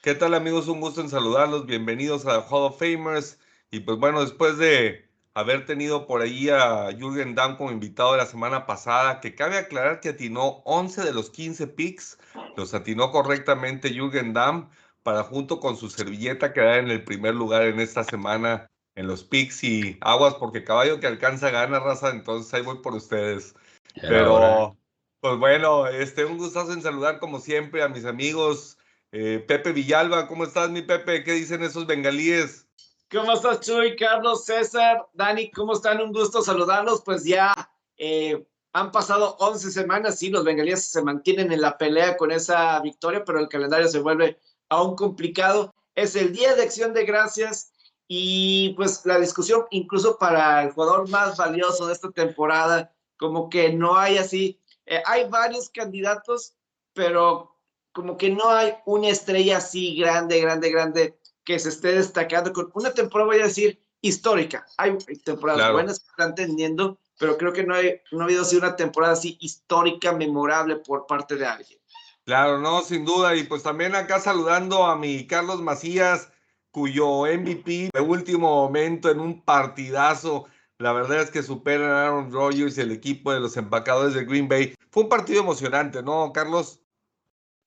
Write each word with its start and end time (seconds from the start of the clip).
¿Qué 0.00 0.14
tal 0.14 0.34
amigos? 0.34 0.68
Un 0.68 0.80
gusto 0.80 1.00
en 1.00 1.08
saludarlos. 1.08 1.66
Bienvenidos 1.66 2.24
a 2.24 2.38
Hall 2.38 2.66
of 2.66 2.78
Famers. 2.78 3.40
Y 3.72 3.80
pues 3.80 3.98
bueno, 3.98 4.20
después 4.20 4.56
de 4.56 5.08
haber 5.34 5.66
tenido 5.66 6.06
por 6.06 6.22
ahí 6.22 6.48
a 6.50 6.88
Jürgen 6.96 7.34
Damm 7.34 7.56
como 7.56 7.72
invitado 7.72 8.12
de 8.12 8.18
la 8.18 8.26
semana 8.26 8.64
pasada, 8.64 9.20
que 9.20 9.34
cabe 9.34 9.58
aclarar 9.58 9.98
que 9.98 10.10
atinó 10.10 10.62
11 10.64 11.02
de 11.02 11.12
los 11.12 11.30
15 11.30 11.66
picks, 11.66 12.16
los 12.56 12.74
atinó 12.74 13.10
correctamente 13.10 13.90
Jürgen 13.92 14.32
Damm 14.32 14.70
para 15.02 15.24
junto 15.24 15.58
con 15.58 15.76
su 15.76 15.90
servilleta 15.90 16.52
quedar 16.52 16.78
en 16.78 16.92
el 16.92 17.02
primer 17.02 17.34
lugar 17.34 17.62
en 17.62 17.80
esta 17.80 18.04
semana 18.04 18.70
en 18.94 19.08
los 19.08 19.24
picks 19.24 19.64
y 19.64 19.98
aguas 20.00 20.34
porque 20.34 20.62
caballo 20.62 21.00
que 21.00 21.08
alcanza 21.08 21.50
gana 21.50 21.80
raza, 21.80 22.10
entonces 22.10 22.54
ahí 22.54 22.62
voy 22.62 22.78
por 22.82 22.94
ustedes. 22.94 23.52
Pero 24.00 24.76
pues 25.20 25.38
bueno, 25.38 25.88
este 25.88 26.24
un 26.24 26.38
gustazo 26.38 26.72
en 26.72 26.82
saludar 26.82 27.18
como 27.18 27.40
siempre 27.40 27.82
a 27.82 27.88
mis 27.88 28.04
amigos 28.04 28.77
eh, 29.12 29.44
Pepe 29.46 29.72
Villalba, 29.72 30.26
¿cómo 30.26 30.44
estás 30.44 30.70
mi 30.70 30.82
Pepe? 30.82 31.24
¿Qué 31.24 31.32
dicen 31.32 31.62
esos 31.62 31.86
bengalíes? 31.86 32.66
¿Cómo 33.10 33.32
estás, 33.32 33.60
Chuy? 33.60 33.96
Carlos, 33.96 34.44
César, 34.44 35.08
Dani, 35.14 35.50
¿cómo 35.50 35.72
están? 35.72 36.00
Un 36.00 36.12
gusto 36.12 36.42
saludarlos. 36.42 37.02
Pues 37.02 37.24
ya 37.24 37.54
eh, 37.96 38.46
han 38.72 38.92
pasado 38.92 39.36
11 39.40 39.70
semanas, 39.70 40.18
sí, 40.18 40.28
los 40.28 40.44
bengalíes 40.44 40.84
se 40.84 41.02
mantienen 41.02 41.50
en 41.52 41.62
la 41.62 41.78
pelea 41.78 42.16
con 42.18 42.30
esa 42.30 42.78
victoria, 42.80 43.24
pero 43.24 43.40
el 43.40 43.48
calendario 43.48 43.88
se 43.88 44.00
vuelve 44.00 44.38
aún 44.68 44.94
complicado. 44.94 45.74
Es 45.94 46.14
el 46.16 46.32
Día 46.32 46.54
de 46.54 46.62
Acción 46.62 46.92
de 46.92 47.04
Gracias 47.04 47.72
y 48.06 48.74
pues 48.76 49.04
la 49.04 49.18
discusión 49.18 49.64
incluso 49.70 50.18
para 50.18 50.62
el 50.62 50.72
jugador 50.72 51.08
más 51.08 51.36
valioso 51.36 51.86
de 51.86 51.94
esta 51.94 52.10
temporada, 52.10 52.94
como 53.16 53.48
que 53.48 53.72
no 53.72 53.96
hay 53.96 54.18
así, 54.18 54.60
eh, 54.86 55.02
hay 55.06 55.28
varios 55.28 55.70
candidatos, 55.70 56.54
pero 56.92 57.57
como 57.98 58.16
que 58.16 58.30
no 58.30 58.48
hay 58.48 58.74
una 58.86 59.08
estrella 59.08 59.56
así 59.56 59.96
grande, 59.96 60.40
grande, 60.40 60.70
grande 60.70 61.18
que 61.44 61.58
se 61.58 61.70
esté 61.70 61.94
destacando 61.94 62.52
con 62.52 62.70
una 62.74 62.94
temporada, 62.94 63.32
voy 63.32 63.40
a 63.40 63.46
decir, 63.46 63.80
histórica. 64.00 64.64
Hay 64.76 64.96
temporadas 65.24 65.72
buenas 65.72 65.98
que 65.98 66.06
están 66.08 66.36
teniendo, 66.36 67.00
pero 67.18 67.36
creo 67.36 67.52
que 67.52 67.64
no, 67.64 67.74
hay, 67.74 68.00
no 68.12 68.20
ha 68.20 68.24
habido 68.26 68.42
así 68.42 68.54
una 68.54 68.76
temporada 68.76 69.14
así 69.14 69.36
histórica, 69.40 70.12
memorable 70.12 70.76
por 70.76 71.08
parte 71.08 71.34
de 71.34 71.46
alguien. 71.46 71.80
Claro, 72.22 72.60
no, 72.60 72.82
sin 72.82 73.04
duda. 73.04 73.34
Y 73.34 73.42
pues 73.42 73.64
también 73.64 73.96
acá 73.96 74.20
saludando 74.20 74.84
a 74.84 74.94
mi 74.94 75.26
Carlos 75.26 75.60
Macías, 75.60 76.30
cuyo 76.70 77.22
MVP 77.22 77.90
de 77.92 78.00
último 78.00 78.48
momento 78.48 79.10
en 79.10 79.18
un 79.18 79.42
partidazo. 79.42 80.46
La 80.78 80.92
verdad 80.92 81.22
es 81.22 81.32
que 81.32 81.42
superan 81.42 81.90
a 81.90 82.04
Aaron 82.04 82.30
Rodgers 82.30 82.78
y 82.78 82.82
el 82.82 82.92
equipo 82.92 83.32
de 83.32 83.40
los 83.40 83.56
empacadores 83.56 84.14
de 84.14 84.24
Green 84.24 84.46
Bay. 84.46 84.76
Fue 84.92 85.02
un 85.02 85.08
partido 85.08 85.40
emocionante, 85.40 86.00
¿no, 86.00 86.32
Carlos? 86.32 86.80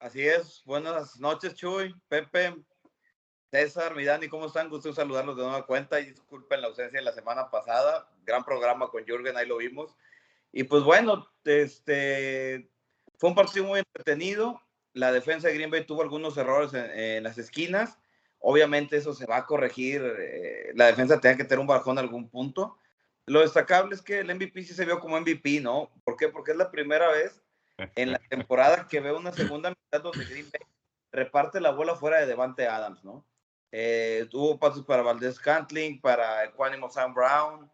Así 0.02 0.27
es. 0.27 0.63
Buenas 0.66 1.19
noches, 1.19 1.53
Chuy, 1.53 1.94
Pepe, 2.07 2.55
César, 3.52 3.95
mi 3.95 4.03
Dani, 4.03 4.27
¿cómo 4.30 4.47
están? 4.47 4.67
Gusto 4.67 4.91
saludarlos 4.93 5.38
de 5.38 5.43
nueva 5.43 5.67
cuenta 5.67 5.99
y 5.99 6.08
disculpen 6.08 6.59
la 6.59 6.69
ausencia 6.69 6.97
de 6.97 7.05
la 7.05 7.11
semana 7.11 7.52
pasada. 7.52 8.09
Gran 8.25 8.43
programa 8.43 8.89
con 8.89 9.05
Jürgen, 9.05 9.38
ahí 9.38 9.45
lo 9.45 9.58
vimos. 9.58 9.95
Y 10.52 10.63
pues 10.63 10.81
bueno, 10.81 11.30
este 11.45 12.67
fue 13.19 13.30
un 13.30 13.35
partido 13.35 13.66
muy 13.66 13.81
entretenido. 13.81 14.59
La 14.93 15.11
defensa 15.11 15.47
de 15.47 15.53
Green 15.53 15.69
Bay 15.69 15.86
tuvo 15.86 16.02
algunos 16.02 16.36
errores 16.36 16.73
en, 16.73 17.21
las 17.21 17.37
esquinas. 17.37 17.99
Obviamente 18.39 18.97
eso 18.97 19.14
se 19.14 19.27
va 19.27 19.37
a 19.37 19.45
corregir. 19.45 20.02
Eh, 20.17 20.71
la 20.73 20.87
defensa 20.87 21.21
tenía 21.21 21.37
que 21.37 21.43
tener 21.43 21.59
un 21.59 21.67
bajón 21.67 21.99
en 21.99 22.05
algún 22.05 22.27
punto. 22.27 22.76
Lo 23.27 23.42
destacable 23.42 23.93
es 23.93 24.02
que 24.02 24.21
el 24.21 24.33
MVP 24.33 24.64
sí 24.64 24.73
se 24.73 24.83
vio 24.83 24.99
como 24.99 25.21
MVP, 25.21 25.59
¿no? 25.61 25.92
¿Por 26.03 26.17
qué? 26.17 26.27
Porque 26.27 26.53
es 26.53 26.58
la 26.58 26.71
primera 26.71 27.08
vez 27.11 27.39
en 27.95 28.11
la 28.11 28.19
temporada 28.19 28.87
que 28.87 28.99
veo 28.99 29.17
una 29.17 29.31
segunda 29.31 29.69
mitad 29.69 30.02
donde 30.02 30.25
Green 30.25 30.49
Bay 30.52 30.61
reparte 31.11 31.59
la 31.59 31.71
bola 31.71 31.95
fuera 31.95 32.19
de 32.19 32.25
Devante 32.25 32.67
Adams, 32.67 33.03
¿no? 33.03 33.25
Eh, 33.71 34.27
tuvo 34.30 34.59
pasos 34.59 34.86
para 34.86 35.02
Valdez 35.02 35.39
Cantling, 35.39 36.02
para 36.02 36.43
Equanimo 36.45 36.89
Sam 36.89 37.14
Brown, 37.14 37.71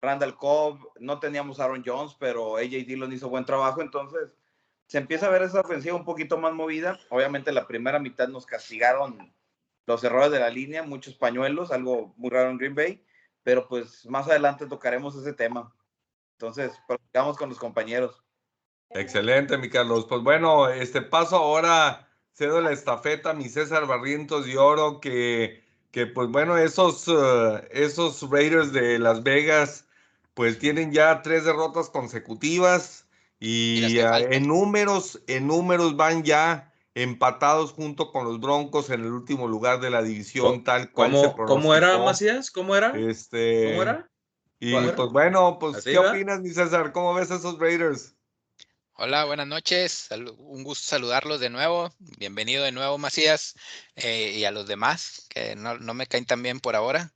Randall 0.00 0.36
Cobb. 0.36 0.92
No 0.98 1.18
teníamos 1.20 1.60
Aaron 1.60 1.82
Jones, 1.84 2.16
pero 2.18 2.56
AJ 2.56 2.86
Dillon 2.86 3.12
hizo 3.12 3.28
buen 3.28 3.44
trabajo. 3.44 3.82
Entonces, 3.82 4.34
se 4.86 4.98
empieza 4.98 5.26
a 5.26 5.30
ver 5.30 5.42
esa 5.42 5.60
ofensiva 5.60 5.96
un 5.96 6.04
poquito 6.04 6.38
más 6.38 6.54
movida. 6.54 6.98
Obviamente, 7.10 7.52
la 7.52 7.66
primera 7.66 7.98
mitad 7.98 8.28
nos 8.28 8.46
castigaron 8.46 9.34
los 9.86 10.02
errores 10.04 10.30
de 10.30 10.40
la 10.40 10.50
línea, 10.50 10.82
muchos 10.82 11.14
pañuelos, 11.14 11.70
algo 11.70 12.14
muy 12.16 12.30
raro 12.30 12.50
en 12.50 12.58
Green 12.58 12.74
Bay. 12.74 13.04
Pero 13.42 13.68
pues 13.68 14.06
más 14.06 14.26
adelante 14.28 14.66
tocaremos 14.66 15.14
ese 15.16 15.32
tema. 15.32 15.74
Entonces, 16.32 16.72
platicamos 16.86 17.36
con 17.36 17.48
los 17.48 17.58
compañeros. 17.58 18.25
Excelente, 18.90 19.58
mi 19.58 19.68
Carlos. 19.68 20.06
Pues 20.08 20.22
bueno, 20.22 20.68
este 20.68 21.02
paso 21.02 21.36
ahora 21.36 22.08
cedo 22.32 22.60
la 22.60 22.72
estafeta 22.72 23.30
a 23.30 23.34
mi 23.34 23.48
César 23.48 23.86
Barrientos 23.86 24.46
de 24.46 24.58
Oro, 24.58 25.00
que, 25.00 25.64
que 25.90 26.06
pues 26.06 26.28
bueno, 26.28 26.58
esos, 26.58 27.08
eh, 27.08 27.68
esos 27.70 28.28
Raiders 28.30 28.72
de 28.72 28.98
Las 28.98 29.22
Vegas, 29.22 29.86
pues 30.34 30.58
tienen 30.58 30.92
ya 30.92 31.22
tres 31.22 31.44
derrotas 31.44 31.88
consecutivas 31.88 33.06
y, 33.40 33.98
en 33.98 34.46
números, 34.46 35.22
en 35.26 35.46
números 35.46 35.96
van 35.96 36.24
ya 36.24 36.72
empatados 36.94 37.72
junto 37.72 38.10
con 38.10 38.24
los 38.24 38.40
Broncos 38.40 38.90
en 38.90 39.00
el 39.02 39.12
último 39.12 39.48
lugar 39.48 39.80
de 39.80 39.90
la 39.90 40.02
división, 40.02 40.64
tal 40.64 40.90
cual 40.92 41.12
¿Cómo, 41.12 41.36
¿Cómo 41.46 41.74
era, 41.74 41.98
Macías? 41.98 42.50
¿Cómo 42.50 42.74
era? 42.74 42.98
Este, 42.98 43.70
¿Cómo 43.70 43.82
era? 43.82 44.10
Y 44.58 44.72
pues 44.72 45.10
bueno, 45.10 45.58
pues, 45.58 45.84
¿qué 45.84 45.98
opinas, 45.98 46.40
mi 46.40 46.50
César? 46.50 46.92
¿Cómo 46.92 47.12
ves 47.12 47.30
esos 47.30 47.58
Raiders? 47.58 48.15
Hola, 48.98 49.26
buenas 49.26 49.46
noches. 49.46 50.08
Un 50.38 50.64
gusto 50.64 50.86
saludarlos 50.86 51.38
de 51.38 51.50
nuevo. 51.50 51.92
Bienvenido 51.98 52.64
de 52.64 52.72
nuevo, 52.72 52.96
Macías, 52.96 53.54
eh, 53.94 54.32
y 54.34 54.44
a 54.46 54.50
los 54.50 54.66
demás 54.66 55.26
que 55.28 55.54
no, 55.54 55.76
me 55.92 56.06
caen 56.06 56.24
tan 56.24 56.42
bien 56.42 56.60
por 56.60 56.76
ahora. 56.76 57.12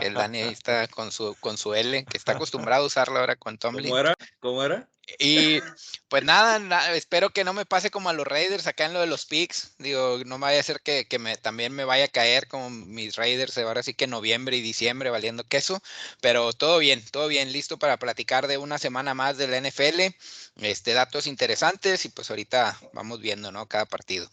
El 0.00 0.14
Dani 0.14 0.38
está 0.62 0.86
con 0.86 1.10
su, 1.10 1.36
con 1.40 1.58
su 1.58 1.74
L, 1.74 2.04
que 2.04 2.16
está 2.16 2.32
acostumbrado 2.32 2.84
a 2.84 2.86
usarlo 2.86 3.18
ahora 3.18 3.34
con 3.34 3.58
Tomlin. 3.58 3.88
¿Cómo 3.88 3.98
era? 3.98 4.14
¿Cómo 4.38 4.62
era? 4.62 4.88
Y 5.18 5.60
pues 6.08 6.24
nada, 6.24 6.94
espero 6.94 7.30
que 7.30 7.44
no 7.44 7.52
me 7.52 7.66
pase 7.66 7.90
como 7.90 8.08
a 8.08 8.12
los 8.12 8.26
Raiders 8.26 8.66
acá 8.66 8.86
en 8.86 8.94
lo 8.94 9.00
de 9.00 9.06
los 9.06 9.26
picks. 9.26 9.74
Digo, 9.78 10.18
no 10.24 10.38
vaya 10.38 10.58
a 10.58 10.60
hacer 10.60 10.80
que, 10.80 11.06
me, 11.18 11.36
también 11.36 11.72
me 11.72 11.84
vaya 11.84 12.06
a 12.06 12.08
caer 12.08 12.48
como 12.48 12.70
mis 12.70 13.16
Raiders 13.16 13.56
ahora 13.58 13.82
sí 13.82 13.94
que 13.94 14.06
noviembre 14.06 14.56
y 14.56 14.60
diciembre 14.62 15.10
valiendo 15.10 15.44
queso. 15.44 15.80
Pero 16.20 16.52
todo 16.52 16.78
bien, 16.78 17.04
todo 17.10 17.28
bien, 17.28 17.52
listo 17.52 17.78
para 17.78 17.98
platicar 17.98 18.46
de 18.46 18.58
una 18.58 18.78
semana 18.78 19.14
más 19.14 19.36
de 19.36 19.48
la 19.48 19.58
NFL. 19.58 20.14
Este, 20.56 20.92
datos 20.92 21.26
interesantes 21.26 22.04
y 22.04 22.08
pues 22.08 22.30
ahorita 22.30 22.78
vamos 22.92 23.20
viendo, 23.20 23.52
¿no? 23.52 23.66
Cada 23.68 23.86
partido. 23.86 24.28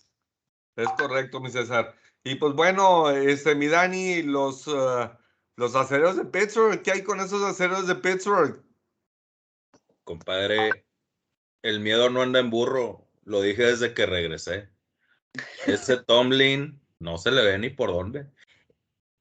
Es 0.76 0.90
correcto, 0.98 1.40
mi 1.40 1.52
César. 1.52 1.96
Y 2.24 2.36
pues 2.36 2.54
bueno, 2.54 3.10
este, 3.10 3.56
mi 3.56 3.68
Dani, 3.68 4.22
los, 4.22 4.68
uh, 4.68 5.10
los 5.56 5.76
aceros 5.76 6.18
de 6.18 6.26
Pittsburgh, 6.26 6.82
¿qué 6.82 6.92
hay 6.92 7.04
con 7.04 7.20
esos 7.20 7.42
aceros 7.44 7.88
de 7.88 7.96
Pittsburgh? 7.96 8.64
Compadre, 10.12 10.84
el 11.62 11.80
miedo 11.80 12.10
no 12.10 12.22
anda 12.22 12.42
en 12.42 12.50
burro, 12.50 13.08
lo 13.24 13.42
dije 13.42 13.64
desde 13.64 13.94
que 13.94 14.06
regresé. 14.06 14.68
Ese 15.66 16.04
Tomlin 16.04 16.82
no 17.00 17.18
se 17.18 17.32
le 17.32 17.42
ve 17.42 17.58
ni 17.58 17.70
por 17.70 17.94
dónde. 17.94 18.28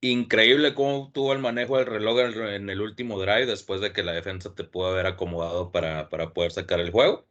Increíble 0.00 0.74
cómo 0.74 1.12
tuvo 1.12 1.32
el 1.32 1.38
manejo 1.38 1.76
del 1.76 1.86
reloj 1.86 2.18
en 2.40 2.70
el 2.70 2.80
último 2.80 3.20
drive 3.20 3.46
después 3.46 3.80
de 3.80 3.92
que 3.92 4.02
la 4.02 4.10
defensa 4.10 4.52
te 4.52 4.64
pudo 4.64 4.88
haber 4.88 5.06
acomodado 5.06 5.70
para, 5.70 6.08
para 6.08 6.32
poder 6.32 6.50
sacar 6.50 6.80
el 6.80 6.90
juego. 6.90 7.28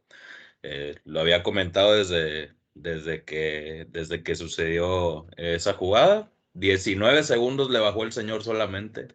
Eh, 0.62 0.94
lo 1.04 1.20
había 1.20 1.42
comentado 1.42 1.92
desde, 1.94 2.54
desde, 2.72 3.24
que, 3.26 3.86
desde 3.90 4.22
que 4.22 4.36
sucedió 4.36 5.26
esa 5.36 5.74
jugada. 5.74 6.32
19 6.54 7.24
segundos 7.24 7.68
le 7.68 7.78
bajó 7.78 8.04
el 8.04 8.12
señor 8.12 8.42
solamente, 8.42 9.08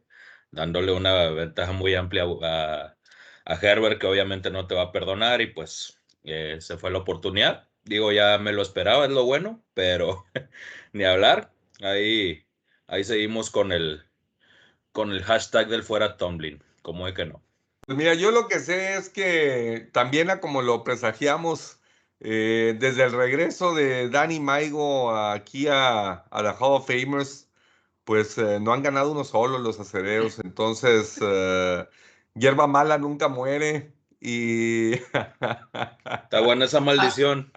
dándole 0.52 0.92
una 0.92 1.32
ventaja 1.32 1.72
muy 1.72 1.96
amplia 1.96 2.26
a, 2.44 2.95
a 3.46 3.56
Herbert, 3.56 4.00
que 4.00 4.08
obviamente 4.08 4.50
no 4.50 4.68
te 4.68 4.76
va 4.76 4.84
a 4.84 4.92
perdonar, 4.92 5.42
y 5.42 5.48
pues 5.48 6.00
eh, 6.24 6.58
se 6.60 6.78
fue 6.78 6.92
la 6.92 7.00
oportunidad. 7.00 7.68
Digo, 7.84 8.12
ya 8.12 8.38
me 8.40 8.52
lo 8.52 8.62
esperaba, 8.62 9.06
es 9.06 9.12
lo 9.12 9.24
bueno, 9.26 9.64
pero 9.74 10.26
ni 10.94 11.04
hablar. 11.04 11.52
Ahí, 11.82 12.46
ahí 12.88 13.04
seguimos 13.04 13.52
con 13.52 13.72
el, 13.72 14.04
con 14.92 15.12
el 15.12 15.24
hashtag 15.24 15.68
del 15.68 15.84
fuera 15.84 16.18
Tomlin, 16.18 16.64
como 16.82 17.08
es 17.08 17.14
que 17.14 17.26
no. 17.26 17.44
Pues 17.86 17.98
mira, 17.98 18.16
yo 18.16 18.32
lo 18.32 18.48
que 18.48 18.60
sé 18.60 18.96
es 18.96 19.10
que 19.10 19.90
también 19.92 20.30
como 20.42 20.64
lo 20.64 20.84
presagiamos 20.84 21.80
eh, 22.20 22.76
desde 22.80 23.04
el 23.04 23.12
regreso 23.12 23.76
de 23.76 24.10
Danny 24.10 24.40
Maigo 24.40 25.16
aquí 25.16 25.68
a, 25.68 26.14
a 26.14 26.42
la 26.42 26.54
Hall 26.54 26.78
of 26.82 26.88
Famers, 26.88 27.48
pues 28.04 28.40
eh, 28.40 28.60
no 28.60 28.74
han 28.74 28.82
ganado 28.82 29.12
uno 29.12 29.24
solo 29.24 29.60
los 29.60 29.80
acereros, 29.80 30.40
entonces 30.40 31.20
hierba 32.36 32.68
mala 32.68 32.98
nunca 32.98 33.28
muere. 33.28 33.94
Y. 34.20 34.94
Está 34.94 36.42
buena 36.44 36.66
esa 36.66 36.80
maldición. 36.80 37.52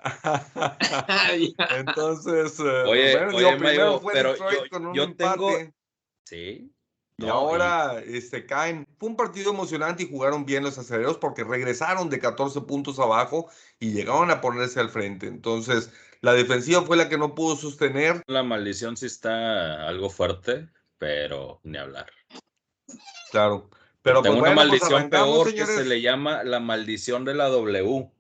Entonces. 1.77 2.59
Eh, 2.61 2.83
oye, 2.87 3.19
pues, 3.31 4.13
pero 4.13 4.37
yo, 4.37 4.93
yo 4.95 5.17
tengo. 5.17 5.51
Sí. 6.25 6.73
Y 7.17 7.27
No, 7.27 7.33
ahora 7.33 8.01
este, 8.05 8.47
caen. 8.47 8.87
Fue 8.99 9.09
un 9.09 9.17
partido 9.17 9.51
emocionante 9.53 10.05
y 10.05 10.11
jugaron 10.11 10.45
bien 10.45 10.63
los 10.63 10.79
aceleros 10.79 11.19
porque 11.19 11.43
regresaron 11.43 12.11
de 12.11 12.21
14 12.21 12.61
puntos 12.63 12.99
abajo 12.99 13.51
y 13.81 13.93
llegaron 13.93 14.31
a 14.31 14.41
ponerse 14.41 14.79
al 14.79 14.91
frente. 14.91 15.27
Entonces, 15.27 15.93
la 16.21 16.33
defensiva 16.33 16.83
fue 16.83 16.97
la 16.97 17.09
que 17.09 17.19
no 17.19 17.35
pudo 17.35 17.57
sostener. 17.57 18.23
La 18.27 18.43
maldición 18.43 18.97
sí 18.97 19.07
está 19.07 19.89
algo 19.89 20.11
fuerte, 20.11 20.69
pero 20.99 21.61
ni 21.65 21.79
hablar. 21.79 22.07
Claro. 23.31 23.71
Pero 24.09 24.23
Tengo 24.23 24.37
pues, 24.39 24.53
una 24.53 24.55
bueno, 24.55 24.71
pues, 24.71 24.81
maldición 24.81 25.11
peor 25.11 25.55
que 25.55 25.67
se 25.67 25.85
le 25.85 26.01
llama 26.01 26.43
la 26.43 26.61
maldición 26.61 27.27
de 27.27 27.35
la 27.35 27.49
W. 27.49 28.11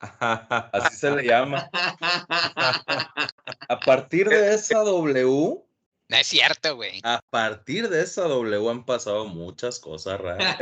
Así 0.00 0.96
se 0.96 1.10
le 1.10 1.24
llama. 1.24 1.68
A 3.68 3.80
partir 3.80 4.30
de 4.30 4.54
esa 4.54 4.78
W, 4.78 5.62
No 6.08 6.16
es 6.16 6.26
cierto, 6.26 6.74
güey. 6.74 7.00
a 7.04 7.20
partir 7.28 7.90
de 7.90 8.02
esa 8.02 8.22
W 8.22 8.70
han 8.70 8.86
pasado 8.86 9.26
muchas 9.26 9.78
cosas 9.78 10.18
raras. 10.18 10.56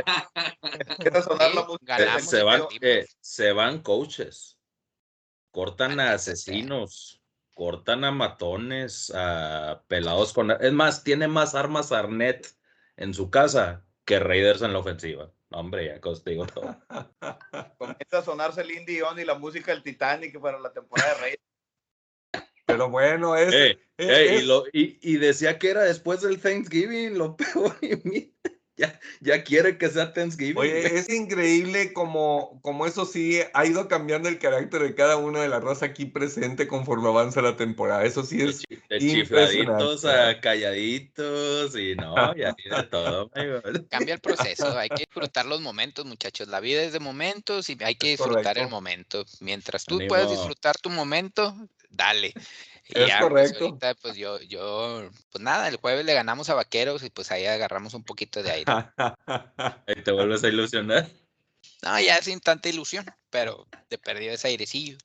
Sonar 1.23 1.55
la 1.55 1.63
música. 1.63 1.97
Eh, 1.97 2.21
se, 2.21 2.43
van, 2.43 2.63
eh, 2.81 3.07
se 3.21 3.53
van 3.53 3.81
coaches, 3.81 4.57
cortan 5.51 6.01
a 6.01 6.11
asesinos, 6.11 7.21
cortan 7.55 8.03
a 8.03 8.11
matones, 8.11 9.09
a 9.15 9.83
pelados 9.87 10.33
con... 10.33 10.51
Es 10.51 10.73
más, 10.73 11.03
tiene 11.03 11.29
más 11.29 11.55
armas 11.55 11.93
Arnett 11.93 12.53
en 12.97 13.13
su 13.13 13.29
casa 13.29 13.85
que 14.09 14.19
Raiders 14.19 14.63
en 14.63 14.73
la 14.73 14.79
ofensiva. 14.79 15.31
No, 15.51 15.59
hombre, 15.59 15.85
ya 15.85 16.01
contigo 16.01 16.47
todo. 16.47 16.75
Comienza 17.77 18.17
a 18.17 18.23
sonarse 18.23 18.61
el 18.61 18.83
Dion 18.83 19.19
y 19.19 19.23
la 19.23 19.35
música 19.35 19.71
del 19.71 19.83
Titanic 19.83 20.39
para 20.41 20.57
la 20.59 20.73
temporada 20.73 21.13
de 21.13 21.21
Reyes. 21.21 21.39
Pero 22.65 22.89
bueno, 22.89 23.35
es, 23.35 23.77
y, 23.99 24.41
lo- 24.45 24.65
y- 24.73 24.97
y 25.03 25.17
decía 25.17 25.59
que 25.59 25.69
era 25.69 25.83
después 25.83 26.21
del 26.21 26.41
Thanksgiving, 26.41 27.19
lo 27.19 27.35
peor. 27.35 27.75
y 27.81 27.95
mira, 28.03 28.31
ya, 28.79 28.99
ya 29.19 29.43
quiere 29.43 29.77
que 29.77 29.89
sea 29.89 30.13
Thanksgiving. 30.13 30.57
Oye, 30.57 30.97
es 30.97 31.09
increíble 31.09 31.91
como, 31.91 32.59
como 32.61 32.85
eso 32.85 33.05
sí 33.05 33.39
ha 33.53 33.65
ido 33.65 33.89
cambiando 33.89 34.29
el 34.29 34.39
carácter 34.39 34.81
de 34.83 34.95
cada 34.95 35.17
una 35.17 35.41
de 35.41 35.49
la 35.49 35.59
raza 35.59 35.87
aquí 35.87 36.05
presente 36.05 36.67
conforme 36.67 37.09
avanza 37.09 37.41
la 37.41 37.57
temporada. 37.57 38.05
Eso 38.05 38.23
sí 38.23 38.37
de, 38.37 38.45
es 38.45 38.63
de 38.89 38.99
chifladitos 38.99 40.05
a 40.05 40.39
calladitos 40.39 41.75
y 41.75 41.95
no, 41.95 42.15
ya 42.35 42.55
de 42.55 42.83
todo. 42.83 43.29
Cambia 43.89 44.13
el 44.13 44.21
proceso, 44.21 44.77
hay 44.77 44.89
que 44.89 45.05
disfrutar 45.05 45.45
los 45.45 45.59
momentos, 45.59 46.05
muchachos. 46.05 46.47
La 46.47 46.61
vida 46.61 46.81
es 46.81 46.93
de 46.93 47.01
momentos 47.01 47.69
y 47.69 47.77
hay 47.81 47.95
que 47.95 48.11
disfrutar 48.11 48.57
el 48.57 48.69
momento. 48.69 49.25
Mientras 49.41 49.83
tú 49.83 49.99
puedas 50.07 50.29
disfrutar 50.29 50.77
tu 50.77 50.89
momento, 50.89 51.53
dale. 51.89 52.33
Es 52.89 53.07
ya, 53.07 53.19
pues, 53.19 53.29
correcto. 53.29 53.65
ahorita, 53.65 53.95
pues 54.01 54.15
yo, 54.15 54.39
yo, 54.41 55.09
pues 55.31 55.43
nada, 55.43 55.67
el 55.67 55.77
jueves 55.77 56.05
le 56.05 56.13
ganamos 56.15 56.49
a 56.49 56.55
Vaqueros 56.55 57.03
y 57.03 57.11
pues 57.11 57.31
ahí 57.31 57.45
agarramos 57.45 57.93
un 57.93 58.03
poquito 58.03 58.41
de 58.41 58.51
aire. 58.51 58.71
Ahí 59.87 60.03
te 60.03 60.11
vuelves 60.11 60.43
a 60.43 60.47
ilusionar. 60.47 61.07
No, 61.83 61.99
ya 61.99 62.17
sin 62.17 62.39
tanta 62.39 62.67
ilusión, 62.67 63.05
pero 63.29 63.67
te 63.89 63.99
perdió 63.99 64.31
ese 64.31 64.47
airecillo. 64.47 64.97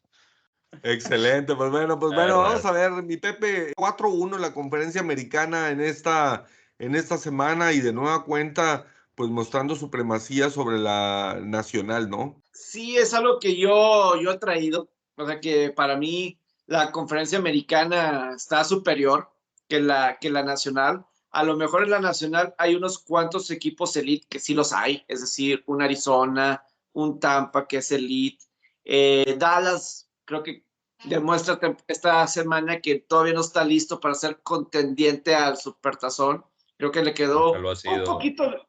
Excelente, 0.82 1.54
pues 1.54 1.70
bueno, 1.70 1.98
pues 1.98 2.14
bueno, 2.14 2.38
vamos 2.38 2.64
a 2.64 2.72
ver, 2.72 2.90
mi 2.90 3.18
Pepe, 3.18 3.72
4-1 3.76 4.36
en 4.36 4.42
la 4.42 4.54
conferencia 4.54 5.02
americana 5.02 5.70
en 5.70 5.80
esta, 5.80 6.46
en 6.78 6.96
esta 6.96 7.18
semana 7.18 7.72
y 7.72 7.80
de 7.80 7.92
nueva 7.92 8.24
cuenta, 8.24 8.86
pues 9.14 9.30
mostrando 9.30 9.76
supremacía 9.76 10.48
sobre 10.48 10.78
la 10.78 11.38
nacional, 11.42 12.08
¿no? 12.08 12.42
Sí, 12.52 12.96
es 12.96 13.12
algo 13.14 13.38
que 13.38 13.56
yo, 13.56 14.20
yo 14.20 14.32
he 14.32 14.38
traído. 14.38 14.88
O 15.16 15.26
sea 15.26 15.38
que 15.38 15.70
para 15.70 15.96
mí 15.96 16.40
la 16.66 16.90
conferencia 16.92 17.38
americana 17.38 18.32
está 18.36 18.64
superior 18.64 19.30
que 19.68 19.80
la, 19.80 20.18
que 20.18 20.30
la 20.30 20.42
nacional. 20.42 21.06
A 21.30 21.42
lo 21.42 21.56
mejor 21.56 21.82
en 21.82 21.90
la 21.90 22.00
nacional 22.00 22.54
hay 22.58 22.74
unos 22.74 22.98
cuantos 22.98 23.50
equipos 23.50 23.96
elite 23.96 24.26
que 24.28 24.38
sí 24.38 24.54
los 24.54 24.72
hay, 24.72 25.04
es 25.08 25.20
decir, 25.20 25.64
un 25.66 25.82
Arizona, 25.82 26.64
un 26.92 27.18
Tampa 27.18 27.66
que 27.66 27.78
es 27.78 27.90
elite. 27.92 28.44
Eh, 28.84 29.36
Dallas 29.38 30.08
creo 30.24 30.42
que 30.42 30.64
demuestra 31.04 31.58
esta 31.88 32.26
semana 32.26 32.80
que 32.80 33.00
todavía 33.00 33.34
no 33.34 33.40
está 33.40 33.64
listo 33.64 34.00
para 34.00 34.14
ser 34.14 34.42
contendiente 34.42 35.34
al 35.34 35.56
Supertazón. 35.56 36.44
Creo 36.76 36.90
que 36.90 37.04
le 37.04 37.14
quedó 37.14 37.52
un 37.52 38.04
poquito, 38.04 38.68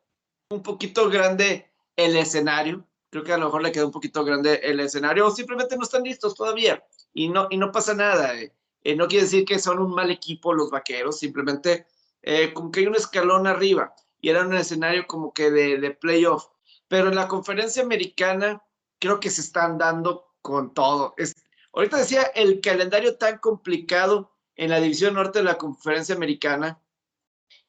un 0.50 0.62
poquito 0.62 1.10
grande 1.10 1.72
el 1.96 2.16
escenario. 2.16 2.86
Creo 3.16 3.24
que 3.24 3.32
a 3.32 3.38
lo 3.38 3.46
mejor 3.46 3.64
le 3.64 3.72
quedó 3.72 3.86
un 3.86 3.94
poquito 3.94 4.26
grande 4.26 4.60
el 4.62 4.78
escenario 4.82 5.26
o 5.26 5.32
simplemente 5.32 5.78
no 5.78 5.84
están 5.84 6.04
listos 6.04 6.36
todavía 6.36 6.84
y 7.14 7.30
no, 7.30 7.48
y 7.50 7.56
no 7.56 7.72
pasa 7.72 7.94
nada. 7.94 8.38
eh. 8.38 8.54
Eh, 8.84 8.94
no 8.94 9.08
quiere 9.08 9.24
decir 9.24 9.46
que 9.46 9.58
son 9.58 9.80
un 9.80 9.96
mal 9.96 10.12
equipo 10.12 10.54
los 10.54 10.70
vaqueros, 10.70 11.18
simplemente 11.18 11.88
eh, 12.22 12.52
como 12.52 12.72
que 12.72 12.82
hay 12.82 12.88
un 12.88 12.96
escalón 12.96 13.48
arriba 13.48 13.96
y 14.20 14.28
era 14.28 14.46
un 14.46 14.54
escenario 14.54 15.08
como 15.08 15.34
que 15.34 15.50
de, 15.50 15.78
de 15.78 15.92
playoff. 15.92 16.48
Pero 16.90 17.08
en 17.08 17.16
la 17.16 17.30
conferencia 17.30 17.82
americana 17.82 18.62
creo 19.00 19.22
que 19.22 19.30
se 19.30 19.40
están 19.40 19.78
dando 19.78 20.34
con 20.42 20.74
todo. 20.74 21.14
Es, 21.16 21.34
ahorita 21.72 21.96
decía 21.96 22.24
el 22.36 22.60
calendario 22.60 23.16
tan 23.16 23.38
complicado 23.38 24.34
en 24.58 24.72
la 24.72 24.82
división 24.82 25.14
norte 25.14 25.40
de 25.40 25.46
la 25.46 25.58
conferencia 25.58 26.16
americana 26.16 26.82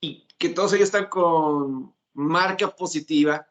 y 0.01 0.27
que 0.39 0.49
todos 0.49 0.73
ellos 0.73 0.87
están 0.87 1.07
con 1.07 1.95
marca 2.15 2.75
positiva. 2.75 3.47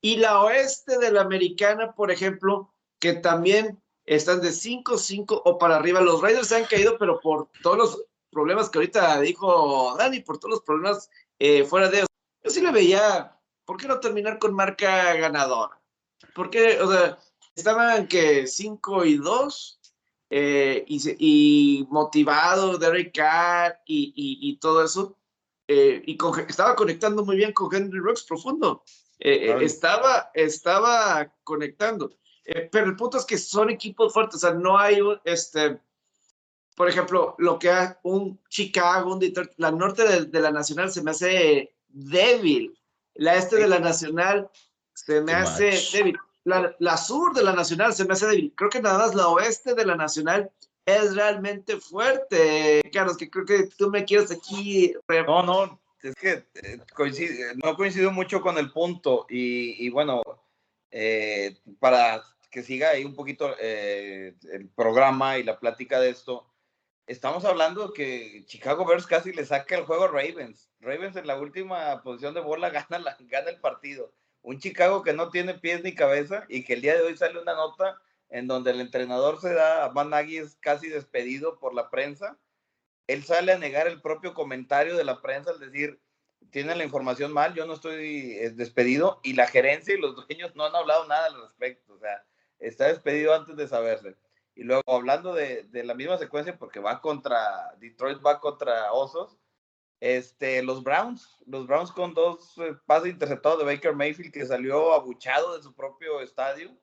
Y 0.00 0.16
la 0.16 0.42
oeste 0.42 0.98
de 0.98 1.12
la 1.12 1.20
americana, 1.22 1.92
por 1.94 2.10
ejemplo, 2.10 2.72
que 2.98 3.14
también 3.14 3.80
están 4.06 4.40
de 4.40 4.50
5-5 4.52 5.42
o 5.44 5.58
para 5.58 5.76
arriba. 5.76 6.00
Los 6.00 6.20
Raiders 6.20 6.48
se 6.48 6.56
han 6.56 6.64
caído, 6.64 6.96
pero 6.98 7.20
por 7.20 7.48
todos 7.62 7.76
los 7.76 8.04
problemas 8.30 8.70
que 8.70 8.78
ahorita 8.78 9.20
dijo 9.20 9.94
Dani, 9.98 10.20
por 10.20 10.38
todos 10.38 10.52
los 10.52 10.62
problemas 10.62 11.10
eh, 11.38 11.64
fuera 11.64 11.88
de. 11.88 12.06
Yo 12.42 12.50
sí 12.50 12.60
le 12.62 12.70
veía, 12.72 13.36
¿por 13.64 13.76
qué 13.76 13.86
no 13.86 14.00
terminar 14.00 14.38
con 14.38 14.54
marca 14.54 15.14
ganadora? 15.14 15.78
Porque, 16.34 16.80
o 16.80 16.90
sea, 16.90 17.18
estaban 17.54 18.06
que 18.08 18.46
5 18.46 19.04
y 19.04 19.16
2 19.16 19.80
eh, 20.30 20.84
y, 20.86 21.00
y 21.18 21.86
motivado 21.90 22.78
Derek 22.78 23.14
Carr 23.14 23.80
y, 23.86 24.12
y, 24.16 24.48
y 24.50 24.56
todo 24.56 24.82
eso. 24.84 25.16
eh, 25.68 26.02
y 26.06 26.16
con- 26.16 26.38
estaba 26.40 26.74
conectando 26.74 27.24
muy 27.24 27.36
bien 27.36 27.52
con 27.52 27.74
Henry 27.74 27.98
Rocks 28.00 28.22
profundo. 28.24 28.82
Eh, 29.20 29.50
eh, 29.50 29.64
estaba, 29.64 30.30
estaba 30.32 31.30
conectando. 31.44 32.10
Eh, 32.44 32.68
pero 32.72 32.86
el 32.86 32.96
punto 32.96 33.18
es 33.18 33.26
que 33.26 33.36
son 33.36 33.68
equipos 33.68 34.12
fuertes, 34.12 34.36
o 34.36 34.38
sea, 34.38 34.54
no 34.54 34.78
hay 34.78 35.00
un, 35.00 35.20
este, 35.24 35.78
por 36.74 36.88
ejemplo, 36.88 37.34
lo 37.38 37.58
que 37.58 37.70
un 38.02 38.40
Chicago, 38.48 39.12
un 39.12 39.20
Detroit, 39.20 39.50
la 39.58 39.70
norte 39.70 40.08
de, 40.08 40.24
de 40.24 40.40
la 40.40 40.50
Nacional 40.50 40.90
se 40.90 41.02
me 41.02 41.10
hace 41.10 41.74
débil, 41.88 42.74
la 43.14 43.36
este 43.36 43.56
de 43.56 43.68
la 43.68 43.78
Nacional 43.78 44.50
se 44.94 45.20
me 45.20 45.32
Too 45.32 45.38
hace 45.38 45.70
much. 45.72 45.92
débil, 45.92 46.18
la, 46.44 46.74
la 46.78 46.96
sur 46.96 47.34
de 47.34 47.44
la 47.44 47.52
Nacional 47.52 47.92
se 47.92 48.06
me 48.06 48.14
hace 48.14 48.26
débil, 48.26 48.54
creo 48.56 48.70
que 48.70 48.80
nada 48.80 48.98
más 48.98 49.14
la 49.14 49.28
oeste 49.28 49.74
de 49.74 49.84
la 49.84 49.96
Nacional 49.96 50.50
es 50.86 51.14
realmente 51.14 51.76
fuerte, 51.76 52.80
Carlos, 52.92 53.18
que 53.18 53.30
creo 53.30 53.44
que 53.44 53.68
tú 53.76 53.90
me 53.90 54.04
quieres 54.04 54.30
aquí 54.30 54.94
No, 55.26 55.42
no, 55.42 55.79
es 56.02 56.14
que 56.14 56.44
eh, 56.54 56.78
no 57.62 57.76
coincido 57.76 58.10
mucho 58.10 58.40
con 58.40 58.58
el 58.58 58.72
punto 58.72 59.26
y, 59.28 59.84
y 59.84 59.90
bueno, 59.90 60.22
eh, 60.90 61.56
para 61.78 62.22
que 62.50 62.62
siga 62.62 62.90
ahí 62.90 63.04
un 63.04 63.14
poquito 63.14 63.54
eh, 63.60 64.34
el 64.52 64.68
programa 64.70 65.38
y 65.38 65.44
la 65.44 65.58
plática 65.60 66.00
de 66.00 66.10
esto, 66.10 66.46
estamos 67.06 67.44
hablando 67.44 67.92
que 67.92 68.44
Chicago 68.46 68.84
Bears 68.84 69.06
casi 69.06 69.32
le 69.32 69.44
saca 69.44 69.76
el 69.76 69.84
juego 69.84 70.04
a 70.04 70.08
Ravens. 70.08 70.70
Ravens 70.80 71.16
en 71.16 71.26
la 71.26 71.38
última 71.38 72.02
posición 72.02 72.34
de 72.34 72.40
bola 72.40 72.70
gana, 72.88 72.98
la- 72.98 73.16
gana 73.20 73.50
el 73.50 73.60
partido. 73.60 74.12
Un 74.42 74.58
Chicago 74.58 75.02
que 75.02 75.12
no 75.12 75.30
tiene 75.30 75.54
pies 75.54 75.82
ni 75.84 75.94
cabeza 75.94 76.44
y 76.48 76.64
que 76.64 76.72
el 76.74 76.80
día 76.80 76.94
de 76.96 77.02
hoy 77.02 77.16
sale 77.16 77.40
una 77.40 77.54
nota 77.54 78.00
en 78.30 78.46
donde 78.46 78.70
el 78.70 78.80
entrenador 78.80 79.40
se 79.40 79.52
da, 79.52 79.88
Van 79.88 80.08
Nagy 80.10 80.38
es 80.38 80.56
casi 80.56 80.88
despedido 80.88 81.58
por 81.58 81.74
la 81.74 81.90
prensa 81.90 82.38
él 83.06 83.24
sale 83.24 83.52
a 83.52 83.58
negar 83.58 83.86
el 83.86 84.00
propio 84.00 84.34
comentario 84.34 84.96
de 84.96 85.04
la 85.04 85.20
prensa 85.20 85.50
al 85.50 85.60
decir, 85.60 86.00
tienen 86.50 86.78
la 86.78 86.84
información 86.84 87.32
mal, 87.32 87.54
yo 87.54 87.66
no 87.66 87.74
estoy 87.74 88.32
eh, 88.38 88.50
despedido 88.50 89.20
y 89.22 89.34
la 89.34 89.46
gerencia 89.46 89.94
y 89.94 90.00
los 90.00 90.16
dueños 90.28 90.54
no 90.54 90.64
han 90.64 90.74
hablado 90.74 91.06
nada 91.06 91.26
al 91.26 91.40
respecto, 91.42 91.94
o 91.94 91.98
sea, 91.98 92.24
está 92.58 92.88
despedido 92.88 93.34
antes 93.34 93.56
de 93.56 93.68
saberse. 93.68 94.16
Y 94.54 94.64
luego 94.64 94.82
hablando 94.86 95.32
de, 95.32 95.62
de 95.64 95.84
la 95.84 95.94
misma 95.94 96.18
secuencia, 96.18 96.58
porque 96.58 96.80
va 96.80 97.00
contra, 97.00 97.74
Detroit 97.78 98.18
va 98.24 98.40
contra 98.40 98.92
Osos, 98.92 99.38
este, 100.00 100.62
los 100.62 100.82
Browns, 100.82 101.36
los 101.46 101.66
Browns 101.66 101.92
con 101.92 102.14
dos 102.14 102.56
eh, 102.58 102.74
pases 102.86 103.10
interceptados 103.10 103.58
de 103.58 103.66
Baker 103.66 103.94
Mayfield 103.94 104.32
que 104.32 104.46
salió 104.46 104.94
abuchado 104.94 105.56
de 105.56 105.62
su 105.62 105.74
propio 105.74 106.22
estadio 106.22 106.74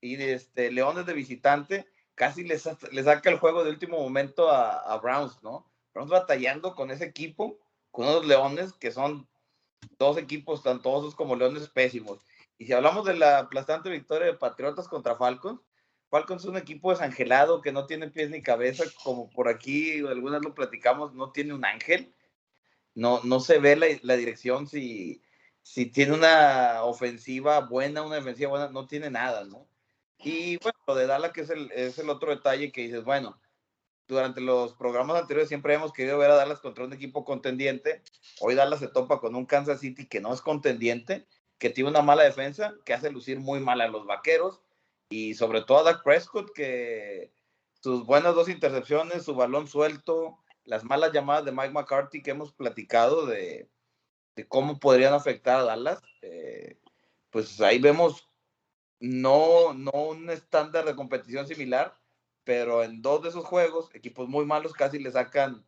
y 0.00 0.20
este, 0.20 0.72
Leones 0.72 1.06
de 1.06 1.12
visitante 1.14 1.86
casi 2.16 2.44
le, 2.44 2.58
sa- 2.58 2.78
le 2.92 3.04
saca 3.04 3.30
el 3.30 3.38
juego 3.40 3.64
de 3.64 3.70
último 3.70 3.98
momento 4.00 4.50
a, 4.50 4.98
Browns, 4.98 5.42
¿no? 5.44 5.70
Browns 5.94 6.10
batallando 6.10 6.74
con 6.76 6.90
ese 6.92 7.06
equipo, 7.06 7.60
con 7.92 8.08
unos 8.08 8.26
Leones 8.26 8.74
que 8.74 8.92
son 8.92 9.28
dos 9.98 10.18
equipos 10.18 10.62
tanto 10.64 10.90
osos 10.92 11.14
como 11.16 11.36
Leones 11.36 11.68
pésimos. 11.70 12.20
Y 12.58 12.66
si 12.66 12.74
hablamos 12.74 13.06
de 13.06 13.16
la 13.16 13.40
aplastante 13.40 13.90
victoria 13.90 14.28
de 14.28 14.34
Patriotas 14.34 14.88
contra 14.88 15.16
Falcons, 15.16 15.60
Falcons 16.10 16.42
es 16.44 16.48
un 16.48 16.58
equipo 16.58 16.90
desangelado 16.92 17.62
que 17.62 17.72
no 17.72 17.86
tiene 17.86 18.08
pies 18.10 18.30
ni 18.30 18.42
cabeza, 18.42 18.84
como 19.04 19.30
por 19.30 19.48
aquí 19.48 20.00
algunas 20.06 20.42
lo 20.42 20.54
platicamos, 20.54 21.14
no 21.14 21.32
tiene 21.32 21.54
un 21.54 21.64
ángel. 21.66 22.14
no, 22.94 23.22
no 23.24 23.40
se 23.40 23.58
ve 23.58 23.76
la, 23.76 23.86
la 24.02 24.16
dirección 24.16 24.66
si, 24.68 25.22
si 25.62 25.86
tiene 25.86 26.14
una 26.14 26.84
ofensiva 26.84 27.60
buena, 27.60 28.02
una 28.04 28.16
defensiva 28.16 28.50
buena, 28.50 28.68
no 28.70 28.86
tiene 28.88 29.10
nada, 29.10 29.44
¿no? 29.44 29.68
Y 30.18 30.58
bueno, 30.58 30.75
de 30.94 31.06
Dallas, 31.06 31.32
que 31.32 31.40
es 31.40 31.50
el, 31.50 31.70
es 31.72 31.98
el 31.98 32.10
otro 32.10 32.30
detalle 32.30 32.70
que 32.70 32.82
dices, 32.82 33.04
bueno, 33.04 33.40
durante 34.06 34.40
los 34.40 34.74
programas 34.74 35.20
anteriores 35.20 35.48
siempre 35.48 35.74
hemos 35.74 35.92
querido 35.92 36.18
ver 36.18 36.30
a 36.30 36.36
Dallas 36.36 36.60
contra 36.60 36.84
un 36.84 36.92
equipo 36.92 37.24
contendiente. 37.24 38.02
Hoy 38.40 38.54
Dallas 38.54 38.78
se 38.78 38.88
topa 38.88 39.18
con 39.18 39.34
un 39.34 39.46
Kansas 39.46 39.80
City 39.80 40.06
que 40.06 40.20
no 40.20 40.32
es 40.32 40.40
contendiente, 40.40 41.26
que 41.58 41.70
tiene 41.70 41.90
una 41.90 42.02
mala 42.02 42.22
defensa, 42.22 42.74
que 42.84 42.94
hace 42.94 43.10
lucir 43.10 43.40
muy 43.40 43.58
mal 43.58 43.80
a 43.80 43.88
los 43.88 44.06
vaqueros 44.06 44.60
y 45.08 45.34
sobre 45.34 45.62
todo 45.62 45.78
a 45.78 45.82
Dak 45.82 46.04
Prescott, 46.04 46.52
que 46.54 47.32
sus 47.80 48.06
buenas 48.06 48.34
dos 48.34 48.48
intercepciones, 48.48 49.24
su 49.24 49.34
balón 49.34 49.66
suelto, 49.66 50.38
las 50.64 50.84
malas 50.84 51.12
llamadas 51.12 51.44
de 51.44 51.52
Mike 51.52 51.70
McCarthy 51.70 52.22
que 52.22 52.32
hemos 52.32 52.52
platicado 52.52 53.26
de, 53.26 53.68
de 54.36 54.46
cómo 54.46 54.78
podrían 54.78 55.14
afectar 55.14 55.60
a 55.60 55.64
Dallas, 55.64 56.00
eh, 56.22 56.78
pues 57.30 57.60
ahí 57.60 57.78
vemos 57.78 58.28
no, 59.00 59.74
no 59.74 59.90
un 59.90 60.30
estándar 60.30 60.84
de 60.84 60.96
competición 60.96 61.46
similar, 61.46 61.96
pero 62.44 62.84
en 62.84 63.02
dos 63.02 63.22
de 63.22 63.30
esos 63.30 63.44
juegos, 63.44 63.90
equipos 63.94 64.28
muy 64.28 64.44
malos 64.44 64.72
casi 64.72 64.98
le 64.98 65.10
sacan 65.10 65.64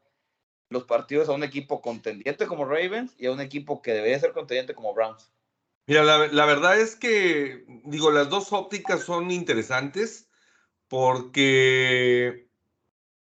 los 0.70 0.84
partidos 0.84 1.28
a 1.28 1.32
un 1.32 1.42
equipo 1.42 1.80
contendiente 1.80 2.46
como 2.46 2.64
Ravens 2.64 3.14
y 3.18 3.26
a 3.26 3.32
un 3.32 3.40
equipo 3.40 3.82
que 3.82 3.92
debería 3.92 4.20
ser 4.20 4.32
contendiente 4.32 4.74
como 4.74 4.94
Browns. 4.94 5.30
Mira, 5.86 6.04
la, 6.04 6.44
verdad 6.44 6.78
es 6.78 6.96
que, 6.96 7.64
digo, 7.84 8.10
las 8.10 8.28
dos 8.28 8.52
ópticas 8.52 9.02
son 9.04 9.30
interesantes 9.30 10.28
porque, 10.86 12.46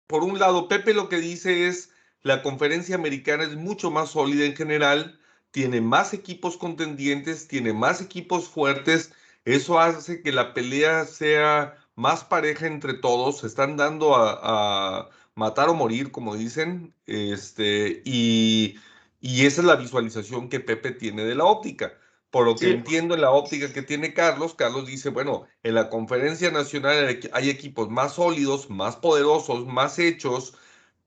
por 0.06 0.24
un 0.24 0.38
lado, 0.38 0.66
Pepe 0.66 0.94
lo 0.94 1.10
que 1.10 1.18
dice 1.18 1.68
es, 1.68 1.90
la 2.22 2.42
conferencia 2.42 2.94
americana 2.94 3.44
es 3.44 3.54
mucho 3.54 3.90
más 3.90 4.10
sólida 4.10 4.46
en 4.46 4.56
general, 4.56 5.20
tiene 5.50 5.82
más 5.82 6.14
equipos 6.14 6.56
contendientes, 6.56 7.48
tiene 7.48 7.74
más 7.74 8.00
equipos 8.00 8.48
fuertes, 8.48 9.12
eso 9.44 9.78
hace 9.78 10.22
que 10.22 10.32
la 10.32 10.54
pelea 10.54 11.04
sea 11.06 11.76
más 11.96 12.24
pareja 12.24 12.66
entre 12.66 12.94
todos, 12.94 13.40
se 13.40 13.46
están 13.46 13.76
dando 13.76 14.16
a, 14.16 15.10
matar 15.36 15.68
o 15.68 15.74
morir, 15.74 16.12
como 16.12 16.36
dicen, 16.36 16.94
este, 17.06 18.02
y, 18.04 18.76
esa 19.20 19.60
es 19.62 19.66
la 19.66 19.76
visualización 19.76 20.48
que 20.48 20.60
Pepe 20.60 20.92
tiene 20.92 21.24
de 21.24 21.34
la 21.34 21.44
óptica. 21.44 21.98
Por 22.30 22.46
lo 22.46 22.56
que 22.56 22.70
entiendo 22.72 23.14
en 23.14 23.20
la 23.20 23.30
óptica 23.30 23.72
que 23.72 23.82
tiene 23.82 24.12
Carlos, 24.12 24.54
Carlos 24.54 24.86
dice, 24.86 25.10
bueno, 25.10 25.46
en 25.62 25.74
la 25.74 25.88
conferencia 25.88 26.50
nacional 26.50 27.20
hay 27.32 27.50
equipos 27.50 27.90
más 27.90 28.14
sólidos, 28.14 28.70
más 28.70 28.96
poderosos, 28.96 29.66
más 29.66 29.98
hechos, 29.98 30.54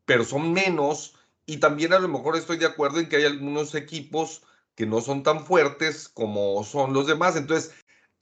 pero 0.05 0.23
son 0.23 0.53
menos, 0.53 1.15
y 1.45 1.57
también 1.57 1.93
a 1.93 1.99
lo 1.99 2.07
mejor 2.07 2.37
estoy 2.37 2.57
de 2.57 2.65
acuerdo 2.65 2.99
en 2.99 3.09
que 3.09 3.17
hay 3.17 3.25
algunos 3.25 3.75
equipos 3.75 4.43
que 4.75 4.85
no 4.85 5.01
son 5.01 5.23
tan 5.23 5.45
fuertes 5.45 6.07
como 6.07 6.63
son 6.63 6.93
los 6.93 7.07
demás. 7.07 7.35
Entonces, 7.35 7.73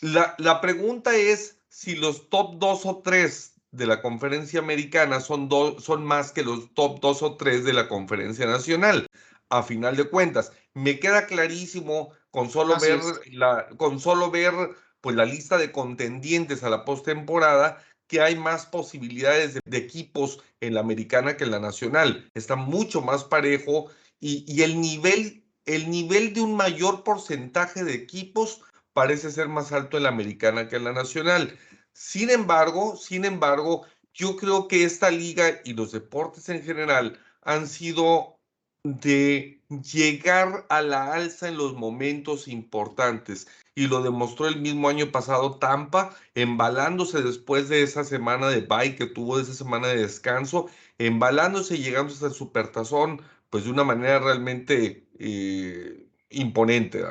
la, 0.01 0.35
la 0.37 0.61
pregunta 0.61 1.15
es, 1.15 1.59
si 1.69 1.95
los 1.95 2.29
top 2.29 2.55
2 2.57 2.85
o 2.85 3.01
3 3.03 3.55
de 3.71 3.87
la 3.87 4.01
conferencia 4.01 4.59
americana 4.59 5.19
son, 5.19 5.49
son 5.79 6.05
más 6.05 6.31
que 6.31 6.43
los 6.43 6.73
top 6.73 6.99
2 7.01 7.21
o 7.23 7.35
3 7.35 7.63
de 7.65 7.73
la 7.73 7.87
conferencia 7.87 8.45
nacional. 8.45 9.07
A 9.49 9.63
final 9.63 9.95
de 9.95 10.09
cuentas, 10.09 10.51
me 10.73 10.99
queda 10.99 11.27
clarísimo 11.27 12.11
con 12.31 12.49
solo 12.49 12.77
ver 12.79 12.99
la, 13.31 13.67
con 13.77 13.99
solo 13.99 14.31
ver 14.31 14.53
pues 15.01 15.15
la 15.15 15.25
lista 15.25 15.57
de 15.57 15.71
contendientes 15.71 16.63
a 16.63 16.69
la 16.69 16.83
postemporada 16.83 17.83
que 18.07 18.21
hay 18.21 18.35
más 18.35 18.65
posibilidades 18.65 19.59
de, 19.65 19.77
equipos 19.77 20.39
en 20.61 20.73
la 20.73 20.79
americana 20.79 21.37
que 21.37 21.43
en 21.43 21.51
la 21.51 21.59
nacional. 21.59 22.29
Está 22.33 22.55
mucho 22.55 23.01
más 23.01 23.23
parejo 23.23 23.89
y, 24.19 24.45
y 24.47 24.63
el 24.63 24.79
nivel 24.79 25.43
el 25.65 25.89
nivel 25.89 26.33
de 26.33 26.41
un 26.41 26.55
mayor 26.55 27.03
porcentaje 27.03 27.83
de 27.83 27.95
equipos 27.95 28.61
parece 28.95 29.29
ser 29.29 29.49
más 29.49 29.73
alto 29.73 29.97
en 29.97 30.03
la 30.03 30.09
americana 30.09 30.69
que 30.69 30.77
en 30.77 30.85
la 30.85 30.93
nacional. 30.93 31.59
Sin 31.91 32.29
embargo, 32.29 32.95
sin 32.95 33.25
embargo, 33.25 33.85
yo 34.13 34.37
creo 34.37 34.69
que 34.69 34.85
esta 34.85 35.11
liga 35.11 35.59
y 35.65 35.73
los 35.73 35.91
deportes 35.91 36.47
en 36.47 36.63
general 36.63 37.19
han 37.41 37.67
sido 37.67 38.39
de 38.83 39.61
llegar 39.83 40.65
a 40.69 40.81
la 40.81 41.13
alza 41.13 41.49
en 41.49 41.57
los 41.57 41.73
momentos 41.73 42.47
importantes. 42.47 43.47
Y 43.75 43.87
lo 43.87 44.01
demostró 44.01 44.47
el 44.47 44.61
mismo 44.61 44.87
año 44.87 45.11
pasado 45.11 45.57
Tampa, 45.59 46.15
embalándose 46.33 47.21
después 47.21 47.67
de 47.67 47.83
esa 47.83 48.05
semana 48.05 48.47
de 48.47 48.61
bye 48.61 48.95
que 48.95 49.07
tuvo, 49.07 49.37
de 49.37 49.43
esa 49.43 49.55
semana 49.55 49.89
de 49.89 49.97
descanso, 49.97 50.69
embalándose 50.99 51.75
y 51.75 51.83
llegando 51.83 52.13
hasta 52.13 52.27
el 52.27 52.33
supertazón, 52.33 53.21
pues 53.49 53.65
de 53.65 53.71
una 53.71 53.83
manera 53.83 54.19
realmente 54.19 55.05
eh, 55.19 56.07
imponente 56.29 57.03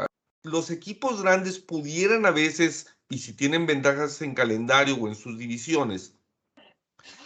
los 0.45 0.71
equipos 0.71 1.23
grandes 1.23 1.59
pudieran 1.59 2.27
a 2.27 2.31
veces, 2.31 2.95
y 3.09 3.19
si 3.19 3.33
tienen 3.33 3.67
ventajas 3.67 4.23
en 4.23 4.35
calendario 4.35 4.97
o 4.97 5.09
en 5.09 5.15
sus 5.15 5.39
divisiones, 5.39 6.15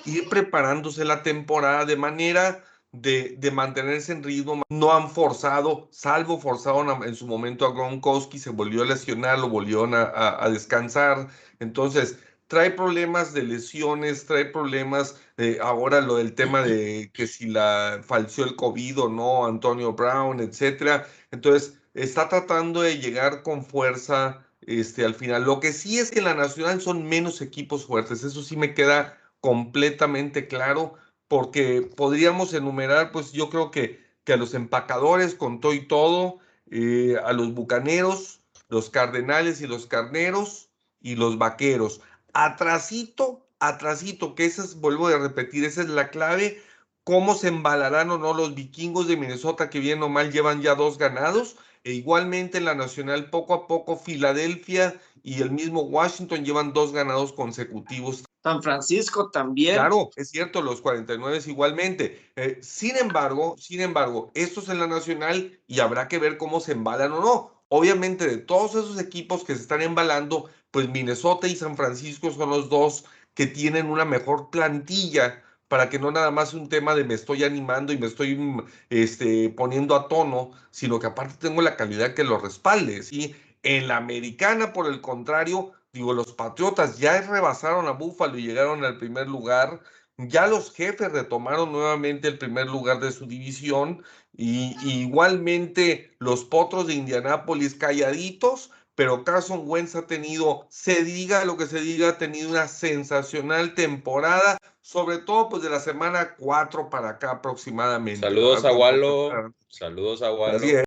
ir 0.06 0.28
preparándose 0.28 1.04
la 1.04 1.22
temporada 1.22 1.84
de 1.84 1.96
manera 1.96 2.64
de, 2.92 3.50
mantenerse 3.52 4.12
en 4.12 4.22
ritmo. 4.22 4.62
No 4.70 4.92
han 4.92 5.10
forzado, 5.10 5.88
salvo 5.90 6.40
forzaron 6.40 7.02
en 7.04 7.14
su 7.14 7.26
momento 7.26 7.66
a 7.66 7.72
Gronkowski, 7.72 8.38
se 8.38 8.50
volvió 8.50 8.82
a 8.82 8.86
lesionar, 8.86 9.38
lo 9.38 9.48
volvieron 9.48 9.92
a, 9.94 10.48
descansar. 10.50 11.28
Entonces, 11.58 12.18
trae 12.46 12.70
problemas 12.70 13.34
de 13.34 13.42
lesiones, 13.42 14.26
trae 14.26 14.46
problemas, 14.46 15.16
de 15.36 15.58
ahora 15.60 16.00
lo 16.00 16.16
del 16.16 16.34
tema 16.34 16.62
de 16.62 17.10
que 17.12 17.26
si 17.26 17.46
la 17.48 18.00
falció 18.02 18.44
el 18.44 18.56
COVID 18.56 19.00
o 19.00 19.08
no, 19.08 19.46
Antonio 19.46 19.92
Brown, 19.92 20.40
etcétera. 20.40 21.06
Entonces, 21.30 21.77
está 21.94 22.28
tratando 22.28 22.82
de 22.82 22.98
llegar 22.98 23.42
con 23.42 23.64
fuerza 23.64 24.44
este, 24.62 25.04
al 25.04 25.14
final. 25.14 25.44
Lo 25.44 25.60
que 25.60 25.72
sí 25.72 25.98
es 25.98 26.10
que 26.10 26.18
en 26.18 26.26
la 26.26 26.34
Nacional 26.34 26.80
son 26.80 27.04
menos 27.04 27.40
equipos 27.40 27.86
fuertes, 27.86 28.24
eso 28.24 28.42
sí 28.42 28.56
me 28.56 28.74
queda 28.74 29.18
completamente 29.40 30.48
claro, 30.48 30.94
porque 31.28 31.82
podríamos 31.96 32.52
enumerar, 32.54 33.12
pues 33.12 33.32
yo 33.32 33.50
creo 33.50 33.70
que, 33.70 34.04
que 34.24 34.32
a 34.34 34.36
los 34.36 34.54
empacadores 34.54 35.34
con 35.34 35.60
todo 35.60 35.74
y 35.74 35.86
todo, 35.86 36.38
eh, 36.70 37.16
a 37.24 37.32
los 37.32 37.54
bucaneros, 37.54 38.40
los 38.68 38.90
cardenales 38.90 39.60
y 39.60 39.66
los 39.66 39.86
carneros 39.86 40.70
y 41.00 41.16
los 41.16 41.38
vaqueros. 41.38 42.00
Atrasito, 42.34 43.46
atrasito, 43.60 44.34
que 44.34 44.44
esa 44.44 44.64
es, 44.64 44.80
vuelvo 44.80 45.08
a 45.08 45.18
repetir, 45.18 45.64
esa 45.64 45.82
es 45.82 45.88
la 45.88 46.10
clave, 46.10 46.62
cómo 47.04 47.34
se 47.34 47.48
embalarán 47.48 48.10
o 48.10 48.18
no 48.18 48.34
los 48.34 48.54
vikingos 48.54 49.08
de 49.08 49.16
Minnesota 49.16 49.70
que 49.70 49.80
bien 49.80 50.02
o 50.02 50.08
mal 50.08 50.30
llevan 50.30 50.60
ya 50.60 50.74
dos 50.74 50.98
ganados 50.98 51.56
e 51.84 51.92
igualmente 51.92 52.58
en 52.58 52.64
la 52.64 52.74
nacional, 52.74 53.30
poco 53.30 53.54
a 53.54 53.66
poco, 53.66 53.96
Filadelfia 53.96 55.00
y 55.22 55.42
el 55.42 55.50
mismo 55.50 55.82
Washington 55.82 56.44
llevan 56.44 56.72
dos 56.72 56.92
ganados 56.92 57.32
consecutivos. 57.32 58.24
San 58.42 58.62
Francisco 58.62 59.30
también. 59.30 59.74
Claro, 59.74 60.10
es 60.16 60.30
cierto, 60.30 60.62
los 60.62 60.80
49 60.80 61.40
igualmente. 61.46 62.30
Eh, 62.36 62.58
sin 62.62 62.96
embargo, 62.96 63.56
sin 63.58 63.80
embargo, 63.80 64.30
estos 64.34 64.68
en 64.68 64.78
la 64.78 64.86
nacional 64.86 65.58
y 65.66 65.80
habrá 65.80 66.08
que 66.08 66.18
ver 66.18 66.38
cómo 66.38 66.60
se 66.60 66.72
embalan 66.72 67.12
o 67.12 67.20
no. 67.20 67.64
Obviamente, 67.68 68.26
de 68.26 68.38
todos 68.38 68.70
esos 68.70 68.98
equipos 68.98 69.44
que 69.44 69.54
se 69.54 69.62
están 69.62 69.82
embalando, 69.82 70.48
pues 70.70 70.88
Minnesota 70.88 71.48
y 71.48 71.56
San 71.56 71.76
Francisco 71.76 72.30
son 72.30 72.50
los 72.50 72.70
dos 72.70 73.04
que 73.34 73.46
tienen 73.46 73.90
una 73.90 74.04
mejor 74.04 74.50
plantilla 74.50 75.42
para 75.68 75.90
que 75.90 75.98
no 75.98 76.10
nada 76.10 76.30
más 76.30 76.54
un 76.54 76.68
tema 76.68 76.94
de 76.94 77.04
me 77.04 77.14
estoy 77.14 77.44
animando 77.44 77.92
y 77.92 77.98
me 77.98 78.06
estoy 78.06 78.36
mm, 78.36 78.66
este, 78.90 79.50
poniendo 79.50 79.94
a 79.94 80.08
tono, 80.08 80.52
sino 80.70 80.98
que 80.98 81.06
aparte 81.06 81.34
tengo 81.38 81.62
la 81.62 81.76
calidad 81.76 82.14
que 82.14 82.24
lo 82.24 82.38
respalde. 82.38 83.02
¿sí? 83.02 83.34
En 83.62 83.88
la 83.88 83.98
americana, 83.98 84.72
por 84.72 84.86
el 84.86 85.00
contrario, 85.00 85.72
digo, 85.92 86.12
los 86.12 86.32
Patriotas 86.32 86.98
ya 86.98 87.20
rebasaron 87.20 87.86
a 87.86 87.92
Búfalo 87.92 88.38
y 88.38 88.46
llegaron 88.46 88.84
al 88.84 88.98
primer 88.98 89.28
lugar. 89.28 89.80
Ya 90.16 90.46
los 90.46 90.72
jefes 90.72 91.12
retomaron 91.12 91.70
nuevamente 91.70 92.28
el 92.28 92.38
primer 92.38 92.66
lugar 92.66 92.98
de 93.00 93.12
su 93.12 93.26
división 93.26 94.02
y, 94.36 94.76
igualmente 94.84 96.14
los 96.18 96.44
potros 96.44 96.86
de 96.86 96.94
Indianápolis 96.94 97.74
calladitos, 97.74 98.70
pero 98.98 99.22
Carson 99.22 99.62
Wentz 99.64 99.94
ha 99.94 100.08
tenido, 100.08 100.66
se 100.70 101.04
diga 101.04 101.44
lo 101.44 101.56
que 101.56 101.66
se 101.66 101.80
diga, 101.80 102.08
ha 102.08 102.18
tenido 102.18 102.50
una 102.50 102.66
sensacional 102.66 103.76
temporada, 103.76 104.58
sobre 104.80 105.18
todo 105.18 105.48
pues 105.48 105.62
de 105.62 105.70
la 105.70 105.78
semana 105.78 106.34
4 106.36 106.90
para 106.90 107.10
acá 107.10 107.30
aproximadamente. 107.30 108.26
Saludos 108.26 108.64
a 108.64 108.72
Wallo, 108.72 109.54
saludos 109.68 110.20
a 110.22 110.32
Wallo. 110.32 110.82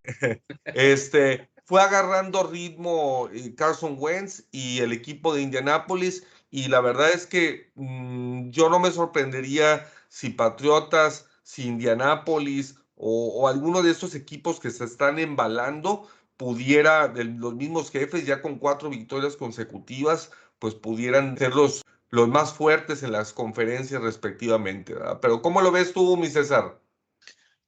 Este, 0.65 1.50
fue 1.63 1.82
agarrando 1.82 2.44
ritmo 2.44 3.30
eh, 3.34 3.56
Carson 3.56 3.96
Wentz 3.98 4.44
y 4.51 4.80
el 4.80 4.91
equipo 4.91 5.34
de 5.34 5.44
Indianápolis 5.44 6.27
y 6.50 6.68
la 6.68 6.82
verdad 6.82 7.12
es 7.13 7.25
que 7.25 7.72
mm, 7.75 8.50
yo 8.50 8.70
no 8.70 8.82
me 8.82 8.91
sorprendería 8.91 9.89
si 10.10 10.32
Patriotas, 10.32 11.27
si 11.44 11.65
Indianápolis 11.65 12.75
o, 12.96 13.30
o 13.39 13.48
alguno 13.48 13.82
de 13.82 13.91
estos 13.91 14.15
equipos 14.15 14.60
que 14.60 14.70
se 14.70 14.84
están 14.84 15.18
embalando, 15.18 16.10
pudiera, 16.41 17.07
los 17.07 17.53
mismos 17.53 17.91
jefes, 17.91 18.25
ya 18.25 18.41
con 18.41 18.57
cuatro 18.57 18.89
victorias 18.89 19.36
consecutivas, 19.36 20.31
pues 20.57 20.74
pudieran 20.74 21.38
ser 21.38 21.53
los, 21.53 21.83
los 22.10 22.27
más 22.29 22.51
fuertes 22.51 23.03
en 23.03 23.12
las 23.12 23.31
conferencias 23.31 24.01
respectivamente. 24.01 24.95
Pero 25.21 25.43
¿cómo 25.43 25.62
lo 25.62 25.71
ves 25.71 25.93
tú, 25.93 26.17
mi 26.17 26.31
César? 26.31 26.81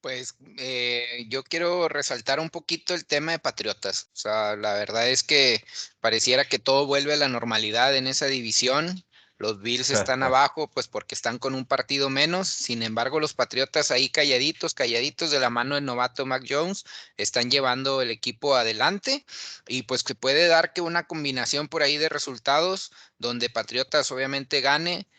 Pues 0.02 0.38
eh, 0.58 1.28
yo 1.30 1.44
quiero 1.44 1.88
resaltar 1.88 2.40
un 2.40 2.50
poquito 2.50 2.96
el 2.96 3.06
tema 3.06 3.34
de 3.34 3.38
Patriotas. 3.38 4.10
O 4.12 4.16
sea, 4.16 4.56
la 4.56 4.74
verdad 4.74 5.08
es 5.08 5.22
que 5.22 5.64
pareciera 6.00 6.44
que 6.44 6.58
todo 6.58 6.88
vuelve 6.88 7.14
a 7.14 7.18
la 7.18 7.28
normalidad 7.28 7.96
en 7.96 8.08
esa 8.08 8.26
división. 8.26 9.06
Los 9.44 9.62
Bills 9.62 9.90
están 9.90 10.24
abajo, 10.24 10.70
pues 10.70 10.88
porque 10.88 11.16
están 11.16 11.38
con 11.38 11.54
un 11.54 11.66
partido 11.66 12.10
menos. 12.10 12.48
Sin 12.48 12.82
embargo, 12.82 13.20
los 13.20 13.34
Patriotas 13.34 13.92
ahí 13.92 14.08
calladitos, 14.08 14.74
calladitos 14.74 15.32
de 15.32 15.42
la 15.42 15.50
mano 15.50 15.76
del 15.76 15.84
novato 15.84 16.26
Mac 16.26 16.46
Jones, 16.48 16.86
están 17.18 17.52
llevando 17.52 18.02
el 18.02 18.10
equipo 18.10 18.56
adelante. 18.56 19.26
Y 19.68 19.82
pues 19.84 20.00
se 20.08 20.16
puede 20.16 20.48
dar 20.48 20.72
que 20.72 20.80
una 20.80 21.08
combinación 21.08 21.68
por 21.68 21.84
ahí 21.84 21.98
de 21.98 22.08
resultados 22.08 22.94
donde 23.18 23.50
Patriotas 23.50 24.10
obviamente 24.12 24.62
gane 24.62 25.10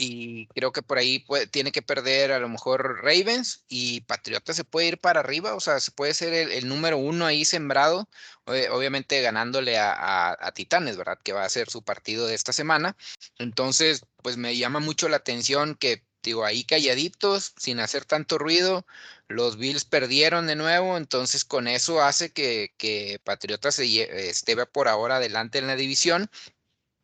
y 0.00 0.46
creo 0.54 0.72
que 0.72 0.80
por 0.80 0.96
ahí 0.96 1.24
tiene 1.50 1.72
que 1.72 1.82
perder 1.82 2.32
a 2.32 2.38
lo 2.38 2.48
mejor 2.48 3.02
Ravens 3.02 3.64
y 3.68 4.00
Patriotas 4.00 4.56
se 4.56 4.64
puede 4.64 4.88
ir 4.88 4.98
para 4.98 5.20
arriba, 5.20 5.54
o 5.54 5.60
sea, 5.60 5.78
se 5.78 5.90
puede 5.90 6.14
ser 6.14 6.32
el, 6.32 6.68
número 6.68 6.96
uno 6.96 7.26
ahí 7.26 7.44
sembrado, 7.44 8.08
obviamente 8.46 9.20
ganándole 9.20 9.76
a, 9.78 10.36
a, 10.40 10.52
Titanes, 10.52 10.96
¿verdad? 10.96 11.18
Que 11.22 11.34
va 11.34 11.44
a 11.44 11.48
ser 11.50 11.68
su 11.68 11.82
partido 11.82 12.26
de 12.26 12.34
esta 12.34 12.52
semana. 12.54 12.96
Entonces, 13.38 14.02
pues 14.22 14.38
me 14.38 14.56
llama 14.56 14.80
mucho 14.80 15.08
la 15.10 15.18
atención 15.18 15.74
que, 15.74 16.02
digo, 16.22 16.46
ahí 16.46 16.64
calladitos, 16.64 17.52
sin 17.58 17.78
hacer 17.78 18.06
tanto 18.06 18.38
ruido, 18.38 18.86
los 19.28 19.58
Bills 19.58 19.84
perdieron 19.84 20.46
de 20.46 20.56
nuevo, 20.56 20.96
entonces 20.96 21.44
con 21.44 21.68
eso 21.68 22.02
hace 22.02 22.32
que, 22.32 22.72
que 22.78 23.20
Patriotas 23.22 23.74
se, 23.74 24.28
esté 24.30 24.56
por 24.66 24.88
ahora 24.88 25.16
adelante 25.16 25.58
en 25.58 25.66
la 25.66 25.76
división 25.76 26.30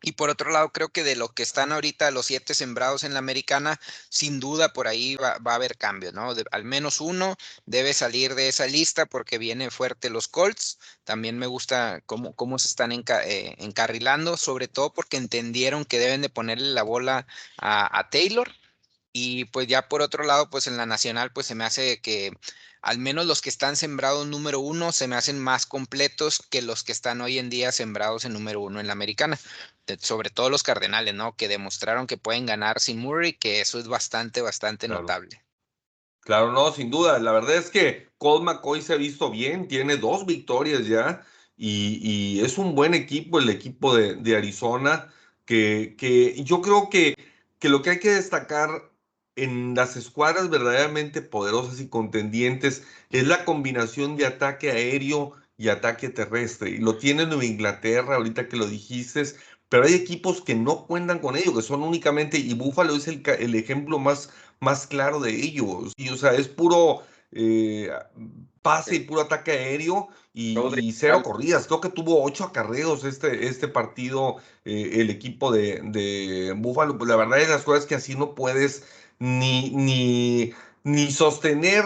y 0.01 0.11
por 0.13 0.29
otro 0.29 0.51
lado, 0.51 0.71
creo 0.71 0.89
que 0.89 1.03
de 1.03 1.15
lo 1.15 1.29
que 1.29 1.41
están 1.41 1.71
ahorita 1.71 2.11
los 2.11 2.27
siete 2.27 2.53
sembrados 2.53 3.03
en 3.03 3.13
la 3.13 3.19
americana, 3.19 3.79
sin 4.09 4.39
duda 4.39 4.71
por 4.71 4.87
ahí 4.87 5.15
va, 5.15 5.39
a 5.43 5.55
haber 5.55 5.75
cambios, 5.77 6.13
¿no? 6.13 6.33
al 6.51 6.63
menos 6.63 7.01
uno 7.01 7.35
debe 7.65 7.93
salir 7.93 8.35
de 8.35 8.47
esa 8.47 8.67
lista 8.67 9.07
porque 9.07 9.37
viene 9.39 9.71
fuerte 9.71 10.09
los 10.09 10.27
Colts. 10.27 10.77
También 11.03 11.39
me 11.39 11.47
gusta 11.47 12.01
cómo, 12.05 12.33
cómo 12.35 12.59
se 12.59 12.67
están 12.67 12.91
eh, 12.91 13.55
encarrilando, 13.57 14.37
sobre 14.37 14.67
todo 14.67 14.93
porque 14.93 15.17
entendieron 15.17 15.83
que 15.85 15.99
deben 15.99 16.21
de 16.21 16.29
ponerle 16.29 16.69
la 16.73 16.83
bola 16.83 17.25
a, 17.57 17.99
a 17.99 18.09
Taylor. 18.09 18.51
Y 19.13 19.45
pues 19.45 19.67
ya 19.67 19.87
por 19.89 20.01
otro 20.01 20.23
lado, 20.23 20.49
pues 20.49 20.67
en 20.67 20.77
la 20.77 20.85
nacional, 20.85 21.31
pues 21.33 21.47
se 21.47 21.55
me 21.55 21.65
hace 21.65 22.01
que 22.01 22.31
al 22.81 22.99
menos 22.99 23.25
los 23.25 23.41
que 23.41 23.49
están 23.49 23.75
sembrados 23.75 24.27
número 24.27 24.59
uno 24.59 24.91
se 24.91 25.07
me 25.07 25.15
hacen 25.15 25.39
más 25.39 25.65
completos 25.65 26.41
que 26.49 26.61
los 26.61 26.83
que 26.83 26.91
están 26.91 27.21
hoy 27.21 27.39
en 27.39 27.49
día 27.49 27.71
sembrados 27.71 28.25
en 28.25 28.33
número 28.33 28.61
uno 28.61 28.79
en 28.79 28.87
la 28.87 28.93
americana. 28.93 29.39
Sobre 29.99 30.29
todo 30.29 30.49
los 30.49 30.63
Cardenales, 30.63 31.13
¿no? 31.13 31.35
Que 31.35 31.47
demostraron 31.47 32.07
que 32.07 32.17
pueden 32.17 32.45
ganar 32.45 32.79
sin 32.79 32.99
Murray, 32.99 33.33
que 33.33 33.61
eso 33.61 33.79
es 33.79 33.87
bastante, 33.87 34.41
bastante 34.41 34.87
notable. 34.87 35.41
Claro, 36.21 36.51
no, 36.51 36.71
sin 36.73 36.91
duda. 36.91 37.19
La 37.19 37.31
verdad 37.31 37.55
es 37.55 37.69
que 37.69 38.09
Colt 38.17 38.43
McCoy 38.43 38.81
se 38.81 38.93
ha 38.93 38.97
visto 38.97 39.31
bien, 39.31 39.67
tiene 39.67 39.97
dos 39.97 40.25
victorias 40.25 40.85
ya 40.85 41.25
y, 41.55 42.39
es 42.41 42.57
un 42.57 42.75
buen 42.75 42.93
equipo, 42.93 43.39
el 43.39 43.49
equipo 43.49 43.95
de, 43.95 44.35
Arizona, 44.35 45.11
que, 45.45 45.95
que 45.97 46.43
yo 46.43 46.61
creo 46.61 46.89
que, 46.89 47.15
que 47.59 47.69
lo 47.69 47.81
que 47.81 47.91
hay 47.91 47.99
que 47.99 48.11
destacar 48.11 48.91
en 49.37 49.75
las 49.75 49.95
escuadras 49.95 50.49
verdaderamente 50.49 51.21
poderosas 51.21 51.79
y 51.79 51.87
contendientes 51.87 52.83
es 53.11 53.27
la 53.27 53.45
combinación 53.45 54.17
de 54.17 54.25
ataque 54.25 54.71
aéreo 54.71 55.33
y 55.57 55.69
ataque 55.69 56.09
terrestre. 56.09 56.71
Y 56.71 56.77
lo 56.79 56.97
tiene 56.97 57.25
Nueva 57.25 57.45
Inglaterra, 57.45 58.15
ahorita 58.15 58.47
que 58.47 58.57
lo 58.57 58.67
dijiste, 58.67 59.23
pero 59.69 59.85
hay 59.85 59.93
equipos 59.93 60.41
que 60.41 60.55
no 60.55 60.85
cuentan 60.85 61.19
con 61.19 61.35
ello, 61.35 61.53
que 61.55 61.61
son 61.61 61.83
únicamente, 61.83 62.37
y 62.37 62.53
Buffalo 62.53 62.95
es 62.95 63.07
el, 63.07 63.21
el 63.39 63.55
ejemplo 63.55 63.99
más, 63.99 64.29
más 64.59 64.87
claro 64.87 65.19
de 65.19 65.31
ellos. 65.31 65.93
Y, 65.97 66.09
o 66.09 66.17
sea, 66.17 66.33
es 66.33 66.47
puro 66.47 67.01
eh, 67.31 67.89
pase 68.61 68.95
y 68.95 68.99
puro 69.01 69.21
ataque 69.21 69.51
aéreo 69.51 70.09
y, 70.33 70.91
cero 70.91 71.21
corridas. 71.23 71.67
Creo 71.67 71.81
que 71.81 71.89
tuvo 71.89 72.23
ocho 72.23 72.45
acarreos 72.45 73.03
este, 73.03 73.47
este 73.47 73.67
partido, 73.67 74.37
eh, 74.65 75.01
el 75.01 75.09
equipo 75.09 75.51
de, 75.51 75.81
de 75.83 76.53
Buffalo. 76.57 76.97
Pues 76.97 77.09
la 77.09 77.15
verdad 77.15 77.39
es 77.39 77.49
las 77.49 77.63
cosas 77.63 77.85
que 77.85 77.95
así 77.95 78.15
no 78.15 78.35
puedes 78.35 78.83
ni, 79.19 79.71
ni, 79.71 80.53
ni 80.83 81.11
sostener 81.11 81.83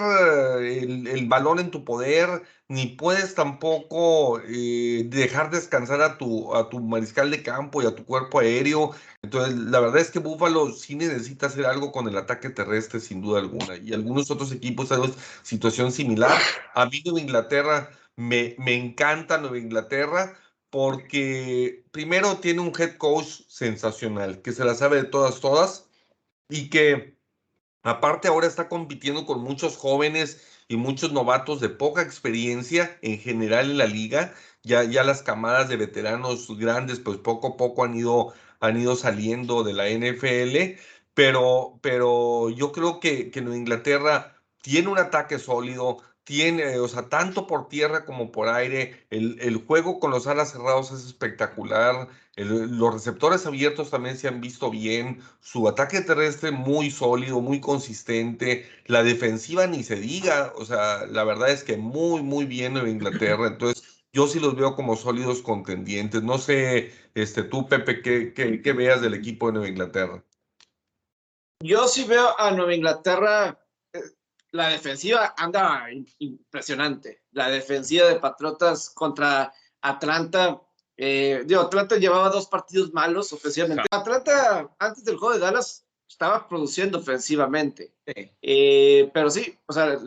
eh, 0.61 0.79
el, 0.83 1.27
balón 1.27 1.59
en 1.59 1.71
tu 1.71 1.83
poder, 1.83 2.43
ni 2.67 2.87
puedes 2.87 3.35
tampoco 3.35 4.39
eh, 4.41 5.03
dejar 5.07 5.49
descansar 5.51 6.01
a 6.01 6.17
tu, 6.17 6.55
a 6.55 6.69
tu 6.69 6.79
mariscal 6.79 7.31
de 7.31 7.43
campo 7.43 7.81
y 7.81 7.85
a 7.85 7.95
tu 7.95 8.05
cuerpo 8.05 8.39
aéreo. 8.39 8.91
Entonces, 9.21 9.55
la 9.57 9.79
verdad 9.79 9.99
es 10.01 10.11
que 10.11 10.19
Búfalo 10.19 10.71
sí 10.71 10.95
necesita 10.95 11.47
hacer 11.47 11.65
algo 11.65 11.91
con 11.91 12.07
el 12.07 12.17
ataque 12.17 12.49
terrestre, 12.49 12.99
sin 12.99 13.21
duda 13.21 13.39
alguna. 13.39 13.75
Y 13.77 13.93
algunos 13.93 14.29
otros 14.31 14.51
equipos 14.51 14.91
han 14.91 15.01
situación 15.43 15.91
similar. 15.91 16.39
A 16.75 16.85
mí 16.85 17.01
Nueva 17.05 17.21
Inglaterra 17.21 17.91
me, 18.15 18.55
me 18.59 18.75
encanta 18.75 19.37
Nueva 19.37 19.57
Inglaterra 19.57 20.37
porque 20.69 21.85
primero 21.91 22.37
tiene 22.37 22.61
un 22.61 22.73
head 22.77 22.97
coach 22.97 23.41
sensacional, 23.47 24.41
que 24.41 24.53
se 24.53 24.63
la 24.65 24.73
sabe 24.75 24.97
de 24.97 25.03
todas, 25.09 25.41
todas, 25.41 25.89
y 26.49 26.69
que 26.69 27.20
Aparte 27.83 28.27
ahora 28.27 28.47
está 28.47 28.69
compitiendo 28.69 29.25
con 29.25 29.41
muchos 29.41 29.77
jóvenes 29.77 30.41
y 30.67 30.77
muchos 30.77 31.11
novatos 31.11 31.59
de 31.59 31.69
poca 31.69 32.01
experiencia 32.01 32.97
en 33.01 33.19
general 33.19 33.71
en 33.71 33.77
la 33.77 33.85
liga. 33.87 34.33
Ya, 34.63 34.83
ya 34.83 35.03
las 35.03 35.23
camadas 35.23 35.69
de 35.69 35.77
veteranos 35.77 36.47
grandes 36.57 36.99
pues 36.99 37.17
poco 37.17 37.47
a 37.49 37.57
poco 37.57 37.83
han 37.83 37.95
ido, 37.95 38.33
han 38.59 38.79
ido 38.79 38.95
saliendo 38.95 39.63
de 39.63 39.73
la 39.73 39.89
NFL, 39.89 40.79
pero, 41.13 41.79
pero 41.81 42.49
yo 42.49 42.71
creo 42.71 42.99
que, 42.99 43.31
que 43.31 43.39
Inglaterra 43.39 44.35
tiene 44.61 44.89
un 44.89 44.99
ataque 44.99 45.39
sólido, 45.39 45.97
tiene, 46.23 46.77
o 46.79 46.87
sea, 46.87 47.09
tanto 47.09 47.47
por 47.47 47.67
tierra 47.67 48.05
como 48.05 48.31
por 48.31 48.47
aire, 48.49 49.05
el, 49.09 49.39
el 49.41 49.57
juego 49.57 49.99
con 49.99 50.11
los 50.11 50.27
alas 50.27 50.51
cerrados 50.51 50.91
es 50.91 51.05
espectacular, 51.05 52.07
los 52.37 52.93
receptores 52.93 53.45
abiertos 53.45 53.89
también 53.89 54.17
se 54.17 54.27
han 54.27 54.39
visto 54.39 54.69
bien, 54.69 55.21
su 55.41 55.67
ataque 55.67 56.01
terrestre 56.01 56.51
muy 56.51 56.89
sólido, 56.91 57.41
muy 57.41 57.59
consistente, 57.59 58.69
la 58.85 59.03
defensiva 59.03 59.67
ni 59.67 59.83
se 59.83 59.97
diga, 59.97 60.53
o 60.55 60.65
sea, 60.65 61.05
la 61.07 61.23
verdad 61.23 61.49
es 61.49 61.63
que 61.63 61.77
muy, 61.77 62.21
muy 62.21 62.45
bien 62.45 62.73
Nueva 62.73 62.89
Inglaterra, 62.89 63.47
entonces 63.47 63.83
yo 64.13 64.27
sí 64.27 64.39
los 64.39 64.55
veo 64.55 64.75
como 64.75 64.95
sólidos 64.95 65.41
contendientes, 65.41 66.23
no 66.23 66.37
sé, 66.37 66.91
este, 67.15 67.43
tú 67.43 67.67
Pepe, 67.67 68.01
¿qué, 68.01 68.33
qué, 68.33 68.61
qué 68.61 68.73
veas 68.73 69.01
del 69.01 69.13
equipo 69.13 69.47
de 69.47 69.53
Nueva 69.53 69.69
Inglaterra? 69.69 70.23
Yo 71.63 71.87
sí 71.87 72.05
veo 72.05 72.39
a 72.39 72.51
Nueva 72.51 72.73
Inglaterra 72.73 73.60
la 74.51 74.69
defensiva 74.69 75.33
anda 75.37 75.87
impresionante. 76.19 77.23
La 77.31 77.49
defensiva 77.49 78.07
de 78.07 78.19
Patriotas 78.19 78.89
contra 78.89 79.53
Atlanta. 79.81 80.61
Eh, 80.97 81.43
digo, 81.45 81.61
Atlanta 81.61 81.97
llevaba 81.97 82.29
dos 82.29 82.47
partidos 82.47 82.93
malos 82.93 83.31
ofensivamente. 83.33 83.83
Atlanta, 83.91 84.69
antes 84.79 85.03
del 85.03 85.17
juego 85.17 85.33
de 85.33 85.39
Dallas, 85.39 85.85
estaba 86.07 86.47
produciendo 86.47 86.99
ofensivamente. 86.99 87.95
Eh, 88.05 89.09
pero 89.13 89.29
sí, 89.29 89.57
o 89.65 89.73
sea, 89.73 89.97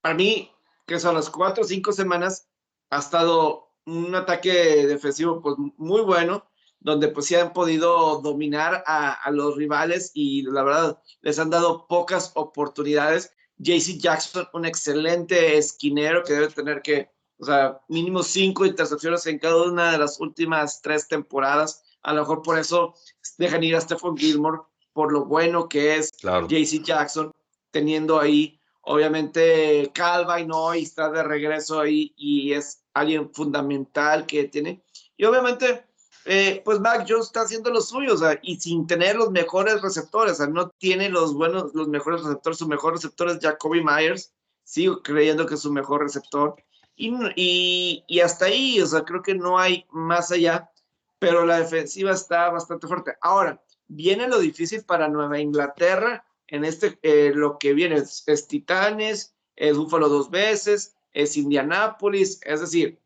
para 0.00 0.14
mí, 0.14 0.50
que 0.86 0.98
son 0.98 1.14
las 1.14 1.30
cuatro 1.30 1.64
o 1.64 1.66
cinco 1.66 1.92
semanas, 1.92 2.48
ha 2.90 2.98
estado 2.98 3.74
un 3.86 4.14
ataque 4.14 4.86
defensivo 4.86 5.42
pues, 5.42 5.56
muy 5.76 6.00
bueno 6.00 6.46
donde 6.84 7.08
pues 7.08 7.26
sí 7.26 7.34
han 7.34 7.54
podido 7.54 8.20
dominar 8.20 8.84
a, 8.86 9.30
los 9.30 9.56
rivales 9.56 10.10
y 10.12 10.42
la 10.42 10.62
verdad 10.62 11.02
les 11.22 11.38
han 11.38 11.48
dado 11.48 11.86
pocas 11.88 12.32
oportunidades. 12.34 13.33
JC 13.58 13.98
Jackson, 13.98 14.46
un 14.52 14.64
excelente 14.64 15.56
esquinero 15.56 16.22
que 16.24 16.32
debe 16.32 16.48
tener 16.48 16.82
que, 16.82 17.10
o 17.38 17.44
sea, 17.44 17.80
mínimo 17.88 18.22
cinco 18.22 18.66
intercepciones 18.66 19.26
en 19.26 19.38
cada 19.38 19.62
una 19.62 19.92
de 19.92 19.98
las 19.98 20.20
últimas 20.20 20.80
tres 20.82 21.08
temporadas. 21.08 21.82
A 22.02 22.12
lo 22.12 22.22
mejor 22.22 22.42
por 22.42 22.58
eso 22.58 22.94
dejan 23.38 23.62
ir 23.64 23.76
a 23.76 23.80
Stephon 23.80 24.16
Gilmore, 24.16 24.62
por 24.92 25.12
lo 25.12 25.24
bueno 25.24 25.68
que 25.68 25.96
es 25.96 26.10
JC 26.22 26.82
Jackson, 26.84 27.32
teniendo 27.70 28.20
ahí, 28.20 28.60
obviamente, 28.82 29.90
Calva 29.94 30.40
y 30.40 30.46
no, 30.46 30.74
y 30.74 30.82
está 30.82 31.10
de 31.10 31.22
regreso 31.22 31.80
ahí 31.80 32.12
y 32.16 32.52
es 32.52 32.84
alguien 32.92 33.32
fundamental 33.32 34.26
que 34.26 34.44
tiene. 34.44 34.82
Y 35.16 35.24
obviamente, 35.24 35.84
eh, 36.24 36.62
pues 36.64 36.80
Mac 36.80 37.06
Jones 37.08 37.26
está 37.26 37.42
haciendo 37.42 37.70
lo 37.70 37.80
suyo, 37.80 38.14
y 38.42 38.56
sin 38.56 38.86
tener 38.86 39.16
los 39.16 39.30
mejores 39.30 39.82
receptores, 39.82 40.40
o 40.40 40.46
no 40.46 40.70
tiene 40.70 41.08
los 41.08 41.34
buenos, 41.34 41.74
los 41.74 41.88
mejores 41.88 42.22
receptores, 42.22 42.58
su 42.58 42.68
mejor 42.68 42.94
receptor 42.94 43.28
es 43.28 43.38
Jacoby 43.40 43.82
Myers, 43.82 44.32
sigo 44.62 45.02
creyendo 45.02 45.46
que 45.46 45.54
es 45.54 45.60
su 45.60 45.72
mejor 45.72 46.02
receptor, 46.02 46.56
y, 46.96 48.04
hasta 48.22 48.46
ahí, 48.46 48.78
creo 49.04 49.22
que 49.22 49.34
no 49.34 49.58
hay 49.58 49.84
más 49.90 50.30
allá, 50.30 50.70
pero 51.18 51.44
la 51.44 51.58
defensiva 51.58 52.12
está 52.12 52.50
bastante 52.50 52.86
fuerte. 52.86 53.14
Ahora, 53.20 53.62
viene 53.88 54.28
lo 54.28 54.38
difícil 54.38 54.84
para 54.84 55.08
Nueva 55.08 55.40
Inglaterra, 55.40 56.24
en 56.46 56.64
este, 56.64 56.98
eh, 57.02 57.32
lo 57.34 57.58
que 57.58 57.74
viene 57.74 57.96
es, 57.96 58.22
es 58.26 58.46
Titanes, 58.46 59.34
es 59.56 59.76
Búfalo 59.76 60.08
dos 60.08 60.30
veces, 60.30 60.94
es 61.12 61.36
Indianápolis, 61.36 62.40
es 62.44 62.60
decir, 62.60 63.00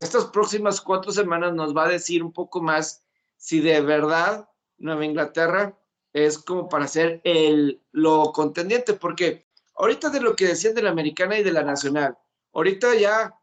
estas 0.00 0.26
próximas 0.26 0.80
cuatro 0.80 1.12
semanas 1.12 1.54
nos 1.54 1.76
va 1.76 1.84
a 1.84 1.90
decir 1.90 2.22
un 2.22 2.32
poco 2.32 2.60
más 2.60 3.04
si 3.36 3.60
de 3.60 3.80
verdad 3.80 4.48
Nueva 4.78 5.04
Inglaterra 5.04 5.78
es 6.12 6.38
como 6.38 6.68
para 6.68 6.86
ser 6.88 7.20
el, 7.24 7.82
lo 7.92 8.32
contendiente, 8.32 8.94
porque 8.94 9.44
Ahorita 9.76 10.08
de 10.10 10.20
lo 10.20 10.36
que 10.36 10.46
decían 10.46 10.74
de 10.74 10.82
la 10.82 10.90
americana 10.90 11.38
y 11.38 11.42
de 11.42 11.52
la 11.52 11.62
nacional, 11.62 12.16
ahorita 12.52 12.94
ya 12.94 13.38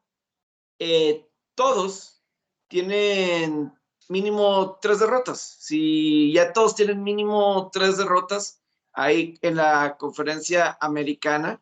eh, 0.79 1.27
todos 1.55 2.23
tienen 2.67 3.73
mínimo 4.07 4.79
tres 4.81 4.99
derrotas. 4.99 5.41
Si 5.59 6.31
ya 6.31 6.53
todos 6.53 6.75
tienen 6.75 7.03
mínimo 7.03 7.69
tres 7.71 7.97
derrotas 7.97 8.61
ahí 8.93 9.37
en 9.41 9.57
la 9.57 9.97
conferencia 9.97 10.77
americana, 10.79 11.61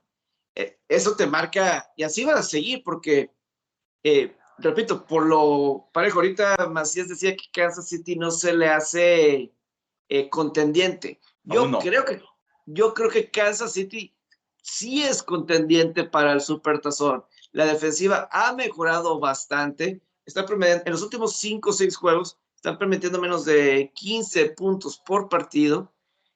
eh, 0.54 0.80
eso 0.88 1.16
te 1.16 1.26
marca, 1.26 1.92
y 1.96 2.04
así 2.04 2.24
va 2.24 2.36
a 2.36 2.44
seguir, 2.44 2.84
porque, 2.84 3.34
eh, 4.04 4.36
repito, 4.62 5.06
por 5.06 5.26
lo 5.26 5.90
parejo, 5.94 6.20
ahorita 6.20 6.68
Macías 6.72 7.10
decía 7.10 7.36
que 7.36 7.46
Kansas 7.52 7.88
City 7.88 8.16
no 8.16 8.32
se 8.32 8.54
le 8.54 8.68
hace 8.68 9.54
contendiente. 10.30 11.20
Yo 11.44 11.70
creo 11.80 12.06
que 12.06 12.22
yo 12.72 12.94
creo 12.94 13.10
que 13.10 13.32
Kansas 13.32 13.74
City 13.74 14.16
sí 14.62 15.04
es 15.04 15.24
contendiente 15.24 16.04
para 16.04 16.34
el 16.34 16.42
Supertazón. 16.42 17.26
La 17.52 17.66
defensiva 17.66 18.30
ha 18.32 18.54
mejorado 18.54 19.20
bastante. 19.20 20.02
Está 20.26 20.46
en 20.48 20.92
los 20.92 21.02
últimos 21.02 21.38
5 21.38 21.70
o 21.70 21.74
6 21.74 21.96
juegos, 21.96 22.38
están 22.56 22.78
permitiendo 22.78 23.20
menos 23.20 23.46
de 23.46 23.92
15 23.96 24.52
puntos 24.52 25.02
por 25.04 25.30
partido 25.30 25.92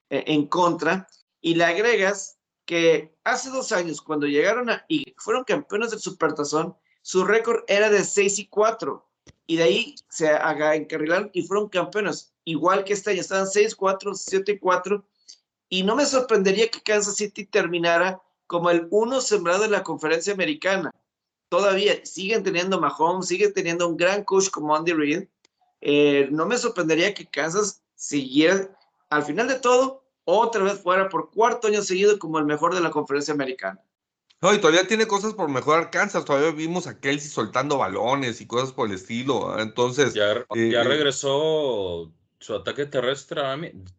eh, 0.09 0.23
en 0.25 0.47
contra. 0.47 1.07
Y 1.39 1.53
le 1.53 1.65
agregas 1.65 2.39
que 2.65 3.15
hace 3.23 3.51
dos 3.51 3.71
años, 3.71 4.01
cuando 4.01 4.25
llegaron 4.25 4.71
a, 4.71 4.85
y 4.87 5.13
fueron 5.17 5.43
campeones 5.43 5.91
del 5.91 5.99
Supertazón, 5.99 6.75
su 7.03 7.25
récord 7.25 7.63
era 7.67 7.89
de 7.89 8.03
6 8.03 8.39
y 8.39 8.47
4. 8.47 9.05
Y 9.45 9.57
de 9.57 9.63
ahí 9.63 9.95
se 10.07 10.31
encarrilaron 10.73 11.29
y 11.33 11.43
fueron 11.43 11.69
campeones. 11.69 12.33
Igual 12.45 12.85
que 12.85 12.93
este 12.93 13.11
año, 13.11 13.21
estaban 13.21 13.47
6, 13.47 13.75
4, 13.75 14.15
7 14.15 14.51
y 14.53 14.59
4 14.59 15.05
y 15.69 15.83
no 15.83 15.95
me 15.95 16.05
sorprendería 16.05 16.69
que 16.69 16.81
Kansas 16.81 17.15
City 17.15 17.45
terminara 17.45 18.21
como 18.47 18.69
el 18.69 18.87
uno 18.89 19.21
sembrado 19.21 19.65
en 19.65 19.71
la 19.71 19.83
conferencia 19.83 20.33
americana. 20.33 20.91
Todavía 21.49 22.05
siguen 22.05 22.43
teniendo 22.43 22.79
Mahomes, 22.79 23.27
siguen 23.27 23.53
teniendo 23.53 23.87
un 23.87 23.97
gran 23.97 24.23
coach 24.23 24.49
como 24.49 24.75
Andy 24.75 24.93
Reid. 24.93 25.23
Eh, 25.81 26.29
no 26.31 26.45
me 26.45 26.57
sorprendería 26.57 27.13
que 27.13 27.25
Kansas 27.25 27.81
siguiera, 27.95 28.69
al 29.09 29.23
final 29.23 29.47
de 29.47 29.59
todo, 29.59 30.03
otra 30.25 30.63
vez 30.63 30.79
fuera 30.79 31.09
por 31.09 31.31
cuarto 31.31 31.67
año 31.67 31.81
seguido 31.81 32.17
como 32.17 32.39
el 32.39 32.45
mejor 32.45 32.73
de 32.73 32.81
la 32.81 32.91
conferencia 32.91 33.33
americana. 33.33 33.81
No, 34.43 34.53
y 34.53 34.59
todavía 34.59 34.85
tiene 34.85 35.07
cosas 35.07 35.33
por 35.33 35.49
mejorar 35.49 35.89
Kansas. 35.89 36.25
Todavía 36.25 36.51
vimos 36.51 36.85
a 36.85 36.99
Kelsey 36.99 37.29
soltando 37.29 37.77
balones 37.77 38.41
y 38.41 38.45
cosas 38.45 38.73
por 38.73 38.89
el 38.89 38.95
estilo. 38.95 39.57
Entonces. 39.57 40.13
Ya, 40.13 40.45
ya 40.53 40.81
eh, 40.81 40.83
regresó 40.83 42.11
su 42.43 42.53
ataque 42.53 42.85
terrestre, 42.85 43.41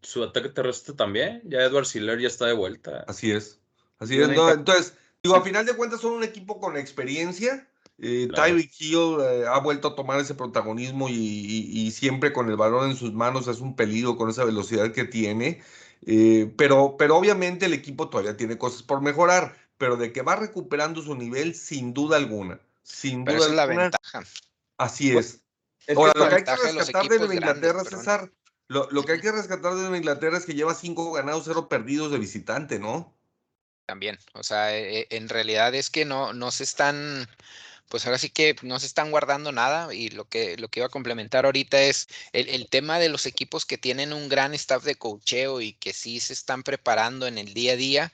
su 0.03 0.23
ataque 0.23 0.51
terrestre 0.51 0.93
también, 0.93 1.41
ya 1.47 1.63
Edward 1.63 1.87
Siller 1.87 2.21
ya 2.21 2.29
está 2.29 2.45
de 2.45 2.53
vuelta. 2.53 3.03
Así 3.09 3.31
es, 3.31 3.59
así 3.99 4.21
es. 4.21 4.29
entonces, 4.29 4.93
digo, 5.23 5.35
a 5.35 5.41
final 5.41 5.65
de 5.65 5.73
cuentas 5.73 6.03
son 6.03 6.13
un 6.13 6.25
equipo 6.25 6.61
con 6.61 6.77
experiencia. 6.77 7.67
Eh, 7.99 8.29
Tyreek 8.35 8.71
Hill 8.79 9.17
eh, 9.23 9.45
ha 9.49 9.61
vuelto 9.61 9.89
a 9.89 9.95
tomar 9.95 10.21
ese 10.21 10.35
protagonismo 10.35 11.09
y, 11.09 11.91
siempre 11.93 12.35
con 12.35 12.51
el 12.51 12.57
balón 12.57 12.91
en 12.91 12.97
sus 12.97 13.15
manos 13.15 13.49
es 13.49 13.61
un 13.61 13.77
peligro 13.77 14.19
con 14.19 14.29
esa 14.29 14.45
velocidad 14.45 14.93
que 14.93 15.05
tiene. 15.05 15.63
Eh, 16.05 16.53
pero, 16.59 16.97
pero 16.99 17.17
obviamente 17.17 17.65
el 17.65 17.73
equipo 17.73 18.11
todavía 18.11 18.37
tiene 18.37 18.59
cosas 18.59 18.83
por 18.83 19.01
mejorar, 19.01 19.57
pero 19.79 19.97
de 19.97 20.13
que 20.13 20.23
va 20.23 20.37
recuperando 20.37 21.03
su 21.03 21.15
nivel 21.15 21.55
sin 21.55 21.93
duda 21.95 22.17
alguna. 22.17 22.61
Sin 22.83 23.25
duda 23.25 23.47
es 23.47 23.53
la 23.53 23.67
ventaja. 23.67 24.23
Así 24.77 25.17
es. 25.17 25.41
Ahora, 25.97 26.13
lo 26.17 26.29
que 26.29 26.35
hay 26.37 26.45
que 26.45 26.57
rescatar 26.57 27.09
de 27.09 27.19
Nueva 27.19 27.35
Inglaterra, 27.35 27.85
César, 27.85 28.31
lo, 28.69 29.05
que 29.05 29.13
hay 29.13 29.21
que 29.21 29.33
rescatar 29.33 29.75
de 29.75 29.83
Nueva 29.83 29.99
Inglaterra 29.99 30.39
es 30.39 30.47
que 30.47 30.55
lleva 30.55 30.75
cinco 30.75 31.13
ganados, 31.13 31.45
cero 31.45 31.69
perdidos 31.69 32.11
de 32.11 32.19
visitante, 32.19 32.79
¿no? 32.79 33.15
También, 33.87 34.19
o 34.33 34.43
sea, 34.43 34.75
e, 34.75 35.01
e, 35.01 35.07
en 35.11 35.29
realidad 35.29 35.75
es 35.75 35.91
que 35.91 36.07
no, 36.07 36.33
no 36.33 36.51
se 36.51 36.65
están, 36.65 37.29
pues 37.89 38.07
ahora 38.07 38.17
sí 38.17 38.31
que 38.31 38.57
no 38.63 38.81
se 38.81 38.87
están 38.87 39.11
guardando 39.11 39.53
nada 39.53 39.93
y 39.93 40.09
lo 40.09 40.27
que, 40.27 40.57
lo 40.57 40.69
que 40.69 40.81
iba 40.81 40.87
a 40.87 40.91
complementar 40.91 41.45
ahorita 41.45 41.83
es 41.83 42.09
el, 42.33 42.67
tema 42.71 42.99
de 42.99 43.11
los 43.11 43.27
equipos 43.27 43.67
que 43.67 43.77
tienen 43.77 44.15
un 44.15 44.31
gran 44.31 44.55
staff 44.55 44.85
de 44.85 44.95
cocheo 44.95 45.61
y 45.61 45.75
que 45.75 45.93
sí 45.93 46.19
se 46.21 46.33
están 46.33 46.63
preparando 46.63 47.27
en 47.27 47.37
el 47.37 47.53
día 47.53 47.75
a 47.75 47.77
día. 47.77 48.13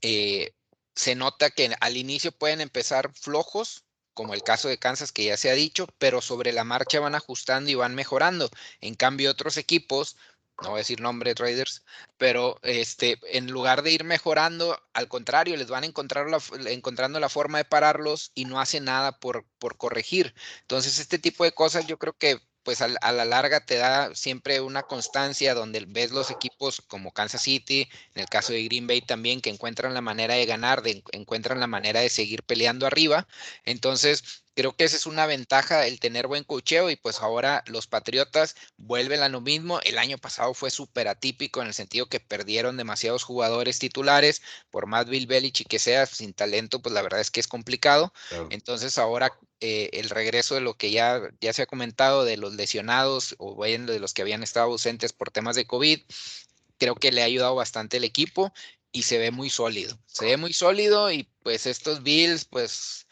Eh, 0.00 0.52
se 0.94 1.14
nota 1.14 1.50
que 1.50 1.74
al 1.80 1.96
inicio 1.96 2.32
pueden 2.32 2.60
empezar 2.60 3.12
flojos, 3.14 3.84
como 4.14 4.34
el 4.34 4.42
caso 4.42 4.68
de 4.68 4.78
Kansas 4.78 5.12
que 5.12 5.24
ya 5.24 5.36
se 5.36 5.50
ha 5.50 5.54
dicho, 5.54 5.88
pero 5.98 6.20
sobre 6.20 6.52
la 6.52 6.64
marcha 6.64 7.00
van 7.00 7.14
ajustando 7.14 7.70
y 7.70 7.74
van 7.74 7.94
mejorando. 7.94 8.50
En 8.80 8.94
cambio, 8.94 9.30
otros 9.30 9.56
equipos, 9.56 10.16
no 10.62 10.70
voy 10.70 10.76
a 10.76 10.78
decir 10.78 11.00
nombres 11.00 11.34
Raiders, 11.36 11.84
pero 12.16 12.58
este, 12.62 13.18
en 13.36 13.50
lugar 13.50 13.82
de 13.82 13.92
ir 13.92 14.04
mejorando, 14.04 14.80
al 14.92 15.08
contrario, 15.08 15.56
les 15.56 15.68
van 15.68 15.84
encontrar 15.84 16.28
la, 16.30 16.40
encontrando 16.70 17.18
la 17.18 17.28
forma 17.28 17.58
de 17.58 17.64
pararlos 17.64 18.30
y 18.34 18.44
no 18.44 18.60
hacen 18.60 18.84
nada 18.84 19.18
por, 19.18 19.46
por 19.58 19.76
corregir. 19.76 20.34
Entonces, 20.62 20.98
este 21.00 21.18
tipo 21.18 21.44
de 21.44 21.52
cosas 21.52 21.86
yo 21.86 21.98
creo 21.98 22.12
que 22.16 22.40
pues 22.64 22.80
a, 22.82 22.88
la 22.88 23.24
larga 23.24 23.64
te 23.64 23.76
da 23.76 24.14
siempre 24.14 24.60
una 24.60 24.82
constancia 24.82 25.54
donde 25.54 25.84
ves 25.86 26.10
los 26.12 26.30
equipos 26.30 26.80
como 26.88 27.12
Kansas 27.12 27.42
City, 27.42 27.88
en 28.14 28.22
el 28.22 28.28
caso 28.28 28.52
de 28.52 28.64
Green 28.64 28.86
Bay 28.86 29.02
también, 29.02 29.40
que 29.40 29.50
encuentran 29.50 29.94
la 29.94 30.00
manera 30.00 30.34
de 30.34 30.46
ganar, 30.46 30.82
de, 30.82 31.04
encuentran 31.12 31.60
la 31.60 31.66
manera 31.66 32.00
de 32.00 32.08
seguir 32.08 32.42
peleando 32.42 32.86
arriba. 32.86 33.28
Entonces, 33.64 34.43
Creo 34.54 34.76
que 34.76 34.84
esa 34.84 34.96
es 34.96 35.06
una 35.06 35.26
ventaja 35.26 35.86
el 35.86 35.98
tener 35.98 36.28
buen 36.28 36.44
cocheo 36.44 36.88
y 36.88 36.96
pues 36.96 37.20
ahora 37.20 37.64
los 37.66 37.88
Patriotas 37.88 38.54
vuelven 38.76 39.20
a 39.22 39.28
lo 39.28 39.40
mismo. 39.40 39.80
El 39.82 39.98
año 39.98 40.16
pasado 40.16 40.54
fue 40.54 40.70
súper 40.70 41.08
atípico 41.08 41.60
en 41.60 41.68
el 41.68 41.74
sentido 41.74 42.06
que 42.06 42.20
perdieron 42.20 42.76
demasiados 42.76 43.24
jugadores 43.24 43.80
titulares, 43.80 44.42
por 44.70 44.86
más 44.86 45.06
Bill 45.06 45.26
Belichick 45.26 45.66
que 45.66 45.80
sea, 45.80 46.06
sin 46.06 46.34
talento, 46.34 46.80
pues 46.80 46.94
la 46.94 47.02
verdad 47.02 47.20
es 47.20 47.30
que 47.30 47.40
es 47.40 47.48
complicado. 47.48 48.12
Entonces 48.50 48.96
ahora 48.98 49.36
eh, 49.60 49.90
el 49.94 50.10
regreso 50.10 50.54
de 50.54 50.60
lo 50.60 50.74
que 50.74 50.90
ya, 50.92 51.20
ya 51.40 51.52
se 51.52 51.62
ha 51.62 51.66
comentado 51.66 52.24
de 52.24 52.36
los 52.36 52.54
lesionados 52.54 53.34
o 53.38 53.60
bien 53.60 53.86
de 53.86 53.98
los 53.98 54.14
que 54.14 54.22
habían 54.22 54.42
estado 54.42 54.66
ausentes 54.66 55.12
por 55.12 55.30
temas 55.30 55.56
de 55.56 55.66
COVID, 55.66 56.00
creo 56.78 56.94
que 56.94 57.12
le 57.12 57.22
ha 57.22 57.26
ayudado 57.26 57.54
bastante 57.54 57.96
el 57.96 58.04
equipo 58.04 58.52
y 58.92 59.02
se 59.02 59.18
ve 59.18 59.30
muy 59.30 59.50
sólido. 59.50 59.98
Se 60.06 60.26
ve 60.26 60.36
muy 60.36 60.52
sólido 60.52 61.10
y 61.10 61.28
pues 61.42 61.66
estos 61.66 62.02
Bills, 62.02 62.44
pues 62.44 63.06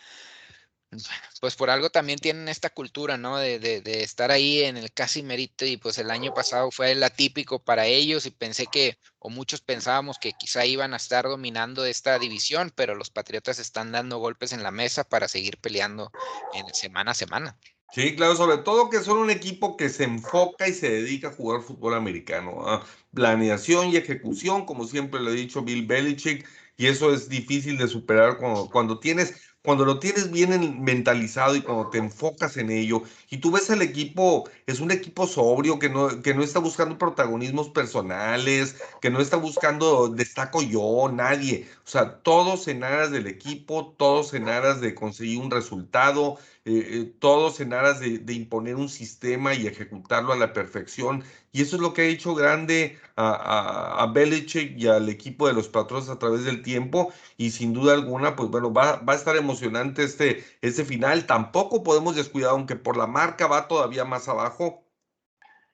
pues 1.40 1.56
por 1.56 1.70
algo 1.70 1.90
también 1.90 2.18
tienen 2.18 2.48
esta 2.48 2.70
cultura, 2.70 3.16
¿no? 3.16 3.38
De, 3.38 3.58
de, 3.58 4.02
estar 4.02 4.30
ahí 4.30 4.62
en 4.62 4.76
el 4.76 4.92
casi 4.92 5.22
mérito 5.22 5.64
y 5.64 5.76
pues 5.76 5.98
el 5.98 6.10
año 6.10 6.34
pasado 6.34 6.70
fue 6.70 6.92
el 6.92 7.02
atípico 7.02 7.58
para 7.62 7.86
ellos 7.86 8.26
y 8.26 8.30
pensé 8.30 8.66
que, 8.66 8.98
o 9.18 9.30
muchos 9.30 9.60
pensábamos 9.60 10.18
que 10.18 10.32
quizá 10.32 10.66
iban 10.66 10.94
a 10.94 10.98
estar 10.98 11.24
dominando 11.24 11.84
esta 11.84 12.18
división, 12.18 12.72
pero 12.74 12.94
los 12.94 13.10
Patriotas 13.10 13.58
están 13.58 13.92
dando 13.92 14.18
golpes 14.18 14.52
en 14.52 14.62
la 14.62 14.70
mesa 14.70 15.04
para 15.04 15.28
seguir 15.28 15.58
peleando 15.58 16.12
en 16.52 16.72
semana 16.74 17.12
a 17.12 17.14
semana. 17.14 17.58
Sí, 17.92 18.16
claro, 18.16 18.34
sobre 18.36 18.58
todo 18.58 18.88
que 18.88 19.00
son 19.00 19.18
un 19.18 19.30
equipo 19.30 19.76
que 19.76 19.90
se 19.90 20.04
enfoca 20.04 20.66
y 20.66 20.72
se 20.72 20.88
dedica 20.88 21.28
a 21.28 21.32
jugar 21.32 21.60
fútbol 21.60 21.94
americano. 21.94 22.66
a 22.66 22.86
Planeación 23.12 23.88
y 23.88 23.96
ejecución, 23.96 24.64
como 24.64 24.86
siempre 24.86 25.20
lo 25.20 25.30
he 25.30 25.34
dicho 25.34 25.60
Bill 25.60 25.86
Belichick, 25.86 26.48
y 26.78 26.86
eso 26.86 27.12
es 27.12 27.28
difícil 27.28 27.76
de 27.76 27.88
superar 27.88 28.38
cuando, 28.38 28.70
cuando 28.70 28.98
tienes 28.98 29.34
cuando 29.62 29.84
lo 29.84 29.98
tienes 30.00 30.30
bien 30.30 30.82
mentalizado 30.82 31.54
y 31.54 31.62
cuando 31.62 31.88
te 31.88 31.98
enfocas 31.98 32.56
en 32.56 32.70
ello, 32.70 33.02
y 33.30 33.38
tú 33.38 33.52
ves 33.52 33.70
al 33.70 33.80
equipo, 33.82 34.48
es 34.66 34.80
un 34.80 34.90
equipo 34.90 35.26
sobrio 35.26 35.78
que 35.78 35.88
no, 35.88 36.20
que 36.20 36.34
no 36.34 36.42
está 36.42 36.58
buscando 36.58 36.98
protagonismos 36.98 37.68
personales, 37.70 38.76
que 39.00 39.10
no 39.10 39.20
está 39.20 39.36
buscando 39.36 40.08
destaco 40.08 40.62
yo, 40.62 41.08
nadie. 41.12 41.68
O 41.86 41.88
sea, 41.88 42.18
todos 42.22 42.66
en 42.68 42.82
aras 42.82 43.12
del 43.12 43.26
equipo, 43.28 43.94
todos 43.96 44.34
en 44.34 44.48
aras 44.48 44.80
de 44.80 44.94
conseguir 44.94 45.38
un 45.38 45.50
resultado, 45.50 46.38
eh, 46.64 47.00
eh, 47.00 47.14
todos 47.18 47.60
en 47.60 47.72
aras 47.72 47.98
de, 47.98 48.22
imponer 48.32 48.76
un 48.76 48.88
sistema 48.88 49.52
y 49.54 49.66
ejecutarlo 49.66 50.32
a 50.32 50.36
la 50.36 50.52
perfección. 50.52 51.24
Y 51.50 51.62
eso 51.62 51.76
es 51.76 51.82
lo 51.82 51.92
que 51.92 52.02
ha 52.02 52.04
hecho 52.06 52.34
grande 52.34 52.98
a, 53.16 54.02
a, 54.02 54.06
Belichick 54.12 54.78
y 54.78 54.86
al 54.86 55.08
equipo 55.08 55.48
de 55.48 55.54
los 55.54 55.68
patrones 55.68 56.08
a 56.08 56.18
través 56.18 56.44
del 56.44 56.62
tiempo. 56.62 57.12
Y 57.36 57.50
sin 57.50 57.72
duda 57.72 57.94
alguna, 57.94 58.36
pues 58.36 58.48
bueno, 58.50 58.72
va, 58.72 58.96
va 59.00 59.12
a 59.14 59.16
estar 59.16 59.36
emocionante 59.36 60.04
este, 60.04 60.44
este 60.60 60.84
final. 60.84 61.26
Tampoco 61.26 61.82
podemos 61.82 62.14
descuidar, 62.14 62.50
aunque 62.52 62.76
por 62.76 62.96
la 62.96 63.06
marca 63.08 63.48
va 63.48 63.66
todavía 63.68 64.04
más 64.04 64.28
abajo, 64.28 64.81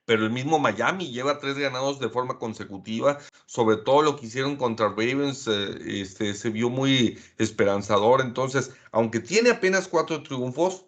pero 0.08 0.24
el 0.24 0.30
mismo 0.30 0.58
Miami 0.58 1.10
lleva 1.10 1.38
tres 1.38 1.58
ganados 1.58 2.00
de 2.00 2.08
forma 2.08 2.38
consecutiva, 2.38 3.18
sobre 3.44 3.76
todo 3.76 4.00
lo 4.00 4.16
que 4.16 4.24
hicieron 4.24 4.56
contra 4.56 4.88
Ravens, 4.88 5.46
eh, 5.46 6.00
este, 6.00 6.32
se 6.32 6.48
vio 6.48 6.70
muy 6.70 7.18
esperanzador, 7.36 8.22
entonces, 8.22 8.72
aunque 8.90 9.20
tiene 9.20 9.50
apenas 9.50 9.86
cuatro 9.86 10.22
triunfos, 10.22 10.86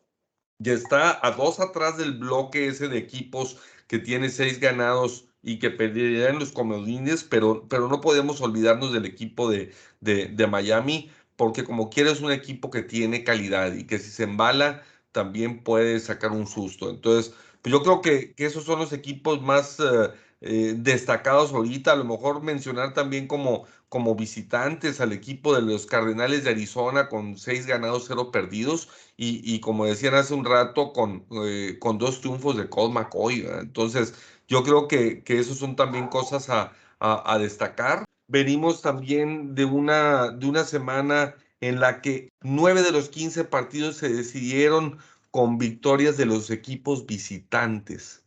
ya 0.58 0.72
está 0.72 1.20
a 1.22 1.32
dos 1.32 1.60
atrás 1.60 1.98
del 1.98 2.16
bloque 2.16 2.68
ese 2.68 2.88
de 2.88 2.96
equipos 2.96 3.58
que 3.88 3.98
tiene 3.98 4.30
seis 4.30 4.58
ganados 4.58 5.26
y 5.42 5.58
que 5.58 5.68
perderían 5.68 6.38
los 6.38 6.52
comodines, 6.52 7.22
pero, 7.22 7.68
pero 7.68 7.88
no 7.88 8.00
podemos 8.00 8.40
olvidarnos 8.40 8.90
del 8.90 9.04
equipo 9.04 9.50
de, 9.50 9.70
de, 10.00 10.28
de 10.28 10.46
Miami, 10.46 11.10
porque 11.36 11.62
como 11.62 11.90
quiera 11.90 12.10
es 12.10 12.22
un 12.22 12.32
equipo 12.32 12.70
que 12.70 12.80
tiene 12.80 13.22
calidad 13.22 13.74
y 13.74 13.84
que 13.86 13.98
si 13.98 14.10
se 14.10 14.22
embala 14.22 14.82
también 15.12 15.62
puede 15.62 16.00
sacar 16.00 16.30
un 16.32 16.46
susto. 16.46 16.88
Entonces, 16.88 17.34
pues 17.62 17.72
yo 17.72 17.82
creo 17.82 18.00
que, 18.00 18.34
esos 18.36 18.64
son 18.64 18.78
los 18.78 18.92
equipos 18.92 19.42
más, 19.42 19.78
eh, 19.80 20.10
eh, 20.42 20.74
destacados 20.76 21.52
ahorita, 21.52 21.92
a 21.92 21.96
lo 21.96 22.04
mejor 22.04 22.42
mencionar 22.42 22.94
también 22.94 23.26
como, 23.26 23.66
como 23.90 24.14
visitantes 24.14 25.00
al 25.00 25.12
equipo 25.12 25.54
de 25.54 25.60
los 25.62 25.84
Cardenales 25.86 26.44
de 26.44 26.50
Arizona 26.50 27.08
con 27.08 27.36
seis 27.36 27.66
ganados, 27.66 28.06
cero 28.08 28.30
perdidos, 28.32 28.88
y, 29.18 29.60
como 29.60 29.84
decían 29.84 30.14
hace 30.14 30.32
un 30.32 30.46
rato, 30.46 30.94
con, 30.94 31.26
eh, 31.44 31.76
con 31.78 31.98
dos 31.98 32.20
triunfos 32.22 32.56
de 32.56 32.70
Colt 32.70 32.94
McCoy. 32.94 33.46
Entonces, 33.60 34.14
yo 34.48 34.62
creo 34.64 34.88
que, 34.88 35.22
que 35.22 35.38
esos 35.38 35.58
son 35.58 35.76
también 35.76 36.08
cosas 36.08 36.48
a, 36.48 36.72
a, 37.00 37.38
destacar. 37.38 38.04
Venimos 38.28 38.82
también 38.82 39.54
de 39.54 39.64
una, 39.66 40.30
de 40.30 40.46
una 40.46 40.64
semana 40.64 41.34
en 41.60 41.80
la 41.80 42.00
que 42.00 42.30
nueve 42.40 42.82
de 42.82 42.92
los 42.92 43.10
15 43.10 43.44
partidos 43.44 43.96
se 43.96 44.08
decidieron 44.08 44.98
con 45.30 45.58
victorias 45.58 46.16
de 46.16 46.26
los 46.26 46.50
equipos 46.50 47.06
visitantes. 47.06 48.24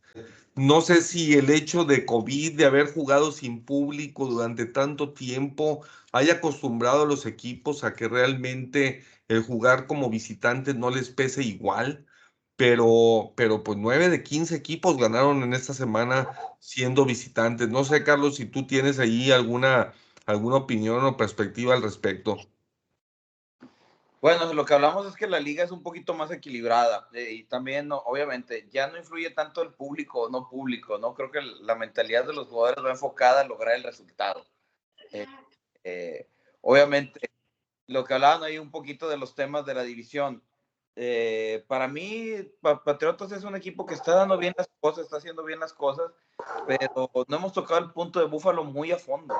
No 0.56 0.80
sé 0.82 1.02
si 1.02 1.34
el 1.34 1.50
hecho 1.50 1.84
de 1.84 2.06
COVID, 2.06 2.56
de 2.56 2.64
haber 2.66 2.92
jugado 2.92 3.32
sin 3.32 3.64
público 3.64 4.26
durante 4.26 4.66
tanto 4.66 5.12
tiempo, 5.12 5.84
haya 6.12 6.34
acostumbrado 6.34 7.02
a 7.02 7.06
los 7.06 7.26
equipos 7.26 7.82
a 7.84 7.94
que 7.94 8.08
realmente 8.08 9.04
el 9.28 9.42
jugar 9.42 9.86
como 9.86 10.10
visitantes 10.10 10.76
no 10.76 10.90
les 10.90 11.10
pese 11.10 11.42
igual, 11.42 12.06
pero, 12.56 13.32
pero 13.36 13.64
pues 13.64 13.78
nueve 13.78 14.08
de 14.08 14.22
15 14.22 14.54
equipos 14.54 14.96
ganaron 14.96 15.42
en 15.42 15.54
esta 15.54 15.74
semana 15.74 16.28
siendo 16.60 17.04
visitantes. 17.04 17.68
No 17.68 17.84
sé, 17.84 18.04
Carlos, 18.04 18.36
si 18.36 18.46
tú 18.46 18.66
tienes 18.66 18.98
ahí 19.00 19.32
alguna, 19.32 19.92
alguna 20.26 20.56
opinión 20.56 21.04
o 21.04 21.16
perspectiva 21.16 21.74
al 21.74 21.82
respecto. 21.82 22.38
Bueno, 24.24 24.50
lo 24.54 24.64
que 24.64 24.72
hablamos 24.72 25.04
es 25.04 25.16
que 25.16 25.26
la 25.26 25.38
liga 25.38 25.64
es 25.64 25.70
un 25.70 25.82
poquito 25.82 26.14
más 26.14 26.30
equilibrada 26.30 27.10
eh, 27.12 27.30
y 27.32 27.44
también, 27.44 27.90
obviamente, 27.92 28.66
ya 28.70 28.86
no 28.86 28.96
influye 28.96 29.28
tanto 29.28 29.60
el 29.60 29.74
público 29.74 30.22
o 30.22 30.30
no 30.30 30.48
público, 30.48 30.96
¿no? 30.96 31.12
Creo 31.12 31.30
que 31.30 31.42
la 31.42 31.74
mentalidad 31.74 32.26
de 32.26 32.32
los 32.32 32.48
jugadores 32.48 32.82
va 32.82 32.92
enfocada 32.92 33.42
a 33.42 33.44
lograr 33.44 33.76
el 33.76 33.82
resultado. 33.82 34.46
Eh, 35.12 35.26
eh, 35.84 36.26
obviamente, 36.62 37.20
lo 37.86 38.02
que 38.04 38.14
hablaban 38.14 38.44
ahí 38.44 38.56
un 38.56 38.70
poquito 38.70 39.10
de 39.10 39.18
los 39.18 39.34
temas 39.34 39.66
de 39.66 39.74
la 39.74 39.82
división. 39.82 40.42
para 41.68 41.86
mí, 41.86 42.50
Patriotas 42.62 43.30
es 43.30 43.44
un 43.44 43.56
equipo 43.56 43.84
que 43.84 43.92
está 43.92 44.14
dando 44.14 44.38
bien 44.38 44.54
las 44.56 44.70
cosas, 44.80 45.04
está 45.04 45.18
haciendo 45.18 45.44
bien 45.44 45.60
las 45.60 45.74
cosas, 45.74 46.10
pero 46.66 47.10
no 47.28 47.36
hemos 47.36 47.52
tocado 47.52 47.78
el 47.78 47.92
punto 47.92 48.20
de 48.20 48.26
Búfalo 48.26 48.64
muy 48.64 48.90
a 48.90 48.96
fondo. 48.96 49.34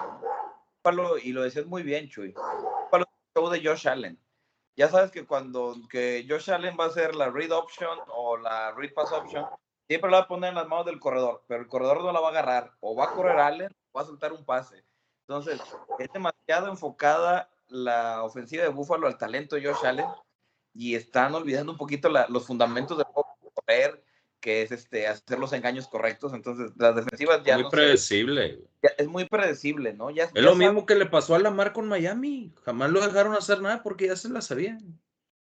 Búfalo, 0.83 1.17
y 1.17 1.33
lo 1.33 1.43
decías 1.43 1.65
muy 1.65 1.83
bien, 1.83 2.11
Chuy, 2.11 2.33
Búfalo 2.33 3.07
show 3.35 3.49
de 3.49 3.67
Josh 3.67 3.89
Allen 3.89 4.24
ya 4.77 4.89
sabes 4.89 5.11
que 5.11 5.27
cuando 5.27 5.77
que 5.89 6.27
Josh 6.29 6.51
Allen 6.51 6.77
va 6.79 6.85
a 6.85 6.89
hacer 6.89 7.15
la 7.15 7.31
read 7.31 7.53
option 7.53 7.99
o 8.09 8.37
la 8.37 8.73
read 8.73 8.93
pass 8.93 9.13
option, 9.13 9.47
siempre 9.87 10.11
la 10.11 10.19
va 10.19 10.25
a 10.25 10.29
poner 10.29 10.51
en 10.51 10.57
las 10.57 10.69
manos 10.69 10.87
del 10.87 11.01
corredor, 11.01 11.45
pero 11.47 11.61
el 11.61 11.69
corredor 11.69 12.03
no 12.03 12.13
la 12.13 12.21
va 12.21 12.29
a 12.29 12.31
agarrar, 12.31 12.73
o 12.81 12.97
va 12.97 13.05
a 13.05 13.13
correr 13.13 13.39
Allen 13.39 13.71
o 13.93 13.99
va 13.99 14.03
a 14.03 14.07
soltar 14.07 14.33
un 14.33 14.45
pase. 14.45 14.85
Entonces, 15.27 15.61
es 15.99 16.13
demasiado 16.13 16.69
enfocada 16.69 17.51
la 17.69 18.23
ofensiva 18.25 18.63
de 18.63 18.69
Buffalo 18.69 19.07
al 19.07 19.17
talento 19.17 19.57
de 19.57 19.67
Josh 19.67 19.87
Allen 19.87 20.07
y 20.75 20.95
están 20.97 21.35
olvidando 21.35 21.73
un 21.73 21.79
poquito 21.79 22.09
los 22.09 22.47
fundamentos 22.47 22.99
del 22.99 23.07
juego, 23.07 23.37
correr, 23.55 24.04
que 24.45 24.61
es 24.61 24.73
este, 24.73 25.07
hacer 25.07 25.39
los 25.39 25.55
engaños 25.55 25.89
correctos. 25.89 26.35
Entonces, 26.35 26.71
las 26.77 26.95
defensivas 26.95 27.43
ya. 27.45 27.57
Muy 27.57 27.71
predecible. 27.71 28.61
es 28.99 29.09
muy 29.09 29.25
predecible, 29.25 29.95
¿no? 29.95 30.11
Ya, 30.11 30.25
es 30.25 30.43
lo 30.43 30.55
mismo 30.55 30.85
que 30.85 30.97
le 30.97 31.07
pasó 31.07 31.35
a 31.35 31.39
Lamar 31.39 31.73
con 31.73 31.89
Miami. 31.89 32.53
Jamás 32.63 32.91
lo 32.91 33.01
dejaron 33.01 33.33
hacer 33.33 33.63
nada 33.63 33.83
porque 33.83 34.09
ya 34.09 34.17
se 34.17 34.29
la 34.29 34.43
sabían. 34.43 35.01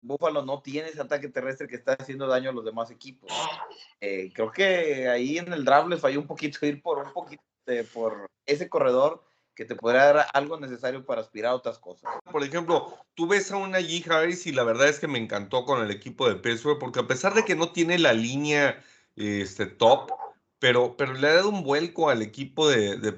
Búfalo 0.02 0.44
no 0.44 0.64
tiene 0.64 0.90
ese 0.90 1.02
ataque 1.02 1.28
terrestre 1.28 1.68
que 1.68 1.76
está 1.76 1.94
haciendo 2.00 2.26
daño 2.26 2.50
a 2.50 2.54
los 2.54 2.66
demás 2.66 2.90
equipos. 2.90 3.32
Eh, 4.02 4.32
creo 4.34 4.52
que 4.52 5.08
ahí 5.08 5.38
en 5.38 5.54
el 5.54 5.64
draft 5.64 5.88
les 5.88 6.00
falló 6.00 6.20
un 6.20 6.26
poquito 6.26 6.58
ir 6.66 6.82
por 6.82 6.98
un 6.98 7.14
poquito 7.14 7.44
por 7.94 8.26
ese 8.48 8.70
corredor 8.70 9.24
que 9.60 9.66
te 9.66 9.76
podrá 9.76 10.14
dar 10.14 10.28
algo 10.34 10.58
necesario 10.58 11.06
para 11.06 11.20
aspirar 11.20 11.52
a 11.52 11.56
otras 11.56 11.80
cosas. 11.80 12.10
Por 12.32 12.46
ejemplo, 12.46 12.98
tú 13.14 13.28
ves 13.28 13.52
a 13.52 13.58
una 13.58 13.82
G. 13.82 14.10
Harris 14.10 14.48
y 14.48 14.54
la 14.54 14.64
verdad 14.64 14.88
es 14.88 15.00
que 15.00 15.10
me 15.10 15.20
encantó 15.20 15.66
con 15.66 15.84
el 15.84 15.92
equipo 15.92 16.30
de 16.30 16.38
Pittsburgh 16.38 16.80
porque 16.80 17.02
a 17.02 17.08
pesar 17.08 17.34
de 17.34 17.44
que 17.44 17.58
no 17.58 17.74
tiene 17.74 18.00
la 18.00 18.14
línea 18.14 18.82
este, 19.18 19.66
top, 19.66 20.12
pero, 20.60 20.96
pero 20.96 21.12
le 21.12 21.28
ha 21.28 21.34
dado 21.34 21.50
un 21.50 21.64
vuelco 21.64 22.10
al 22.10 22.22
equipo 22.22 22.70
de, 22.70 22.96
de 23.00 23.14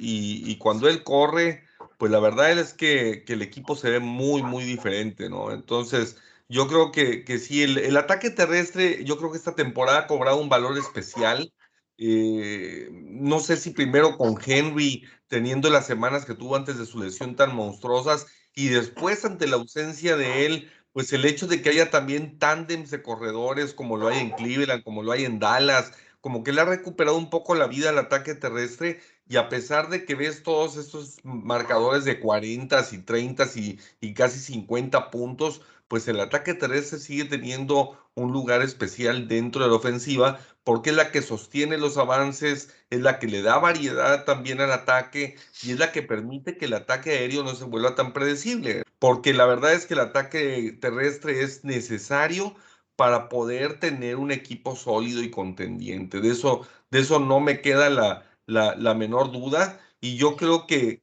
y, 0.00 0.58
cuando 0.58 0.88
él 0.88 1.04
corre, 1.04 1.62
pues 1.96 2.10
la 2.10 2.18
verdad 2.18 2.50
es 2.58 2.74
que, 2.74 3.22
que, 3.24 3.34
el 3.34 3.42
equipo 3.42 3.76
se 3.76 3.90
ve 3.90 4.00
muy, 4.00 4.42
muy 4.42 4.64
diferente, 4.64 5.30
¿no? 5.30 5.52
Entonces, 5.52 6.16
yo 6.48 6.66
creo 6.66 6.90
que, 6.90 7.22
que 7.22 7.38
sí, 7.38 7.62
el, 7.62 7.78
el 7.78 7.96
ataque 7.96 8.30
terrestre, 8.30 9.04
yo 9.04 9.16
creo 9.16 9.30
que 9.30 9.38
esta 9.38 9.54
temporada 9.54 10.00
ha 10.00 10.06
cobrado 10.08 10.38
un 10.38 10.48
valor 10.48 10.76
especial 10.76 11.52
eh, 12.00 12.88
no 12.92 13.40
sé 13.40 13.56
si 13.56 13.70
primero 13.70 14.16
con 14.16 14.36
Henry, 14.44 15.04
teniendo 15.28 15.70
las 15.70 15.86
semanas 15.86 16.24
que 16.24 16.34
tuvo 16.34 16.56
antes 16.56 16.78
de 16.78 16.86
su 16.86 16.98
lesión 16.98 17.36
tan 17.36 17.54
monstruosas, 17.54 18.26
y 18.54 18.68
después 18.68 19.24
ante 19.24 19.46
la 19.46 19.56
ausencia 19.56 20.16
de 20.16 20.46
él, 20.46 20.70
pues 20.92 21.12
el 21.12 21.24
hecho 21.24 21.46
de 21.46 21.62
que 21.62 21.68
haya 21.70 21.90
también 21.90 22.38
tándems 22.38 22.90
de 22.90 23.02
corredores 23.02 23.72
como 23.72 23.96
lo 23.96 24.08
hay 24.08 24.18
en 24.18 24.30
Cleveland, 24.30 24.82
como 24.82 25.02
lo 25.02 25.12
hay 25.12 25.24
en 25.24 25.38
Dallas, 25.38 25.92
como 26.20 26.42
que 26.42 26.52
le 26.52 26.60
ha 26.60 26.64
recuperado 26.64 27.16
un 27.16 27.30
poco 27.30 27.54
la 27.54 27.68
vida 27.68 27.90
al 27.90 27.98
ataque 27.98 28.34
terrestre 28.34 29.00
y 29.28 29.36
a 29.36 29.48
pesar 29.48 29.88
de 29.90 30.04
que 30.04 30.14
ves 30.14 30.42
todos 30.42 30.76
estos 30.76 31.18
marcadores 31.22 32.04
de 32.04 32.18
40 32.18 32.84
y 32.90 32.98
30 32.98 33.46
y, 33.54 33.78
y 34.00 34.14
casi 34.14 34.40
50 34.40 35.10
puntos, 35.10 35.60
pues 35.88 36.06
el 36.08 36.20
ataque 36.20 36.54
terrestre 36.54 36.98
sigue 36.98 37.24
teniendo 37.24 37.98
un 38.14 38.32
lugar 38.32 38.62
especial 38.62 39.28
dentro 39.28 39.62
de 39.62 39.68
la 39.68 39.76
ofensiva, 39.76 40.40
porque 40.64 40.90
es 40.90 40.96
la 40.96 41.10
que 41.10 41.22
sostiene 41.22 41.78
los 41.78 41.96
avances, 41.96 42.74
es 42.90 43.00
la 43.00 43.18
que 43.18 43.26
le 43.26 43.42
da 43.42 43.58
variedad 43.58 44.24
también 44.24 44.60
al 44.60 44.72
ataque 44.72 45.36
y 45.62 45.72
es 45.72 45.78
la 45.78 45.92
que 45.92 46.02
permite 46.02 46.56
que 46.58 46.66
el 46.66 46.74
ataque 46.74 47.10
aéreo 47.10 47.42
no 47.42 47.54
se 47.54 47.64
vuelva 47.64 47.94
tan 47.94 48.12
predecible, 48.12 48.82
porque 48.98 49.32
la 49.32 49.46
verdad 49.46 49.72
es 49.72 49.86
que 49.86 49.94
el 49.94 50.00
ataque 50.00 50.76
terrestre 50.80 51.42
es 51.42 51.64
necesario 51.64 52.54
para 52.96 53.28
poder 53.28 53.78
tener 53.80 54.16
un 54.16 54.32
equipo 54.32 54.76
sólido 54.76 55.22
y 55.22 55.30
contendiente. 55.30 56.20
De 56.20 56.30
eso, 56.32 56.66
de 56.90 57.00
eso 57.00 57.20
no 57.20 57.40
me 57.40 57.60
queda 57.60 57.90
la, 57.90 58.26
la, 58.46 58.94
menor 58.94 59.30
duda. 59.30 59.80
Y 60.00 60.16
yo 60.16 60.36
creo 60.36 60.66
que, 60.66 61.02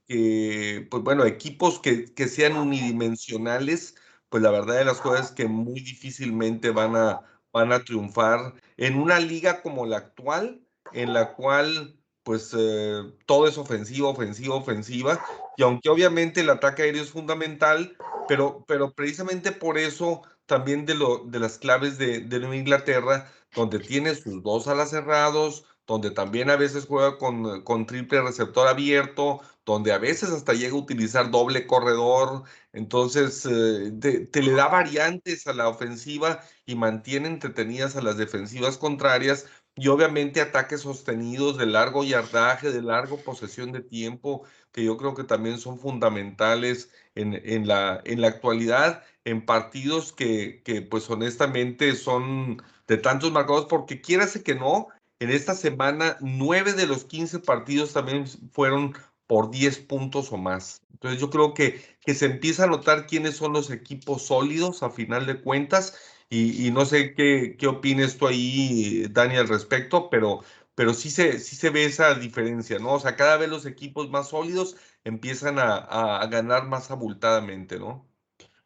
pues 0.91 1.03
bueno, 1.03 1.25
equipos 1.25 1.79
que, 1.79 2.05
que 2.13 2.27
sean 2.27 2.57
unidimensionales, 2.57 3.95
pues 4.35 4.43
la 4.43 4.51
verdad 4.51 4.75
de 4.75 4.83
las 4.83 4.99
cosas 4.99 5.27
es 5.27 5.31
que 5.31 5.47
muy 5.47 5.79
difícilmente 5.79 6.69
van 6.69 6.97
a, 6.97 7.21
van 7.53 7.71
a 7.71 7.85
triunfar 7.85 8.53
en 8.75 8.99
una 8.99 9.17
liga 9.17 9.61
como 9.61 9.85
la 9.85 9.95
actual, 9.95 10.59
en 10.91 11.13
la 11.13 11.35
cual 11.35 11.97
pues 12.23 12.53
eh, 12.53 13.01
todo 13.27 13.47
es 13.47 13.57
ofensiva, 13.57 14.09
ofensiva, 14.09 14.55
ofensiva, 14.55 15.25
y 15.55 15.63
aunque 15.63 15.87
obviamente 15.87 16.41
el 16.41 16.49
ataque 16.49 16.81
aéreo 16.81 17.03
es 17.03 17.11
fundamental, 17.11 17.95
pero, 18.27 18.65
pero 18.67 18.91
precisamente 18.93 19.53
por 19.53 19.77
eso 19.77 20.23
también 20.47 20.85
de, 20.85 20.95
lo, 20.95 21.19
de 21.19 21.39
las 21.39 21.57
claves 21.57 21.97
de, 21.97 22.19
de 22.19 22.39
Nueva 22.39 22.57
Inglaterra, 22.57 23.31
donde 23.55 23.79
tiene 23.79 24.15
sus 24.15 24.43
dos 24.43 24.67
alas 24.67 24.89
cerrados, 24.89 25.63
donde 25.87 26.11
también 26.11 26.49
a 26.49 26.57
veces 26.57 26.87
juega 26.87 27.17
con, 27.17 27.61
con 27.61 27.85
triple 27.85 28.21
receptor 28.21 28.67
abierto, 28.67 29.39
donde 29.65 29.91
a 29.91 29.97
veces 29.97 30.29
hasta 30.29 30.53
llega 30.53 30.73
a 30.73 30.79
utilizar 30.79 31.31
doble 31.31 31.65
corredor, 31.65 32.43
entonces 32.71 33.45
eh, 33.49 33.91
te, 34.31 34.41
le 34.41 34.51
da 34.51 34.67
variantes 34.67 35.47
a 35.47 35.53
la 35.53 35.67
ofensiva 35.67 36.41
y 36.65 36.75
mantiene 36.75 37.27
entretenidas 37.27 37.95
a 37.95 38.01
las 38.01 38.17
defensivas 38.17 38.77
contrarias 38.77 39.47
y 39.75 39.87
obviamente 39.89 40.39
ataques 40.39 40.81
sostenidos 40.81 41.57
de 41.57 41.65
largo 41.65 42.03
yardaje, 42.03 42.71
de 42.71 42.81
largo 42.81 43.17
posesión 43.23 43.71
de 43.71 43.81
tiempo, 43.81 44.45
que 44.71 44.85
yo 44.85 44.97
creo 44.97 45.15
que 45.15 45.23
también 45.23 45.57
son 45.57 45.79
fundamentales 45.79 46.91
en, 47.15 47.33
en, 47.33 47.67
la, 47.67 48.01
en 48.05 48.21
la 48.21 48.27
actualidad, 48.27 49.03
en 49.25 49.45
partidos 49.45 50.13
que, 50.13 50.61
que 50.63 50.81
pues 50.81 51.09
honestamente 51.09 51.95
son 51.95 52.61
de 52.87 52.97
tantos 52.97 53.31
marcados, 53.31 53.65
porque 53.65 53.99
quiérase 54.01 54.43
que 54.43 54.55
no, 54.55 54.87
en 55.19 55.29
esta 55.29 55.55
semana, 55.55 56.17
nueve 56.21 56.73
de 56.73 56.87
los 56.87 57.05
15 57.05 57.39
partidos 57.39 57.93
también 57.93 58.25
fueron 58.51 58.93
por 59.27 59.51
10 59.51 59.79
puntos 59.79 60.31
o 60.31 60.37
más. 60.37 60.81
Entonces 60.93 61.19
yo 61.19 61.29
creo 61.29 61.53
que, 61.53 61.81
que 62.05 62.13
se 62.13 62.25
empieza 62.25 62.63
a 62.65 62.67
notar 62.67 63.07
quiénes 63.07 63.35
son 63.35 63.53
los 63.53 63.69
equipos 63.71 64.23
sólidos 64.23 64.83
a 64.83 64.89
final 64.89 65.25
de 65.25 65.41
cuentas 65.41 65.97
y, 66.29 66.71
no 66.71 66.85
sé 66.85 67.13
qué, 67.13 67.55
qué 67.57 67.67
opines 67.67 68.17
tú 68.17 68.27
ahí, 68.27 69.07
Dani, 69.11 69.35
al 69.37 69.47
respecto, 69.47 70.09
pero, 70.09 70.41
pero 70.73 70.93
sí, 70.93 71.09
se, 71.09 71.39
sí 71.39 71.55
se 71.55 71.69
ve 71.69 71.85
esa 71.85 72.15
diferencia, 72.15 72.79
¿no? 72.79 72.93
O 72.93 72.99
sea, 72.99 73.15
cada 73.15 73.37
vez 73.37 73.49
los 73.49 73.65
equipos 73.65 74.09
más 74.09 74.29
sólidos 74.29 74.75
empiezan 75.03 75.59
a, 75.59 75.75
a, 75.77 76.25
ganar 76.27 76.65
más 76.65 76.91
abultadamente, 76.91 77.79
¿no? 77.79 78.07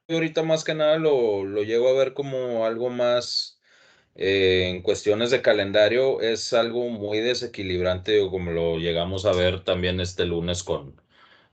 Yo 0.08 0.15
ahorita 0.15 0.41
más 0.43 0.63
que 0.63 0.74
nada 0.74 0.98
lo, 0.98 1.43
lo 1.43 1.63
llego 1.63 1.89
a 1.89 1.93
ver 1.93 2.13
como 2.13 2.65
algo 2.65 2.89
más 2.89 3.59
eh, 4.19 4.69
en 4.69 4.84
cuestiones 4.84 5.32
de 5.32 5.41
calendario 5.41 6.21
es 6.21 6.53
algo 6.53 6.89
muy 6.89 7.19
desequilibrante, 7.21 8.19
como 8.29 8.51
lo 8.51 8.79
llegamos 8.79 9.25
a 9.25 9.34
ver 9.34 9.63
también 9.63 10.01
este 10.01 10.25
lunes 10.27 10.63
con, 10.63 11.01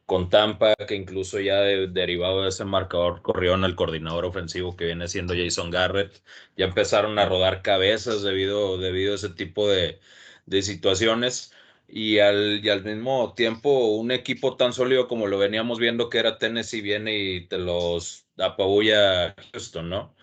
con 0.06 0.30
Tampa, 0.30 0.74
que 0.88 0.94
incluso 0.96 1.40
ya 1.40 1.60
derivado 1.62 2.42
de 2.44 2.50
ese 2.50 2.64
marcador 2.64 3.22
corrió 3.22 3.54
en 3.54 3.64
el 3.64 3.76
coordinador 3.76 4.24
ofensivo 4.26 4.76
que 4.76 4.86
viene 4.86 5.08
siendo 5.08 5.34
Jason 5.34 5.70
Garrett. 5.70 6.22
Ya 6.56 6.66
empezaron 6.66 7.18
a 7.18 7.26
rodar 7.26 7.62
cabezas 7.62 8.22
debido, 8.22 8.78
debido 8.78 9.12
a 9.12 9.16
ese 9.16 9.30
tipo 9.30 9.68
de, 9.68 10.00
de 10.46 10.62
situaciones. 10.62 11.52
y 11.88 12.18
al, 12.18 12.64
y 12.64 12.68
al 12.68 12.84
mismo 12.84 13.34
tiempo 13.34 13.70
un 13.96 14.10
equipo 14.10 14.56
tan 14.56 14.72
sólido 14.72 15.08
como 15.08 15.26
lo 15.28 15.38
veníamos 15.38 15.78
viendo 15.78 16.10
que 16.10 16.18
era 16.18 16.38
Tennessee 16.38 16.80
viene 16.80 17.16
y 17.18 17.46
te 17.48 17.58
los 17.58 18.26
apabulla 18.38 19.34
Houston, 19.52 19.88
¿no? 19.88 20.15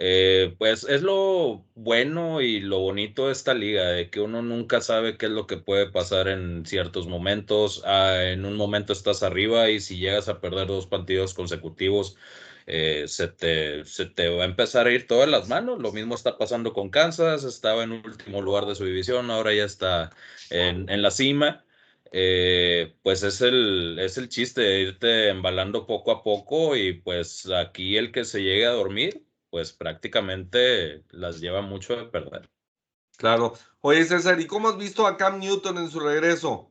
Eh, 0.00 0.54
pues 0.58 0.84
es 0.84 1.02
lo 1.02 1.66
bueno 1.74 2.40
y 2.40 2.60
lo 2.60 2.78
bonito 2.78 3.26
de 3.26 3.32
esta 3.32 3.52
liga, 3.52 3.84
de 3.88 4.10
que 4.10 4.20
uno 4.20 4.42
nunca 4.42 4.80
sabe 4.80 5.16
qué 5.18 5.26
es 5.26 5.32
lo 5.32 5.48
que 5.48 5.56
puede 5.56 5.90
pasar 5.90 6.28
en 6.28 6.64
ciertos 6.66 7.08
momentos. 7.08 7.82
Ah, 7.84 8.22
en 8.24 8.44
un 8.44 8.56
momento 8.56 8.92
estás 8.92 9.24
arriba 9.24 9.70
y 9.70 9.80
si 9.80 9.98
llegas 9.98 10.28
a 10.28 10.40
perder 10.40 10.68
dos 10.68 10.86
partidos 10.86 11.34
consecutivos, 11.34 12.16
eh, 12.66 13.04
se, 13.08 13.26
te, 13.28 13.84
se 13.84 14.06
te 14.06 14.28
va 14.28 14.42
a 14.44 14.46
empezar 14.46 14.86
a 14.86 14.92
ir 14.92 15.06
todas 15.08 15.28
las 15.28 15.48
manos. 15.48 15.80
Lo 15.80 15.92
mismo 15.92 16.14
está 16.14 16.38
pasando 16.38 16.72
con 16.72 16.90
Kansas, 16.90 17.42
estaba 17.44 17.82
en 17.82 17.92
último 17.92 18.40
lugar 18.42 18.66
de 18.66 18.76
su 18.76 18.84
división, 18.84 19.30
ahora 19.32 19.52
ya 19.54 19.64
está 19.64 20.10
en, 20.50 20.88
en 20.88 21.02
la 21.02 21.10
cima. 21.10 21.64
Eh, 22.12 22.94
pues 23.02 23.22
es 23.22 23.40
el, 23.42 23.98
es 23.98 24.16
el 24.16 24.28
chiste 24.28 24.60
de 24.62 24.80
irte 24.80 25.28
embalando 25.28 25.86
poco 25.86 26.10
a 26.12 26.22
poco 26.22 26.74
y 26.76 26.94
pues 26.94 27.46
aquí 27.50 27.96
el 27.98 28.12
que 28.12 28.24
se 28.24 28.42
llegue 28.42 28.64
a 28.66 28.70
dormir 28.70 29.27
pues 29.50 29.72
prácticamente 29.72 31.04
las 31.10 31.40
lleva 31.40 31.62
mucho 31.62 31.96
de 31.96 32.04
perder. 32.06 32.50
Claro. 33.16 33.54
Oye, 33.80 34.04
César, 34.04 34.40
¿y 34.40 34.46
cómo 34.46 34.68
has 34.68 34.76
visto 34.76 35.06
a 35.06 35.16
Cam 35.16 35.38
Newton 35.40 35.78
en 35.78 35.90
su 35.90 36.00
regreso? 36.00 36.70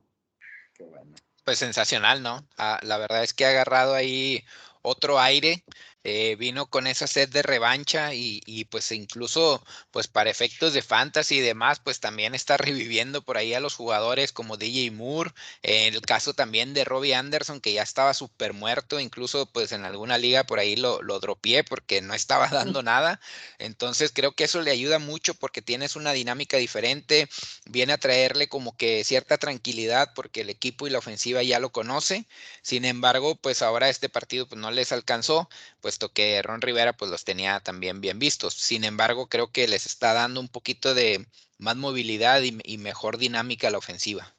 Pues 1.44 1.58
sensacional, 1.58 2.22
¿no? 2.22 2.46
Ah, 2.56 2.78
la 2.82 2.98
verdad 2.98 3.22
es 3.22 3.34
que 3.34 3.44
ha 3.44 3.50
agarrado 3.50 3.94
ahí 3.94 4.44
otro 4.82 5.20
aire. 5.20 5.64
Eh, 6.04 6.36
vino 6.36 6.70
con 6.70 6.86
esa 6.86 7.06
sed 7.08 7.28
de 7.28 7.42
revancha 7.42 8.14
y, 8.14 8.64
pues 8.70 8.92
incluso 8.92 9.62
pues 9.90 10.06
para 10.06 10.30
efectos 10.30 10.72
de 10.72 10.80
fantasy 10.80 11.36
y 11.38 11.40
demás 11.40 11.80
pues 11.80 11.98
también 12.00 12.34
está 12.34 12.56
reviviendo 12.56 13.22
por 13.22 13.36
ahí 13.36 13.52
a 13.52 13.60
los 13.60 13.74
jugadores 13.74 14.32
como 14.32 14.56
DJ 14.56 14.92
Moore, 14.92 15.32
en 15.62 15.94
el 15.94 16.00
caso 16.02 16.34
también 16.34 16.72
de 16.72 16.84
Robbie 16.84 17.14
Anderson 17.14 17.60
que 17.60 17.72
ya 17.72 17.82
estaba 17.82 18.14
súper 18.14 18.52
muerto, 18.52 19.00
incluso 19.00 19.46
pues 19.46 19.72
en 19.72 19.84
alguna 19.84 20.18
liga 20.18 20.44
por 20.44 20.60
ahí 20.60 20.76
lo, 20.76 21.02
lo 21.02 21.18
dropié 21.20 21.64
porque 21.64 22.00
no 22.00 22.14
estaba 22.14 22.48
dando 22.48 22.82
nada, 22.82 23.20
entonces 23.58 24.12
creo 24.14 24.32
que 24.32 24.44
eso 24.44 24.62
le 24.62 24.70
ayuda 24.70 24.98
mucho 25.00 25.34
porque 25.34 25.62
tienes 25.62 25.96
una 25.96 26.12
dinámica 26.12 26.56
diferente, 26.58 27.28
viene 27.66 27.92
a 27.92 27.98
traerle 27.98 28.48
como 28.48 28.76
que 28.76 29.02
cierta 29.04 29.36
tranquilidad 29.36 30.12
porque 30.14 30.42
el 30.42 30.50
equipo 30.50 30.86
y 30.86 30.90
la 30.90 30.98
ofensiva 30.98 31.42
ya 31.42 31.58
lo 31.58 31.70
conoce, 31.72 32.26
sin 32.62 32.84
embargo 32.84 33.34
pues 33.36 33.62
ahora 33.62 33.88
este 33.88 34.08
partido 34.08 34.46
pues 34.48 34.60
no 34.60 34.70
les 34.70 34.92
alcanzó, 34.92 35.48
pues 35.80 35.87
que 36.12 36.42
Ron 36.42 36.60
Rivera 36.60 36.92
pues 36.92 37.10
los 37.10 37.24
tenía 37.24 37.60
también 37.60 38.00
bien 38.00 38.18
vistos. 38.18 38.54
Sin 38.54 38.84
embargo, 38.84 39.28
creo 39.28 39.50
que 39.50 39.68
les 39.68 39.86
está 39.86 40.12
dando 40.12 40.40
un 40.40 40.48
poquito 40.48 40.94
de 40.94 41.26
más 41.58 41.76
movilidad 41.76 42.42
y, 42.42 42.78
mejor 42.78 43.18
dinámica 43.18 43.68
a 43.68 43.70
la 43.70 43.78
ofensiva. 43.78 44.34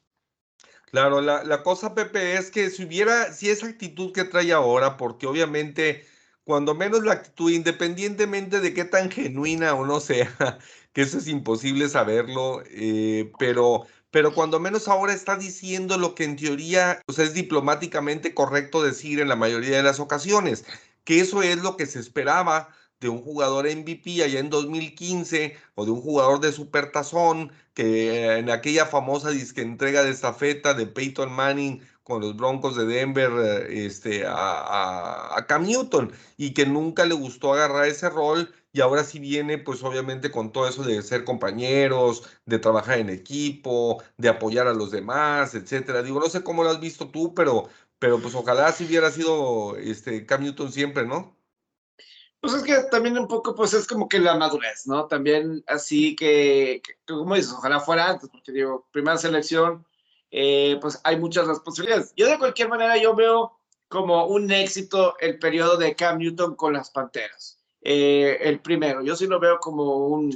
Claro, 0.92 1.22
la, 1.22 1.44
la, 1.44 1.62
cosa, 1.64 1.94
Pepe, 1.94 2.38
es 2.38 2.50
que 2.50 2.70
si 2.70 2.84
hubiera, 2.84 3.32
si 3.32 3.50
esa 3.50 3.68
actitud 3.68 4.12
que 4.12 4.24
trae 4.24 4.52
ahora, 4.52 4.98
porque 4.98 5.28
obviamente, 5.28 6.06
cuando 6.44 6.74
menos 6.74 7.04
la 7.04 7.14
actitud, 7.14 7.52
independientemente 7.52 8.60
de 8.60 8.74
qué 8.74 8.86
tan 8.86 9.12
genuina 9.12 9.76
o 9.76 9.86
no 9.86 10.00
sea, 10.00 10.30
que 10.94 11.02
eso 11.02 11.20
es 11.20 11.28
imposible 11.28 11.90
saberlo, 11.90 12.64
eh, 12.66 13.32
pero, 13.38 13.86
pero 14.10 14.34
cuando 14.34 14.60
menos 14.60 14.88
ahora 14.88 15.14
está 15.14 15.36
diciendo 15.36 15.98
lo 15.98 16.16
que 16.16 16.24
en 16.24 16.38
teoría 16.38 17.04
o 17.08 17.14
sea, 17.14 17.26
es 17.26 17.36
diplomáticamente 17.36 18.34
correcto 18.34 18.82
decir 18.82 19.20
en 19.20 19.28
la 19.28 19.36
mayoría 19.36 19.78
de 19.78 19.84
las 19.84 20.00
ocasiones 20.00 20.66
que 21.10 21.22
eso 21.22 21.42
es 21.42 21.58
lo 21.64 21.76
que 21.76 21.88
se 21.88 22.00
esperaba 22.00 22.70
de 23.00 23.10
un 23.10 23.24
jugador 23.24 23.66
MVP 23.66 24.24
allá 24.24 24.40
en 24.40 24.52
2015 24.52 25.58
o 25.74 25.86
de 25.86 25.90
un 25.90 26.02
jugador 26.02 26.40
de 26.40 26.52
supertazón 26.52 27.52
que 27.74 28.38
en 28.38 28.52
aquella 28.52 28.86
famosa 28.86 29.32
disque 29.32 29.64
entrega 29.64 30.04
de 30.04 30.12
estafeta 30.12 30.76
de 30.76 30.86
Peyton 30.86 31.32
Manning 31.32 31.82
con 32.04 32.22
los 32.22 32.38
Broncos 32.38 32.76
de 32.76 32.86
Denver 32.86 33.32
eh, 33.44 33.88
este, 33.88 34.28
a, 34.28 35.36
a, 35.36 35.48
Cam 35.48 35.66
Newton 35.66 36.12
y 36.38 36.54
que 36.54 36.68
nunca 36.68 37.06
le 37.06 37.16
gustó 37.16 37.54
agarrar 37.54 37.88
ese 37.88 38.08
rol 38.12 38.54
y 38.72 38.82
ahora 38.82 39.04
sí 39.04 39.18
viene 39.18 39.58
pues 39.58 39.82
obviamente 39.82 40.30
con 40.30 40.52
todo 40.52 40.68
eso 40.68 40.84
de 40.84 41.02
ser 41.02 41.24
compañeros, 41.24 42.22
de 42.46 42.60
trabajar 42.60 43.00
en 43.00 43.10
equipo, 43.10 44.04
de 44.18 44.30
apoyar 44.30 44.68
a 44.68 44.76
los 44.76 44.92
demás, 44.92 45.56
etcétera. 45.56 46.04
Digo, 46.04 46.20
no 46.20 46.28
sé 46.30 46.44
cómo 46.44 46.64
lo 46.64 46.70
has 46.70 46.80
visto 46.80 47.10
tú, 47.10 47.34
pero 47.34 47.68
pero 48.00 48.20
pues 48.20 48.34
ojalá 48.34 48.72
si 48.72 48.86
hubiera 48.86 49.12
sido 49.12 49.76
este 49.78 50.26
Cam 50.26 50.44
Newton 50.44 50.72
siempre, 50.72 51.06
¿no? 51.06 51.38
Pues 52.40 52.54
es 52.54 52.64
que 52.64 52.76
también 52.90 53.18
un 53.18 53.28
poco, 53.28 53.54
pues 53.54 53.74
es 53.74 53.86
como 53.86 54.08
que 54.08 54.18
la 54.18 54.38
madurez, 54.38 54.88
¿no? 54.88 55.08
También 55.08 55.62
así 55.68 56.16
que, 56.16 56.82
como 57.06 57.36
dices, 57.36 57.52
ojalá 57.52 57.82
fuera 57.82 58.12
antes, 58.12 58.30
porque 58.30 58.54
digo, 58.54 58.88
primera 58.92 59.18
selección, 59.18 59.86
eh, 60.32 60.78
pues 60.80 61.02
hay 61.04 61.18
muchas 61.18 61.48
responsabilidades. 61.48 62.14
Yo 62.16 62.28
de 62.28 62.40
cualquier 62.40 62.70
manera, 62.70 62.96
yo 62.98 63.14
veo 63.14 63.60
como 63.90 64.26
un 64.28 64.50
éxito 64.52 65.18
el 65.20 65.38
periodo 65.38 65.76
de 65.76 65.96
Cam 65.96 66.20
Newton 66.20 66.56
con 66.56 66.72
las 66.74 66.92
Panteras. 66.92 67.60
Eh, 67.82 68.38
el 68.42 68.62
primero, 68.62 69.04
yo 69.04 69.18
sí 69.18 69.28
lo 69.28 69.40
veo 69.40 69.60
como 69.60 70.08
un 70.08 70.32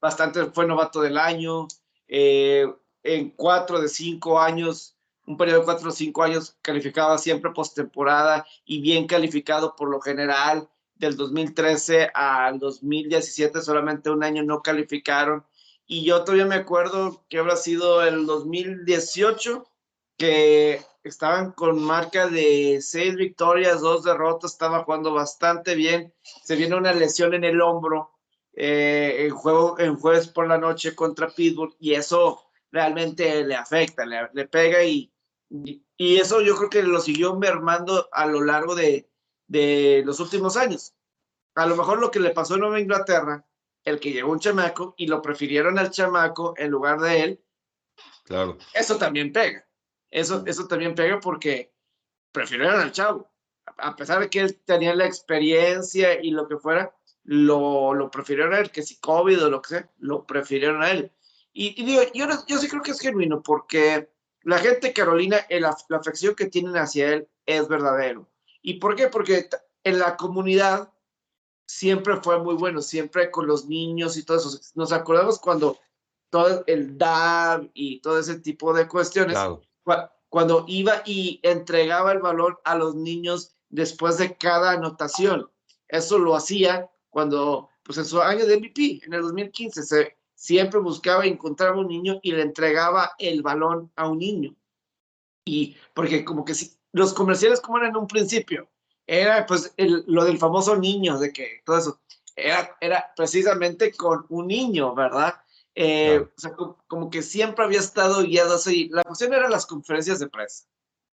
bastante, 0.00 0.46
fue 0.46 0.66
novato 0.66 1.00
del 1.00 1.16
año, 1.16 1.68
eh, 2.08 2.66
en 3.02 3.30
cuatro 3.30 3.80
de 3.80 3.88
cinco 3.88 4.38
años 4.40 4.95
un 5.26 5.36
periodo 5.36 5.60
de 5.60 5.64
cuatro 5.64 5.88
o 5.88 5.92
cinco 5.92 6.22
años 6.22 6.56
calificaba 6.62 7.18
siempre 7.18 7.50
postemporada 7.50 8.46
y 8.64 8.80
bien 8.80 9.06
calificado 9.06 9.74
por 9.76 9.90
lo 9.90 10.00
general. 10.00 10.68
Del 10.94 11.14
2013 11.14 12.10
al 12.14 12.58
2017 12.58 13.60
solamente 13.60 14.08
un 14.08 14.24
año 14.24 14.42
no 14.42 14.62
calificaron. 14.62 15.44
Y 15.86 16.04
yo 16.04 16.24
todavía 16.24 16.46
me 16.46 16.54
acuerdo 16.54 17.24
que 17.28 17.38
habrá 17.38 17.56
sido 17.56 18.02
el 18.02 18.24
2018 18.24 19.66
que 20.16 20.80
estaban 21.04 21.52
con 21.52 21.82
marca 21.82 22.28
de 22.28 22.78
seis 22.80 23.14
victorias, 23.14 23.82
dos 23.82 24.04
derrotas, 24.04 24.52
estaba 24.52 24.84
jugando 24.84 25.12
bastante 25.12 25.74
bien. 25.74 26.14
Se 26.44 26.56
viene 26.56 26.76
una 26.76 26.94
lesión 26.94 27.34
en 27.34 27.44
el 27.44 27.60
hombro 27.60 28.12
eh, 28.54 29.26
en, 29.26 29.30
juego, 29.34 29.78
en 29.78 29.96
jueves 29.96 30.28
por 30.28 30.48
la 30.48 30.56
noche 30.56 30.94
contra 30.94 31.28
Pittsburgh 31.28 31.76
y 31.78 31.92
eso 31.92 32.42
realmente 32.72 33.44
le 33.44 33.54
afecta, 33.54 34.06
le, 34.06 34.30
le 34.32 34.48
pega 34.48 34.82
y, 34.82 35.12
y 35.48 36.16
eso 36.16 36.40
yo 36.40 36.56
creo 36.56 36.70
que 36.70 36.82
lo 36.82 37.00
siguió 37.00 37.36
mermando 37.36 38.08
a 38.12 38.26
lo 38.26 38.42
largo 38.42 38.74
de, 38.74 39.08
de 39.46 40.02
los 40.04 40.20
últimos 40.20 40.56
años. 40.56 40.94
A 41.54 41.66
lo 41.66 41.76
mejor 41.76 42.00
lo 42.00 42.10
que 42.10 42.20
le 42.20 42.30
pasó 42.30 42.54
en 42.54 42.60
Nueva 42.60 42.80
Inglaterra, 42.80 43.44
el 43.84 44.00
que 44.00 44.12
llegó 44.12 44.32
un 44.32 44.40
chamaco 44.40 44.94
y 44.96 45.06
lo 45.06 45.22
prefirieron 45.22 45.78
al 45.78 45.90
chamaco 45.90 46.54
en 46.56 46.70
lugar 46.70 47.00
de 47.00 47.22
él, 47.22 47.44
claro. 48.24 48.58
eso 48.74 48.98
también 48.98 49.32
pega. 49.32 49.66
Eso, 50.10 50.42
eso 50.46 50.66
también 50.66 50.94
pega 50.94 51.20
porque 51.20 51.72
prefirieron 52.32 52.80
al 52.80 52.92
chavo. 52.92 53.30
A 53.78 53.96
pesar 53.96 54.20
de 54.20 54.30
que 54.30 54.40
él 54.40 54.60
tenía 54.64 54.94
la 54.94 55.06
experiencia 55.06 56.20
y 56.22 56.30
lo 56.30 56.46
que 56.46 56.58
fuera, 56.58 56.94
lo, 57.24 57.94
lo 57.94 58.10
prefirieron 58.10 58.54
a 58.54 58.60
él, 58.60 58.70
que 58.70 58.82
si 58.82 58.98
COVID 59.00 59.44
o 59.44 59.50
lo 59.50 59.62
que 59.62 59.68
sea, 59.68 59.90
lo 59.98 60.26
prefirieron 60.26 60.82
a 60.82 60.90
él. 60.90 61.12
Y, 61.52 61.82
digo, 61.84 62.02
yo, 62.12 62.26
yo 62.46 62.58
sí 62.58 62.68
creo 62.68 62.82
que 62.82 62.90
es 62.90 63.00
genuino 63.00 63.42
porque 63.42 64.10
la 64.46 64.58
gente 64.58 64.92
Carolina, 64.92 65.44
la, 65.50 65.76
afección 65.90 66.36
que 66.36 66.46
tienen 66.46 66.76
hacia 66.76 67.14
él 67.14 67.28
es 67.46 67.66
verdadero. 67.66 68.28
¿Y 68.62 68.74
por 68.74 68.94
qué? 68.94 69.08
Porque 69.08 69.48
en 69.82 69.98
la 69.98 70.16
comunidad 70.16 70.92
siempre 71.66 72.16
fue 72.18 72.38
muy 72.38 72.54
bueno, 72.54 72.80
siempre 72.80 73.32
con 73.32 73.48
los 73.48 73.66
niños 73.66 74.16
y 74.16 74.24
todo 74.24 74.36
eso. 74.36 74.56
Nos 74.76 74.92
acordamos 74.92 75.40
cuando 75.40 75.80
todo 76.30 76.62
el 76.68 76.96
DAB 76.96 77.70
y 77.74 78.00
todo 78.00 78.20
ese 78.20 78.38
tipo 78.38 78.72
de 78.72 78.86
cuestiones, 78.86 79.36
cuando 80.28 80.64
iba 80.68 81.02
y 81.04 81.40
entregaba 81.42 82.12
el 82.12 82.20
valor 82.20 82.60
a 82.62 82.76
los 82.76 82.94
niños 82.94 83.56
después 83.68 84.16
de 84.16 84.36
cada 84.36 84.70
anotación. 84.70 85.50
Eso 85.88 86.18
lo 86.18 86.36
hacía 86.36 86.88
cuando, 87.10 87.68
pues 87.82 87.98
en 87.98 88.04
su 88.04 88.22
año 88.22 88.46
de 88.46 88.58
MVP, 88.58 89.00
en 89.06 89.12
el 89.12 89.22
2015, 89.22 89.82
se, 89.82 90.16
siempre 90.46 90.78
buscaba 90.78 91.26
encontrar 91.26 91.70
a 91.70 91.76
un 91.76 91.88
niño 91.88 92.20
y 92.22 92.30
le 92.30 92.42
entregaba 92.42 93.12
el 93.18 93.42
balón 93.42 93.90
a 93.96 94.08
un 94.08 94.18
niño. 94.18 94.54
Y 95.44 95.76
porque 95.92 96.24
como 96.24 96.44
que 96.44 96.54
si, 96.54 96.78
los 96.92 97.12
comerciales 97.12 97.60
como 97.60 97.78
eran 97.78 97.90
en 97.90 97.96
un 97.96 98.06
principio, 98.06 98.68
era 99.08 99.44
pues 99.44 99.74
lo 99.76 100.24
del 100.24 100.38
famoso 100.38 100.76
niño, 100.76 101.18
de 101.18 101.32
que 101.32 101.62
todo 101.64 101.78
eso, 101.78 102.00
era, 102.36 102.76
era 102.80 103.12
precisamente 103.16 103.92
con 103.92 104.24
un 104.28 104.46
niño, 104.46 104.94
¿verdad? 104.94 105.34
Eh, 105.74 106.20
o 106.20 106.40
sea, 106.40 106.52
como, 106.86 107.10
que 107.10 107.22
siempre 107.22 107.64
había 107.64 107.80
estado 107.80 108.22
guiado 108.22 108.54
así. 108.54 108.88
La 108.92 109.02
cuestión 109.02 109.34
era 109.34 109.48
las 109.48 109.66
conferencias 109.66 110.20
de 110.20 110.28
prensa. 110.28 110.64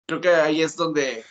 Creo 0.06 0.22
que 0.22 0.30
ahí 0.30 0.62
es 0.62 0.78
donde, 0.78 1.26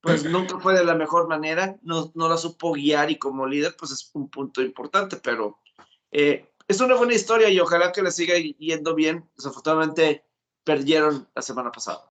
pues 0.00 0.22
nunca 0.24 0.60
fue 0.60 0.74
de 0.74 0.84
la 0.84 0.94
mejor 0.94 1.26
manera, 1.26 1.76
no, 1.82 2.12
no 2.14 2.28
la 2.28 2.36
supo 2.36 2.74
guiar 2.74 3.10
y 3.10 3.18
como 3.18 3.44
líder, 3.44 3.74
pues 3.76 3.90
es 3.90 4.08
un 4.14 4.28
punto 4.30 4.62
importante, 4.62 5.16
pero 5.16 5.58
eh, 6.12 6.48
es 6.68 6.80
una 6.80 6.94
buena 6.94 7.14
historia 7.14 7.48
y 7.48 7.58
ojalá 7.58 7.92
que 7.92 8.02
le 8.02 8.12
siga 8.12 8.34
yendo 8.36 8.94
bien. 8.94 9.28
Desafortunadamente 9.36 10.24
perdieron 10.64 11.28
la 11.34 11.42
semana 11.42 11.72
pasada. 11.72 12.10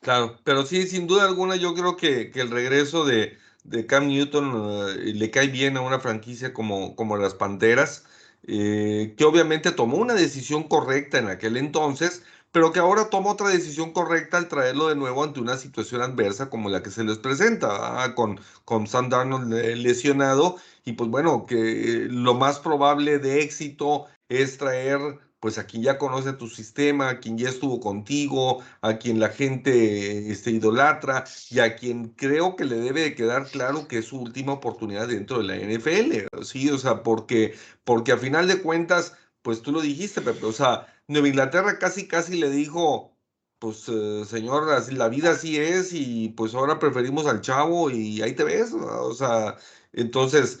Claro, 0.00 0.38
pero 0.42 0.66
sí, 0.66 0.88
sin 0.88 1.06
duda 1.06 1.24
alguna, 1.24 1.54
yo 1.56 1.74
creo 1.74 1.96
que, 1.96 2.30
que 2.30 2.40
el 2.40 2.50
regreso 2.50 3.04
de, 3.04 3.38
de 3.62 3.86
Cam 3.86 4.08
Newton 4.08 4.88
eh, 4.88 5.12
le 5.14 5.30
cae 5.30 5.48
bien 5.48 5.76
a 5.76 5.82
una 5.82 6.00
franquicia 6.00 6.52
como, 6.52 6.96
como 6.96 7.16
las 7.16 7.34
Panteras, 7.34 8.04
eh, 8.44 9.14
que 9.16 9.24
obviamente 9.24 9.70
tomó 9.70 9.98
una 9.98 10.14
decisión 10.14 10.64
correcta 10.64 11.18
en 11.18 11.28
aquel 11.28 11.56
entonces, 11.56 12.24
pero 12.52 12.72
que 12.72 12.80
ahora 12.80 13.10
toma 13.10 13.32
otra 13.32 13.48
decisión 13.48 13.92
correcta 13.92 14.36
al 14.36 14.48
traerlo 14.48 14.88
de 14.88 14.96
nuevo 14.96 15.24
ante 15.24 15.40
una 15.40 15.56
situación 15.56 16.02
adversa 16.02 16.50
como 16.50 16.68
la 16.68 16.82
que 16.82 16.90
se 16.90 17.04
les 17.04 17.18
presenta, 17.18 18.14
con, 18.14 18.40
con 18.64 18.86
Sam 18.86 19.08
Darnold 19.08 19.52
lesionado, 19.76 20.56
y 20.84 20.92
pues 20.92 21.10
bueno, 21.10 21.46
que 21.46 22.06
lo 22.10 22.34
más 22.34 22.60
probable 22.60 23.18
de 23.18 23.42
éxito 23.42 24.06
es 24.28 24.58
traer 24.58 25.18
pues 25.42 25.58
a 25.58 25.66
quien 25.66 25.82
ya 25.82 25.98
conoce 25.98 26.32
tu 26.34 26.46
sistema, 26.46 27.08
a 27.08 27.18
quien 27.18 27.36
ya 27.36 27.48
estuvo 27.48 27.80
contigo, 27.80 28.62
a 28.80 28.98
quien 28.98 29.18
la 29.18 29.28
gente 29.30 30.30
este, 30.30 30.52
idolatra 30.52 31.24
y 31.50 31.58
a 31.58 31.74
quien 31.74 32.10
creo 32.10 32.54
que 32.54 32.64
le 32.64 32.76
debe 32.76 33.00
de 33.00 33.14
quedar 33.16 33.50
claro 33.50 33.88
que 33.88 33.98
es 33.98 34.04
su 34.04 34.20
última 34.20 34.52
oportunidad 34.52 35.08
dentro 35.08 35.38
de 35.42 35.44
la 35.44 35.56
NFL, 35.56 36.44
¿sí? 36.44 36.70
O 36.70 36.78
sea, 36.78 37.02
porque, 37.02 37.56
porque 37.82 38.12
a 38.12 38.18
final 38.18 38.46
de 38.46 38.62
cuentas, 38.62 39.14
pues 39.42 39.62
tú 39.62 39.72
lo 39.72 39.80
dijiste, 39.80 40.20
Pepe, 40.20 40.46
o 40.46 40.52
sea, 40.52 40.86
Nueva 41.08 41.28
Inglaterra 41.28 41.78
casi, 41.78 42.08
casi 42.08 42.38
le 42.38 42.50
dijo, 42.50 43.16
pues 43.58 43.88
eh, 43.88 44.24
señor, 44.26 44.66
la 44.92 45.08
vida 45.08 45.32
así 45.32 45.58
es 45.58 45.92
y 45.92 46.30
pues 46.30 46.54
ahora 46.54 46.78
preferimos 46.78 47.26
al 47.26 47.40
chavo 47.40 47.90
y 47.90 48.22
ahí 48.22 48.34
te 48.34 48.44
ves, 48.44 48.72
o 48.72 49.14
sea, 49.14 49.56
entonces 49.92 50.60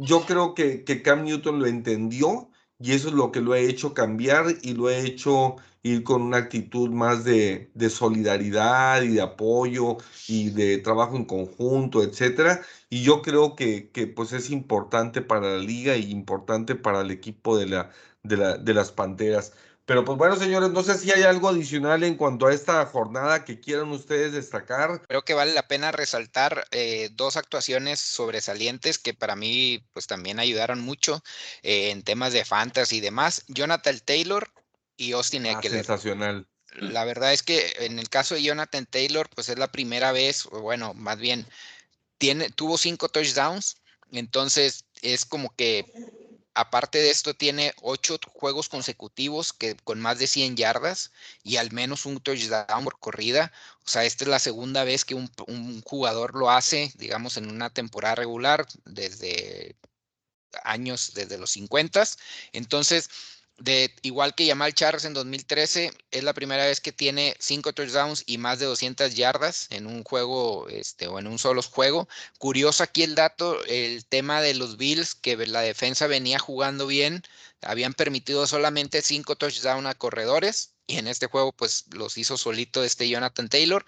yo 0.00 0.22
creo 0.26 0.54
que, 0.54 0.84
que 0.84 1.02
Cam 1.02 1.24
Newton 1.24 1.60
lo 1.60 1.66
entendió 1.66 2.50
y 2.78 2.92
eso 2.92 3.08
es 3.08 3.14
lo 3.14 3.32
que 3.32 3.40
lo 3.40 3.52
ha 3.52 3.58
hecho 3.58 3.94
cambiar 3.94 4.46
y 4.62 4.74
lo 4.74 4.86
ha 4.88 4.96
hecho 4.96 5.56
ir 5.82 6.04
con 6.04 6.22
una 6.22 6.38
actitud 6.38 6.90
más 6.90 7.24
de, 7.24 7.70
solidaridad 7.90 9.02
y 9.02 9.08
de 9.14 9.20
apoyo 9.22 9.96
y 10.26 10.50
de 10.50 10.78
trabajo 10.78 11.16
en 11.16 11.24
conjunto, 11.24 12.02
etcétera. 12.02 12.62
Y 12.90 13.02
yo 13.02 13.22
creo 13.22 13.56
que, 13.56 13.90
que 13.90 14.06
pues 14.06 14.32
es 14.32 14.50
importante 14.50 15.22
para 15.22 15.56
la 15.56 15.58
liga 15.58 15.96
y 15.96 16.10
importante 16.10 16.74
para 16.74 17.00
el 17.02 17.10
equipo 17.10 17.56
de, 17.58 17.66
la, 17.66 17.90
de, 18.22 18.36
la, 18.36 18.56
de 18.58 18.74
las 18.74 18.92
Panteras. 18.92 19.52
Pero 19.88 20.04
pues 20.04 20.18
bueno, 20.18 20.36
señores, 20.36 20.68
no 20.68 20.82
sé 20.82 20.98
si 20.98 21.10
hay 21.10 21.22
algo 21.22 21.48
adicional 21.48 22.04
en 22.04 22.16
cuanto 22.16 22.46
a 22.46 22.52
esta 22.52 22.84
jornada 22.84 23.46
que 23.46 23.58
quieran 23.58 23.88
ustedes 23.88 24.34
destacar. 24.34 25.00
Creo 25.08 25.24
que 25.24 25.32
vale 25.32 25.54
la 25.54 25.66
pena 25.66 25.92
resaltar 25.92 26.66
eh, 26.72 27.08
dos 27.12 27.38
actuaciones 27.38 27.98
sobresalientes 27.98 28.98
que 28.98 29.14
para 29.14 29.34
mí 29.34 29.82
pues 29.94 30.06
también 30.06 30.40
ayudaron 30.40 30.78
mucho 30.78 31.22
eh, 31.62 31.88
en 31.88 32.02
temas 32.02 32.34
de 32.34 32.44
fantasy 32.44 32.98
y 32.98 33.00
demás. 33.00 33.46
Jonathan 33.48 33.98
Taylor 34.04 34.52
y 34.98 35.12
Austin 35.12 35.46
ah, 35.46 35.52
Eckler. 35.52 35.72
sensacional. 35.72 36.46
La 36.74 37.06
verdad 37.06 37.32
es 37.32 37.42
que 37.42 37.72
en 37.78 37.98
el 37.98 38.10
caso 38.10 38.34
de 38.34 38.42
Jonathan 38.42 38.84
Taylor, 38.84 39.30
pues 39.34 39.48
es 39.48 39.58
la 39.58 39.72
primera 39.72 40.12
vez, 40.12 40.44
bueno, 40.52 40.92
más 40.92 41.16
bien, 41.16 41.46
tiene, 42.18 42.50
tuvo 42.50 42.76
cinco 42.76 43.08
touchdowns, 43.08 43.78
entonces 44.12 44.84
es 45.00 45.24
como 45.24 45.48
que 45.56 45.86
Aparte 46.60 46.98
de 46.98 47.10
esto, 47.10 47.34
tiene 47.34 47.72
ocho 47.82 48.18
juegos 48.32 48.68
consecutivos 48.68 49.52
que, 49.52 49.76
con 49.76 50.00
más 50.00 50.18
de 50.18 50.26
100 50.26 50.56
yardas 50.56 51.12
y 51.44 51.56
al 51.56 51.70
menos 51.70 52.04
un 52.04 52.18
touchdown 52.18 52.82
por 52.82 52.98
corrida. 52.98 53.52
O 53.86 53.88
sea, 53.88 54.04
esta 54.04 54.24
es 54.24 54.28
la 54.28 54.40
segunda 54.40 54.82
vez 54.82 55.04
que 55.04 55.14
un, 55.14 55.30
un 55.46 55.82
jugador 55.82 56.34
lo 56.34 56.50
hace, 56.50 56.92
digamos, 56.96 57.36
en 57.36 57.48
una 57.48 57.70
temporada 57.70 58.16
regular 58.16 58.66
desde 58.84 59.76
años, 60.64 61.12
desde 61.14 61.38
los 61.38 61.50
50. 61.50 62.02
Entonces, 62.52 63.08
de, 63.58 63.94
igual 64.02 64.34
que 64.34 64.46
Jamal 64.46 64.74
Charles 64.74 65.04
en 65.04 65.14
2013, 65.14 65.92
es 66.10 66.24
la 66.24 66.32
primera 66.34 66.64
vez 66.66 66.80
que 66.80 66.92
tiene 66.92 67.34
cinco 67.40 67.72
touchdowns 67.72 68.22
y 68.26 68.38
más 68.38 68.58
de 68.58 68.66
200 68.66 69.14
yardas 69.14 69.66
en 69.70 69.86
un 69.86 70.04
juego 70.04 70.68
este, 70.68 71.08
o 71.08 71.18
en 71.18 71.26
un 71.26 71.38
solo 71.38 71.62
juego. 71.62 72.08
Curioso 72.38 72.82
aquí 72.84 73.02
el 73.02 73.14
dato, 73.14 73.62
el 73.64 74.04
tema 74.06 74.40
de 74.40 74.54
los 74.54 74.76
Bills, 74.76 75.14
que 75.14 75.36
la 75.46 75.60
defensa 75.60 76.06
venía 76.06 76.38
jugando 76.38 76.86
bien, 76.86 77.22
habían 77.62 77.94
permitido 77.94 78.46
solamente 78.46 79.02
cinco 79.02 79.36
touchdowns 79.36 79.86
a 79.86 79.94
corredores 79.94 80.74
y 80.86 80.96
en 80.96 81.08
este 81.08 81.26
juego 81.26 81.52
pues 81.52 81.84
los 81.92 82.16
hizo 82.16 82.36
solito 82.36 82.82
este 82.82 83.08
Jonathan 83.08 83.48
Taylor. 83.48 83.84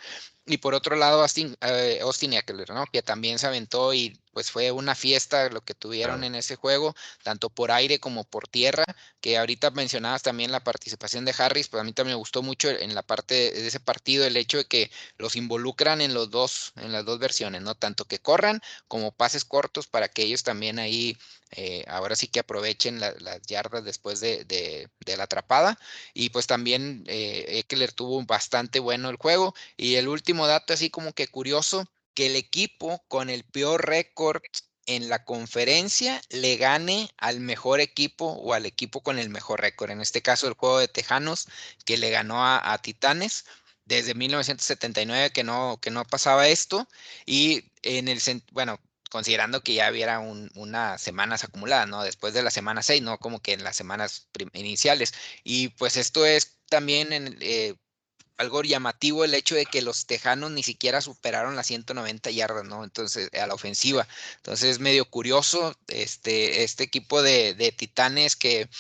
Y 0.47 0.59
por 0.59 0.75
otro 0.75 0.97
lado, 0.97 1.23
Austin, 1.23 1.57
eh, 1.61 2.01
Austin 2.03 2.33
Eckler, 2.33 2.71
¿no? 2.71 2.85
Que 2.93 3.03
también 3.03 3.39
se 3.39 3.47
aventó 3.47 3.95
y 3.95 4.20
pues 4.33 4.51
fue 4.51 4.71
una 4.71 4.95
fiesta 4.95 5.49
lo 5.51 5.63
que 5.63 5.75
tuvieron 5.75 6.25
en 6.25 6.35
ese 6.35 6.57
juego, 6.57 6.95
tanto 7.23 7.51
por 7.51 7.71
aire 7.71 7.99
como 8.01 8.25
por 8.25 8.49
tierra, 8.49 8.85
que 9.21 9.39
ahorita 9.39 9.71
mencionabas 9.71 10.23
también 10.23 10.53
la 10.53 10.65
participación 10.65 11.25
de 11.25 11.35
Harris, 11.37 11.69
pues 11.69 11.81
a 11.81 11.85
mí 11.85 11.93
también 11.93 12.15
me 12.17 12.19
gustó 12.19 12.43
mucho 12.43 12.71
en 12.71 12.95
la 12.95 13.03
parte 13.03 13.35
de 13.35 13.67
ese 13.67 13.81
partido 13.81 14.25
el 14.25 14.37
hecho 14.37 14.59
de 14.59 14.67
que 14.67 14.91
los 15.19 15.37
involucran 15.37 16.01
en 16.01 16.15
los 16.15 16.31
dos, 16.31 16.73
en 16.77 16.93
las 16.93 17.05
dos 17.05 17.19
versiones, 17.19 17.63
¿no? 17.63 17.75
Tanto 17.75 18.05
que 18.05 18.19
corran 18.19 18.61
como 18.89 19.13
pases 19.13 19.45
cortos 19.45 19.87
para 19.87 20.09
que 20.09 20.23
ellos 20.23 20.43
también 20.43 20.79
ahí 20.79 21.17
eh, 21.53 21.85
ahora 21.89 22.15
sí 22.17 22.29
que 22.29 22.41
aprovechen 22.41 23.01
las 23.01 23.43
yardas 23.47 23.85
después 23.85 24.21
de, 24.21 24.45
de, 24.45 25.17
la 25.17 25.25
atrapada. 25.25 25.79
Y 26.15 26.31
pues 26.31 26.47
también 26.47 27.05
eh, 27.07 27.45
Eckler 27.59 27.93
tuvo 27.93 28.23
bastante 28.25 28.79
bueno 28.81 29.11
el 29.11 29.17
juego. 29.17 29.55
Y 29.77 29.97
el 29.97 30.09
último 30.09 30.47
dato 30.47 30.73
así 30.73 30.91
como 30.91 31.13
que 31.13 31.29
curioso, 31.29 31.87
que 32.21 32.27
el 32.27 32.37
equipo 32.37 33.03
con 33.09 33.31
el 33.31 33.45
peor 33.45 33.87
récord 33.87 34.43
en 34.85 35.09
la 35.09 35.25
conferencia 35.25 36.21
le 36.29 36.59
gane 36.59 37.09
al 37.17 37.41
mejor 37.41 37.81
equipo 37.81 38.27
o 38.27 38.53
al 38.53 38.67
equipo 38.67 39.01
con 39.03 39.19
el 39.19 39.31
mejor 39.31 39.63
récord. 39.63 39.91
En 39.91 40.03
este 40.03 40.21
caso, 40.21 40.47
el 40.47 40.53
juego 40.53 40.81
de 40.81 40.89
Tejanos, 40.89 41.49
que 41.87 41.97
le 41.97 42.11
ganó 42.11 42.45
a, 42.45 42.77
Titanes 42.83 43.47
desde 43.87 44.13
1979 44.13 45.31
que 45.31 45.45
no, 45.45 45.79
que 45.81 45.91
no 45.91 46.05
pasaba 46.05 46.47
esto. 46.49 46.87
Y 47.25 47.65
en 47.81 48.09
el, 48.09 48.21
bueno, 48.53 48.79
considerando 49.11 49.63
que 49.63 49.73
ya 49.73 49.91
hubiera 49.91 50.19
unas 50.21 51.01
semanas 51.01 51.43
acumuladas, 51.43 51.89
¿no? 51.89 52.03
Después 52.03 52.35
de 52.35 52.43
la 52.43 52.51
semana 52.51 52.83
6, 52.83 53.01
no 53.01 53.17
como 53.17 53.41
que 53.41 53.55
en 53.55 53.65
las 53.65 53.77
semanas 53.77 54.29
iniciales. 54.53 55.15
Y 55.43 55.69
pues 55.69 55.97
esto 55.97 56.27
es 56.27 56.59
también 56.69 57.15
en, 57.15 57.39
eh, 57.41 57.77
algo 58.41 58.63
llamativo 58.63 59.23
el 59.23 59.35
hecho 59.35 59.55
de 59.55 59.67
que 59.67 59.83
los 59.83 60.07
tejanos 60.07 60.51
ni 60.51 60.63
siquiera 60.63 61.03
superaron 61.03 61.57
las 61.57 61.67
190 61.67 62.31
yardas, 62.31 62.65
¿no? 62.65 62.85
Entonces, 62.85 63.29
a 63.35 63.47
la 63.47 63.53
ofensiva. 63.53 64.09
Entonces, 64.37 64.71
es 64.71 64.79
medio 64.81 65.05
curioso 65.05 65.77
este, 65.89 66.65
este 66.65 66.85
equipo 66.85 67.23
de, 67.23 67.53
de 67.53 67.71
titanes 67.71 68.37
que 68.37 68.71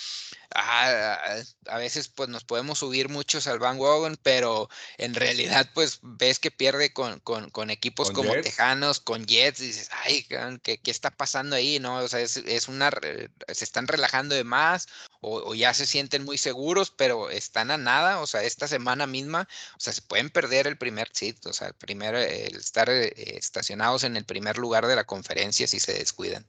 a, 0.55 1.79
veces 1.79 2.09
pues 2.09 2.29
nos 2.29 2.45
podemos 2.45 2.79
subir 2.81 3.09
muchos 3.09 3.47
al 3.47 3.59
bandwagon, 3.59 4.19
pero 4.23 4.69
en 4.99 5.15
realidad 5.15 5.69
pues 5.75 6.01
ves 6.03 6.39
que 6.39 6.51
pierde 6.51 6.93
con, 6.93 7.21
con, 7.21 7.71
equipos 7.71 8.11
como 8.11 8.33
Tejanos, 8.41 9.01
con 9.01 9.27
Jets, 9.27 9.61
y 9.61 9.67
dices, 9.69 9.91
ay, 10.05 10.25
¿qué, 10.63 10.79
¿qué, 10.79 10.91
está 10.91 11.11
pasando 11.11 11.57
ahí? 11.57 11.79
¿No? 11.79 11.97
O 11.97 12.09
sea, 12.09 12.21
es, 12.21 12.37
es, 12.37 12.69
una, 12.69 12.91
se 12.91 13.65
están 13.65 13.87
relajando 13.87 14.35
de 14.35 14.45
más 14.45 14.89
o, 15.21 15.55
ya 15.55 15.75
se 15.75 15.87
sienten 15.87 16.25
muy 16.25 16.39
seguros, 16.39 16.91
pero 16.91 17.31
están 17.31 17.71
a 17.71 17.77
nada, 17.77 18.21
o 18.21 18.27
sea, 18.27 18.43
esta 18.43 18.67
semana 18.69 19.07
misma, 19.07 19.49
o 19.77 19.81
sea, 19.81 19.93
se 19.93 20.03
pueden 20.03 20.31
perder 20.31 20.67
el 20.67 20.79
primer 20.79 21.11
sit, 21.13 21.45
o 21.47 21.53
sea, 21.53 21.69
el 21.69 21.75
primer, 21.75 22.15
el 22.15 22.57
estar 22.57 22.89
eh, 22.91 23.13
estacionados 23.37 24.05
en 24.05 24.17
el 24.17 24.25
primer 24.25 24.59
lugar 24.59 24.87
de 24.87 24.97
la 24.97 25.05
conferencia 25.05 25.67
si 25.67 25.81
se 25.81 25.93
descuidan. 25.95 26.47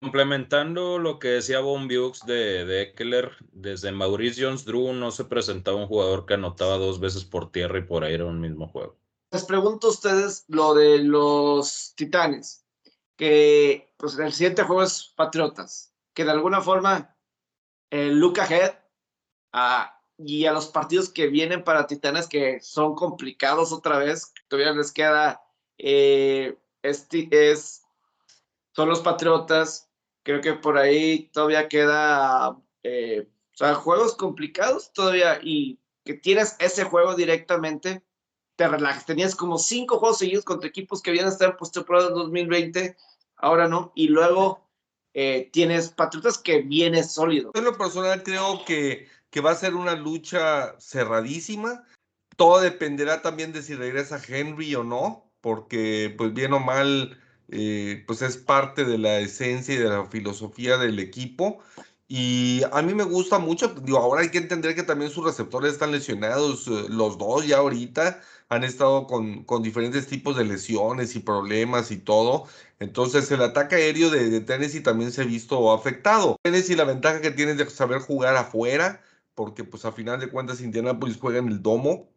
Complementando 0.00 0.98
lo 0.98 1.18
que 1.18 1.28
decía 1.28 1.60
Von 1.60 1.88
Bukes 1.88 2.24
de, 2.24 2.64
de 2.64 2.82
Eckler, 2.82 3.32
desde 3.50 3.90
Maurice 3.90 4.44
Jones-Drew 4.44 4.92
no 4.92 5.10
se 5.10 5.24
presentaba 5.24 5.76
un 5.76 5.88
jugador 5.88 6.24
que 6.24 6.34
anotaba 6.34 6.78
dos 6.78 7.00
veces 7.00 7.24
por 7.24 7.50
tierra 7.50 7.78
y 7.78 7.82
por 7.82 8.04
aire 8.04 8.22
en 8.22 8.30
un 8.30 8.40
mismo 8.40 8.68
juego. 8.68 8.96
Les 9.32 9.44
pregunto 9.44 9.88
a 9.88 9.90
ustedes 9.90 10.44
lo 10.48 10.74
de 10.74 10.98
los 11.00 11.94
Titanes, 11.96 12.64
que 13.16 13.92
pues 13.96 14.16
el 14.18 14.32
siguiente 14.32 14.62
juego 14.62 14.84
es 14.84 15.12
Patriotas, 15.16 15.92
que 16.14 16.24
de 16.24 16.30
alguna 16.30 16.60
forma 16.60 17.16
el 17.90 18.18
look 18.20 18.40
ahead 18.40 18.74
y 20.16 20.46
a 20.46 20.52
los 20.52 20.68
partidos 20.68 21.10
que 21.10 21.26
vienen 21.26 21.64
para 21.64 21.86
Titanes 21.86 22.28
que 22.28 22.60
son 22.60 22.94
complicados 22.94 23.72
otra 23.72 23.98
vez, 23.98 24.32
todavía 24.46 24.72
les 24.72 24.92
queda 24.92 25.42
eh, 25.76 26.56
es, 26.82 27.82
son 28.72 28.88
los 28.88 29.00
Patriotas, 29.00 29.87
creo 30.28 30.42
que 30.42 30.52
por 30.52 30.76
ahí 30.76 31.30
todavía 31.32 31.68
queda, 31.68 32.54
eh, 32.82 33.26
o 33.54 33.56
sea, 33.56 33.74
juegos 33.74 34.14
complicados 34.14 34.92
todavía 34.92 35.40
y 35.42 35.78
que 36.04 36.12
tienes 36.12 36.54
ese 36.58 36.84
juego 36.84 37.14
directamente, 37.14 38.04
te 38.54 38.68
relajas. 38.68 39.06
Tenías 39.06 39.34
como 39.34 39.56
cinco 39.56 39.98
juegos 39.98 40.18
seguidos 40.18 40.44
contra 40.44 40.68
equipos 40.68 41.00
que 41.00 41.08
habían 41.08 41.28
estado 41.28 41.56
postemporada 41.56 42.08
en 42.08 42.14
2020, 42.14 42.94
ahora 43.36 43.68
no, 43.68 43.90
y 43.94 44.08
luego 44.08 44.68
eh, 45.14 45.48
tienes 45.50 45.88
Patriotas 45.88 46.36
que 46.36 46.60
viene 46.60 47.04
sólido. 47.04 47.52
En 47.54 47.64
lo 47.64 47.78
personal 47.78 48.22
creo 48.22 48.66
que, 48.66 49.08
que 49.30 49.40
va 49.40 49.52
a 49.52 49.56
ser 49.56 49.74
una 49.76 49.94
lucha 49.94 50.78
cerradísima. 50.78 51.86
Todo 52.36 52.60
dependerá 52.60 53.22
también 53.22 53.54
de 53.54 53.62
si 53.62 53.74
regresa 53.74 54.20
Henry 54.28 54.74
o 54.74 54.84
no, 54.84 55.32
porque 55.40 56.14
pues 56.18 56.34
bien 56.34 56.52
o 56.52 56.60
mal 56.60 57.18
eh, 57.48 58.04
pues 58.06 58.22
es 58.22 58.36
parte 58.36 58.84
de 58.84 58.98
la 58.98 59.18
esencia 59.20 59.74
y 59.74 59.78
de 59.78 59.88
la 59.88 60.06
filosofía 60.06 60.76
del 60.78 60.98
equipo. 60.98 61.58
Y 62.08 62.62
a 62.72 62.80
mí 62.82 62.94
me 62.94 63.04
gusta 63.04 63.38
mucho, 63.38 63.68
digo, 63.68 63.98
ahora 63.98 64.22
hay 64.22 64.30
que 64.30 64.38
entender 64.38 64.74
que 64.74 64.82
también 64.82 65.10
sus 65.10 65.24
receptores 65.24 65.74
están 65.74 65.92
lesionados, 65.92 66.66
eh, 66.68 66.86
los 66.88 67.18
dos 67.18 67.46
ya 67.46 67.58
ahorita 67.58 68.22
han 68.48 68.64
estado 68.64 69.06
con, 69.06 69.44
con, 69.44 69.62
diferentes 69.62 70.06
tipos 70.06 70.34
de 70.36 70.44
lesiones 70.44 71.14
y 71.16 71.20
problemas 71.20 71.90
y 71.90 71.98
todo. 71.98 72.46
Entonces 72.80 73.30
el 73.30 73.42
ataque 73.42 73.76
aéreo 73.76 74.10
de, 74.10 74.30
de 74.30 74.40
Tennessee 74.40 74.80
también 74.80 75.12
se 75.12 75.22
ha 75.22 75.24
visto 75.24 75.70
afectado. 75.72 76.36
Tennessee 76.42 76.76
la 76.76 76.84
ventaja 76.84 77.20
que 77.20 77.30
tiene 77.30 77.54
de 77.54 77.68
saber 77.68 78.00
jugar 78.00 78.36
afuera, 78.36 79.02
porque 79.34 79.64
pues 79.64 79.84
a 79.84 79.92
final 79.92 80.18
de 80.20 80.30
cuentas 80.30 80.62
Indianapolis 80.62 81.18
juega 81.20 81.40
en 81.40 81.48
el 81.48 81.62
domo. 81.62 82.08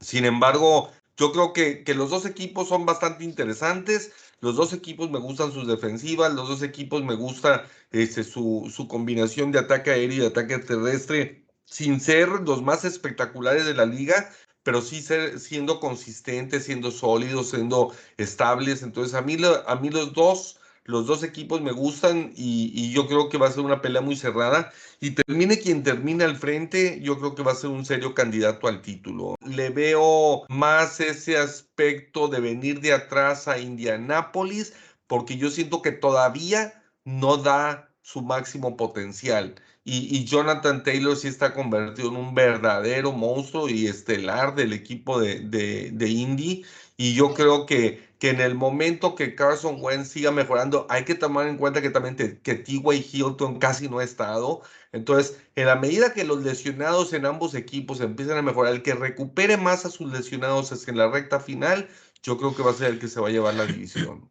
Sin 0.00 0.26
embargo, 0.26 0.90
yo 1.16 1.32
creo 1.32 1.52
que, 1.52 1.84
que 1.84 1.94
los 1.94 2.10
dos 2.10 2.26
equipos 2.26 2.68
son 2.68 2.86
bastante 2.86 3.24
interesantes. 3.24 4.12
Los 4.40 4.56
dos 4.56 4.72
equipos 4.72 5.10
me 5.10 5.18
gustan 5.18 5.52
sus 5.52 5.66
defensivas, 5.66 6.32
los 6.34 6.48
dos 6.48 6.62
equipos 6.62 7.02
me 7.04 7.14
gusta 7.14 7.68
este, 7.90 8.24
su, 8.24 8.70
su 8.74 8.88
combinación 8.88 9.52
de 9.52 9.58
ataque 9.58 9.90
aéreo 9.90 10.16
y 10.16 10.20
de 10.20 10.26
ataque 10.28 10.58
terrestre, 10.58 11.46
sin 11.64 12.00
ser 12.00 12.28
los 12.28 12.62
más 12.62 12.84
espectaculares 12.84 13.66
de 13.66 13.74
la 13.74 13.86
liga, 13.86 14.30
pero 14.62 14.82
sí 14.82 15.02
ser, 15.02 15.40
siendo 15.40 15.80
consistentes, 15.80 16.64
siendo 16.64 16.90
sólidos, 16.90 17.50
siendo 17.50 17.94
estables. 18.16 18.82
Entonces, 18.82 19.14
a 19.14 19.22
mí, 19.22 19.36
a 19.66 19.76
mí 19.76 19.90
los 19.90 20.12
dos 20.12 20.59
los 20.84 21.06
dos 21.06 21.22
equipos 21.22 21.60
me 21.60 21.72
gustan 21.72 22.32
y, 22.36 22.92
yo 22.92 23.06
creo 23.06 23.28
que 23.28 23.38
va 23.38 23.48
a 23.48 23.52
ser 23.52 23.64
una 23.64 23.80
pelea 23.80 24.02
muy 24.02 24.16
cerrada. 24.16 24.72
Y 25.00 25.12
termine 25.12 25.58
quien 25.58 25.82
termine 25.82 26.24
al 26.24 26.36
frente, 26.36 27.00
yo 27.02 27.18
creo 27.18 27.34
que 27.34 27.42
va 27.42 27.52
a 27.52 27.56
ser 27.56 27.70
un 27.70 27.84
serio 27.84 28.14
candidato 28.14 28.68
al 28.68 28.82
título. 28.82 29.36
Le 29.46 29.70
veo 29.70 30.44
más 30.48 31.00
ese 31.00 31.38
aspecto 31.38 32.28
de 32.28 32.40
venir 32.40 32.80
de 32.80 32.92
atrás 32.92 33.48
a 33.48 33.58
Indianápolis, 33.58 34.74
porque 35.06 35.36
yo 35.36 35.50
siento 35.50 35.82
que 35.82 35.92
todavía 35.92 36.82
no 37.04 37.36
da 37.36 37.90
su 38.02 38.22
máximo 38.22 38.76
potencial. 38.76 39.54
Y, 39.84 40.24
Jonathan 40.24 40.82
Taylor 40.82 41.16
sí 41.16 41.28
está 41.28 41.54
convertido 41.54 42.10
en 42.10 42.16
un 42.16 42.34
verdadero 42.34 43.12
monstruo 43.12 43.68
y 43.68 43.86
estelar 43.86 44.54
del 44.54 44.72
equipo 44.72 45.18
de, 45.20 45.90
Indy. 46.08 46.64
Y 46.96 47.14
yo 47.14 47.34
creo 47.34 47.66
que 47.66 48.09
que 48.20 48.28
en 48.28 48.40
el 48.42 48.54
momento 48.54 49.14
que 49.14 49.34
Carson 49.34 49.78
Wentz 49.80 50.10
siga 50.10 50.30
mejorando, 50.30 50.86
hay 50.90 51.06
que 51.06 51.14
tomar 51.14 51.46
en 51.46 51.56
cuenta 51.56 51.80
que 51.80 51.88
también 51.88 52.16
que 52.16 52.54
T.Y. 52.54 53.08
Hilton 53.12 53.58
casi 53.58 53.88
no 53.88 53.98
ha 53.98 54.04
estado. 54.04 54.60
Entonces, 54.92 55.40
en 55.56 55.66
la 55.66 55.76
medida 55.76 56.12
que 56.12 56.24
los 56.24 56.42
lesionados 56.42 57.14
en 57.14 57.24
ambos 57.24 57.54
equipos 57.54 57.98
empiezan 58.02 58.36
a 58.36 58.42
mejorar, 58.42 58.74
el 58.74 58.82
que 58.82 58.92
recupere 58.92 59.56
más 59.56 59.86
a 59.86 59.90
sus 59.90 60.12
lesionados 60.12 60.70
es 60.70 60.86
en 60.86 60.98
la 60.98 61.10
recta 61.10 61.40
final, 61.40 61.88
yo 62.22 62.36
creo 62.36 62.54
que 62.54 62.62
va 62.62 62.72
a 62.72 62.74
ser 62.74 62.90
el 62.90 62.98
que 62.98 63.08
se 63.08 63.20
va 63.20 63.28
a 63.28 63.30
llevar 63.30 63.54
la 63.54 63.64
división. 63.64 64.30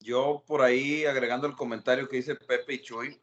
Yo 0.00 0.44
por 0.46 0.60
ahí, 0.60 1.06
agregando 1.06 1.46
el 1.46 1.56
comentario 1.56 2.06
que 2.06 2.18
dice 2.18 2.34
Pepe 2.34 2.74
y 2.74 2.82
Chuy, 2.82 3.18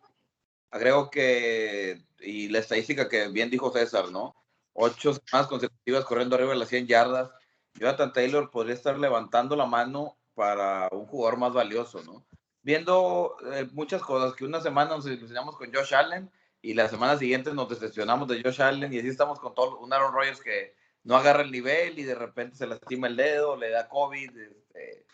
agrego 0.71 1.11
que, 1.11 2.03
y 2.19 2.49
la 2.49 2.59
estadística 2.59 3.07
que 3.07 3.27
bien 3.27 3.51
dijo 3.51 3.71
César, 3.71 4.09
¿no? 4.09 4.33
Ocho 4.73 5.15
más 5.31 5.45
consecutivas 5.45 6.03
corriendo 6.05 6.35
arriba 6.35 6.53
de 6.53 6.59
las 6.59 6.69
100 6.69 6.87
yardas 6.87 7.29
Jonathan 7.75 8.13
Taylor 8.13 8.49
podría 8.51 8.73
estar 8.73 8.97
levantando 8.97 9.55
la 9.55 9.65
mano 9.65 10.17
para 10.33 10.87
un 10.91 11.05
jugador 11.05 11.37
más 11.37 11.53
valioso, 11.53 12.01
¿no? 12.03 12.25
Viendo 12.61 13.37
eh, 13.53 13.67
muchas 13.73 14.01
cosas, 14.01 14.35
que 14.35 14.45
una 14.45 14.61
semana 14.61 14.91
nos 14.91 15.05
ilusionamos 15.05 15.57
con 15.57 15.73
Josh 15.73 15.93
Allen 15.93 16.29
y 16.61 16.73
la 16.73 16.87
semana 16.89 17.17
siguiente 17.17 17.53
nos 17.53 17.69
decepcionamos 17.69 18.27
de 18.27 18.41
Josh 18.43 18.61
Allen 18.61 18.91
y 18.93 18.99
así 18.99 19.07
estamos 19.07 19.39
con 19.39 19.53
todo 19.55 19.79
un 19.79 19.91
Aaron 19.93 20.13
Rodgers 20.13 20.41
que 20.41 20.75
no 21.03 21.15
agarra 21.15 21.41
el 21.41 21.51
nivel 21.51 21.97
y 21.97 22.03
de 22.03 22.15
repente 22.15 22.57
se 22.57 22.67
lastima 22.67 23.07
el 23.07 23.15
dedo, 23.15 23.55
le 23.55 23.69
da 23.69 23.87
COVID, 23.87 24.37
este, 24.37 25.05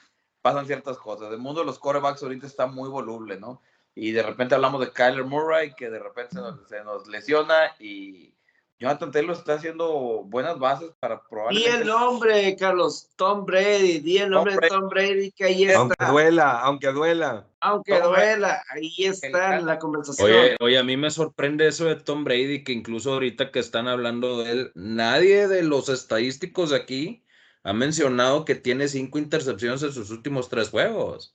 pasan 0.42 0.66
ciertas 0.66 0.98
cosas. 0.98 1.32
El 1.32 1.40
mundo 1.40 1.62
de 1.62 1.68
los 1.68 1.80
corebacks 1.80 2.24
ahorita 2.24 2.48
está 2.48 2.68
muy 2.68 2.90
voluble, 2.90 3.40
¿no? 3.40 3.62
Y 3.94 4.12
de 4.12 4.24
repente 4.24 4.56
hablamos 4.56 4.82
de 4.82 4.92
Kyler 4.92 5.24
Murray, 5.24 5.74
que 5.74 5.90
de 5.90 6.00
repente 6.00 6.36
se 6.68 6.84
nos 6.84 7.08
lesiona 7.08 7.76
y, 7.80 8.35
Jonathan 8.78 9.12
Taylor 9.12 9.36
está 9.36 9.54
haciendo 9.54 10.24
buenas 10.26 10.60
bases 10.60 10.92
para 11.00 11.22
probar. 11.24 11.54
Y 11.54 11.64
el 11.64 11.86
nombre, 11.86 12.56
Carlos, 12.58 13.10
Tom 13.16 13.46
Brady, 13.46 14.00
di 14.00 14.18
el 14.18 14.30
nombre 14.30 14.58
de 14.58 14.68
Tom 14.68 14.90
Brady, 14.90 15.32
que 15.32 15.46
ahí 15.46 15.64
está. 15.64 15.80
Aunque 15.80 16.06
duela, 16.06 16.60
aunque 16.60 16.88
duela. 16.92 17.48
Aunque 17.62 18.02
duela, 18.02 18.62
ahí 18.70 18.94
está 19.00 19.58
en 19.58 19.66
la 19.66 19.80
conversación. 19.80 20.30
Oye, 20.30 20.56
oye, 20.60 20.78
a 20.78 20.84
mí 20.84 20.98
me 20.98 21.10
sorprende 21.10 21.68
eso 21.68 21.86
de 21.86 21.96
Tom 21.96 22.26
Brady, 22.26 22.66
que 22.66 22.74
incluso 22.74 23.14
ahorita 23.14 23.52
que 23.52 23.60
están 23.60 23.88
hablando 23.88 24.44
de 24.44 24.52
él, 24.52 24.72
nadie 24.76 25.48
de 25.48 25.64
los 25.64 25.88
estadísticos 25.88 26.72
de 26.72 26.76
aquí 26.76 27.26
ha 27.64 27.74
mencionado 27.74 28.44
que 28.44 28.56
tiene 28.56 28.90
cinco 28.90 29.18
intercepciones 29.20 29.82
en 29.84 29.94
sus 29.94 30.12
últimos 30.12 30.50
tres 30.50 30.70
juegos. 30.70 31.34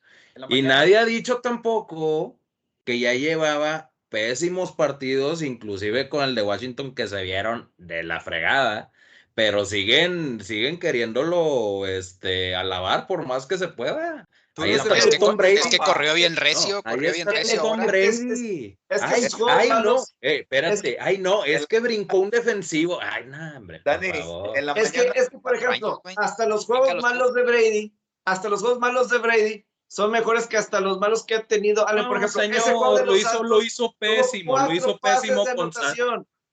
Y 0.48 0.62
nadie 0.62 0.98
ha 0.98 1.04
dicho 1.04 1.40
tampoco 1.40 2.38
que 2.84 2.98
ya 2.98 3.14
llevaba 3.14 3.89
pésimos 4.10 4.72
partidos, 4.72 5.40
inclusive 5.40 6.08
con 6.08 6.22
el 6.22 6.34
de 6.34 6.42
Washington 6.42 6.94
que 6.94 7.06
se 7.06 7.22
vieron 7.22 7.72
de 7.78 8.02
la 8.02 8.20
fregada, 8.20 8.92
pero 9.34 9.64
siguen, 9.64 10.44
siguen 10.44 10.78
queriéndolo 10.78 11.86
este, 11.86 12.54
alabar 12.54 13.06
por 13.06 13.26
más 13.26 13.46
que 13.46 13.56
se 13.56 13.68
pueda. 13.68 14.28
Ahí 14.56 14.72
está 14.72 14.96
es, 14.96 15.06
que, 15.06 15.18
Tom 15.18 15.36
Brady, 15.36 15.54
es 15.54 15.66
que 15.68 15.78
corrió 15.78 16.12
bien 16.12 16.36
recio, 16.36 16.82
corrió 16.82 17.12
bien 17.12 17.26
recio. 17.26 17.62
Tom 17.62 17.86
Brady. 17.86 18.76
Es, 18.88 19.02
ay, 19.02 19.26
ay, 19.48 19.68
no, 19.82 19.96
eh, 20.20 20.40
espérate, 20.40 20.98
ay, 21.00 21.18
no, 21.18 21.44
es 21.44 21.66
que 21.66 21.80
brincó 21.80 22.18
un 22.18 22.30
defensivo. 22.30 22.98
Ay, 23.00 23.24
no, 23.26 23.56
hombre. 23.56 23.80
Dani, 23.84 24.10
en 24.54 24.66
la 24.66 24.72
es, 24.72 24.92
que, 24.92 25.10
es 25.14 25.30
que, 25.30 25.38
por 25.38 25.54
ejemplo, 25.54 26.02
hasta 26.16 26.46
los 26.46 26.66
juegos 26.66 27.00
malos 27.00 27.32
de 27.32 27.44
Brady, 27.44 27.94
hasta 28.24 28.48
los 28.48 28.60
juegos 28.60 28.80
malos 28.80 29.08
de 29.08 29.18
Brady, 29.18 29.64
son 29.90 30.12
mejores 30.12 30.46
que 30.46 30.56
hasta 30.56 30.80
los 30.80 31.00
malos 31.00 31.24
que 31.24 31.34
ha 31.34 31.44
tenido. 31.44 31.86
Ale, 31.88 32.04
por 32.04 32.18
ejemplo, 32.18 32.40
señor, 32.40 33.04
lo, 33.04 33.16
hizo, 33.16 33.42
lo 33.42 33.60
hizo 33.60 33.92
pésimo, 33.98 34.56
lo 34.56 34.72
hizo 34.72 34.96
pésimo 34.98 35.44
con 35.56 35.72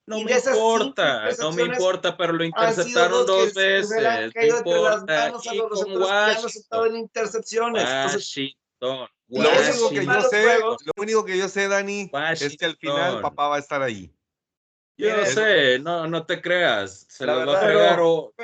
no 0.06 0.22
me 0.24 0.32
importa, 0.32 1.28
no 1.38 1.52
me 1.52 1.62
importa, 1.64 2.16
pero 2.16 2.32
lo 2.32 2.42
interceptaron 2.42 3.26
dos 3.26 3.52
veces. 3.52 4.32
No 4.34 4.58
importa. 4.58 5.32
Y 5.52 5.58
con 5.58 6.02
Washington. 6.02 6.86
en 6.86 6.96
intercepciones. 6.96 7.84
Washington. 7.84 9.08
Lo 9.28 9.50
único 9.50 9.90
que 9.90 10.06
yo 10.06 10.22
sé, 10.22 10.58
lo 10.58 10.92
único 10.96 11.24
que 11.24 11.38
yo 11.38 11.48
sé, 11.48 11.68
Dani, 11.68 12.10
es 12.40 12.56
que 12.56 12.64
al 12.64 12.76
final 12.76 13.20
papá 13.20 13.48
va 13.48 13.56
a 13.56 13.58
estar 13.58 13.82
ahí. 13.82 14.10
Yo 14.98 15.16
no 15.16 15.26
sé, 15.26 15.78
no, 15.78 16.08
no 16.08 16.26
te 16.26 16.42
creas. 16.42 17.06
Se 17.08 17.24
los 17.24 17.46
va 17.46 17.56
a 17.56 17.64
fregar 17.64 18.00
o, 18.02 18.34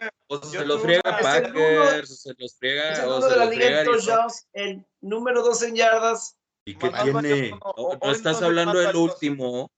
se 0.42 0.64
los 0.64 0.80
friega 0.80 1.02
Packers, 1.02 2.10
o 2.10 2.14
se 2.14 2.34
los 2.38 2.56
friega. 2.56 2.92
Es 2.92 2.98
el 3.00 3.08
o 3.08 3.20
se 3.20 3.30
de 3.30 3.36
la 3.36 3.44
liga 3.46 3.80
en 3.80 3.86
touchdowns, 3.86 4.46
el 4.52 4.86
número 5.00 5.42
dos 5.42 5.62
en 5.62 5.74
yardas. 5.74 6.38
¿Y 6.64 6.76
qué 6.76 6.90
tiene? 7.02 7.50
No, 7.50 8.12
estás 8.12 8.40
hablando 8.40 8.78
del 8.78 8.94
último. 8.94 9.70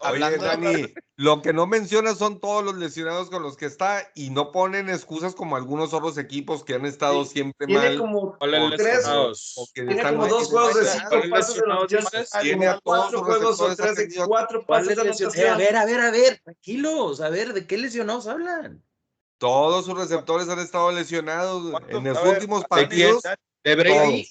Oye, 0.00 0.38
Dani, 0.38 0.94
lo 1.16 1.42
que 1.42 1.52
no 1.52 1.66
menciona 1.66 2.14
son 2.14 2.40
todos 2.40 2.64
los 2.64 2.76
lesionados 2.76 3.30
con 3.30 3.42
los 3.42 3.56
que 3.56 3.66
está 3.66 4.10
y 4.14 4.30
no 4.30 4.52
ponen 4.52 4.88
excusas 4.88 5.34
como 5.34 5.56
algunos 5.56 5.92
otros 5.92 6.18
equipos 6.18 6.64
que 6.64 6.74
han 6.74 6.86
estado 6.86 7.24
siempre 7.24 7.66
tiene 7.66 7.88
mal. 7.90 7.98
Como 7.98 8.36
tres, 8.76 9.06
tiene 9.74 10.02
como 10.02 10.26
dos 10.26 10.48
juegos 10.48 10.74
de 10.74 10.84
cinco 10.86 11.22
pases 11.30 11.54
de 11.56 12.40
Tiene 12.42 12.78
cuatro 12.82 13.24
juegos 13.24 13.60
o 13.60 13.74
tres 13.74 13.96
de 13.96 14.24
cuatro 14.26 14.64
pases 14.66 14.96
de 14.96 15.48
A 15.48 15.56
ver, 15.56 15.76
a 15.76 15.84
ver, 15.84 16.00
a 16.00 16.10
ver, 16.10 16.40
tranquilos, 16.42 17.20
a 17.20 17.28
ver, 17.28 17.52
¿de 17.52 17.66
qué 17.66 17.78
lesionados 17.78 18.26
hablan? 18.26 18.82
Todos 19.38 19.84
sus 19.84 19.98
receptores 19.98 20.48
han 20.48 20.58
estado 20.58 20.90
lesionados 20.92 21.72
en 21.88 22.04
los 22.04 22.24
últimos 22.24 22.64
partidos. 22.64 23.22
De 23.62 23.74
Brady. 23.74 24.28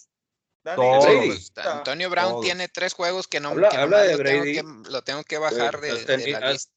Antonio 0.65 2.09
Brown 2.09 2.41
tiene 2.41 2.67
tres 2.67 2.93
juegos 2.93 3.27
que 3.27 3.39
no, 3.39 3.49
habla, 3.49 3.69
que 3.69 3.77
habla 3.77 4.01
de 4.01 4.15
Brady. 4.15 4.61
lo 4.89 5.03
tengo 5.03 5.23
que 5.23 5.37
bajar 5.37 5.79
de, 5.79 6.05
de, 6.05 6.31
la 6.31 6.51
lista. 6.51 6.71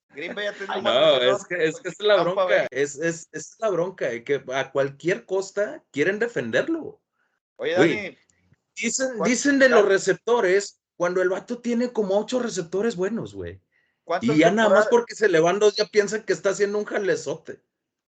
No, 0.83 1.17
es 1.17 1.47
que, 1.47 1.67
es 1.67 1.81
que 1.81 1.89
es 1.89 2.01
la 2.01 2.23
bronca, 2.23 2.67
es, 2.71 2.97
es, 2.97 3.29
es 3.33 3.57
la 3.59 3.71
bronca, 3.71 4.09
que 4.25 4.43
a 4.53 4.71
cualquier 4.71 5.25
costa 5.25 5.83
quieren 5.91 6.19
defenderlo. 6.19 7.01
Oye, 7.57 7.75
Dani, 7.75 8.19
dicen, 8.75 9.23
dicen 9.25 9.59
de 9.59 9.69
los 9.69 9.85
receptores 9.85 10.81
cuando 10.97 11.23
el 11.23 11.29
vato 11.29 11.61
tiene 11.61 11.93
como 11.93 12.19
ocho 12.19 12.41
receptores 12.41 12.97
buenos, 12.97 13.35
güey. 13.35 13.61
Y 14.23 14.39
ya 14.39 14.51
nada 14.51 14.71
más 14.71 14.87
porque 14.89 15.15
se 15.15 15.29
le 15.29 15.41
van 15.41 15.59
dos 15.59 15.77
ya 15.77 15.85
piensan 15.85 16.23
que 16.23 16.33
está 16.33 16.51
haciendo 16.51 16.79
un 16.79 16.85
jalezote. 16.85 17.63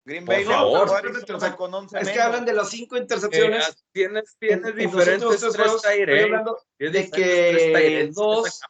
Green 0.04 0.26
Bay, 0.26 0.44
por 0.44 0.54
favor. 0.54 1.56
con 1.58 1.74
11 1.74 2.00
es 2.00 2.10
que 2.10 2.20
hablan 2.20 2.46
de 2.46 2.54
las 2.54 2.70
cinco 2.70 2.98
intercepciones. 2.98 3.70
Eh, 3.70 3.74
tienes 3.92 4.36
tienes 4.40 4.76
diferentes 4.76 5.40
tres 5.40 5.52
tres 5.82 6.92
de 6.92 7.12
que 7.12 8.12
dos 8.14 8.62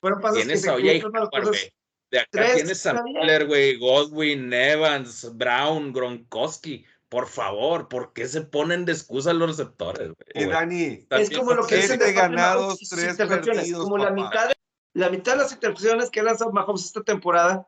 fueron 0.00 0.20
pasos 0.20 0.36
tienes 0.36 0.62
que 0.62 0.70
oye, 0.70 1.00
güey. 1.00 1.72
De 2.10 2.18
acá 2.18 2.54
tienes 2.54 2.84
a 2.86 3.02
Miller, 3.02 3.46
güey, 3.46 3.78
Godwin, 3.78 4.52
Evans, 4.52 5.36
Brown, 5.36 5.92
Gronkowski. 5.92 6.84
Por 7.08 7.26
favor, 7.26 7.88
¿por 7.88 8.12
qué 8.12 8.28
se 8.28 8.42
ponen 8.42 8.84
de 8.84 8.92
excusa 8.92 9.32
los 9.32 9.48
receptores? 9.48 10.08
Güey? 10.08 10.44
Y 10.44 10.48
Dani, 10.48 11.06
es 11.10 11.30
como 11.30 11.54
lo 11.54 11.66
que 11.66 11.76
dicen 11.76 11.98
de 11.98 12.12
ganados, 12.12 12.78
tres 12.88 13.16
perdidos. 13.16 13.82
Como 13.82 13.98
la 13.98 14.10
mitad, 14.10 14.48
de, 14.48 14.54
la 14.94 15.08
mitad 15.08 15.32
de 15.32 15.38
las 15.38 15.52
intercepciones 15.52 16.10
que 16.10 16.20
ha 16.20 16.24
lanzado 16.24 16.52
Mahomes 16.52 16.84
esta 16.84 17.02
temporada 17.02 17.66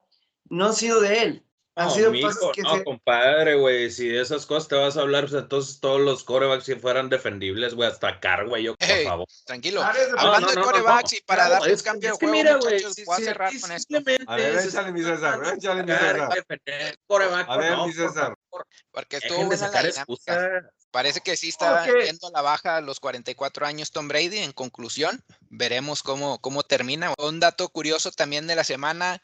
no 0.48 0.66
han 0.66 0.74
sido 0.74 1.00
de 1.00 1.22
él 1.22 1.46
no, 1.74 1.90
sido 1.90 2.12
no, 2.12 2.84
compadre, 2.84 3.54
güey, 3.54 3.90
si 3.90 4.08
de 4.08 4.20
esas 4.20 4.44
cosas 4.44 4.68
te 4.68 4.74
vas 4.74 4.96
a 4.96 5.00
hablar, 5.00 5.28
pues 5.28 5.42
entonces 5.42 5.80
todos 5.80 6.00
los 6.00 6.22
corebacks 6.22 6.64
si 6.64 6.74
fueran 6.74 7.08
defendibles, 7.08 7.74
güey, 7.74 7.88
hasta 7.88 8.20
Car, 8.20 8.46
güey, 8.46 8.64
yo, 8.64 8.76
por 8.76 9.04
favor. 9.04 9.26
Tranquilo, 9.44 9.82
hablando 9.82 10.48
de 10.48 10.60
corebacks 10.60 11.14
y 11.14 11.20
para 11.22 11.48
dar 11.48 11.60
darles 11.60 11.82
cambio 11.82 12.10
de 12.10 12.16
juego, 12.16 12.32
mira, 12.32 12.56
güey, 12.56 12.82
voy 13.06 13.16
a 13.16 13.24
cerrar 13.24 13.52
con 13.60 13.72
esto. 13.72 13.96
A 14.26 14.36
ver, 14.36 14.58
échale 14.58 14.92
mi 14.92 15.02
César, 15.02 15.40
échale 15.56 15.82
mi 15.82 15.92
César. 15.92 16.30
A 17.48 17.56
ver, 17.56 17.76
mi 17.86 17.92
César. 17.92 18.34
Porque 18.90 19.16
estuvo 19.16 19.46
buena 19.46 19.70
la 19.70 20.62
parece 20.92 21.20
que 21.22 21.36
sí 21.36 21.48
está 21.48 21.84
yendo 21.86 22.28
a 22.28 22.30
la 22.30 22.42
baja 22.42 22.76
a 22.76 22.80
los 22.80 23.00
44 23.00 23.66
años 23.66 23.90
Tom 23.90 24.06
Brady. 24.06 24.38
En 24.38 24.52
conclusión, 24.52 25.24
veremos 25.48 26.02
cómo, 26.02 26.38
cómo 26.40 26.62
termina. 26.62 27.12
Un 27.18 27.40
dato 27.40 27.68
curioso 27.70 28.12
también 28.12 28.46
de 28.46 28.54
la 28.54 28.62
semana 28.62 29.20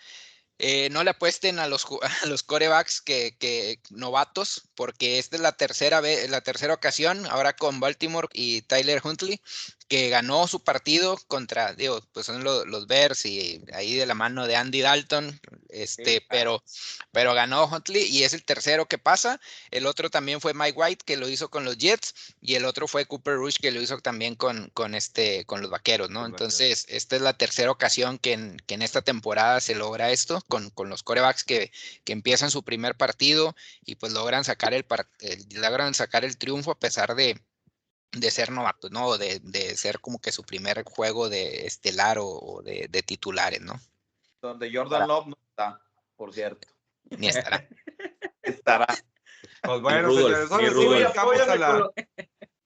eh, 0.59 0.89
no 0.91 1.05
le 1.05 1.11
apuesten 1.11 1.59
a 1.59 1.67
los, 1.67 1.87
a 2.23 2.27
los 2.27 2.43
corebacks 2.43 3.01
que, 3.01 3.37
que, 3.39 3.81
novatos, 3.91 4.68
porque 4.79 5.19
esta 5.19 5.35
es 5.35 5.43
la 5.43 5.51
tercera, 5.51 6.01
vez, 6.01 6.31
la 6.31 6.41
tercera 6.41 6.73
ocasión, 6.73 7.27
ahora 7.27 7.57
con 7.57 7.81
Baltimore 7.81 8.29
y 8.33 8.63
Tyler 8.63 9.01
Huntley, 9.03 9.41
que 9.89 10.11
ganó 10.11 10.47
su 10.47 10.61
partido 10.61 11.19
contra, 11.27 11.73
digo, 11.73 12.01
pues 12.13 12.27
son 12.27 12.45
los, 12.45 12.65
los 12.67 12.87
Bears 12.87 13.27
y 13.27 13.61
ahí 13.73 13.97
de 13.97 14.07
la 14.07 14.15
mano 14.15 14.47
de 14.47 14.55
Andy 14.55 14.83
Dalton, 14.83 15.41
este, 15.71 16.25
pero, 16.29 16.63
pero 17.11 17.35
ganó 17.35 17.65
Huntley 17.67 18.05
y 18.05 18.23
es 18.23 18.35
el 18.35 18.45
tercero 18.45 18.87
que 18.87 18.99
pasa. 18.99 19.41
El 19.71 19.87
otro 19.87 20.11
también 20.11 20.41
fue 20.41 20.55
Mike 20.55 20.79
White, 20.79 21.05
que 21.07 21.17
lo 21.17 21.29
hizo 21.29 21.51
con 21.51 21.65
los 21.65 21.79
Jets, 21.79 22.15
y 22.41 22.55
el 22.55 22.67
otro 22.67 22.87
fue 22.87 23.07
Cooper 23.07 23.35
Rush, 23.35 23.57
que 23.61 23.73
lo 23.73 23.81
hizo 23.81 23.99
también 23.99 24.35
con, 24.35 24.71
con, 24.75 24.95
este, 24.95 25.45
con 25.47 25.63
los 25.63 25.71
Vaqueros, 25.71 26.11
¿no? 26.11 26.27
Entonces, 26.27 26.85
esta 26.89 27.17
es 27.17 27.23
la 27.23 27.37
tercera 27.37 27.71
ocasión 27.71 28.19
que 28.19 28.35
en, 28.35 28.59
que 28.67 28.75
en 28.75 28.83
esta 28.83 29.03
temporada 29.03 29.61
se 29.61 29.75
logra 29.75 30.11
esto 30.11 30.43
con, 30.49 30.71
con 30.71 30.91
los 30.91 31.03
corebacks 31.03 31.45
que, 31.45 31.73
que, 32.05 32.13
empiezan 32.13 32.51
su 32.51 32.63
primer 32.63 32.95
partido 32.95 33.57
y 33.85 33.95
pues 33.95 34.13
logran 34.13 34.45
sacar 34.45 34.68
el, 34.75 34.87
logran 35.55 35.95
sacar 35.95 36.25
el 36.25 36.39
triunfo 36.39 36.71
a 36.71 36.79
pesar 36.79 37.15
de, 37.15 37.41
de 38.13 38.31
ser 38.31 38.51
novatos, 38.51 38.91
¿no? 38.91 39.19
De, 39.19 39.41
de, 39.41 39.77
ser 39.77 40.01
como 40.01 40.19
que 40.19 40.33
su 40.33 40.43
primer 40.43 40.85
juego 40.85 41.29
de 41.29 41.67
estelar 41.67 42.19
o, 42.21 42.63
de, 42.65 42.89
de, 42.89 43.03
titulares, 43.03 43.61
¿no? 43.61 43.81
Donde 44.41 44.73
Jordan 44.73 45.09
Love 45.09 45.29
no 45.29 45.39
está, 45.49 45.83
por 46.17 46.33
cierto. 46.33 46.69
Ni 47.11 47.29
estará. 47.29 47.67
estará. 48.43 48.87
Pues 49.63 49.81
bueno, 49.81 50.13
señores, 50.13 50.49
brincamos, 50.49 51.41
a 51.41 51.57
la, 51.57 51.91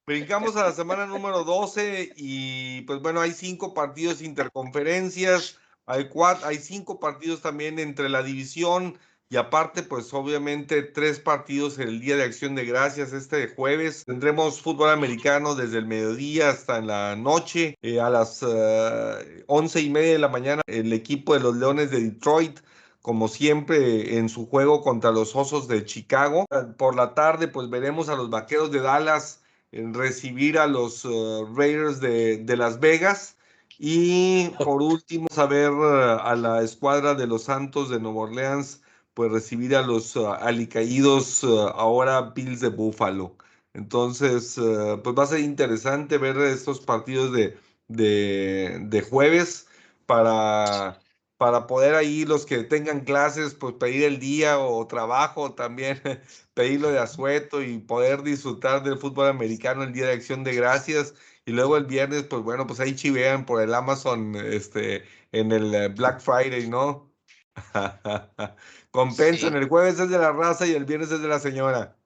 brincamos 0.06 0.56
a 0.56 0.64
la 0.64 0.72
semana 0.72 1.06
número 1.06 1.44
12 1.44 2.12
y 2.16 2.82
pues 2.82 3.00
bueno, 3.00 3.20
hay 3.20 3.32
cinco 3.32 3.72
partidos 3.72 4.20
interconferencias, 4.20 5.58
hay 5.86 6.08
cuatro, 6.08 6.46
hay 6.46 6.58
cinco 6.58 7.00
partidos 7.00 7.40
también 7.40 7.78
entre 7.78 8.08
la 8.08 8.22
división 8.22 8.98
y 9.32 9.38
aparte, 9.38 9.82
pues 9.82 10.12
obviamente 10.12 10.82
tres 10.82 11.18
partidos 11.18 11.78
el 11.78 12.00
Día 12.00 12.16
de 12.16 12.24
Acción 12.24 12.54
de 12.54 12.66
Gracias 12.66 13.14
este 13.14 13.48
jueves. 13.48 14.04
Tendremos 14.04 14.60
fútbol 14.60 14.90
americano 14.90 15.54
desde 15.54 15.78
el 15.78 15.86
mediodía 15.86 16.50
hasta 16.50 16.76
en 16.76 16.88
la 16.88 17.16
noche. 17.16 17.78
Eh, 17.80 17.98
a 17.98 18.10
las 18.10 18.42
uh, 18.42 19.16
once 19.46 19.80
y 19.80 19.88
media 19.88 20.12
de 20.12 20.18
la 20.18 20.28
mañana, 20.28 20.60
el 20.66 20.92
equipo 20.92 21.32
de 21.32 21.40
los 21.40 21.56
Leones 21.56 21.90
de 21.90 22.00
Detroit 22.00 22.60
como 23.00 23.26
siempre 23.26 24.18
en 24.18 24.28
su 24.28 24.46
juego 24.46 24.82
contra 24.82 25.10
los 25.10 25.34
Osos 25.34 25.66
de 25.66 25.86
Chicago. 25.86 26.44
Por 26.76 26.94
la 26.94 27.14
tarde, 27.14 27.48
pues 27.48 27.70
veremos 27.70 28.10
a 28.10 28.16
los 28.16 28.28
Vaqueros 28.28 28.70
de 28.70 28.80
Dallas 28.80 29.40
recibir 29.72 30.58
a 30.58 30.66
los 30.66 31.06
uh, 31.06 31.46
Raiders 31.56 32.00
de, 32.00 32.36
de, 32.36 32.56
Las 32.58 32.80
Vegas. 32.80 33.38
Y 33.78 34.50
por 34.62 34.82
último, 34.82 35.26
saber 35.30 35.70
uh, 35.70 36.20
a 36.20 36.36
la 36.36 36.60
escuadra 36.60 37.14
de 37.14 37.26
los 37.26 37.44
Santos 37.44 37.88
de 37.88 37.98
Nueva 37.98 38.24
Orleans 38.24 38.81
pues 39.14 39.30
recibir 39.32 39.74
a 39.76 39.82
los 39.82 40.16
uh, 40.16 40.28
alicaídos 40.32 41.42
uh, 41.44 41.68
ahora 41.68 42.32
Bills 42.34 42.60
de 42.60 42.68
Buffalo. 42.68 43.36
Entonces, 43.74 44.58
uh, 44.58 45.00
pues 45.02 45.16
va 45.16 45.24
a 45.24 45.26
ser 45.26 45.40
interesante 45.40 46.18
ver 46.18 46.36
estos 46.38 46.80
partidos 46.80 47.32
de, 47.32 47.58
de, 47.88 48.78
de 48.82 49.02
jueves 49.02 49.68
para, 50.06 51.00
para 51.36 51.66
poder 51.66 51.94
ahí 51.94 52.24
los 52.24 52.46
que 52.46 52.64
tengan 52.64 53.00
clases, 53.04 53.54
pues 53.54 53.74
pedir 53.74 54.04
el 54.04 54.18
día 54.20 54.58
o 54.58 54.86
trabajo 54.86 55.54
también, 55.54 56.00
pedirlo 56.54 56.90
de 56.90 56.98
asueto 56.98 57.62
y 57.62 57.78
poder 57.78 58.22
disfrutar 58.22 58.82
del 58.82 58.98
fútbol 58.98 59.28
americano 59.28 59.82
el 59.82 59.92
día 59.92 60.06
de 60.06 60.12
acción 60.12 60.44
de 60.44 60.54
gracias. 60.54 61.14
Y 61.44 61.52
luego 61.52 61.76
el 61.76 61.86
viernes, 61.86 62.24
pues 62.24 62.42
bueno, 62.42 62.66
pues 62.66 62.78
ahí 62.80 62.94
chivean 62.94 63.44
por 63.46 63.60
el 63.62 63.74
Amazon, 63.74 64.36
este, 64.36 65.04
en 65.32 65.50
el 65.52 65.74
eh, 65.74 65.88
Black 65.88 66.20
Friday, 66.20 66.68
¿no? 66.68 67.12
Compensan, 68.92 69.56
el 69.56 69.68
jueves 69.68 69.98
es 69.98 70.10
de 70.10 70.18
la 70.18 70.32
raza 70.32 70.66
y 70.66 70.74
el 70.74 70.84
viernes 70.84 71.10
es 71.10 71.22
de 71.22 71.28
la 71.28 71.40
señora. 71.40 71.96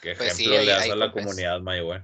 Qué 0.00 0.14
pues 0.16 0.32
ejemplo 0.32 0.58
le 0.58 0.66
das 0.66 0.90
a 0.90 0.96
la 0.96 1.12
comunidad, 1.12 1.60
Mayagüez. 1.60 2.02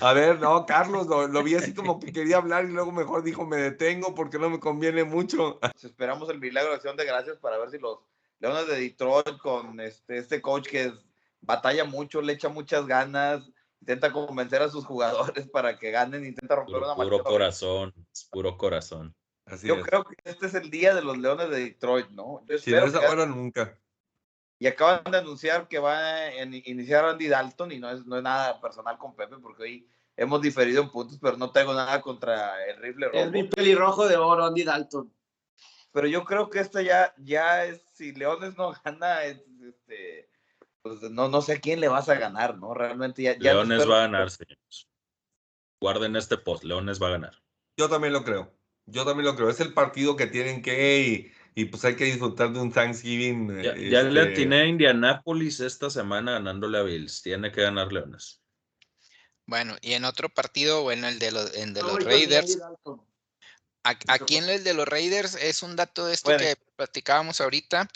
A 0.00 0.12
ver, 0.12 0.38
no, 0.40 0.66
Carlos, 0.66 1.06
lo, 1.06 1.42
vi 1.42 1.54
así 1.54 1.72
como 1.72 1.98
que 2.00 2.12
quería 2.12 2.38
hablar 2.38 2.64
y 2.64 2.72
luego 2.72 2.90
mejor 2.90 3.22
dijo, 3.22 3.46
me 3.46 3.56
detengo 3.56 4.14
porque 4.14 4.38
no 4.38 4.50
me 4.50 4.58
conviene 4.58 5.04
mucho. 5.04 5.60
Esperamos 5.80 6.28
el 6.28 6.40
milagro 6.40 6.70
de 6.70 6.76
acción 6.76 6.96
de 6.96 7.04
gracias 7.04 7.38
para 7.38 7.56
ver 7.56 7.70
si 7.70 7.78
los 7.78 7.98
Leones 8.40 8.66
de 8.66 8.80
Detroit 8.80 9.38
con 9.38 9.80
este, 9.80 10.18
este 10.18 10.42
coach 10.42 10.68
que 10.68 10.92
batalla 11.40 11.84
mucho, 11.84 12.20
le 12.20 12.32
echa 12.32 12.48
muchas 12.48 12.84
ganas, 12.84 13.48
intenta 13.80 14.12
convencer 14.12 14.60
a 14.60 14.68
sus 14.68 14.84
jugadores 14.84 15.48
para 15.52 15.78
que 15.78 15.92
ganen, 15.92 16.24
intenta 16.24 16.56
romper 16.56 16.74
puro, 16.74 16.86
una 16.86 16.96
Puro 16.96 17.22
corazón, 17.22 17.94
puro 18.30 18.58
corazón. 18.58 19.14
Yo 19.62 19.80
creo 19.80 20.04
que 20.04 20.16
este 20.24 20.46
es 20.46 20.54
el 20.54 20.70
día 20.70 20.94
de 20.94 21.02
los 21.02 21.18
Leones 21.18 21.50
de 21.50 21.60
Detroit, 21.60 22.08
¿no? 22.10 22.44
Yo 22.46 22.58
si 22.58 22.70
no 22.70 22.84
es 22.84 22.94
ahora, 22.94 23.26
nunca. 23.26 23.78
Y 24.58 24.66
acaban 24.66 25.10
de 25.10 25.18
anunciar 25.18 25.68
que 25.68 25.78
va 25.78 25.98
a 25.98 26.42
iniciar 26.42 27.04
Andy 27.04 27.28
Dalton 27.28 27.72
y 27.72 27.78
no 27.78 27.90
es, 27.90 28.04
no 28.06 28.16
es 28.16 28.22
nada 28.22 28.60
personal 28.60 28.98
con 28.98 29.14
Pepe 29.14 29.36
porque 29.38 29.62
hoy 29.62 29.88
hemos 30.16 30.42
diferido 30.42 30.82
en 30.82 30.90
puntos, 30.90 31.18
pero 31.20 31.36
no 31.36 31.52
tengo 31.52 31.72
nada 31.72 32.02
contra 32.02 32.64
el 32.66 32.76
rifle 32.78 33.06
rojo. 33.06 33.18
Es 33.18 33.30
mi 33.30 33.44
pelirrojo 33.44 34.08
de 34.08 34.16
oro, 34.16 34.44
Andy 34.44 34.64
Dalton. 34.64 35.12
Pero 35.92 36.06
yo 36.08 36.24
creo 36.24 36.50
que 36.50 36.58
esto 36.58 36.80
ya, 36.80 37.14
ya 37.18 37.64
es, 37.64 37.82
si 37.94 38.12
Leones 38.12 38.56
no 38.56 38.74
gana, 38.84 39.24
este, 39.24 40.28
pues 40.82 41.02
no, 41.02 41.28
no 41.28 41.40
sé 41.40 41.54
a 41.54 41.60
quién 41.60 41.80
le 41.80 41.88
vas 41.88 42.08
a 42.08 42.16
ganar, 42.16 42.58
¿no? 42.58 42.74
Realmente 42.74 43.22
ya. 43.22 43.38
ya 43.38 43.54
Leones 43.54 43.88
va 43.88 43.98
a 43.98 44.00
ganar, 44.02 44.30
señores. 44.30 44.88
Guarden 45.80 46.16
este 46.16 46.36
post, 46.36 46.64
Leones 46.64 47.00
va 47.00 47.06
a 47.06 47.12
ganar. 47.12 47.42
Yo 47.76 47.88
también 47.88 48.12
lo 48.12 48.24
creo. 48.24 48.57
Yo 48.90 49.04
también 49.04 49.26
lo 49.26 49.36
creo. 49.36 49.50
Es 49.50 49.60
el 49.60 49.74
partido 49.74 50.16
que 50.16 50.26
tienen 50.26 50.62
que 50.62 51.32
y, 51.54 51.64
pues 51.66 51.84
hay 51.84 51.96
que 51.96 52.04
disfrutar 52.04 52.52
de 52.52 52.60
un 52.60 52.72
Thanksgiving. 52.72 53.62
Ya, 53.62 54.02
le 54.02 54.20
este 54.20 54.32
atiné 54.32 54.60
a 54.60 54.66
Indianapolis 54.66 55.60
esta 55.60 55.90
semana 55.90 56.32
ganándole 56.32 56.78
a 56.78 56.82
Bills. 56.82 57.22
Tiene 57.22 57.50
que 57.50 57.62
ganar 57.62 57.92
Leones. 57.92 58.40
Bueno, 59.46 59.76
y 59.80 59.94
en 59.94 60.04
otro 60.04 60.28
partido, 60.28 60.82
bueno, 60.82 61.08
el 61.08 61.18
de 61.18 61.32
los, 61.32 61.52
de 61.52 61.82
los 61.82 62.04
Raiders. 62.04 62.58
Aquí 63.82 64.36
en 64.36 64.48
el 64.48 64.62
de 64.62 64.74
los 64.74 64.86
Raiders 64.86 65.34
es 65.34 65.62
un 65.62 65.74
dato 65.74 66.06
de 66.06 66.14
esto 66.14 66.36
que 66.36 66.56
platicábamos 66.76 67.40
ahorita 67.40 67.88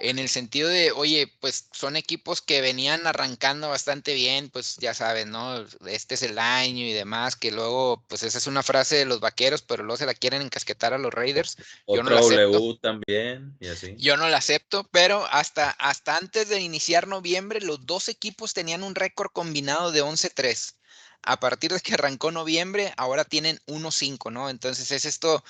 en 0.00 0.18
el 0.18 0.28
sentido 0.28 0.68
de, 0.68 0.92
oye, 0.92 1.32
pues 1.40 1.68
son 1.72 1.96
equipos 1.96 2.40
que 2.40 2.60
venían 2.60 3.06
arrancando 3.06 3.68
bastante 3.68 4.14
bien, 4.14 4.48
pues 4.48 4.76
ya 4.78 4.94
saben, 4.94 5.30
¿no? 5.30 5.64
Este 5.86 6.14
es 6.14 6.22
el 6.22 6.38
año 6.38 6.84
y 6.84 6.92
demás, 6.92 7.36
que 7.36 7.52
luego, 7.52 8.02
pues 8.08 8.22
esa 8.22 8.38
es 8.38 8.46
una 8.46 8.62
frase 8.62 8.96
de 8.96 9.04
los 9.04 9.20
vaqueros, 9.20 9.62
pero 9.62 9.82
luego 9.84 9.98
se 9.98 10.06
la 10.06 10.14
quieren 10.14 10.40
encasquetar 10.40 10.94
a 10.94 10.98
los 10.98 11.12
Raiders. 11.12 11.56
Yo 11.86 12.02
no 12.02 12.10
la 12.10 12.20
acepto. 12.20 12.78
también, 12.78 13.56
y 13.60 13.68
así. 13.68 13.94
Yo 13.98 14.16
no 14.16 14.28
la 14.28 14.38
acepto, 14.38 14.88
pero 14.90 15.26
hasta, 15.26 15.70
hasta 15.72 16.16
antes 16.16 16.48
de 16.48 16.60
iniciar 16.60 17.06
noviembre, 17.06 17.60
los 17.60 17.84
dos 17.84 18.08
equipos 18.08 18.54
tenían 18.54 18.82
un 18.82 18.94
récord 18.94 19.30
combinado 19.32 19.92
de 19.92 20.02
11-3. 20.02 20.76
A 21.22 21.38
partir 21.38 21.72
de 21.72 21.80
que 21.80 21.94
arrancó 21.94 22.30
noviembre, 22.30 22.94
ahora 22.96 23.24
tienen 23.24 23.60
1-5, 23.66 24.32
¿no? 24.32 24.48
Entonces 24.48 24.90
es 24.90 25.04
esto 25.04 25.44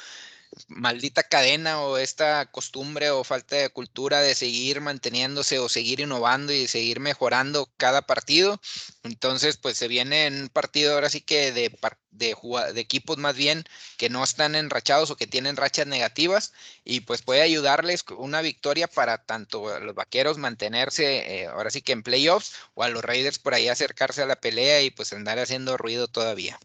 maldita 0.69 1.23
cadena 1.23 1.81
o 1.81 1.97
esta 1.99 2.47
costumbre 2.51 3.11
o 3.11 3.25
falta 3.25 3.57
de 3.57 3.71
cultura 3.71 4.21
de 4.21 4.35
seguir 4.35 4.81
manteniéndose 4.81 5.59
o 5.59 5.69
seguir 5.69 6.01
innovando 6.01 6.53
y 6.53 6.67
seguir 6.67 7.01
mejorando 7.01 7.71
cada 7.77 8.03
partido. 8.03 8.61
Entonces, 9.03 9.57
pues 9.57 9.77
se 9.79 9.89
viene 9.89 10.27
en 10.27 10.43
un 10.43 10.49
partido 10.49 10.95
ahora 10.95 11.11
sí 11.11 11.21
que 11.21 11.53
de, 11.53 11.71
de, 12.11 12.37
de, 12.73 12.81
equipos 12.81 13.17
más 13.19 13.37
bien 13.37 13.65
que 13.97 14.11
no 14.11 14.25
están 14.25 14.55
enrachados 14.55 15.11
o 15.11 15.17
que 15.17 15.27
tienen 15.27 15.57
rachas 15.57 15.87
negativas 15.87 16.53
y 16.85 17.01
pues 17.01 17.23
puede 17.23 17.43
ayudarles 17.43 18.05
una 18.17 18.43
victoria 18.43 18.89
para 18.89 19.25
tanto 19.25 19.69
a 19.69 19.81
los 19.81 19.95
vaqueros 19.95 20.39
mantenerse 20.39 21.43
eh, 21.43 21.47
ahora 21.47 21.71
sí 21.71 21.83
que 21.83 21.93
en 21.93 22.03
playoffs 22.03 22.55
o 22.75 22.83
a 22.83 22.89
los 22.89 23.05
Raiders 23.05 23.39
por 23.39 23.55
ahí 23.55 23.69
acercarse 23.69 24.23
a 24.23 24.27
la 24.27 24.37
pelea 24.41 24.83
y 24.83 24.91
pues 24.91 25.13
andar 25.13 25.39
haciendo 25.39 25.77
ruido 25.77 26.09
todavía. 26.09 26.59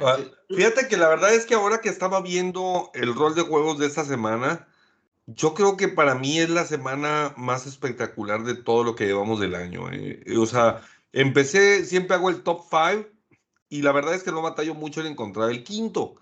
Ah, 0.00 0.18
fíjate 0.48 0.88
que 0.88 0.96
la 0.96 1.08
verdad 1.08 1.34
es 1.34 1.46
que 1.46 1.54
ahora 1.54 1.80
que 1.80 1.88
estaba 1.88 2.20
viendo 2.20 2.90
el 2.94 3.14
rol 3.14 3.34
de 3.34 3.42
juegos 3.42 3.78
de 3.78 3.86
esta 3.86 4.04
semana, 4.04 4.66
yo 5.26 5.54
creo 5.54 5.76
que 5.76 5.88
para 5.88 6.16
mí 6.16 6.38
es 6.38 6.50
la 6.50 6.64
semana 6.64 7.32
más 7.36 7.66
espectacular 7.66 8.42
de 8.42 8.56
todo 8.56 8.82
lo 8.82 8.96
que 8.96 9.06
llevamos 9.06 9.38
del 9.38 9.54
año. 9.54 9.90
Eh. 9.92 10.24
O 10.36 10.46
sea, 10.46 10.82
empecé, 11.12 11.84
siempre 11.84 12.16
hago 12.16 12.28
el 12.28 12.42
top 12.42 12.62
5 12.68 13.08
y 13.68 13.82
la 13.82 13.92
verdad 13.92 14.14
es 14.14 14.24
que 14.24 14.32
no 14.32 14.42
batallo 14.42 14.74
mucho 14.74 15.00
en 15.00 15.06
encontrar 15.06 15.50
el 15.50 15.62
quinto. 15.62 16.16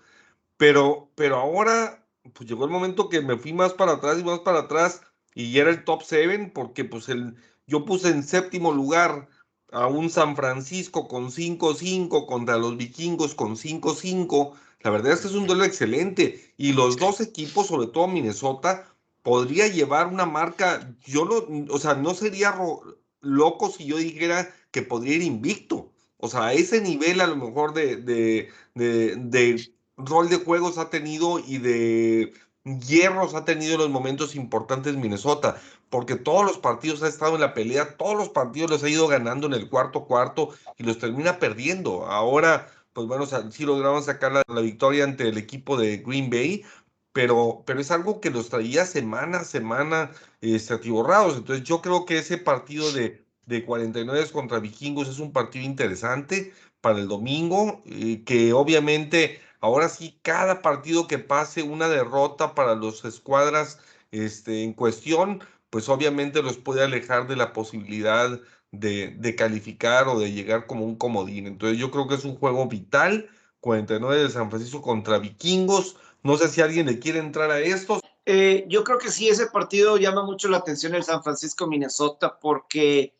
Pero, 0.57 1.11
pero 1.15 1.37
ahora, 1.37 2.05
pues 2.33 2.47
llegó 2.47 2.65
el 2.65 2.71
momento 2.71 3.09
que 3.09 3.21
me 3.21 3.37
fui 3.37 3.53
más 3.53 3.73
para 3.73 3.93
atrás 3.93 4.19
y 4.19 4.23
más 4.23 4.39
para 4.39 4.59
atrás 4.59 5.01
y 5.33 5.57
era 5.57 5.71
el 5.71 5.83
top 5.83 6.03
7 6.03 6.51
porque 6.53 6.85
pues 6.85 7.09
el, 7.09 7.35
yo 7.65 7.85
puse 7.85 8.09
en 8.09 8.23
séptimo 8.23 8.71
lugar 8.71 9.27
a 9.71 9.87
un 9.87 10.09
San 10.09 10.35
Francisco 10.35 11.07
con 11.07 11.31
5-5 11.31 12.25
contra 12.25 12.57
los 12.57 12.77
vikingos 12.77 13.33
con 13.33 13.55
5-5. 13.55 14.53
La 14.81 14.91
verdad 14.91 15.13
es 15.13 15.21
que 15.21 15.27
es 15.27 15.33
un 15.33 15.47
duelo 15.47 15.63
excelente. 15.63 16.53
Y 16.57 16.73
los 16.73 16.97
dos 16.97 17.21
equipos, 17.21 17.67
sobre 17.67 17.87
todo 17.87 18.07
Minnesota, 18.07 18.85
podría 19.23 19.67
llevar 19.67 20.07
una 20.07 20.25
marca. 20.25 20.93
Yo 21.05 21.25
no, 21.25 21.73
o 21.73 21.79
sea, 21.79 21.95
no 21.95 22.13
sería 22.13 22.55
loco 23.21 23.69
si 23.69 23.85
yo 23.85 23.97
dijera 23.97 24.53
que 24.71 24.81
podría 24.81 25.15
ir 25.15 25.23
invicto. 25.23 25.91
O 26.17 26.27
sea, 26.27 26.47
a 26.47 26.53
ese 26.53 26.81
nivel 26.81 27.21
a 27.21 27.27
lo 27.27 27.35
mejor 27.35 27.73
de, 27.73 27.97
de, 27.97 28.49
de, 28.75 29.69
rol 29.97 30.29
de 30.29 30.37
juegos 30.37 30.77
ha 30.77 30.89
tenido 30.89 31.39
y 31.39 31.57
de 31.57 32.33
hierros 32.63 33.33
ha 33.33 33.43
tenido 33.45 33.77
los 33.77 33.89
momentos 33.89 34.35
importantes 34.35 34.95
Minnesota, 34.95 35.59
porque 35.91 36.15
todos 36.15 36.45
los 36.45 36.57
partidos 36.57 37.03
ha 37.03 37.09
estado 37.09 37.35
en 37.35 37.41
la 37.41 37.53
pelea, 37.53 37.97
todos 37.97 38.17
los 38.17 38.29
partidos 38.29 38.71
los 38.71 38.83
ha 38.83 38.89
ido 38.89 39.07
ganando 39.07 39.45
en 39.45 39.53
el 39.53 39.69
cuarto 39.69 40.05
cuarto 40.05 40.49
y 40.77 40.83
los 40.83 40.97
termina 40.97 41.37
perdiendo. 41.37 42.05
Ahora, 42.07 42.67
pues 42.93 43.07
bueno, 43.07 43.25
sí 43.25 43.65
lograron 43.65 44.01
sacar 44.01 44.31
la, 44.31 44.61
victoria 44.61 45.03
ante 45.03 45.27
el 45.27 45.37
equipo 45.37 45.77
de 45.77 45.97
Green 45.97 46.29
Bay, 46.29 46.63
pero, 47.11 47.63
pero 47.65 47.81
es 47.81 47.91
algo 47.91 48.21
que 48.21 48.29
los 48.29 48.47
traía 48.49 48.85
semana 48.85 49.39
a 49.39 49.43
semana 49.43 50.11
este, 50.39 50.73
atiborrados. 50.73 51.35
Entonces 51.35 51.65
yo 51.65 51.81
creo 51.81 52.05
que 52.05 52.19
ese 52.19 52.37
partido 52.37 52.91
de, 52.93 53.25
de 53.45 53.65
49 53.65 54.29
contra 54.31 54.59
vikingos 54.59 55.09
es 55.09 55.19
un 55.19 55.33
partido 55.33 55.65
interesante 55.65 56.53
para 56.79 56.99
el 56.99 57.09
domingo, 57.09 57.81
eh, 57.85 58.23
que 58.25 58.53
obviamente 58.53 59.41
ahora 59.59 59.89
sí 59.89 60.17
cada 60.21 60.61
partido 60.61 61.07
que 61.07 61.19
pase 61.19 61.63
una 61.63 61.89
derrota 61.89 62.55
para 62.55 62.75
los 62.75 63.03
escuadras 63.03 63.79
este, 64.11 64.63
en 64.63 64.73
cuestión, 64.73 65.41
pues 65.71 65.89
obviamente 65.89 66.43
los 66.43 66.57
puede 66.57 66.83
alejar 66.83 67.27
de 67.27 67.35
la 67.35 67.53
posibilidad 67.53 68.39
de, 68.71 69.35
calificar 69.35 70.07
o 70.07 70.19
de 70.19 70.31
llegar 70.31 70.67
como 70.67 70.85
un 70.85 70.95
comodín. 70.95 71.47
Entonces 71.47 71.79
yo 71.79 71.89
creo 71.89 72.07
que 72.07 72.15
es 72.15 72.25
un 72.25 72.35
juego 72.35 72.67
vital, 72.67 73.29
49 73.61 74.23
de 74.23 74.29
San 74.29 74.51
Francisco 74.51 74.83
contra 74.83 75.17
vikingos 75.17 75.95
no 76.23 76.37
sé 76.37 76.49
si 76.49 76.61
alguien 76.61 76.85
le 76.85 76.99
quiere 76.99 77.19
entrar 77.19 77.51
a 77.51 77.59
esto. 77.59 77.99
Eh, 78.25 78.65
yo 78.67 78.83
creo 78.83 78.99
que 78.99 79.09
sí, 79.09 79.27
ese 79.27 79.47
partido 79.47 79.97
llama 79.97 80.23
mucho 80.23 80.47
la 80.47 80.57
atención 80.57 80.93
el 80.93 81.03
San 81.03 81.23
Francisco, 81.23 81.67
Minnesota, 81.67 82.39
porque 82.39 83.15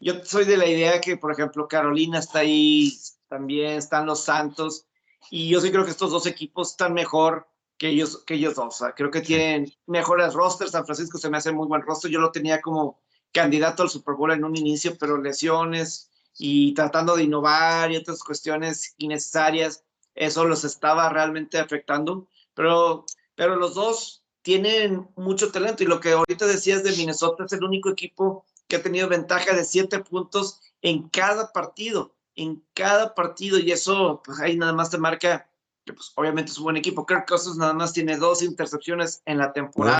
yo 0.00 0.24
soy 0.24 0.44
de 0.44 0.56
la 0.56 0.66
idea 0.66 1.00
que, 1.00 1.16
por 1.16 1.32
ejemplo, 1.32 1.66
Carolina 1.66 2.20
está 2.20 2.40
ahí, 2.40 2.96
también 3.28 3.72
están 3.72 4.06
los 4.06 4.22
Santos, 4.22 4.86
y 5.30 5.48
yo 5.48 5.60
sí 5.60 5.70
creo 5.70 5.84
que 5.84 5.90
estos 5.90 6.10
dos 6.10 6.26
equipos 6.26 6.70
están 6.70 6.94
mejor 6.94 7.48
que 7.78 7.88
ellos, 7.88 8.24
que 8.24 8.34
ellos 8.34 8.54
dos. 8.54 8.66
O 8.66 8.84
sea, 8.84 8.94
creo 8.94 9.10
que 9.10 9.20
tienen 9.20 9.72
mejores 9.86 10.34
rosters. 10.34 10.72
San 10.72 10.84
Francisco 10.84 11.18
se 11.18 11.30
me 11.30 11.38
hace 11.38 11.52
muy 11.52 11.66
buen 11.66 11.82
roster. 11.82 12.10
Yo 12.10 12.20
lo 12.20 12.32
tenía 12.32 12.60
como 12.60 13.00
candidato 13.32 13.82
al 13.82 13.90
Super 13.90 14.14
Bowl 14.14 14.32
en 14.32 14.44
un 14.44 14.56
inicio, 14.56 14.96
pero 14.98 15.18
lesiones 15.18 16.10
y 16.38 16.74
tratando 16.74 17.16
de 17.16 17.24
innovar 17.24 17.92
y 17.92 17.96
otras 17.96 18.22
cuestiones 18.22 18.94
innecesarias, 18.98 19.84
eso 20.14 20.44
los 20.44 20.64
estaba 20.64 21.08
realmente 21.08 21.58
afectando 21.58 22.28
pero, 22.54 23.04
pero 23.34 23.56
los 23.56 23.74
dos 23.74 24.24
tienen 24.42 25.08
mucho 25.16 25.50
talento 25.50 25.82
y 25.82 25.86
lo 25.86 26.00
que 26.00 26.12
ahorita 26.12 26.46
decías 26.46 26.82
de 26.84 26.92
Minnesota 26.92 27.44
es 27.44 27.52
el 27.52 27.64
único 27.64 27.90
equipo 27.90 28.46
que 28.68 28.76
ha 28.76 28.82
tenido 28.82 29.08
ventaja 29.08 29.54
de 29.54 29.64
siete 29.64 29.98
puntos 29.98 30.60
en 30.80 31.08
cada 31.08 31.52
partido, 31.52 32.14
en 32.34 32.64
cada 32.74 33.14
partido 33.14 33.58
y 33.58 33.72
eso 33.72 34.22
pues 34.24 34.40
ahí 34.40 34.56
nada 34.56 34.72
más 34.72 34.90
te 34.90 34.98
marca 34.98 35.50
que 35.84 35.92
pues 35.92 36.12
obviamente 36.16 36.50
es 36.50 36.58
un 36.58 36.64
buen 36.64 36.76
equipo. 36.76 37.06
Kirk 37.06 37.26
Cousins 37.28 37.56
nada 37.56 37.72
más 37.72 37.92
tiene 37.92 38.16
dos 38.16 38.42
intercepciones 38.42 39.22
en 39.26 39.38
la 39.38 39.52
temporada. 39.52 39.98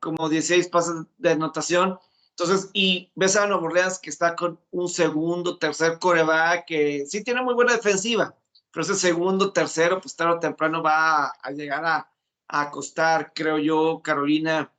Como 0.00 0.28
16 0.28 0.68
pases 0.68 0.94
de 1.18 1.30
anotación. 1.30 1.98
Entonces, 2.30 2.70
y 2.72 3.12
ves 3.14 3.36
a 3.36 3.46
Nuevo 3.46 3.66
Orleans 3.66 3.98
que 3.98 4.10
está 4.10 4.34
con 4.34 4.58
un 4.70 4.88
segundo, 4.88 5.58
tercer 5.58 5.98
coreback, 5.98 6.64
que 6.66 7.04
sí 7.06 7.22
tiene 7.22 7.42
muy 7.42 7.54
buena 7.54 7.74
defensiva, 7.74 8.34
pero 8.72 8.84
ese 8.84 8.94
segundo, 8.94 9.52
tercero, 9.52 10.00
pues 10.00 10.16
tarde 10.16 10.34
o 10.34 10.40
temprano 10.40 10.82
va 10.82 11.26
a, 11.26 11.50
llegar 11.50 11.84
a, 11.84 12.08
acostar, 12.48 13.32
creo 13.34 13.58
yo, 13.58 14.00
Carolina, 14.02 14.72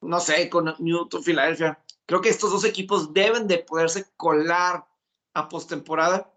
no 0.00 0.20
sé, 0.20 0.48
con 0.50 0.74
Newton, 0.78 1.22
Filadelfia. 1.22 1.80
Creo 2.06 2.20
que 2.20 2.28
estos 2.28 2.50
dos 2.50 2.64
equipos 2.64 3.12
deben 3.12 3.48
de 3.48 3.58
poderse 3.58 4.06
colar 4.16 4.86
a 5.34 5.48
postemporada 5.48 6.32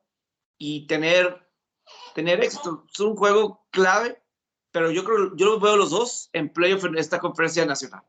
y 0.57 0.87
tener, 0.87 1.47
tener 2.15 2.43
éxito. 2.43 2.85
Es 2.91 2.99
un 2.99 3.15
juego 3.15 3.65
clave, 3.71 4.21
pero 4.71 4.91
yo 4.91 5.03
creo, 5.03 5.35
yo 5.35 5.45
los 5.47 5.61
veo 5.61 5.77
los 5.77 5.89
dos 5.89 6.29
en 6.33 6.49
playoff 6.49 6.85
en 6.85 6.97
esta 6.97 7.19
conferencia 7.19 7.65
nacional. 7.65 8.03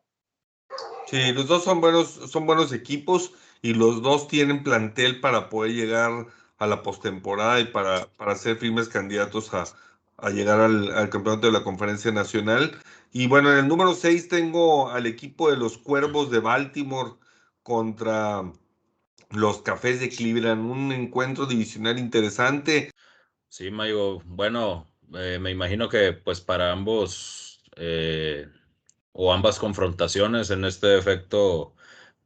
Sí, 1.07 1.33
los 1.33 1.49
dos 1.49 1.65
son 1.65 1.81
buenos, 1.81 2.09
son 2.09 2.47
buenos 2.47 2.73
equipos 2.73 3.33
y 3.63 3.75
los 3.75 4.03
dos 4.03 4.29
tienen 4.29 4.63
plantel 4.63 5.21
para 5.21 5.49
poder 5.49 5.73
llegar 5.73 6.27
a 6.59 6.67
la 6.67 6.83
postemporada 6.83 7.61
y 7.61 7.65
para, 7.65 8.07
para 8.17 8.37
ser 8.37 8.59
firmes 8.59 8.89
candidatos 8.89 9.53
a, 9.55 9.65
a 10.23 10.31
llegar 10.31 10.61
al, 10.61 11.11
campeonato 11.11 11.47
de 11.47 11.53
la 11.53 11.65
conferencia 11.65 12.13
nacional. 12.13 12.79
Y 13.13 13.27
bueno, 13.27 13.51
en 13.53 13.59
el 13.59 13.69
número 13.69 13.95
6 13.95 14.29
tengo 14.29 14.91
al 14.91 15.07
equipo 15.07 15.51
de 15.51 15.57
los 15.57 15.79
Cuervos 15.79 16.31
de 16.31 16.41
Baltimore 16.41 17.15
contra 17.63 18.53
los 19.31 19.63
Cafés 19.63 20.01
de 20.01 20.09
Cleveland, 20.09 20.71
un 20.71 20.93
encuentro 20.93 21.47
divisional 21.47 21.99
interesante. 21.99 22.91
Sí, 23.51 23.71
Mayo, 23.73 24.21
bueno, 24.27 24.87
eh, 25.15 25.39
me 25.41 25.51
imagino 25.51 25.89
que 25.89 26.13
pues 26.13 26.41
para 26.41 26.71
ambos 26.71 27.61
eh, 27.77 28.49
o 29.13 29.33
ambas 29.33 29.59
confrontaciones 29.59 30.51
en 30.51 30.65
este 30.65 30.97
efecto 30.97 31.75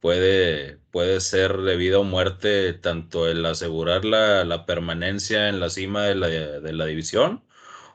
puede, 0.00 0.78
puede 0.90 1.20
ser 1.20 1.56
de 1.58 1.76
vida 1.76 1.98
o 1.98 2.04
muerte 2.04 2.74
tanto 2.74 3.26
el 3.28 3.44
asegurar 3.46 4.04
la, 4.04 4.44
la 4.44 4.66
permanencia 4.66 5.48
en 5.48 5.60
la 5.60 5.70
cima 5.70 6.04
de 6.04 6.14
la, 6.14 6.28
de 6.28 6.72
la, 6.74 6.86
división 6.86 7.44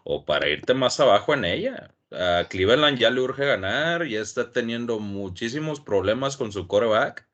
o 0.03 0.25
para 0.25 0.49
irte 0.49 0.73
más 0.73 0.99
abajo 0.99 1.33
en 1.35 1.45
ella. 1.45 1.95
A 2.11 2.47
Cleveland 2.49 2.97
ya 2.99 3.11
le 3.11 3.21
urge 3.21 3.45
ganar, 3.45 4.07
ya 4.07 4.21
está 4.21 4.51
teniendo 4.51 4.99
muchísimos 4.99 5.79
problemas 5.81 6.37
con 6.37 6.51
su 6.51 6.67
coreback, 6.67 7.27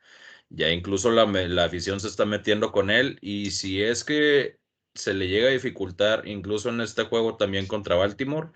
ya 0.50 0.70
incluso 0.72 1.12
la, 1.12 1.26
la 1.26 1.66
afición 1.66 2.00
se 2.02 2.08
está 2.10 2.26
metiendo 2.26 2.72
con 2.72 2.92
él 2.92 3.18
y 3.22 3.52
si 3.52 3.82
es 3.84 4.04
que 4.04 4.60
se 4.96 5.14
le 5.14 5.28
llega 5.28 5.50
a 5.50 5.52
dificultar 5.52 6.28
incluso 6.28 6.70
en 6.70 6.82
este 6.82 7.04
juego 7.04 7.38
también 7.38 7.68
contra 7.68 7.96
Baltimore, 7.96 8.50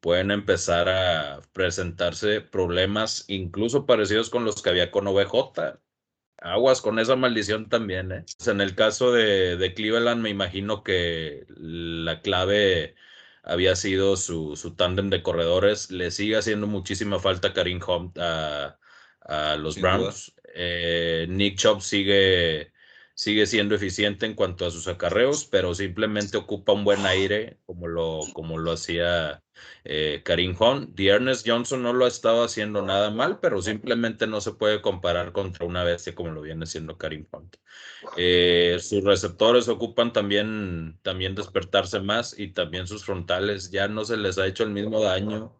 pueden 0.00 0.32
empezar 0.32 0.88
a 0.88 1.40
presentarse 1.52 2.40
problemas 2.40 3.24
incluso 3.28 3.86
parecidos 3.86 4.30
con 4.30 4.44
los 4.44 4.62
que 4.62 4.70
había 4.70 4.90
con 4.90 5.06
OBJ. 5.06 5.78
Aguas 6.38 6.80
con 6.82 6.98
esa 6.98 7.14
maldición 7.14 7.68
también. 7.68 8.10
¿eh? 8.10 8.24
En 8.46 8.60
el 8.60 8.74
caso 8.74 9.12
de, 9.12 9.56
de, 9.56 9.74
Cleveland, 9.74 10.20
me 10.20 10.30
imagino 10.30 10.82
que 10.82 11.46
la 11.48 12.20
clave 12.20 12.96
había 13.44 13.76
sido 13.76 14.16
su, 14.16 14.56
su 14.56 14.74
tándem 14.74 15.08
de 15.08 15.22
corredores. 15.22 15.92
Le 15.92 16.10
sigue 16.10 16.36
haciendo 16.36 16.66
muchísima 16.66 17.20
falta 17.20 17.52
Karim 17.52 17.80
Hunt 17.86 18.18
a, 18.18 18.78
a 19.20 19.56
los 19.56 19.80
Browns. 19.80 20.34
Eh, 20.54 21.26
Nick 21.28 21.58
Chubb 21.58 21.80
sigue 21.80 22.71
sigue 23.14 23.46
siendo 23.46 23.74
eficiente 23.74 24.26
en 24.26 24.34
cuanto 24.34 24.66
a 24.66 24.70
sus 24.70 24.88
acarreos, 24.88 25.44
pero 25.44 25.74
simplemente 25.74 26.36
ocupa 26.36 26.72
un 26.72 26.84
buen 26.84 27.04
aire 27.06 27.58
como 27.66 27.88
lo, 27.88 28.20
como 28.32 28.58
lo 28.58 28.72
hacía 28.72 29.42
eh, 29.84 30.22
Karim 30.24 30.56
Hunt. 30.58 30.98
Ernest 30.98 31.46
Johnson 31.46 31.82
no 31.82 31.92
lo 31.92 32.04
ha 32.04 32.08
estado 32.08 32.42
haciendo 32.44 32.82
nada 32.82 33.10
mal, 33.10 33.38
pero 33.40 33.60
simplemente 33.62 34.26
no 34.26 34.40
se 34.40 34.52
puede 34.52 34.80
comparar 34.80 35.32
contra 35.32 35.66
una 35.66 35.84
bestia 35.84 36.14
como 36.14 36.30
lo 36.30 36.42
viene 36.42 36.66
siendo 36.66 36.98
Karim 36.98 37.26
Hunt. 37.32 37.56
Eh, 38.16 38.78
sus 38.80 39.04
receptores 39.04 39.68
ocupan 39.68 40.12
también, 40.12 40.98
también 41.02 41.34
despertarse 41.34 42.00
más 42.00 42.38
y 42.38 42.48
también 42.52 42.86
sus 42.86 43.04
frontales 43.04 43.70
ya 43.70 43.88
no 43.88 44.04
se 44.04 44.16
les 44.16 44.38
ha 44.38 44.46
hecho 44.46 44.64
el 44.64 44.70
mismo 44.70 45.00
daño 45.00 45.58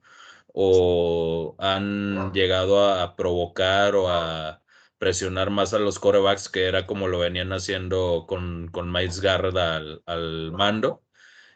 o 0.52 1.56
han 1.58 2.32
llegado 2.32 2.84
a 2.84 3.16
provocar 3.16 3.94
o 3.94 4.08
a 4.08 4.61
presionar 5.02 5.50
más 5.50 5.74
a 5.74 5.80
los 5.80 5.98
corebacks, 5.98 6.48
que 6.48 6.66
era 6.68 6.86
como 6.86 7.08
lo 7.08 7.18
venían 7.18 7.52
haciendo 7.52 8.24
con, 8.28 8.68
con 8.68 8.92
Miles 8.92 9.20
Garrett 9.20 9.56
al, 9.56 10.52
mando. 10.52 11.02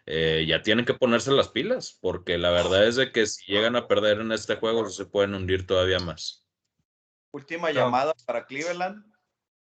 Eh, 0.04 0.46
ya 0.48 0.62
tienen 0.62 0.84
que 0.84 0.94
ponerse 0.94 1.30
las 1.30 1.50
pilas, 1.50 1.96
porque 2.00 2.38
la 2.38 2.50
verdad 2.50 2.88
es 2.88 2.96
de 2.96 3.12
que 3.12 3.24
si 3.24 3.52
llegan 3.52 3.76
a 3.76 3.86
perder 3.86 4.18
en 4.18 4.32
este 4.32 4.56
juego, 4.56 4.90
se 4.90 5.04
pueden 5.06 5.32
hundir 5.36 5.64
todavía 5.64 6.00
más. 6.00 6.44
Última 7.30 7.70
llamada 7.70 8.14
para 8.26 8.46
Cleveland 8.46 9.04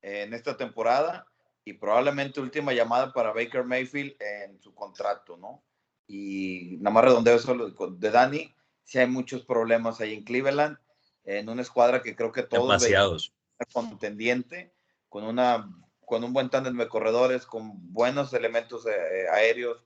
en 0.03 0.36
esta 0.36 0.55
temporada 0.55 1.26
y 1.65 1.74
probablemente 1.74 2.41
última 2.41 2.74
llamada 2.74 3.11
para 3.11 3.34
Baker 3.34 3.63
Mayfield 3.63 4.15
en 4.21 4.61
su 4.61 4.76
contrato, 4.76 5.36
¿no? 5.36 5.63
Y 6.05 6.78
nada 6.80 6.93
más 6.93 7.05
redondeo 7.05 7.38
eso 7.38 7.55
de 7.89 8.11
Dani, 8.11 8.55
si 8.84 8.99
hay 8.99 9.07
muchos 9.07 9.43
problemas 9.43 9.99
ahí 9.99 10.13
en 10.13 10.24
Cleveland, 10.24 10.78
en 11.24 11.49
una 11.49 11.63
escuadra 11.63 12.03
que 12.03 12.15
creo 12.15 12.32
que 12.32 12.43
todos 12.43 12.67
Demasiados 12.67 13.34
contendiente, 13.72 14.74
con, 15.09 15.24
una, 15.24 15.70
con 16.05 16.24
un 16.24 16.34
buen 16.34 16.49
tándem 16.49 16.78
de 16.78 16.88
corredores, 16.88 17.45
con 17.45 17.93
buenos 17.93 18.34
elementos 18.34 18.86
eh, 18.86 19.28
aéreos, 19.32 19.86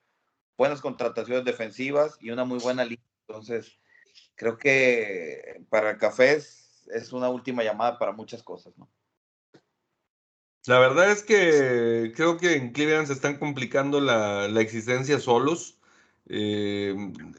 buenas 0.57 0.81
contrataciones 0.81 1.45
defensivas 1.45 2.17
y 2.19 2.31
una 2.31 2.45
muy 2.45 2.59
buena 2.59 2.83
línea. 2.83 3.05
Entonces, 3.27 3.79
creo 4.35 4.57
que 4.57 5.61
para 5.69 5.91
el 5.91 5.97
Cafés 5.97 6.87
es 6.93 7.11
una 7.13 7.29
última 7.29 7.63
llamada 7.63 7.99
para 7.99 8.11
muchas 8.11 8.43
cosas, 8.43 8.77
¿no? 8.77 8.89
La 10.65 10.79
verdad 10.79 11.11
es 11.11 11.23
que 11.23 12.11
creo 12.13 12.37
que 12.37 12.55
en 12.55 12.73
Cleveland 12.73 13.07
se 13.07 13.13
están 13.13 13.37
complicando 13.37 14.01
la, 14.01 14.49
la 14.49 14.59
existencia 14.59 15.17
solos. 15.17 15.79
Eh, 16.27 16.93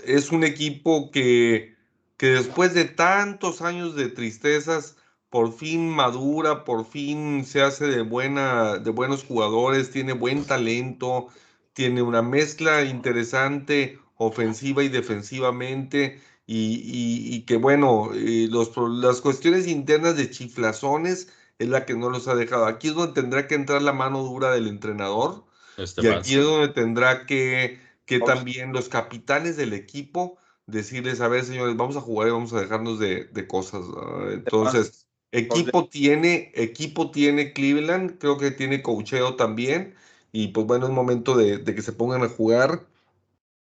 es 0.06 0.32
un 0.32 0.44
equipo 0.44 1.10
que, 1.10 1.76
que 2.16 2.28
después 2.28 2.72
de 2.72 2.86
tantos 2.86 3.60
años 3.60 3.94
de 3.96 4.08
tristezas, 4.08 4.96
por 5.30 5.52
fin 5.52 5.90
madura, 5.90 6.64
por 6.64 6.86
fin 6.86 7.44
se 7.44 7.62
hace 7.62 7.86
de, 7.86 8.02
buena, 8.02 8.78
de 8.78 8.90
buenos 8.90 9.24
jugadores, 9.24 9.90
tiene 9.90 10.12
buen 10.12 10.44
talento, 10.44 11.28
tiene 11.74 12.02
una 12.02 12.22
mezcla 12.22 12.84
interesante 12.84 13.98
ofensiva 14.16 14.82
y 14.82 14.88
defensivamente. 14.88 16.20
Y, 16.50 17.42
que 17.42 17.56
bueno, 17.56 18.10
eh, 18.14 18.48
los, 18.50 18.72
las 18.76 19.20
cuestiones 19.20 19.66
internas 19.66 20.16
de 20.16 20.30
chiflazones 20.30 21.28
es 21.58 21.68
la 21.68 21.84
que 21.84 21.94
no 21.94 22.08
los 22.08 22.26
ha 22.26 22.34
dejado. 22.34 22.64
Aquí 22.64 22.88
es 22.88 22.94
donde 22.94 23.20
tendrá 23.20 23.46
que 23.46 23.54
entrar 23.54 23.82
la 23.82 23.92
mano 23.92 24.22
dura 24.22 24.50
del 24.52 24.66
entrenador. 24.66 25.44
Este 25.76 26.02
y 26.02 26.06
aquí 26.08 26.36
es 26.36 26.44
donde 26.44 26.68
tendrá 26.68 27.26
que, 27.26 27.78
que 28.06 28.18
también 28.20 28.72
los 28.72 28.88
capitanes 28.88 29.58
del 29.58 29.74
equipo 29.74 30.38
decirles, 30.66 31.20
a 31.20 31.28
ver, 31.28 31.44
señores, 31.44 31.76
vamos 31.76 31.96
a 31.96 32.00
jugar 32.00 32.28
y 32.28 32.30
vamos 32.32 32.52
a 32.54 32.60
dejarnos 32.60 32.98
de, 32.98 33.24
de 33.24 33.46
cosas. 33.46 33.84
Entonces, 34.32 35.07
equipo 35.32 35.88
tiene, 35.88 36.52
equipo 36.54 37.10
tiene 37.10 37.52
Cleveland, 37.52 38.18
creo 38.18 38.38
que 38.38 38.50
tiene 38.50 38.82
cocheo 38.82 39.36
también. 39.36 39.94
Y 40.32 40.48
pues 40.48 40.66
bueno, 40.66 40.86
es 40.86 40.92
momento 40.92 41.36
de, 41.36 41.58
de 41.58 41.74
que 41.74 41.82
se 41.82 41.92
pongan 41.92 42.22
a 42.22 42.28
jugar. 42.28 42.86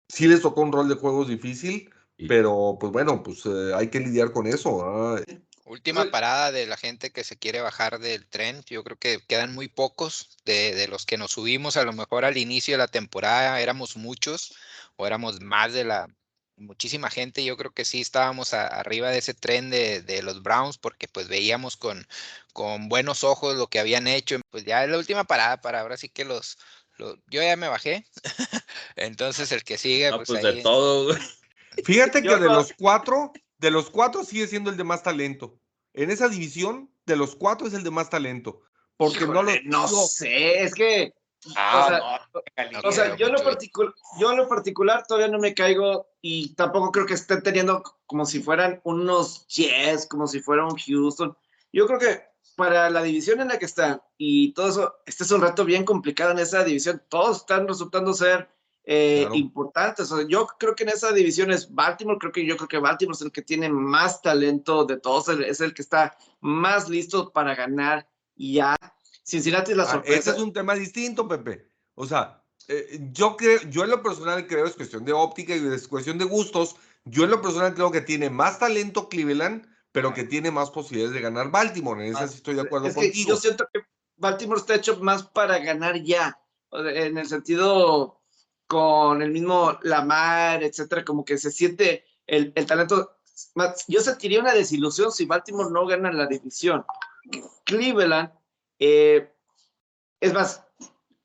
Sí 0.07 0.27
les 0.27 0.41
tocó 0.41 0.61
un 0.61 0.71
rol 0.71 0.89
de 0.89 0.95
juegos 0.95 1.27
difícil, 1.27 1.89
pero 2.27 2.77
pues 2.79 2.91
bueno, 2.91 3.23
pues 3.23 3.45
eh, 3.45 3.71
hay 3.75 3.89
que 3.89 3.99
lidiar 3.99 4.31
con 4.31 4.47
eso. 4.47 5.17
Última 5.65 6.09
parada 6.09 6.51
de 6.51 6.65
la 6.65 6.77
gente 6.77 7.11
que 7.11 7.23
se 7.23 7.37
quiere 7.37 7.61
bajar 7.61 7.99
del 7.99 8.25
tren. 8.27 8.63
Yo 8.65 8.83
creo 8.83 8.97
que 8.97 9.19
quedan 9.27 9.53
muy 9.53 9.67
pocos 9.67 10.37
de, 10.43 10.73
de, 10.73 10.87
los 10.87 11.05
que 11.05 11.17
nos 11.17 11.31
subimos. 11.31 11.77
A 11.77 11.83
lo 11.83 11.93
mejor 11.93 12.25
al 12.25 12.37
inicio 12.37 12.73
de 12.73 12.79
la 12.79 12.87
temporada 12.87 13.61
éramos 13.61 13.95
muchos 13.95 14.55
o 14.95 15.05
éramos 15.05 15.41
más 15.41 15.73
de 15.73 15.83
la 15.83 16.07
muchísima 16.59 17.09
gente. 17.09 17.43
Yo 17.43 17.57
creo 17.57 17.71
que 17.71 17.85
sí 17.85 18.01
estábamos 18.01 18.53
arriba 18.53 19.09
de 19.09 19.19
ese 19.19 19.33
tren 19.33 19.69
de, 19.69 20.01
de, 20.01 20.21
los 20.21 20.43
Browns 20.43 20.77
porque 20.77 21.07
pues 21.07 21.27
veíamos 21.27 21.77
con, 21.77 22.07
con 22.53 22.89
buenos 22.89 23.23
ojos 23.23 23.55
lo 23.55 23.67
que 23.67 23.79
habían 23.79 24.07
hecho. 24.07 24.39
Pues 24.49 24.65
ya 24.65 24.83
es 24.83 24.89
la 24.89 24.97
última 24.97 25.23
parada 25.23 25.61
para 25.61 25.81
ahora 25.81 25.97
sí 25.97 26.09
que 26.09 26.25
los, 26.25 26.57
los 26.97 27.17
yo 27.27 27.41
ya 27.41 27.55
me 27.55 27.67
bajé. 27.67 28.05
Entonces 28.95 29.51
el 29.51 29.63
que 29.63 29.77
sigue. 29.77 30.11
pues, 30.11 30.27
pues 30.27 30.43
de 30.43 30.61
todo. 30.61 31.15
Fíjate 31.83 32.21
que 32.21 32.35
de 32.35 32.47
los 32.47 32.73
cuatro, 32.77 33.31
de 33.57 33.71
los 33.71 33.89
cuatro 33.89 34.23
sigue 34.23 34.47
siendo 34.47 34.69
el 34.69 34.77
de 34.77 34.83
más 34.83 35.03
talento. 35.03 35.59
En 35.93 36.11
esa 36.11 36.29
división, 36.29 36.91
de 37.05 37.15
los 37.15 37.35
cuatro 37.35 37.67
es 37.67 37.73
el 37.73 37.83
de 37.83 37.91
más 37.91 38.09
talento. 38.09 38.61
Porque 38.97 39.25
no 39.25 39.43
lo. 39.43 39.51
No 39.63 39.87
sé, 39.87 40.63
es 40.63 40.73
que. 40.73 41.13
Ah, 41.55 42.19
o 42.83 42.91
sea, 42.91 43.15
yo, 43.15 43.27
en 43.27 43.33
lo 43.33 43.43
particular, 43.43 43.93
yo 44.19 44.31
en 44.31 44.37
lo 44.37 44.47
particular 44.47 45.05
todavía 45.07 45.29
no 45.29 45.39
me 45.39 45.53
caigo 45.53 46.07
y 46.21 46.53
tampoco 46.55 46.91
creo 46.91 47.05
que 47.05 47.13
estén 47.13 47.41
teniendo 47.41 47.81
como 48.05 48.25
si 48.25 48.41
fueran 48.41 48.81
unos 48.83 49.47
Jets, 49.47 50.05
como 50.07 50.27
si 50.27 50.41
fuera 50.41 50.65
un 50.65 50.75
Houston. 50.75 51.35
Yo 51.71 51.87
creo 51.87 51.99
que 51.99 52.23
para 52.55 52.89
la 52.89 53.01
división 53.01 53.39
en 53.39 53.47
la 53.47 53.57
que 53.57 53.65
están 53.65 54.01
y 54.17 54.51
todo 54.53 54.67
eso, 54.67 54.95
este 55.05 55.23
es 55.23 55.31
un 55.31 55.41
reto 55.41 55.63
bien 55.63 55.85
complicado 55.85 56.31
en 56.31 56.39
esa 56.39 56.63
división. 56.63 57.01
Todos 57.07 57.37
están 57.37 57.67
resultando 57.67 58.13
ser 58.13 58.49
eh, 58.83 59.27
importantes. 59.33 60.11
yo 60.27 60.47
creo 60.57 60.75
que 60.75 60.83
en 60.83 60.89
esa 60.89 61.13
división 61.13 61.51
es 61.51 61.73
Baltimore, 61.73 62.17
creo 62.17 62.31
que 62.31 62.45
yo 62.45 62.57
creo 62.57 62.67
que 62.67 62.79
Baltimore 62.79 63.15
es 63.15 63.21
el 63.21 63.31
que 63.31 63.43
tiene 63.43 63.69
más 63.69 64.21
talento 64.21 64.83
de 64.83 64.97
todos, 64.97 65.29
es 65.29 65.61
el 65.61 65.73
que 65.73 65.83
está 65.83 66.17
más 66.41 66.89
listo 66.89 67.31
para 67.31 67.55
ganar 67.55 68.07
y 68.35 68.55
ya. 68.55 68.75
Cincinnati 69.29 69.71
es 69.71 69.77
la 69.77 69.83
ah, 69.83 69.91
sorpresa. 69.91 70.19
ese 70.19 70.29
es 70.31 70.39
un 70.39 70.51
tema 70.51 70.73
distinto, 70.73 71.27
Pepe. 71.27 71.69
O 71.95 72.05
sea, 72.05 72.43
eh, 72.67 72.99
yo 73.11 73.37
creo, 73.37 73.61
yo 73.69 73.83
en 73.83 73.91
lo 73.91 74.01
personal 74.01 74.47
creo 74.47 74.65
es 74.65 74.75
cuestión 74.75 75.05
de 75.05 75.13
óptica 75.13 75.55
y 75.55 75.65
es 75.67 75.87
cuestión 75.87 76.17
de 76.17 76.25
gustos. 76.25 76.75
Yo 77.05 77.23
en 77.23 77.31
lo 77.31 77.41
personal 77.41 77.73
creo 77.73 77.91
que 77.91 78.01
tiene 78.01 78.29
más 78.29 78.59
talento 78.59 79.07
Cleveland, 79.07 79.67
pero 79.91 80.13
que 80.13 80.23
tiene 80.23 80.51
más 80.51 80.71
posibilidades 80.71 81.13
de 81.13 81.21
ganar 81.21 81.51
Baltimore. 81.51 82.05
En 82.05 82.15
eso 82.15 82.27
sí 82.27 82.35
estoy 82.35 82.55
de 82.55 82.61
acuerdo 82.61 82.87
es 82.87 82.95
contigo. 82.95 83.13
Que 83.13 83.25
yo 83.25 83.35
siento 83.37 83.67
que 83.71 83.81
Baltimore 84.17 84.59
está 84.59 84.75
hecho 84.75 84.97
más 84.97 85.23
para 85.23 85.59
ganar 85.59 86.01
ya, 86.01 86.39
en 86.71 87.17
el 87.17 87.27
sentido 87.27 88.21
con 88.67 89.21
el 89.21 89.31
mismo 89.31 89.79
Lamar, 89.81 90.63
etcétera, 90.63 91.03
como 91.03 91.25
que 91.25 91.37
se 91.37 91.51
siente 91.51 92.05
el, 92.27 92.51
el 92.55 92.65
talento. 92.65 93.17
Yo 93.87 94.01
sentiría 94.01 94.41
una 94.41 94.53
desilusión 94.53 95.11
si 95.11 95.25
Baltimore 95.25 95.71
no 95.71 95.87
gana 95.87 96.11
la 96.11 96.27
división. 96.27 96.85
Cleveland, 97.65 98.31
eh, 98.79 99.31
es 100.19 100.33
más, 100.33 100.63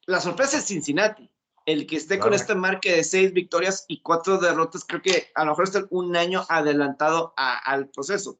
la 0.06 0.20
sorpresa 0.20 0.58
es 0.58 0.66
Cincinnati. 0.66 1.30
El 1.66 1.86
que 1.86 1.96
esté 1.96 2.18
con 2.18 2.34
esta 2.34 2.54
marca 2.54 2.90
de 2.90 3.02
seis 3.02 3.32
victorias 3.32 3.86
y 3.88 4.02
cuatro 4.02 4.36
derrotas, 4.36 4.84
creo 4.84 5.00
que 5.00 5.30
a 5.34 5.44
lo 5.44 5.52
mejor 5.52 5.64
está 5.64 5.86
un 5.88 6.14
año 6.14 6.44
adelantado 6.50 7.32
al 7.36 7.88
proceso. 7.88 8.38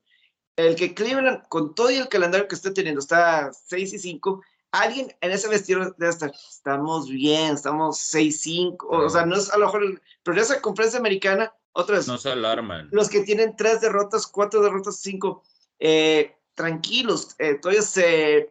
El 0.56 0.76
que 0.76 0.94
Cleveland, 0.94 1.48
con 1.48 1.74
todo 1.74 1.90
y 1.90 1.96
el 1.96 2.08
calendario 2.08 2.46
que 2.46 2.54
esté 2.54 2.70
teniendo, 2.70 3.00
está 3.00 3.50
6 3.52 3.94
y 3.94 3.98
5, 3.98 4.42
alguien 4.70 5.12
en 5.20 5.30
ese 5.32 5.48
vestido 5.48 5.94
debe 5.96 6.10
estar, 6.12 6.32
estamos 6.32 7.08
bien, 7.08 7.54
estamos 7.54 7.98
6-5, 8.12 8.76
o, 8.88 9.08
sea, 9.08 9.24
no 9.24 9.36
es 9.36 9.50
a 9.50 9.58
lo 9.58 9.66
mejor, 9.66 10.02
pero 10.22 10.40
esa 10.40 10.60
conferencia 10.60 11.00
americana, 11.00 11.52
otras. 11.72 12.06
No 12.06 12.18
se 12.18 12.30
alarman. 12.30 12.88
Los 12.92 13.08
que 13.08 13.22
tienen 13.22 13.56
tres 13.56 13.80
derrotas, 13.80 14.26
cuatro 14.26 14.62
derrotas, 14.62 14.98
cinco, 15.00 15.42
eh, 15.78 16.36
tranquilos, 16.54 17.34
eh, 17.38 17.54
todavía 17.54 17.82
se, 17.82 18.50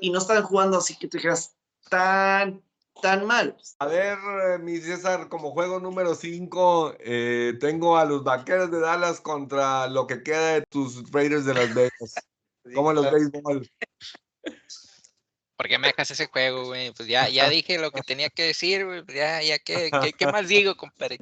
y 0.00 0.10
no 0.10 0.18
están 0.18 0.42
jugando 0.42 0.78
así 0.78 0.96
que 0.96 1.08
te 1.08 1.18
dijeras 1.18 1.54
tan, 1.88 2.62
tan 3.00 3.26
mal. 3.26 3.56
A 3.78 3.86
ver, 3.86 4.18
eh, 4.18 4.58
mi 4.58 4.78
César, 4.78 5.28
como 5.28 5.52
juego 5.52 5.80
número 5.80 6.14
5, 6.14 6.96
tengo 7.60 7.96
a 7.96 8.04
los 8.04 8.24
vaqueros 8.24 8.70
de 8.70 8.80
Dallas 8.80 9.20
contra 9.20 9.88
lo 9.88 10.06
que 10.06 10.22
queda 10.22 10.54
de 10.54 10.62
tus 10.62 11.10
Raiders 11.10 11.44
de 11.44 11.54
Las 11.54 11.74
Vegas. 11.74 12.14
¿Cómo 12.74 12.92
los 12.92 13.10
béisbol? 13.10 13.68
¿Por 15.56 15.68
qué 15.68 15.78
me 15.78 15.88
dejas 15.88 16.10
ese 16.10 16.26
juego, 16.26 16.66
güey? 16.66 16.92
Pues 16.92 17.08
ya, 17.08 17.28
ya 17.28 17.48
dije 17.48 17.78
lo 17.78 17.90
que 17.90 18.02
tenía 18.02 18.28
que 18.28 18.42
decir, 18.42 18.84
güey. 18.84 19.04
Pues 19.04 19.16
ya, 19.16 19.42
ya, 19.42 19.58
¿qué, 19.58 19.90
qué, 20.18 20.26
más 20.32 20.48
digo, 20.48 20.76
compadre? 20.76 21.18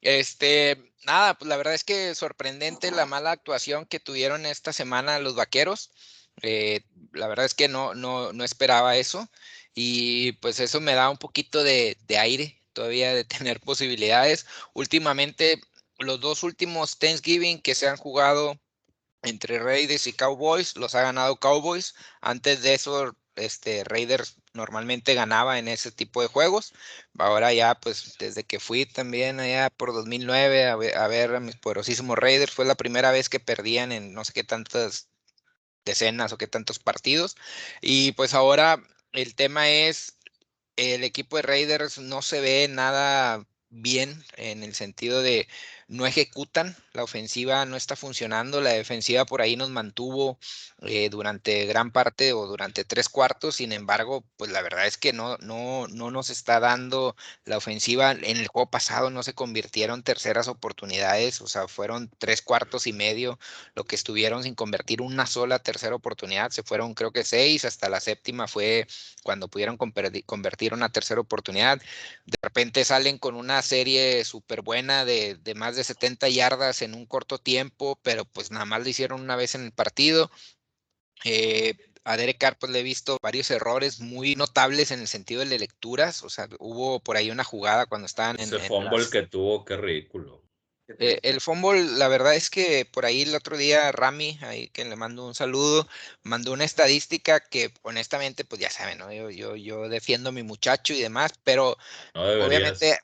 Este, 0.00 0.92
nada, 1.04 1.34
pues 1.34 1.48
la 1.48 1.56
verdad 1.56 1.74
es 1.74 1.84
que 1.84 2.14
sorprendente 2.14 2.90
la 2.90 3.06
mala 3.06 3.32
actuación 3.32 3.86
que 3.86 4.00
tuvieron 4.00 4.46
esta 4.46 4.72
semana 4.72 5.18
los 5.18 5.34
vaqueros. 5.34 5.90
Eh, 6.42 6.82
la 7.12 7.28
verdad 7.28 7.46
es 7.46 7.54
que 7.54 7.68
no, 7.68 7.94
no, 7.94 8.32
no 8.32 8.44
esperaba 8.44 8.96
eso. 8.96 9.28
Y 9.74 10.32
pues 10.32 10.60
eso 10.60 10.80
me 10.80 10.94
da 10.94 11.10
un 11.10 11.18
poquito 11.18 11.62
de, 11.62 11.96
de 12.06 12.18
aire 12.18 12.62
todavía 12.72 13.14
de 13.14 13.24
tener 13.24 13.60
posibilidades. 13.60 14.46
Últimamente, 14.74 15.60
los 15.98 16.20
dos 16.20 16.42
últimos 16.42 16.98
Thanksgiving 16.98 17.60
que 17.60 17.74
se 17.74 17.88
han 17.88 17.96
jugado 17.96 18.58
entre 19.22 19.58
Raiders 19.58 20.06
y 20.06 20.12
Cowboys, 20.12 20.76
los 20.76 20.94
ha 20.94 21.02
ganado 21.02 21.36
Cowboys. 21.40 21.94
Antes 22.20 22.62
de 22.62 22.74
eso, 22.74 23.16
este, 23.38 23.84
Raiders 23.84 24.36
normalmente 24.52 25.14
ganaba 25.14 25.58
en 25.58 25.68
ese 25.68 25.90
tipo 25.92 26.22
de 26.22 26.28
juegos. 26.28 26.72
Ahora 27.18 27.52
ya, 27.52 27.74
pues 27.76 28.16
desde 28.18 28.44
que 28.44 28.60
fui 28.60 28.86
también 28.86 29.40
allá 29.40 29.70
por 29.70 29.92
2009 29.92 30.66
a 30.66 30.76
ver 31.08 31.34
a, 31.34 31.40
mis 31.40 31.56
poderosísimos 31.56 32.18
Raiders, 32.18 32.52
fue 32.52 32.64
la 32.64 32.74
primera 32.76 33.10
vez 33.10 33.28
que 33.28 33.40
perdían 33.40 33.92
en 33.92 34.12
no 34.14 34.24
sé 34.24 34.32
qué 34.32 34.44
tantas 34.44 35.08
decenas 35.84 36.32
o 36.32 36.38
qué 36.38 36.46
tantos 36.46 36.78
partidos. 36.78 37.36
Y 37.80 38.12
pues 38.12 38.34
ahora 38.34 38.82
el 39.12 39.34
tema 39.34 39.70
es, 39.70 40.18
el 40.76 41.04
equipo 41.04 41.36
de 41.36 41.42
Raiders 41.42 41.98
no 41.98 42.22
se 42.22 42.40
ve 42.40 42.68
nada 42.68 43.46
bien 43.70 44.24
en 44.36 44.62
el 44.62 44.74
sentido 44.74 45.22
de 45.22 45.48
no 45.88 46.06
ejecutan, 46.06 46.76
la 46.92 47.02
ofensiva 47.02 47.64
no 47.64 47.76
está 47.76 47.96
funcionando, 47.96 48.60
la 48.60 48.70
defensiva 48.70 49.24
por 49.24 49.40
ahí 49.40 49.56
nos 49.56 49.70
mantuvo 49.70 50.38
eh, 50.82 51.08
durante 51.08 51.64
gran 51.64 51.92
parte 51.92 52.34
o 52.34 52.46
durante 52.46 52.84
tres 52.84 53.08
cuartos, 53.08 53.56
sin 53.56 53.72
embargo, 53.72 54.22
pues 54.36 54.50
la 54.50 54.60
verdad 54.60 54.86
es 54.86 54.98
que 54.98 55.14
no, 55.14 55.38
no, 55.38 55.88
no 55.88 56.10
nos 56.10 56.28
está 56.28 56.60
dando 56.60 57.16
la 57.46 57.56
ofensiva, 57.56 58.12
en 58.12 58.36
el 58.36 58.48
juego 58.48 58.70
pasado 58.70 59.08
no 59.10 59.22
se 59.22 59.32
convirtieron 59.32 60.02
terceras 60.02 60.46
oportunidades, 60.46 61.40
o 61.40 61.46
sea, 61.48 61.68
fueron 61.68 62.10
tres 62.18 62.42
cuartos 62.42 62.86
y 62.86 62.92
medio 62.92 63.38
lo 63.74 63.84
que 63.84 63.96
estuvieron 63.96 64.42
sin 64.42 64.54
convertir 64.54 65.00
una 65.00 65.26
sola 65.26 65.58
tercera 65.58 65.94
oportunidad, 65.94 66.50
se 66.50 66.62
fueron 66.62 66.92
creo 66.94 67.12
que 67.12 67.24
seis, 67.24 67.64
hasta 67.64 67.88
la 67.88 68.00
séptima 68.00 68.46
fue 68.46 68.86
cuando 69.22 69.48
pudieron 69.48 69.78
convertir 69.78 70.74
una 70.74 70.90
tercera 70.90 71.20
oportunidad, 71.20 71.78
de 72.26 72.38
repente 72.42 72.84
salen 72.84 73.18
con 73.18 73.36
una 73.36 73.62
serie 73.62 74.24
súper 74.24 74.62
buena 74.62 75.04
de, 75.06 75.36
de 75.36 75.54
más 75.54 75.76
de 75.76 75.77
70 75.84 76.28
yardas 76.28 76.82
en 76.82 76.94
un 76.94 77.06
corto 77.06 77.38
tiempo, 77.38 77.98
pero 78.02 78.24
pues 78.24 78.50
nada 78.50 78.64
más 78.64 78.82
lo 78.82 78.88
hicieron 78.88 79.20
una 79.20 79.36
vez 79.36 79.54
en 79.54 79.64
el 79.64 79.72
partido. 79.72 80.30
Eh, 81.24 81.74
a 82.04 82.16
Derek 82.16 82.38
Carr 82.38 82.56
pues 82.58 82.72
le 82.72 82.80
he 82.80 82.82
visto 82.82 83.18
varios 83.22 83.50
errores 83.50 84.00
muy 84.00 84.34
notables 84.34 84.90
en 84.90 85.00
el 85.00 85.08
sentido 85.08 85.44
de 85.44 85.58
lecturas, 85.58 86.22
o 86.22 86.30
sea, 86.30 86.48
hubo 86.58 87.00
por 87.00 87.16
ahí 87.16 87.30
una 87.30 87.44
jugada 87.44 87.86
cuando 87.86 88.06
estaban 88.06 88.40
en... 88.40 88.46
Ese 88.46 88.60
fumble 88.60 89.10
que 89.10 89.26
tuvo, 89.26 89.64
qué 89.64 89.76
ridículo. 89.76 90.42
Eh, 90.98 91.20
el 91.22 91.42
fumble, 91.42 91.84
la 91.84 92.08
verdad 92.08 92.34
es 92.34 92.48
que 92.48 92.86
por 92.90 93.04
ahí 93.04 93.22
el 93.22 93.34
otro 93.34 93.58
día 93.58 93.92
Rami, 93.92 94.38
ahí 94.40 94.68
que 94.68 94.86
le 94.86 94.96
mando 94.96 95.26
un 95.26 95.34
saludo, 95.34 95.86
mandó 96.22 96.52
una 96.52 96.64
estadística 96.64 97.40
que 97.40 97.70
honestamente, 97.82 98.44
pues 98.44 98.60
ya 98.62 98.70
saben, 98.70 98.96
¿no? 98.96 99.12
Yo, 99.12 99.28
yo, 99.28 99.54
yo 99.54 99.88
defiendo 99.90 100.30
a 100.30 100.32
mi 100.32 100.42
muchacho 100.42 100.94
y 100.94 101.02
demás, 101.02 101.32
pero 101.44 101.76
obviamente 102.14 102.98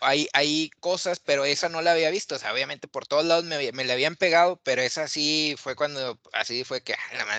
hay, 0.00 0.28
hay 0.32 0.70
cosas, 0.80 1.20
pero 1.20 1.44
esa 1.44 1.68
no 1.68 1.82
la 1.82 1.92
había 1.92 2.10
visto. 2.10 2.36
O 2.36 2.38
sea, 2.38 2.52
obviamente 2.52 2.88
por 2.88 3.06
todos 3.06 3.24
lados 3.24 3.44
me, 3.44 3.72
me 3.72 3.84
le 3.84 3.92
habían 3.92 4.16
pegado, 4.16 4.60
pero 4.62 4.82
esa 4.82 5.08
sí 5.08 5.54
fue 5.58 5.76
cuando, 5.76 6.20
así 6.32 6.64
fue 6.64 6.82
que, 6.82 6.94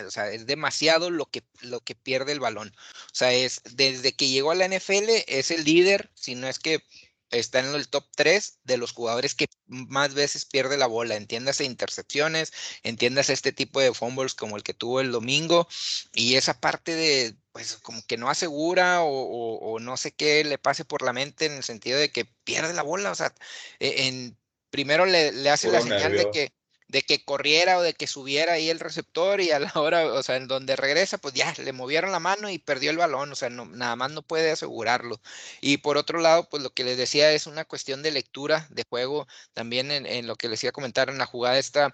o 0.05 0.11
sea, 0.11 0.31
es 0.31 0.45
demasiado 0.45 1.09
lo 1.09 1.25
que, 1.27 1.43
lo 1.61 1.81
que 1.81 1.95
pierde 1.95 2.31
el 2.31 2.39
balón. 2.39 2.73
O 3.11 3.15
sea, 3.15 3.33
es 3.33 3.61
desde 3.71 4.13
que 4.13 4.29
llegó 4.29 4.51
a 4.51 4.55
la 4.55 4.67
NFL, 4.67 5.09
es 5.27 5.51
el 5.51 5.63
líder, 5.63 6.11
si 6.15 6.35
no 6.35 6.47
es 6.47 6.59
que 6.59 6.83
está 7.31 7.59
en 7.59 7.75
el 7.75 7.89
top 7.89 8.05
3 8.15 8.59
de 8.63 8.77
los 8.77 8.93
jugadores 8.93 9.35
que 9.35 9.47
más 9.67 10.13
veces 10.13 10.45
pierde 10.45 10.77
la 10.77 10.87
bola. 10.87 11.15
Entiéndase 11.15 11.65
intercepciones, 11.65 12.53
entiéndase 12.83 13.33
este 13.33 13.51
tipo 13.51 13.79
de 13.79 13.93
fumbles 13.93 14.33
como 14.35 14.57
el 14.57 14.63
que 14.63 14.73
tuvo 14.73 15.01
el 15.01 15.11
domingo 15.11 15.67
y 16.13 16.35
esa 16.35 16.59
parte 16.59 16.95
de, 16.95 17.35
pues 17.57 17.77
como 17.81 18.05
que 18.05 18.17
no 18.17 18.29
asegura 18.29 19.01
o, 19.01 19.79
no 19.79 19.97
sé 19.97 20.11
qué 20.11 20.43
le 20.43 20.59
pase 20.59 20.85
por 20.85 21.01
la 21.01 21.11
mente 21.11 21.45
en 21.45 21.53
el 21.53 21.63
sentido 21.63 21.97
de 21.97 22.11
que 22.11 22.25
pierde 22.25 22.73
la 22.73 22.83
bola. 22.83 23.11
O 23.11 23.15
sea, 23.15 23.33
e, 23.79 24.07
en, 24.07 24.37
primero 24.69 25.05
le, 25.07 25.49
hace 25.49 25.71
la 25.71 25.81
señal 25.81 26.11
de 26.11 26.29
que 26.31 26.51
de 26.87 27.01
que 27.01 27.25
corriera 27.25 27.77
o 27.77 27.81
de 27.81 27.93
que 27.93 28.07
subiera 28.07 28.53
ahí 28.53 28.69
el 28.69 28.79
receptor 28.79 29.41
y 29.41 29.51
a 29.51 29.59
la 29.59 29.71
hora, 29.75 30.05
o 30.13 30.23
sea, 30.23 30.37
en 30.37 30.47
donde 30.47 30.75
regresa, 30.75 31.17
pues 31.17 31.33
ya 31.33 31.53
le 31.57 31.73
movieron 31.73 32.11
la 32.11 32.19
mano 32.19 32.49
y 32.49 32.59
perdió 32.59 32.91
el 32.91 32.97
balón, 32.97 33.31
o 33.31 33.35
sea, 33.35 33.49
no, 33.49 33.65
nada 33.65 33.95
más 33.95 34.11
no 34.11 34.21
puede 34.21 34.51
asegurarlo. 34.51 35.19
Y 35.59 35.77
por 35.77 35.97
otro 35.97 36.19
lado, 36.19 36.47
pues 36.49 36.63
lo 36.63 36.73
que 36.73 36.83
les 36.83 36.97
decía 36.97 37.31
es 37.33 37.47
una 37.47 37.65
cuestión 37.65 38.03
de 38.03 38.11
lectura 38.11 38.67
de 38.69 38.85
juego, 38.89 39.27
también 39.53 39.91
en, 39.91 40.27
lo 40.27 40.35
que 40.35 40.47
les 40.47 40.63
iba 40.63 40.69
a 40.69 40.73
comentar 40.73 41.09
en 41.09 41.17
la 41.17 41.25
jugada 41.25 41.57
esta, 41.59 41.91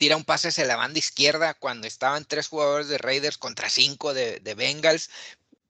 tira 0.00 0.16
un 0.16 0.24
pase 0.24 0.48
hacia 0.48 0.64
la 0.64 0.76
banda 0.76 0.98
izquierda 0.98 1.52
cuando 1.52 1.86
estaban 1.86 2.24
tres 2.24 2.48
jugadores 2.48 2.88
de 2.88 2.96
Raiders 2.96 3.36
contra 3.36 3.68
cinco 3.68 4.14
de, 4.14 4.40
de 4.40 4.54
Bengals, 4.54 5.10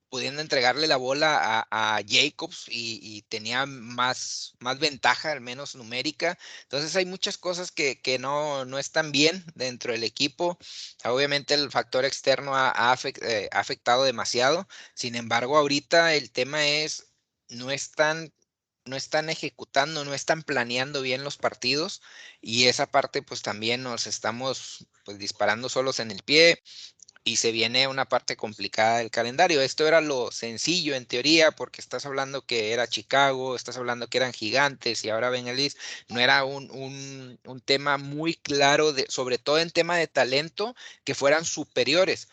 pudiendo 0.09 0.41
entregarle 0.41 0.87
la 0.87 0.97
bola 0.97 1.67
a, 1.71 2.01
Jacobs 2.07 2.67
y, 2.69 3.23
tenía 3.29 3.67
más, 3.67 4.55
más 4.61 4.79
ventaja, 4.79 5.33
al 5.33 5.41
menos 5.41 5.75
numérica. 5.75 6.39
Entonces 6.63 6.95
hay 6.97 7.07
muchas 7.07 7.39
cosas 7.39 7.73
que, 7.73 8.19
no, 8.21 8.65
no, 8.67 8.79
están 8.79 9.13
bien 9.13 9.45
dentro 9.57 9.93
del 9.93 10.05
equipo. 10.05 10.59
Obviamente 11.05 11.55
el 11.55 11.71
factor 11.73 12.05
externo 12.05 12.53
ha, 12.55 12.97
eh, 13.23 13.49
afectado 13.53 14.05
demasiado. 14.05 14.69
Sin 14.95 15.17
embargo, 15.17 15.57
ahorita 15.59 16.15
el 16.15 16.31
tema 16.31 16.67
es, 16.69 17.13
no 17.49 17.71
están 17.73 18.33
no 18.91 18.97
están 18.97 19.31
ejecutando, 19.31 20.05
no 20.05 20.13
están 20.15 20.43
planeando 20.43 21.01
bien 21.03 21.25
los 21.25 21.37
partidos 21.39 22.03
y 22.43 22.67
esa 22.67 22.91
parte 22.91 23.23
pues 23.23 23.43
también 23.43 23.83
nos 23.83 24.07
estamos 24.07 24.87
pues 25.05 25.19
disparando 25.19 25.69
solos 25.69 26.01
en 26.01 26.11
el 26.11 26.23
pie 26.23 26.63
y 27.25 27.37
se 27.37 27.53
viene 27.53 27.87
una 27.87 28.07
parte 28.07 28.37
complicada 28.37 28.99
del 28.99 29.11
calendario. 29.11 29.61
Esto 29.61 29.87
era 29.87 30.01
lo 30.01 30.31
sencillo 30.33 30.95
en 30.95 31.07
teoría, 31.07 31.53
porque 31.53 31.81
estás 31.81 32.07
hablando 32.07 32.47
que 32.47 32.73
era 32.73 32.89
Chicago, 32.89 33.57
estás 33.57 33.77
hablando 33.77 34.09
que 34.09 34.19
eran 34.19 34.33
gigantes 34.33 35.05
y 35.05 35.11
ahora 35.11 35.31
Bengalis, 35.31 35.77
no 36.09 36.21
era 36.21 36.45
un, 36.45 36.71
un, 37.45 37.61
tema 37.61 37.99
muy 37.99 38.35
claro, 38.35 38.93
de, 38.93 39.07
sobre 39.09 39.39
todo 39.39 39.59
en 39.59 39.71
tema 39.71 39.97
de 39.97 40.09
talento, 40.09 40.75
que 41.05 41.15
fueran 41.15 41.45
superiores. 41.45 42.29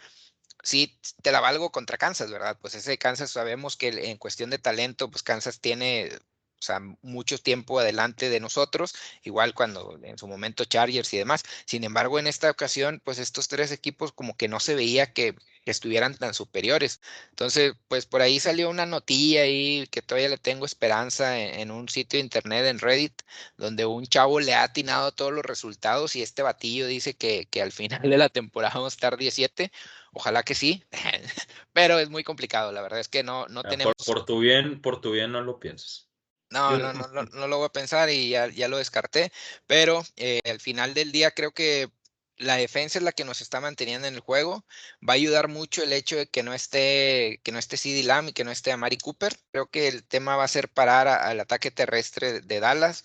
Sí, 0.64 1.00
te 1.22 1.32
la 1.32 1.40
valgo 1.40 1.72
contra 1.72 1.98
Kansas, 1.98 2.32
¿verdad? 2.32 2.58
Pues 2.62 2.76
ese 2.76 2.98
Kansas 2.98 3.32
sabemos 3.32 3.78
que 3.78 3.90
en 3.90 4.18
cuestión 4.18 4.50
de 4.50 4.60
talento, 4.60 5.10
pues 5.10 5.24
Kansas 5.24 5.60
tiene 5.62 6.12
o 6.60 6.64
sea, 6.64 6.80
mucho 7.02 7.38
tiempo 7.38 7.80
adelante 7.80 8.30
de 8.30 8.40
nosotros, 8.40 8.96
igual 9.24 9.54
cuando 9.54 10.00
en 10.04 10.18
su 10.18 10.28
momento 10.28 10.66
Chargers 10.66 11.14
y 11.14 11.18
demás. 11.18 11.44
Sin 11.66 11.84
embargo, 11.84 12.20
en 12.20 12.28
esta 12.28 12.50
ocasión, 12.50 13.02
pues 13.04 13.20
estos 13.20 13.48
tres 13.48 13.72
equipos 13.72 14.12
como 14.12 14.36
que 14.36 14.48
no 14.48 14.60
se 14.60 14.76
veía 14.76 15.14
que, 15.14 15.36
estuvieran 15.72 16.16
tan 16.16 16.34
superiores. 16.34 17.02
Entonces, 17.32 17.74
pues 17.90 18.06
por 18.06 18.22
ahí 18.22 18.40
salió 18.40 18.70
una 18.70 18.86
notilla 18.86 19.42
ahí 19.42 19.86
que 19.92 20.02
todavía 20.02 20.30
le 20.30 20.38
tengo 20.38 20.66
esperanza 20.66 21.38
en, 21.38 21.72
un 21.72 21.90
sitio 21.90 22.18
de 22.20 22.24
internet, 22.24 22.66
en 22.68 22.80
Reddit, 22.80 23.22
donde 23.58 23.86
un 23.86 24.06
chavo 24.06 24.40
le 24.40 24.54
ha 24.54 24.64
atinado 24.64 25.12
todos 25.12 25.34
los 25.34 25.44
resultados 25.44 26.16
y 26.16 26.22
este 26.22 26.42
batillo 26.42 26.88
dice 26.88 27.16
que, 27.16 27.48
que 27.52 27.62
al 27.62 27.74
final 27.74 28.02
de 28.02 28.18
la 28.18 28.30
temporada 28.30 28.76
vamos 28.76 28.94
a 28.94 28.96
estar 28.96 29.18
17. 29.18 29.70
Ojalá 30.14 30.44
que 30.44 30.56
sí, 30.56 30.86
pero 31.74 32.00
es 32.00 32.10
muy 32.10 32.24
complicado, 32.24 32.72
la 32.72 32.82
verdad 32.82 33.02
es 33.02 33.10
que 33.10 33.24
no, 33.24 33.48
no 33.48 33.64
tenemos... 33.64 33.94
por 34.06 34.26
tu 34.26 34.40
bien, 34.40 34.82
por 34.82 35.02
tu 35.02 35.12
bien 35.12 35.34
no 35.34 35.42
lo 35.42 35.60
pienses. 35.60 36.07
No, 36.50 36.78
no, 36.78 36.94
no, 36.94 37.24
no, 37.24 37.48
lo 37.48 37.58
voy 37.58 37.66
a 37.66 37.70
pensar 37.70 38.10
y 38.10 38.30
ya, 38.30 38.48
ya 38.48 38.70
lo 38.70 38.78
descarté, 38.78 39.32
pero 39.66 40.04
eh, 40.16 40.40
al 40.46 40.62
final 40.62 40.94
del 40.94 41.12
día 41.12 41.32
creo 41.32 41.52
que 41.52 41.92
la 42.38 42.56
defensa 42.56 43.00
es 43.00 43.04
la 43.04 43.12
que 43.12 43.26
nos 43.26 43.42
está 43.42 43.60
manteniendo 43.60 44.08
en 44.08 44.16
el 44.16 44.22
juego. 44.22 44.66
Va 45.08 45.14
a 45.14 45.16
ayudar 45.16 45.48
mucho 45.50 45.84
el 45.84 45.92
hecho 45.94 46.16
de 46.16 46.28
que 46.28 46.44
no 46.44 46.54
esté, 46.54 47.42
que 47.44 47.52
no 47.52 47.60
esté 47.60 47.78
CD 47.78 48.04
Lamb 48.04 48.30
y 48.30 48.34
que 48.34 48.44
no 48.44 48.52
esté 48.52 48.72
Amari 48.72 48.98
Cooper. 48.98 49.36
Creo 49.52 49.70
que 49.70 49.88
el 49.88 50.06
tema 50.06 50.36
va 50.36 50.44
a 50.46 50.48
ser 50.48 50.70
parar 50.70 51.08
al 51.08 51.40
ataque 51.40 51.72
terrestre 51.72 52.42
de 52.42 52.60
Dallas. 52.60 53.04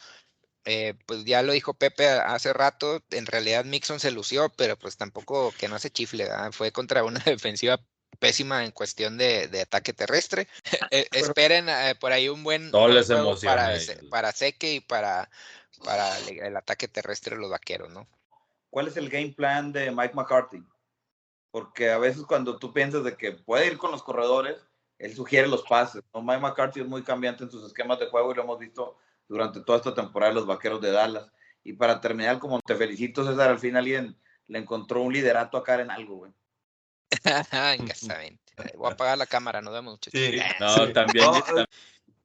Eh, 0.64 0.95
pues 1.07 1.24
ya 1.24 1.43
lo 1.43 1.53
dijo 1.53 1.74
Pepe 1.74 2.09
hace 2.09 2.53
rato, 2.53 3.03
en 3.11 3.26
realidad 3.26 3.64
Mixon 3.64 3.99
se 3.99 4.12
lució, 4.12 4.49
pero 4.57 4.78
pues 4.78 4.97
tampoco 4.97 5.53
que 5.59 5.68
no 5.68 5.78
se 5.80 5.90
chifle, 5.90 6.28
fue 6.53 6.70
contra 6.70 7.03
una 7.05 7.20
defensiva 7.24 7.80
pésima 8.23 8.64
en 8.64 8.70
cuestión 8.70 9.18
de, 9.18 9.51
ataque 9.61 9.93
terrestre. 9.93 10.47
Eh, 10.93 11.09
esperen 11.12 11.68
eh, 11.68 11.95
por 11.99 12.12
ahí 12.12 12.29
un 12.29 12.45
buen 12.45 12.70
juego 12.70 13.37
para, 13.43 13.73
para 14.11 14.33
Seque 14.33 14.75
y 14.75 14.81
para, 14.81 15.31
para 15.83 16.18
el, 16.18 16.55
ataque 16.55 16.87
terrestre 16.87 17.35
de 17.35 17.41
los 17.41 17.51
vaqueros, 17.51 17.91
¿no? 17.91 18.07
¿Cuál 18.68 18.89
es 18.89 18.97
el 18.99 19.09
game 19.09 19.33
plan 19.35 19.73
de 19.73 19.91
Mike 19.91 20.14
McCarthy? 20.14 20.62
Porque 21.51 21.91
a 21.91 21.99
veces 21.99 22.25
cuando 22.27 22.59
tú 22.59 22.75
piensas 22.75 23.05
de 23.05 23.16
que 23.16 23.33
puede 23.33 23.68
ir 23.68 23.79
con 23.79 23.91
los 23.91 24.03
corredores, 24.03 24.59
él 24.99 25.14
sugiere 25.14 25.49
los 25.49 25.62
pases. 25.62 26.03
Mike 26.12 26.41
McCarthy 26.41 26.81
es 26.81 26.87
muy 26.87 27.03
cambiante 27.03 27.45
en 27.45 27.51
sus 27.51 27.66
esquemas 27.66 27.99
de 27.99 28.09
juego 28.09 28.33
y 28.33 28.35
lo 28.35 28.43
hemos 28.43 28.59
visto 28.59 28.99
durante 29.29 29.61
toda 29.62 29.79
esta 29.79 29.95
temporada 29.95 30.33
los 30.33 30.47
vaqueros 30.47 30.81
de 30.83 30.91
Dallas. 30.91 31.31
Y 31.64 31.73
para 31.73 32.03
terminar, 32.03 32.39
como 32.39 32.61
te 32.61 32.75
felicito, 32.75 33.25
César, 33.25 33.49
al 33.49 33.59
final 33.59 33.85
alguien 33.85 34.20
le 34.47 34.59
encontró 34.59 35.01
un 35.01 35.12
liderato 35.12 35.62
a 35.66 35.75
en 35.81 35.91
algo, 35.91 36.16
güey. 36.16 36.33
Voy 38.76 38.90
a 38.90 38.92
apagar 38.92 39.18
la 39.18 39.26
cámara, 39.26 39.60
nos 39.60 39.72
vemos, 39.72 39.94
muchachos. 39.94 40.20
Sí. 40.20 40.38
No, 40.60 40.92
también. 40.92 41.26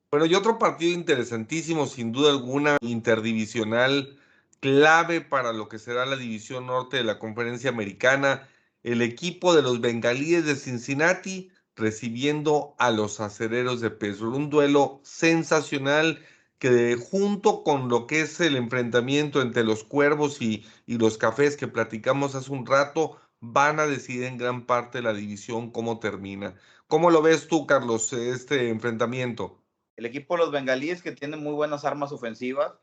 Bueno, 0.10 0.26
y 0.26 0.36
otro 0.36 0.58
partido 0.58 0.94
interesantísimo, 0.94 1.86
sin 1.86 2.12
duda 2.12 2.32
alguna, 2.32 2.78
interdivisional, 2.82 4.18
clave 4.60 5.22
para 5.22 5.52
lo 5.54 5.68
que 5.68 5.80
será 5.80 6.06
la 6.06 6.16
división 6.16 6.68
norte 6.68 6.98
de 6.98 7.04
la 7.04 7.20
conferencia 7.20 7.70
americana. 7.70 8.48
El 8.84 9.02
equipo 9.02 9.54
de 9.54 9.62
los 9.62 9.82
bengalíes 9.82 10.46
de 10.46 10.56
Cincinnati 10.56 11.52
recibiendo 11.76 12.76
a 12.80 12.92
los 12.92 13.20
acereros 13.20 13.82
de 13.82 13.92
Pittsburgh. 13.92 14.36
Un 14.36 14.50
duelo 14.50 15.00
sensacional 15.04 16.26
que 16.58 16.96
junto 16.96 17.64
con 17.64 17.88
lo 17.88 18.08
que 18.08 18.22
es 18.22 18.40
el 18.40 18.56
enfrentamiento 18.56 19.42
entre 19.42 19.64
los 19.64 19.84
cuervos 19.84 20.42
y, 20.42 20.66
y 20.88 20.98
los 20.98 21.18
cafés 21.18 21.56
que 21.56 21.68
platicamos 21.68 22.34
hace 22.34 22.52
un 22.52 22.66
rato, 22.66 23.20
van 23.40 23.80
a 23.80 23.88
decidir 23.88 24.24
en 24.24 24.38
gran 24.38 24.66
parte 24.66 25.02
la 25.02 25.14
división 25.14 25.72
cómo 25.72 26.00
termina. 26.00 26.56
¿Cómo 26.88 27.12
lo 27.12 27.22
ves 27.22 27.48
tú, 27.48 27.68
Carlos, 27.68 28.14
este 28.14 28.70
enfrentamiento? 28.70 29.62
El 29.96 30.06
equipo 30.06 30.36
de 30.36 30.44
los 30.44 30.52
bengalíes 30.52 31.02
que 31.02 31.12
tiene 31.12 31.38
muy 31.38 31.54
buenas 31.54 31.86
armas 31.86 32.12
ofensivas 32.12 32.74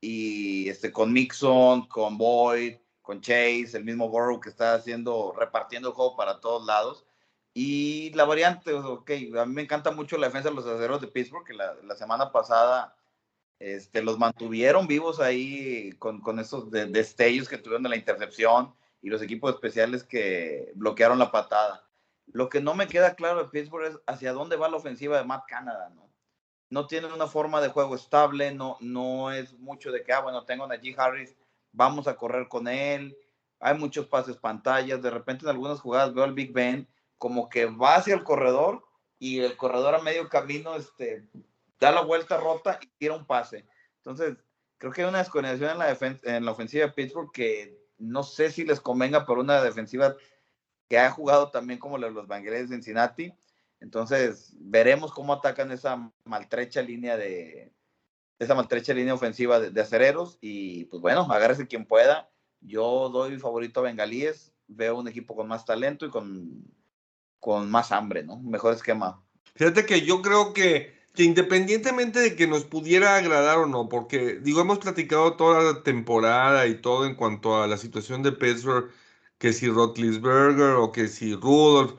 y 0.00 0.68
este, 0.68 0.92
con 0.92 1.12
Mixon, 1.12 1.86
con 1.88 2.18
Boyd, 2.18 2.76
con 3.02 3.20
Chase, 3.20 3.70
el 3.74 3.84
mismo 3.84 4.08
Burrow 4.08 4.40
que 4.40 4.48
está 4.48 4.74
haciendo, 4.74 5.32
repartiendo 5.38 5.88
el 5.88 5.94
juego 5.94 6.16
para 6.16 6.40
todos 6.40 6.66
lados. 6.66 7.06
Y 7.54 8.10
la 8.14 8.24
variante, 8.24 8.74
ok, 8.74 9.10
a 9.38 9.46
mí 9.46 9.54
me 9.54 9.62
encanta 9.62 9.90
mucho 9.90 10.18
la 10.18 10.26
defensa 10.26 10.50
de 10.50 10.54
los 10.54 10.66
aceros 10.66 11.00
de 11.00 11.08
Pittsburgh, 11.08 11.46
que 11.46 11.54
la, 11.54 11.96
semana 11.96 12.30
pasada 12.30 12.94
este, 13.58 14.02
los 14.02 14.18
mantuvieron 14.18 14.86
vivos 14.86 15.20
ahí 15.20 15.92
con, 15.98 16.20
con 16.20 16.38
esos 16.38 16.70
destellos 16.70 17.48
que 17.48 17.56
tuvieron 17.56 17.84
de 17.84 17.88
la 17.88 17.96
intercepción 17.96 18.74
y 19.06 19.08
los 19.08 19.22
equipos 19.22 19.54
especiales 19.54 20.02
que 20.02 20.72
bloquearon 20.74 21.20
la 21.20 21.30
patada. 21.30 21.88
Lo 22.26 22.48
que 22.48 22.60
no 22.60 22.74
me 22.74 22.88
queda 22.88 23.14
claro 23.14 23.38
de 23.38 23.50
Pittsburgh 23.50 23.86
es 23.86 23.98
hacia 24.04 24.32
dónde 24.32 24.56
va 24.56 24.68
la 24.68 24.78
ofensiva 24.78 25.16
de 25.16 25.22
Matt 25.22 25.44
Canada, 25.46 25.92
¿no? 25.94 26.10
No 26.70 26.88
tiene 26.88 27.06
una 27.06 27.28
forma 27.28 27.60
de 27.60 27.68
juego 27.68 27.94
estable, 27.94 28.52
no, 28.52 28.76
no 28.80 29.30
es 29.30 29.52
mucho 29.60 29.92
de 29.92 30.02
que, 30.02 30.12
ah, 30.12 30.22
bueno, 30.22 30.44
tengo 30.44 30.64
a 30.64 30.66
Najee 30.66 30.96
Harris, 30.98 31.36
vamos 31.70 32.08
a 32.08 32.16
correr 32.16 32.48
con 32.48 32.66
él. 32.66 33.16
Hay 33.60 33.78
muchos 33.78 34.06
pases 34.06 34.38
pantallas, 34.38 35.00
de 35.00 35.10
repente 35.10 35.44
en 35.44 35.50
algunas 35.50 35.78
jugadas 35.78 36.12
veo 36.12 36.24
al 36.24 36.34
Big 36.34 36.52
Ben 36.52 36.88
como 37.16 37.48
que 37.48 37.66
va 37.66 37.94
hacia 37.94 38.14
el 38.14 38.24
corredor 38.24 38.84
y 39.20 39.38
el 39.38 39.56
corredor 39.56 39.94
a 39.94 40.02
medio 40.02 40.28
camino 40.28 40.74
este, 40.74 41.28
da 41.78 41.92
la 41.92 42.00
vuelta 42.00 42.38
rota 42.38 42.80
y 42.82 42.88
tira 42.98 43.14
un 43.14 43.24
pase. 43.24 43.68
Entonces, 43.98 44.36
creo 44.78 44.90
que 44.90 45.02
hay 45.02 45.08
una 45.08 45.18
desconexión 45.18 45.70
en 45.70 45.78
la, 45.78 45.96
en 46.24 46.44
la 46.44 46.50
ofensiva 46.50 46.86
de 46.86 46.92
Pittsburgh 46.92 47.30
que 47.30 47.85
no 47.98 48.22
sé 48.22 48.50
si 48.50 48.64
les 48.64 48.80
convenga 48.80 49.26
por 49.26 49.38
una 49.38 49.62
defensiva 49.62 50.16
que 50.88 50.98
ha 50.98 51.10
jugado 51.10 51.50
también 51.50 51.78
como 51.78 51.98
los 51.98 52.28
Bengals 52.28 52.68
de 52.68 52.74
Cincinnati. 52.74 53.32
Entonces, 53.80 54.54
veremos 54.58 55.12
cómo 55.12 55.32
atacan 55.32 55.70
esa 55.72 56.12
maltrecha 56.24 56.82
línea 56.82 57.16
de 57.16 57.72
esa 58.38 58.54
maltrecha 58.54 58.92
línea 58.92 59.14
ofensiva 59.14 59.58
de, 59.58 59.80
acereros 59.80 60.38
y 60.40 60.84
pues 60.86 61.00
bueno, 61.00 61.22
agárrese 61.30 61.66
quien 61.66 61.86
pueda. 61.86 62.30
Yo 62.60 63.08
doy 63.08 63.38
favorito 63.38 63.80
a 63.80 63.84
Bengalíes, 63.84 64.52
veo 64.66 64.98
un 64.98 65.08
equipo 65.08 65.34
con 65.34 65.48
más 65.48 65.64
talento 65.64 66.06
y 66.06 66.10
con, 66.10 66.64
con 67.40 67.70
más 67.70 67.92
hambre, 67.92 68.22
¿no? 68.22 68.38
Mejor 68.38 68.74
esquema. 68.74 69.22
Fíjate 69.54 69.86
que 69.86 70.02
yo 70.02 70.20
creo 70.20 70.52
que 70.52 70.95
que 71.16 71.24
independientemente 71.24 72.20
de 72.20 72.36
que 72.36 72.46
nos 72.46 72.64
pudiera 72.64 73.16
agradar 73.16 73.58
o 73.58 73.66
no, 73.66 73.88
porque 73.88 74.34
digo, 74.34 74.60
hemos 74.60 74.78
platicado 74.78 75.34
toda 75.36 75.62
la 75.62 75.82
temporada 75.82 76.66
y 76.66 76.80
todo 76.80 77.06
en 77.06 77.14
cuanto 77.16 77.60
a 77.62 77.66
la 77.66 77.78
situación 77.78 78.22
de 78.22 78.32
Pittsburgh, 78.32 78.90
que 79.38 79.52
si 79.52 79.68
Rotlisberger 79.68 80.74
o 80.76 80.92
que 80.92 81.08
si 81.08 81.34
Rudolph. 81.34 81.98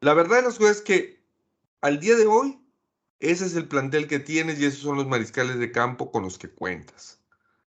La 0.00 0.14
verdad 0.14 0.36
de 0.36 0.42
las 0.42 0.58
cosas 0.58 0.78
es 0.78 0.82
que 0.82 1.20
al 1.80 2.00
día 2.00 2.14
de 2.16 2.26
hoy, 2.26 2.60
ese 3.20 3.46
es 3.46 3.56
el 3.56 3.68
plantel 3.68 4.06
que 4.06 4.20
tienes 4.20 4.60
y 4.60 4.66
esos 4.66 4.80
son 4.80 4.96
los 4.96 5.08
mariscales 5.08 5.58
de 5.58 5.72
campo 5.72 6.12
con 6.12 6.22
los 6.22 6.38
que 6.38 6.48
cuentas. 6.48 7.20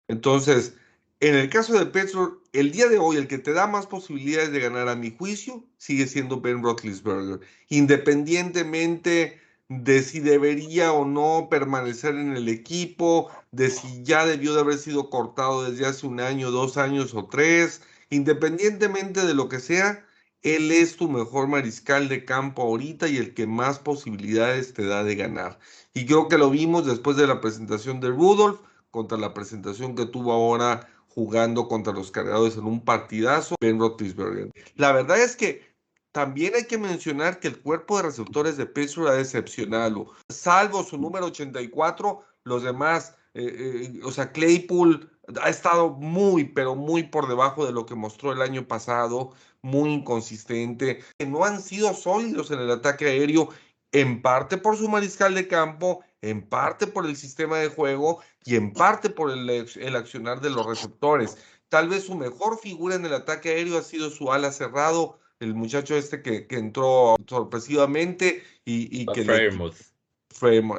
Entonces, 0.07 0.75
en 1.19 1.35
el 1.35 1.49
caso 1.49 1.73
de 1.73 1.87
Pittsburgh, 1.87 2.39
el 2.53 2.71
día 2.71 2.87
de 2.87 2.99
hoy 2.99 3.17
el 3.17 3.27
que 3.27 3.39
te 3.39 3.53
da 3.53 3.65
más 3.65 3.87
posibilidades 3.87 4.51
de 4.51 4.59
ganar 4.59 4.87
a 4.89 4.95
mi 4.95 5.15
juicio 5.17 5.65
sigue 5.77 6.05
siendo 6.05 6.39
Ben 6.39 6.61
Roethlisberger, 6.61 7.39
independientemente 7.69 9.41
de 9.69 10.01
si 10.01 10.19
debería 10.19 10.93
o 10.93 11.05
no 11.05 11.47
permanecer 11.49 12.15
en 12.15 12.35
el 12.35 12.47
equipo, 12.47 13.29
de 13.51 13.69
si 13.69 14.03
ya 14.03 14.25
debió 14.25 14.53
de 14.53 14.61
haber 14.61 14.77
sido 14.77 15.09
cortado 15.09 15.69
desde 15.69 15.85
hace 15.85 16.07
un 16.07 16.19
año, 16.19 16.51
dos 16.51 16.77
años 16.77 17.13
o 17.13 17.25
tres, 17.25 17.81
independientemente 18.09 19.25
de 19.25 19.33
lo 19.33 19.49
que 19.49 19.59
sea, 19.59 20.05
él 20.41 20.71
es 20.71 20.95
tu 20.95 21.09
mejor 21.09 21.47
mariscal 21.47 22.07
de 22.07 22.23
campo 22.23 22.61
ahorita 22.61 23.07
y 23.09 23.17
el 23.17 23.33
que 23.33 23.47
más 23.47 23.79
posibilidades 23.79 24.73
te 24.73 24.85
da 24.85 25.03
de 25.03 25.15
ganar. 25.15 25.59
Y 25.93 26.05
creo 26.05 26.29
que 26.29 26.37
lo 26.37 26.49
vimos 26.49 26.85
después 26.85 27.17
de 27.17 27.27
la 27.27 27.41
presentación 27.41 27.99
de 27.99 28.09
Rudolph 28.09 28.61
contra 28.91 29.17
la 29.17 29.33
presentación 29.33 29.95
que 29.95 30.05
tuvo 30.05 30.31
ahora 30.31 30.87
jugando 31.09 31.67
contra 31.67 31.91
los 31.91 32.11
cargadores 32.11 32.55
en 32.57 32.65
un 32.65 32.85
partidazo, 32.85 33.55
Ben 33.59 33.79
Roethlisberger. 33.79 34.51
La 34.75 34.91
verdad 34.91 35.19
es 35.19 35.35
que 35.35 35.67
también 36.17 36.55
hay 36.55 36.65
que 36.65 36.79
mencionar 36.79 37.39
que 37.39 37.47
el 37.47 37.59
cuerpo 37.59 37.97
de 37.97 38.07
receptores 38.07 38.57
de 38.57 38.65
Pittsburgh 38.65 39.09
ha 39.09 39.13
decepcionado. 39.13 40.07
Salvo 40.29 40.83
su 40.83 40.97
número 40.97 41.27
84, 41.27 42.23
los 42.43 42.63
demás, 42.63 43.13
eh, 43.35 43.91
eh, 43.93 43.99
o 44.03 44.11
sea, 44.11 44.31
Claypool 44.31 45.11
ha 45.39 45.49
estado 45.49 45.91
muy, 45.91 46.45
pero 46.45 46.73
muy 46.73 47.03
por 47.03 47.27
debajo 47.27 47.67
de 47.67 47.71
lo 47.71 47.85
que 47.85 47.93
mostró 47.93 48.31
el 48.31 48.41
año 48.41 48.67
pasado, 48.67 49.33
muy 49.61 49.93
inconsistente. 49.93 51.03
No 51.23 51.45
han 51.45 51.61
sido 51.61 51.93
sólidos 51.93 52.49
en 52.49 52.61
el 52.61 52.71
ataque 52.71 53.05
aéreo, 53.05 53.49
en 53.91 54.23
parte 54.23 54.57
por 54.57 54.75
su 54.75 54.89
mariscal 54.89 55.35
de 55.35 55.47
campo, 55.47 56.03
en 56.23 56.49
parte 56.49 56.87
por 56.87 57.05
el 57.05 57.15
sistema 57.15 57.59
de 57.59 57.69
juego 57.69 58.23
y 58.43 58.55
en 58.55 58.73
parte 58.73 59.11
por 59.11 59.29
el, 59.29 59.47
el 59.47 59.95
accionar 59.95 60.41
de 60.41 60.49
los 60.49 60.65
receptores. 60.65 61.37
Tal 61.69 61.89
vez 61.89 62.05
su 62.05 62.15
mejor 62.15 62.57
figura 62.57 62.95
en 62.95 63.05
el 63.05 63.13
ataque 63.13 63.49
aéreo 63.49 63.77
ha 63.77 63.83
sido 63.83 64.09
su 64.09 64.33
ala 64.33 64.51
cerrado, 64.51 65.19
el 65.39 65.53
muchacho 65.53 65.95
este 65.95 66.21
que, 66.21 66.47
que 66.47 66.57
entró 66.57 67.15
sorpresivamente 67.27 68.43
y, 68.65 69.01
y 69.01 69.05
que... 69.07 69.25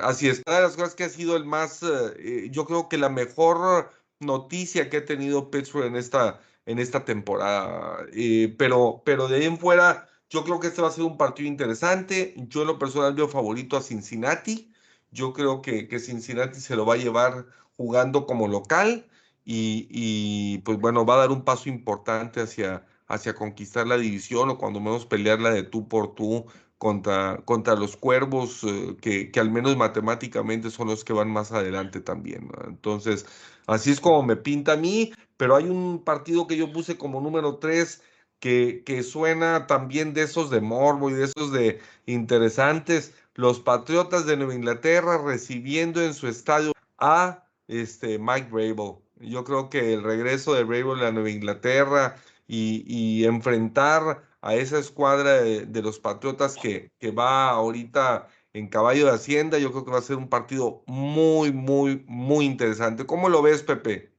Así 0.02 0.28
es, 0.28 0.42
una 0.46 0.56
de 0.56 0.62
las 0.62 0.76
cosas 0.76 0.94
que 0.94 1.04
ha 1.04 1.08
sido 1.08 1.36
el 1.36 1.44
más, 1.44 1.82
eh, 1.82 1.86
eh, 2.18 2.48
yo 2.52 2.64
creo 2.64 2.88
que 2.88 2.96
la 2.96 3.08
mejor 3.08 3.90
noticia 4.20 4.88
que 4.88 4.98
ha 4.98 5.04
tenido 5.04 5.50
Pittsburgh 5.50 5.86
en 5.86 5.96
esta, 5.96 6.40
en 6.64 6.78
esta 6.78 7.04
temporada. 7.04 8.06
Eh, 8.12 8.54
pero, 8.56 9.02
pero 9.04 9.26
de 9.26 9.38
ahí 9.38 9.44
en 9.46 9.58
fuera, 9.58 10.08
yo 10.30 10.44
creo 10.44 10.60
que 10.60 10.68
este 10.68 10.82
va 10.82 10.88
a 10.88 10.92
ser 10.92 11.02
un 11.02 11.16
partido 11.16 11.48
interesante. 11.48 12.34
Yo 12.36 12.60
en 12.60 12.68
lo 12.68 12.78
personal 12.78 13.14
veo 13.14 13.26
favorito 13.26 13.76
a 13.76 13.82
Cincinnati. 13.82 14.72
Yo 15.10 15.32
creo 15.32 15.60
que, 15.60 15.88
que 15.88 15.98
Cincinnati 15.98 16.60
se 16.60 16.76
lo 16.76 16.86
va 16.86 16.94
a 16.94 16.98
llevar 16.98 17.46
jugando 17.76 18.26
como 18.26 18.46
local 18.46 19.08
y, 19.44 19.88
y 19.90 20.58
pues 20.58 20.78
bueno, 20.78 21.04
va 21.04 21.14
a 21.14 21.18
dar 21.18 21.30
un 21.32 21.44
paso 21.44 21.68
importante 21.68 22.40
hacia, 22.42 22.86
hacia 23.08 23.34
conquistar 23.34 23.86
la 23.86 23.96
división 23.96 24.50
o 24.50 24.58
cuando 24.58 24.80
menos 24.80 25.06
pelearla 25.06 25.50
de 25.50 25.62
tú 25.64 25.88
por 25.88 26.14
tú 26.14 26.46
contra, 26.78 27.38
contra 27.44 27.74
los 27.74 27.96
cuervos, 27.96 28.62
eh, 28.64 28.96
que, 29.00 29.30
que, 29.30 29.40
al 29.40 29.50
menos 29.50 29.76
matemáticamente 29.76 30.70
son 30.70 30.88
los 30.88 31.04
que 31.04 31.12
van 31.12 31.30
más 31.30 31.52
adelante 31.52 32.00
también. 32.00 32.50
Entonces, 32.66 33.26
así 33.66 33.90
es 33.90 34.00
como 34.00 34.22
me 34.22 34.36
pinta 34.36 34.74
a 34.74 34.76
mí, 34.76 35.12
pero 35.36 35.56
hay 35.56 35.64
un 35.68 36.04
partido 36.04 36.46
que 36.46 36.56
yo 36.56 36.72
puse 36.72 36.96
como 36.96 37.20
número 37.20 37.56
3 37.56 38.02
que, 38.40 38.82
que 38.84 39.02
suena 39.02 39.66
también 39.66 40.14
de 40.14 40.22
esos 40.22 40.50
de 40.50 40.60
morbo 40.60 41.10
y 41.10 41.14
de 41.14 41.24
esos 41.24 41.52
de 41.52 41.80
interesantes. 42.06 43.14
Los 43.34 43.60
Patriotas 43.60 44.26
de 44.26 44.36
Nueva 44.36 44.54
Inglaterra 44.54 45.18
recibiendo 45.18 46.02
en 46.02 46.14
su 46.14 46.28
estadio 46.28 46.72
a 46.98 47.44
este, 47.68 48.18
Mike 48.18 48.48
Rabel. 48.50 48.96
Yo 49.20 49.44
creo 49.44 49.68
que 49.68 49.94
el 49.94 50.02
regreso 50.02 50.54
de 50.54 50.62
Rabel 50.62 51.04
a 51.04 51.12
Nueva 51.12 51.30
Inglaterra 51.30 52.16
y, 52.48 53.24
enfrentar 53.24 54.24
a 54.40 54.54
esa 54.54 54.78
escuadra 54.78 55.42
de, 55.42 55.82
los 55.82 56.00
Patriotas 56.00 56.56
que, 56.56 56.90
que, 56.98 57.10
va 57.10 57.50
ahorita 57.50 58.28
en 58.54 58.68
caballo 58.68 59.06
de 59.06 59.12
Hacienda, 59.12 59.58
yo 59.58 59.70
creo 59.70 59.84
que 59.84 59.90
va 59.90 59.98
a 59.98 60.02
ser 60.02 60.16
un 60.16 60.28
partido 60.28 60.82
muy, 60.86 61.52
muy, 61.52 62.04
muy 62.06 62.46
interesante. 62.46 63.06
¿Cómo 63.06 63.28
lo 63.28 63.42
ves, 63.42 63.62
Pepe? 63.62 64.12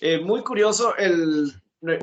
Eh, 0.00 0.20
muy 0.20 0.42
curioso, 0.42 0.96
el, 0.96 1.52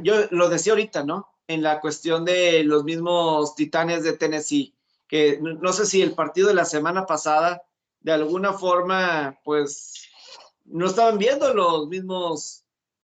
yo 0.04 0.14
lo 0.30 0.50
decía 0.50 0.74
ahorita, 0.74 1.04
¿no? 1.04 1.28
En 1.48 1.64
la 1.64 1.82
cuestión 1.82 2.24
de 2.24 2.64
los 2.64 2.84
mismos 2.84 3.56
Titanes 3.56 4.04
de 4.04 4.14
Tennessee, 4.14 4.76
que 5.08 5.40
no 5.42 5.74
sé 5.74 5.86
si 5.86 6.02
el 6.02 6.14
partido 6.14 6.50
de 6.50 6.54
la 6.54 6.66
semana 6.66 7.06
pasada, 7.08 7.64
de 8.02 8.12
alguna 8.12 8.54
forma, 8.54 9.40
pues, 9.44 10.08
no 10.66 10.86
estaban 10.86 11.18
viendo 11.18 11.52
los 11.54 11.88
mismos 11.88 12.64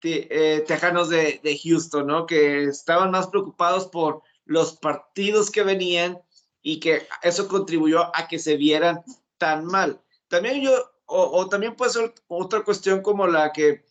tejanos 0.00 1.08
de, 1.08 1.60
Houston, 1.64 2.06
¿no? 2.06 2.26
Que 2.26 2.64
estaban 2.64 3.10
más 3.10 3.26
preocupados 3.28 3.86
por 3.86 4.22
los 4.44 4.76
partidos 4.76 5.50
que 5.50 5.62
venían 5.62 6.20
y 6.62 6.80
que 6.80 7.06
eso 7.22 7.48
contribuyó 7.48 8.14
a 8.16 8.28
que 8.28 8.38
se 8.38 8.56
vieran 8.56 9.02
tan 9.38 9.64
mal. 9.66 10.00
También 10.28 10.62
yo, 10.62 10.72
o, 11.06 11.48
también 11.48 11.76
puede 11.76 11.92
ser 11.92 12.14
otra 12.28 12.62
cuestión 12.62 13.02
como 13.02 13.26
la 13.26 13.52
que, 13.52 13.84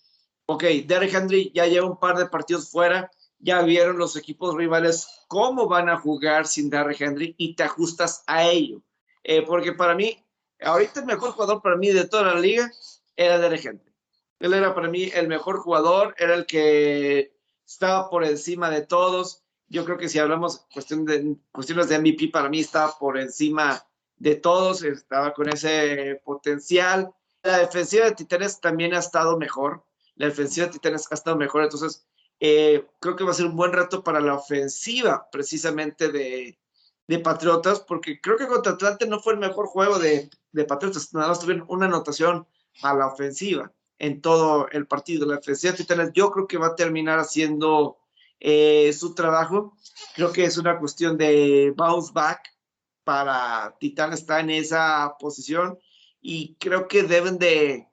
ok, 0.46 0.64
Derrick 0.86 1.14
Henry 1.14 1.52
ya 1.54 1.68
lleva 1.68 1.88
un 1.88 2.00
par 2.00 2.18
de 2.18 2.26
partidos 2.26 2.70
fuera, 2.70 3.12
ya 3.40 3.62
vieron 3.62 3.98
los 3.98 4.16
equipos 4.16 4.56
rivales 4.56 5.08
cómo 5.28 5.68
van 5.68 5.90
a 5.90 5.98
jugar 5.98 6.48
sin 6.48 6.70
Derrick 6.70 7.02
Henry 7.02 7.36
y 7.38 7.56
te 7.56 7.64
ajustas 7.64 8.24
a 8.28 8.44
ello. 8.44 8.82
Eh, 9.24 9.42
porque 9.42 9.74
para 9.74 9.96
mí, 9.96 10.24
ahorita 10.62 11.00
el 11.00 11.06
mejor 11.06 11.32
jugador 11.32 11.62
para 11.62 11.78
mí 11.78 11.90
de 11.90 12.08
toda 12.08 12.34
la 12.34 12.40
liga 12.40 12.72
era 13.16 13.40
Derrick 13.40 13.66
Henry. 13.66 13.95
Él 14.40 14.54
era 14.54 14.76
para 14.76 14.90
mí 14.90 15.10
el 15.14 15.28
mejor 15.28 15.60
jugador, 15.60 16.16
era 16.18 16.36
el 16.36 16.46
que 16.46 17.34
estaba 17.66 18.10
por 18.10 18.24
encima 18.24 18.70
de 18.70 18.82
todos. 18.82 19.44
Yo 19.68 19.86
creo 19.86 19.98
que 19.98 20.10
si 20.10 20.20
hablamos 20.20 20.66
de, 20.70 21.36
cuestiones 21.52 21.90
de 21.90 22.00
MVP, 22.00 22.30
para 22.32 22.50
mí 22.50 22.60
estaba 22.60 22.98
por 22.98 23.18
encima 23.18 23.86
de 24.18 24.36
todos, 24.36 24.84
estaba 24.84 25.34
con 25.34 25.50
ese 25.50 26.22
potencial. 26.24 27.14
La 27.44 27.60
defensiva 27.60 28.06
de 28.06 28.16
Titanes 28.16 28.60
también 28.60 28.94
ha 28.94 29.00
estado 29.00 29.38
mejor. 29.38 29.86
La 30.16 30.28
defensiva 30.28 30.68
de 30.68 30.74
Titanes 30.74 31.08
ha 31.12 31.16
estado 31.16 31.38
mejor, 31.38 31.64
entonces 31.64 32.06
eh, 32.40 32.86
creo 33.00 33.16
que 33.16 33.24
va 33.24 33.32
a 33.32 33.36
ser 33.36 33.46
un 33.46 33.56
buen 33.56 33.74
reto 33.74 34.04
para 34.04 34.20
la 34.20 34.36
ofensiva 34.36 35.30
precisamente 35.32 36.12
de, 36.12 36.60
de 37.08 37.20
Patriotas, 37.20 37.80
porque 37.80 38.20
creo 38.22 38.38
que 38.38 38.48
contra 38.48 38.74
Atlante 38.74 39.08
no 39.08 39.20
fue 39.20 39.34
el 39.34 39.40
mejor 39.40 39.68
juego 39.68 40.00
de, 40.00 40.30
de 40.52 40.66
Patriotas, 40.66 41.14
nada 41.14 41.30
más 41.30 41.40
tuvieron 41.40 41.66
una 41.70 41.86
anotación 41.86 42.48
a 42.82 42.94
la 42.94 43.08
ofensiva 43.08 43.72
en 44.00 44.22
todo 44.22 44.68
el 44.72 44.88
partido. 44.88 45.26
La 45.26 45.40
de 45.40 45.74
Titanes 45.74 46.12
yo 46.14 46.32
creo 46.32 46.48
que 46.48 46.58
va 46.58 46.68
a 46.68 46.76
terminar 46.76 47.20
haciendo 47.20 47.98
eh, 48.40 48.94
su 48.94 49.16
trabajo. 49.16 49.76
Creo 50.16 50.32
que 50.32 50.46
es 50.46 50.58
una 50.58 50.78
cuestión 50.80 51.18
de 51.18 51.74
bounce 51.76 52.12
back 52.14 52.56
para 53.04 53.76
Titanes 53.80 54.22
está 54.22 54.40
en 54.40 54.50
esa 54.50 55.16
posición 55.20 55.80
y 56.20 56.56
creo 56.56 56.88
que 56.88 57.04
deben 57.04 57.38
de, 57.38 57.88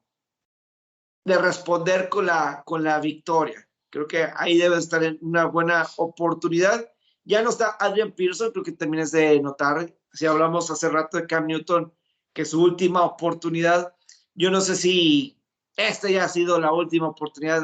de 1.25 1.39
responder 1.39 2.09
con 2.09 2.27
la, 2.27 2.63
con 2.65 2.83
la 2.83 2.99
victoria. 2.99 3.69
Creo 3.91 4.07
que 4.07 4.27
ahí 4.37 4.57
debe 4.57 4.79
estar 4.79 5.05
en 5.05 5.19
una 5.21 5.45
buena 5.45 5.87
oportunidad. 5.99 6.91
Ya 7.25 7.43
no 7.43 7.51
está 7.51 7.77
Adrian 7.79 8.13
Pearson, 8.13 8.51
creo 8.51 8.65
que 8.65 8.73
termines 8.73 9.13
de 9.13 9.39
notar, 9.41 9.95
si 10.13 10.27
hablamos 10.27 10.71
hace 10.71 10.89
rato 10.89 11.19
de 11.19 11.27
Cam 11.27 11.47
Newton, 11.47 11.93
que 12.33 12.45
su 12.45 12.63
última 12.63 13.03
oportunidad, 13.03 13.95
yo 14.35 14.51
no 14.51 14.61
sé 14.61 14.77
si 14.77 15.42
esta 15.77 16.11
ya 16.11 16.25
ha 16.25 16.29
sido 16.29 16.61
la 16.61 16.73
última 16.73 17.09
oportunidad, 17.09 17.63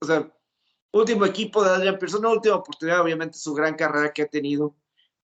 o 0.00 0.06
sea, 0.06 0.30
último 0.92 1.26
equipo 1.26 1.62
de 1.62 1.70
Adrian 1.70 1.98
Pearson, 1.98 2.24
última 2.26 2.56
oportunidad, 2.56 3.00
obviamente 3.00 3.38
su 3.38 3.54
gran 3.54 3.74
carrera 3.74 4.12
que 4.12 4.22
ha 4.22 4.28
tenido, 4.28 4.74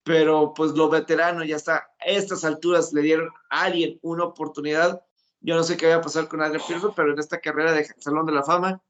pero 0.05 0.55
pues 0.55 0.73
lo 0.73 0.89
veterano 0.89 1.45
ya 1.45 1.57
está, 1.57 1.89
a 2.01 2.05
estas 2.05 2.45
alturas 2.45 2.93
le 2.93 3.03
dieron 3.03 3.31
a 3.51 3.63
alguien 3.63 3.99
una 4.03 4.25
oportunidad. 4.25 5.03
Yo 5.41 5.57
no 5.57 5.65
sé 5.65 5.77
qué 5.77 5.89
va 5.89 5.97
a 5.97 6.01
pasar 6.01 6.29
con 6.29 6.43
Adrian 6.43 6.63
Pearson, 6.67 6.93
pero 6.95 7.13
en 7.13 7.19
esta 7.19 7.41
carrera 7.41 7.73
de 7.73 7.87
Salón 7.99 8.27
de 8.27 8.33
la 8.33 8.43
Fama, 8.43 8.83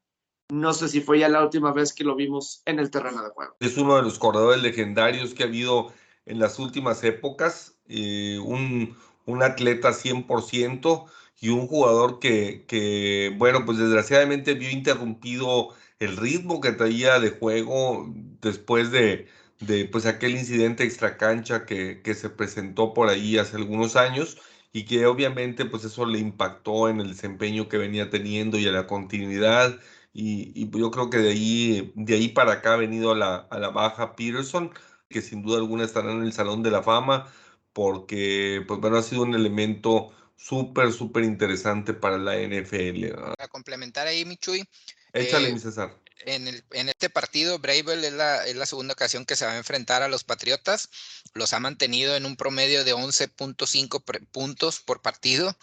no 0.49 0.73
sé 0.73 0.87
si 0.87 1.01
fue 1.01 1.19
ya 1.19 1.27
la 1.27 1.43
última 1.43 1.73
vez 1.73 1.93
que 1.93 2.03
lo 2.03 2.15
vimos 2.15 2.61
en 2.65 2.79
el 2.79 2.89
terreno 2.89 3.21
de 3.23 3.29
juego. 3.29 3.55
Es 3.59 3.77
uno 3.77 3.95
de 3.97 4.03
los 4.03 4.17
corredores 4.17 4.61
legendarios 4.61 5.33
que 5.33 5.43
ha 5.43 5.47
habido 5.47 5.91
en 6.25 6.39
las 6.39 6.59
últimas 6.59 7.03
épocas, 7.03 7.77
eh, 7.87 8.39
un, 8.43 8.95
un 9.25 9.43
atleta 9.43 9.89
100%, 9.89 11.05
y 11.39 11.49
un 11.49 11.67
jugador 11.67 12.19
que, 12.19 12.65
que, 12.67 13.33
bueno, 13.37 13.65
pues 13.65 13.77
desgraciadamente 13.77 14.53
vio 14.55 14.69
interrumpido 14.71 15.69
el 15.99 16.17
ritmo 16.17 16.61
que 16.61 16.71
traía 16.71 17.19
de 17.19 17.31
juego 17.31 18.05
después 18.41 18.91
de, 18.91 19.27
de 19.59 19.85
pues 19.85 20.05
aquel 20.05 20.31
incidente 20.31 20.83
extracancha 20.83 21.65
que, 21.65 22.01
que 22.01 22.13
se 22.15 22.29
presentó 22.29 22.93
por 22.93 23.09
ahí 23.09 23.37
hace 23.37 23.57
algunos 23.57 23.95
años 23.95 24.37
y 24.73 24.85
que 24.85 25.05
obviamente 25.05 25.65
pues 25.65 25.83
eso 25.85 26.05
le 26.05 26.19
impactó 26.19 26.89
en 26.89 26.99
el 27.01 27.09
desempeño 27.09 27.67
que 27.69 27.77
venía 27.77 28.09
teniendo 28.09 28.57
y 28.59 28.67
a 28.67 28.71
la 28.71 28.87
continuidad. 28.87 29.79
Y, 30.13 30.69
yo 30.77 30.91
creo 30.91 31.09
que 31.09 31.17
de 31.17 31.29
ahí, 31.29 31.91
de 31.95 32.15
ahí 32.15 32.29
para 32.29 32.53
acá 32.53 32.73
ha 32.73 32.77
venido 32.77 33.11
a 33.11 33.15
la, 33.15 33.47
la 33.51 33.69
baja 33.69 34.15
Peterson, 34.15 34.71
que 35.09 35.21
sin 35.21 35.41
duda 35.43 35.57
alguna 35.57 35.83
estará 35.85 36.11
en 36.11 36.23
el 36.23 36.33
Salón 36.33 36.63
de 36.63 36.71
la 36.71 36.83
Fama, 36.83 37.27
porque 37.73 38.63
pues 38.67 38.79
bueno, 38.79 38.97
ha 38.97 39.03
sido 39.03 39.23
un 39.23 39.35
elemento 39.35 40.11
súper, 40.37 40.93
súper 40.93 41.23
interesante 41.23 41.93
para 41.93 42.17
la 42.17 42.35
NFL. 42.37 43.13
Para 43.35 43.47
complementar 43.49 44.07
ahí, 44.07 44.23
Michuy. 44.23 44.63
Échale, 45.11 45.49
eh, 45.49 45.53
mi 45.53 45.59
César. 45.59 45.97
En, 46.25 46.47
el, 46.47 46.63
en, 46.71 46.89
este 46.89 47.09
partido, 47.09 47.59
Bravel 47.59 48.03
es 48.03 48.13
la, 48.13 48.45
es 48.45 48.55
la, 48.55 48.65
segunda 48.65 48.93
ocasión 48.93 49.25
que 49.25 49.35
se 49.35 49.45
va 49.45 49.51
a 49.51 49.57
enfrentar 49.57 50.01
a 50.01 50.07
los 50.07 50.23
Patriotas. 50.23 50.89
Los 51.33 51.53
ha 51.53 51.59
mantenido 51.59 52.15
en 52.15 52.25
un 52.25 52.35
promedio 52.35 52.83
de 52.83 52.93
11.5 52.93 54.25
puntos 54.31 54.79
por 54.79 55.01
partido. 55.01 55.55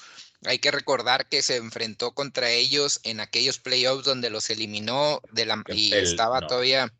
Hay 0.44 0.59
que 0.59 0.70
recordar 0.70 1.26
que 1.28 1.42
se 1.42 1.56
enfrentó 1.56 2.12
contra 2.12 2.51
ellos 2.51 3.01
en 3.02 3.20
aquellos 3.20 3.59
playoffs 3.59 4.05
donde 4.05 4.30
los 4.30 4.51
eliminó 4.51 5.20
de 5.32 5.46
la, 5.46 5.62
y 5.68 5.92
estaba 5.94 6.46
todavía. 6.46 6.92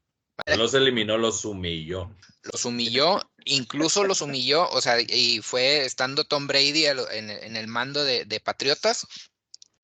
No 0.47 0.57
los 0.57 0.75
eliminó, 0.75 1.19
los 1.19 1.45
humilló. 1.45 2.11
Los 2.53 2.65
humilló, 2.65 3.21
incluso 3.45 4.05
los 4.05 4.21
humilló, 4.21 4.69
o 4.71 4.81
sea, 4.81 5.01
y 5.01 5.41
fue 5.43 5.85
estando 5.85 6.25
Tom 6.25 6.47
Brady 6.47 6.87
en, 6.87 7.57
el 7.57 7.67
mando 7.69 8.05
de, 8.05 8.41
Patriotas, 8.41 9.07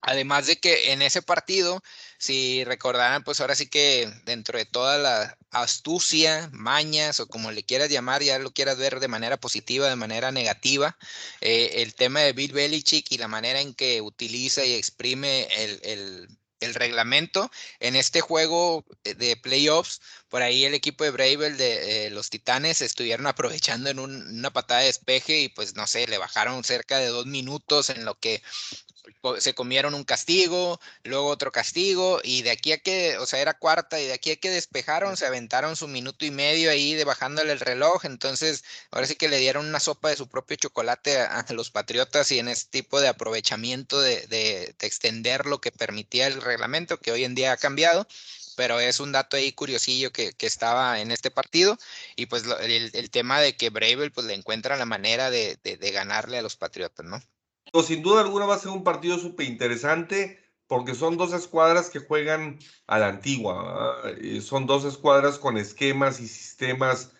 Además 0.02 0.46
de 0.46 0.56
que 0.58 0.92
en 0.92 1.02
ese 1.02 1.20
partido, 1.20 1.82
si 2.18 2.64
recordarán, 2.64 3.22
pues 3.22 3.40
ahora 3.40 3.54
sí 3.54 3.68
que 3.68 4.10
dentro 4.24 4.58
de 4.58 4.64
toda 4.64 4.96
la 4.96 5.36
astucia, 5.50 6.48
mañas 6.52 7.20
o 7.20 7.26
como 7.28 7.52
le 7.52 7.64
quieras 7.64 7.90
llamar, 7.90 8.22
ya 8.22 8.38
lo 8.38 8.50
quieras 8.52 8.78
ver 8.78 8.98
de 8.98 9.08
manera 9.08 9.36
positiva, 9.36 9.88
de 9.88 9.96
manera 9.96 10.32
negativa, 10.32 10.96
eh, 11.42 11.82
el 11.82 11.94
tema 11.94 12.20
de 12.20 12.32
Bill 12.32 12.52
Belichick 12.52 13.12
y 13.12 13.18
la 13.18 13.28
manera 13.28 13.60
en 13.60 13.74
que 13.74 14.00
utiliza 14.00 14.64
y 14.64 14.72
exprime 14.72 15.48
el, 15.56 16.28
reglamento. 16.60 17.50
En 17.80 17.96
este 17.96 18.20
juego 18.20 18.84
de 19.04 19.36
playoffs, 19.36 20.00
por 20.28 20.42
ahí 20.42 20.64
el 20.64 20.74
equipo 20.74 21.04
de 21.04 21.10
Bravel 21.10 21.56
de 21.56 22.06
eh, 22.06 22.10
los 22.10 22.30
Titanes 22.30 22.80
estuvieron 22.80 23.26
aprovechando 23.26 23.90
en 23.90 23.98
una 23.98 24.52
patada 24.52 24.80
de 24.80 24.86
despeje 24.86 25.40
y 25.40 25.48
pues 25.48 25.74
no 25.74 25.86
sé, 25.86 26.06
le 26.06 26.18
bajaron 26.18 26.62
cerca 26.64 26.98
de 26.98 27.06
dos 27.06 27.26
minutos 27.26 27.90
en 27.90 28.04
lo 28.04 28.18
que 28.18 28.42
se 29.38 29.54
comieron 29.54 29.94
un 29.94 30.04
castigo, 30.04 30.80
luego 31.04 31.28
otro 31.28 31.52
castigo, 31.52 32.20
y 32.22 32.42
de 32.42 32.50
aquí 32.50 32.72
a 32.72 32.78
que, 32.78 33.18
o 33.18 33.26
sea, 33.26 33.40
era 33.40 33.54
cuarta, 33.54 34.00
y 34.00 34.06
de 34.06 34.12
aquí 34.12 34.32
a 34.32 34.36
que 34.36 34.50
despejaron, 34.50 35.16
se 35.16 35.26
aventaron 35.26 35.76
su 35.76 35.88
minuto 35.88 36.24
y 36.24 36.30
medio 36.30 36.70
ahí 36.70 36.94
de 36.94 37.04
bajándole 37.04 37.52
el 37.52 37.60
reloj, 37.60 38.04
entonces 38.04 38.64
ahora 38.90 39.06
sí 39.06 39.16
que 39.16 39.28
le 39.28 39.38
dieron 39.38 39.66
una 39.66 39.80
sopa 39.80 40.10
de 40.10 40.16
su 40.16 40.28
propio 40.28 40.56
chocolate 40.56 41.18
a, 41.20 41.44
los 41.50 41.70
patriotas 41.70 42.30
y 42.32 42.38
en 42.38 42.48
este 42.48 42.70
tipo 42.70 43.00
de 43.00 43.08
aprovechamiento 43.08 44.00
de, 44.00 44.26
de, 44.28 44.74
extender 44.80 45.46
lo 45.46 45.60
que 45.60 45.72
permitía 45.72 46.26
el 46.26 46.40
reglamento, 46.40 46.98
que 46.98 47.12
hoy 47.12 47.24
en 47.24 47.34
día 47.34 47.52
ha 47.52 47.56
cambiado, 47.56 48.06
pero 48.56 48.80
es 48.80 49.00
un 49.00 49.12
dato 49.12 49.36
ahí 49.36 49.52
curiosillo 49.52 50.12
que, 50.12 50.32
que 50.32 50.46
estaba 50.46 51.00
en 51.00 51.10
este 51.10 51.30
partido, 51.30 51.78
y 52.16 52.26
pues 52.26 52.44
el, 52.60 52.90
el, 52.94 53.10
tema 53.10 53.40
de 53.40 53.56
que 53.56 53.70
Bravel 53.70 54.12
pues 54.12 54.26
le 54.26 54.34
encuentra 54.34 54.76
la 54.76 54.86
manera 54.86 55.30
de, 55.30 55.58
de 55.62 55.90
ganarle 55.92 56.38
a 56.38 56.42
los 56.42 56.56
patriotas, 56.56 57.06
¿no? 57.06 57.22
Sin 57.82 58.02
duda 58.02 58.22
alguna 58.22 58.46
va 58.46 58.54
a 58.54 58.58
ser 58.58 58.70
un 58.70 58.84
partido 58.84 59.18
súper 59.18 59.46
interesante 59.46 60.38
porque 60.66 60.94
son 60.94 61.16
dos 61.16 61.32
escuadras 61.32 61.90
que 61.90 61.98
juegan 61.98 62.58
a 62.86 62.98
la 62.98 63.08
antigua. 63.08 63.96
Son 64.40 64.66
dos 64.66 64.84
escuadras 64.84 65.38
con 65.38 65.56
esquemas 65.56 66.20
y 66.20 66.28
sistemas 66.28 67.12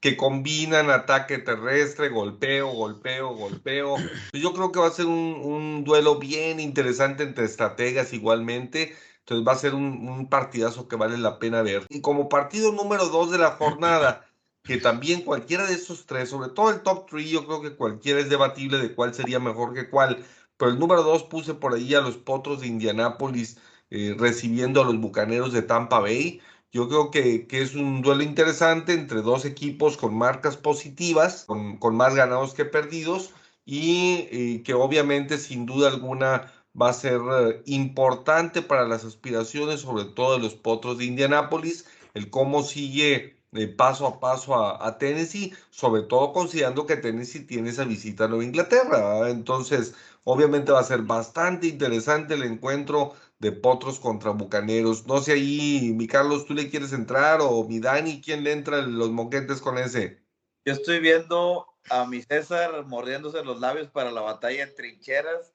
que 0.00 0.16
combinan 0.16 0.90
ataque 0.90 1.38
terrestre, 1.38 2.08
golpeo, 2.10 2.68
golpeo, 2.68 3.34
golpeo. 3.34 3.96
Yo 4.32 4.52
creo 4.52 4.72
que 4.72 4.80
va 4.80 4.88
a 4.88 4.92
ser 4.92 5.06
un, 5.06 5.84
duelo 5.84 6.18
bien 6.18 6.60
interesante 6.60 7.22
entre 7.22 7.44
estrategas 7.44 8.12
igualmente. 8.12 8.94
Entonces 9.20 9.46
va 9.46 9.52
a 9.52 9.58
ser 9.58 9.74
un, 9.74 10.08
un, 10.08 10.28
partidazo 10.28 10.88
que 10.88 10.96
vale 10.96 11.18
la 11.18 11.38
pena 11.38 11.62
ver. 11.62 11.86
Y 11.88 12.00
como 12.00 12.28
partido 12.28 12.72
número 12.72 13.08
dos 13.08 13.30
de 13.30 13.38
la 13.38 13.52
jornada, 13.52 14.31
que 14.62 14.78
también 14.78 15.22
cualquiera 15.22 15.66
de 15.66 15.74
esos 15.74 16.06
tres, 16.06 16.28
sobre 16.30 16.50
todo 16.50 16.70
el 16.70 16.82
top 16.82 17.06
3, 17.10 17.28
yo 17.28 17.46
creo 17.46 17.62
que 17.62 17.76
cualquiera 17.76 18.20
es 18.20 18.28
debatible 18.28 18.78
de 18.78 18.94
cuál 18.94 19.14
sería 19.14 19.40
mejor 19.40 19.74
que 19.74 19.90
cuál, 19.90 20.24
pero 20.56 20.70
el 20.70 20.78
número 20.78 21.02
dos 21.02 21.24
puse 21.24 21.54
por 21.54 21.74
ahí 21.74 21.94
a 21.94 22.00
los 22.00 22.16
Potros 22.16 22.60
de 22.60 22.68
Indianápolis 22.68 23.58
eh, 23.90 24.14
recibiendo 24.18 24.80
a 24.80 24.84
los 24.84 24.98
Bucaneros 25.00 25.52
de 25.52 25.62
Tampa 25.62 26.00
Bay. 26.00 26.40
Yo 26.70 26.88
creo 26.88 27.10
que, 27.10 27.46
que, 27.46 27.62
es 27.62 27.74
un 27.74 28.00
duelo 28.02 28.22
interesante 28.22 28.94
entre 28.94 29.20
dos 29.22 29.44
equipos 29.44 29.96
con 29.96 30.14
marcas 30.16 30.56
positivas, 30.56 31.44
con, 31.46 31.76
con 31.78 31.96
más 31.96 32.14
ganados 32.14 32.54
que 32.54 32.64
perdidos, 32.64 33.32
y 33.64 34.28
eh, 34.30 34.62
que 34.64 34.74
obviamente 34.74 35.38
sin 35.38 35.66
duda 35.66 35.88
alguna 35.88 36.52
va 36.80 36.90
a 36.90 36.92
ser 36.92 37.20
eh, 37.20 37.62
importante 37.66 38.62
para 38.62 38.86
las 38.88 39.04
aspiraciones, 39.04 39.80
sobre 39.80 40.04
todo 40.04 40.36
de 40.36 40.42
los 40.42 40.54
Potros 40.54 40.98
de 40.98 41.04
Indianápolis, 41.04 41.86
el 42.14 42.30
cómo 42.30 42.62
sigue 42.62 43.41
paso 43.76 44.06
a 44.06 44.18
paso 44.18 44.54
a, 44.54 44.98
Tennessee, 44.98 45.52
sobre 45.70 46.02
todo 46.02 46.32
considerando 46.32 46.86
que 46.86 46.96
Tennessee 46.96 47.44
tiene 47.44 47.70
esa 47.70 47.84
visita 47.84 48.24
a 48.24 48.28
Nueva 48.28 48.44
Inglaterra. 48.44 49.28
Entonces, 49.28 49.94
obviamente 50.24 50.72
va 50.72 50.80
a 50.80 50.84
ser 50.84 51.02
bastante 51.02 51.66
interesante 51.66 52.34
el 52.34 52.44
encuentro 52.44 53.14
de 53.38 53.52
Potros 53.52 54.00
contra 54.00 54.30
Bucaneros. 54.30 55.06
No 55.06 55.20
sé 55.20 55.32
ahí, 55.32 55.92
mi 55.94 56.06
Carlos, 56.06 56.46
¿tú 56.46 56.54
le 56.54 56.70
quieres 56.70 56.92
entrar 56.92 57.40
o 57.42 57.64
mi 57.64 57.78
Dani, 57.78 58.22
quién 58.22 58.42
le 58.42 58.52
entra 58.52 58.80
los 58.82 59.10
moquetes 59.10 59.60
con 59.60 59.78
ese? 59.78 60.22
Yo 60.64 60.72
estoy 60.72 61.00
viendo 61.00 61.66
a 61.90 62.06
mi 62.06 62.22
César 62.22 62.86
mordiéndose 62.86 63.44
los 63.44 63.60
labios 63.60 63.88
para 63.88 64.12
la 64.12 64.20
batalla 64.20 64.64
de 64.64 64.72
trincheras 64.72 65.52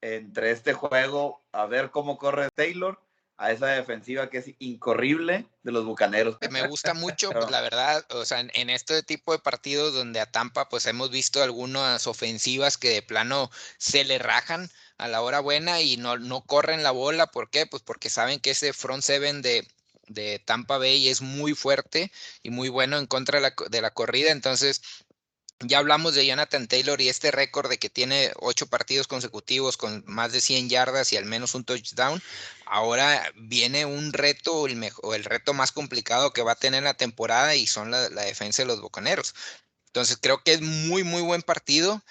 entre 0.00 0.52
este 0.52 0.72
juego, 0.72 1.42
a 1.52 1.66
ver 1.66 1.90
cómo 1.90 2.18
corre 2.18 2.48
Taylor 2.54 3.00
a 3.38 3.52
esa 3.52 3.66
defensiva 3.68 4.28
que 4.28 4.38
es 4.38 4.50
incorrible 4.58 5.46
de 5.62 5.72
los 5.72 5.84
bucaneros. 5.84 6.36
Me 6.50 6.66
gusta 6.66 6.92
mucho, 6.92 7.30
pues, 7.32 7.50
la 7.50 7.60
verdad, 7.60 8.04
o 8.10 8.24
sea, 8.24 8.40
en, 8.40 8.70
este 8.70 9.02
tipo 9.04 9.32
de 9.32 9.38
partidos 9.38 9.94
donde 9.94 10.20
a 10.20 10.26
Tampa, 10.26 10.68
pues 10.68 10.86
hemos 10.86 11.10
visto 11.10 11.42
algunas 11.42 12.06
ofensivas 12.08 12.76
que 12.76 12.90
de 12.90 13.02
plano 13.02 13.50
se 13.78 14.04
le 14.04 14.18
rajan 14.18 14.68
a 14.98 15.06
la 15.06 15.22
hora 15.22 15.38
buena 15.38 15.80
y 15.80 15.96
no, 15.96 16.18
no 16.18 16.42
corren 16.42 16.82
la 16.82 16.90
bola. 16.90 17.28
¿Por 17.28 17.48
qué? 17.48 17.64
Pues 17.64 17.82
porque 17.82 18.10
saben 18.10 18.40
que 18.40 18.50
ese 18.50 18.72
front 18.72 19.04
seven 19.04 19.40
de, 19.40 19.66
de 20.08 20.40
Tampa 20.40 20.78
Bay 20.78 21.08
es 21.08 21.22
muy 21.22 21.54
fuerte 21.54 22.10
y 22.42 22.50
muy 22.50 22.68
bueno 22.68 22.98
en 22.98 23.06
contra 23.06 23.40
de 23.40 23.42
la, 23.42 23.54
de 23.70 23.80
la 23.80 23.92
corrida. 23.92 24.32
Entonces, 24.32 24.82
ya 25.60 25.78
hablamos 25.78 26.14
de 26.14 26.24
Jonathan 26.24 26.68
Taylor 26.68 27.00
y 27.00 27.08
este 27.08 27.30
récord 27.30 27.68
de 27.68 27.78
que 27.78 27.90
tiene 27.90 28.32
ocho 28.36 28.66
partidos 28.66 29.08
consecutivos 29.08 29.76
con 29.76 30.04
más 30.06 30.32
de 30.32 30.40
100 30.40 30.68
yardas 30.68 31.12
y 31.12 31.16
al 31.16 31.24
menos 31.24 31.54
un 31.54 31.64
touchdown. 31.64 32.22
Ahora 32.70 33.32
viene 33.34 33.86
un 33.86 34.12
reto, 34.12 34.66
el, 34.66 34.76
mejor, 34.76 35.16
el 35.16 35.24
reto 35.24 35.54
más 35.54 35.72
complicado 35.72 36.32
que 36.32 36.42
va 36.42 36.52
a 36.52 36.56
tener 36.56 36.82
la 36.82 36.94
temporada 36.94 37.54
y 37.54 37.66
son 37.66 37.90
la, 37.90 38.08
defensa 38.10 38.62
de 38.62 38.66
los 38.66 38.80
Bocaneros. 38.80 39.34
Entonces 39.86 40.18
creo 40.20 40.42
que 40.44 40.52
es 40.52 40.60
muy, 40.60 41.02
muy 41.02 41.22
buen 41.22 41.42
partido. 41.42 42.02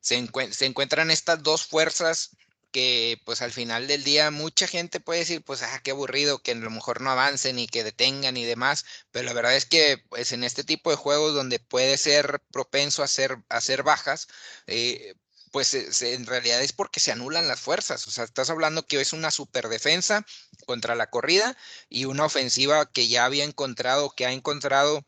Se, 0.00 0.16
encuentran 0.16 1.10
estas 1.10 1.42
dos 1.42 1.66
fuerzas 1.66 2.30
que 2.72 3.20
pues 3.24 3.42
al 3.42 3.52
final 3.52 3.86
del 3.86 4.02
día 4.02 4.30
mucha 4.30 4.66
gente 4.66 4.98
puede 4.98 5.20
decir 5.20 5.42
pues 5.44 5.62
ah 5.62 5.80
qué 5.84 5.90
aburrido 5.90 6.42
que 6.42 6.52
a 6.52 6.54
lo 6.54 6.70
mejor 6.70 7.02
no 7.02 7.10
avancen 7.10 7.58
y 7.58 7.66
que 7.66 7.84
detengan 7.84 8.36
y 8.38 8.46
demás 8.46 8.86
pero 9.10 9.26
la 9.26 9.34
verdad 9.34 9.54
es 9.54 9.66
que 9.66 9.98
pues 10.08 10.32
en 10.32 10.42
este 10.42 10.64
tipo 10.64 10.90
de 10.90 10.96
juegos 10.96 11.34
donde 11.34 11.60
puede 11.60 11.98
ser 11.98 12.40
propenso 12.50 13.02
a 13.02 13.04
hacer, 13.04 13.36
a 13.50 13.58
hacer 13.58 13.82
bajas 13.82 14.26
eh, 14.66 15.14
pues 15.52 15.74
en 16.02 16.26
realidad 16.26 16.62
es 16.62 16.72
porque 16.72 16.98
se 17.00 17.12
anulan 17.12 17.46
las 17.46 17.60
fuerzas. 17.60 18.08
O 18.08 18.10
sea, 18.10 18.24
estás 18.24 18.50
hablando 18.50 18.86
que 18.86 19.00
es 19.00 19.12
una 19.12 19.30
super 19.30 19.68
defensa 19.68 20.26
contra 20.66 20.94
la 20.96 21.10
corrida 21.10 21.56
y 21.88 22.06
una 22.06 22.24
ofensiva 22.24 22.90
que 22.90 23.08
ya 23.08 23.26
había 23.26 23.44
encontrado, 23.44 24.10
que 24.10 24.26
ha 24.26 24.32
encontrado 24.32 25.06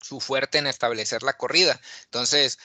su 0.00 0.20
fuerte 0.20 0.58
en 0.58 0.66
establecer 0.66 1.22
la 1.22 1.36
corrida. 1.38 1.80
Entonces, 2.04 2.58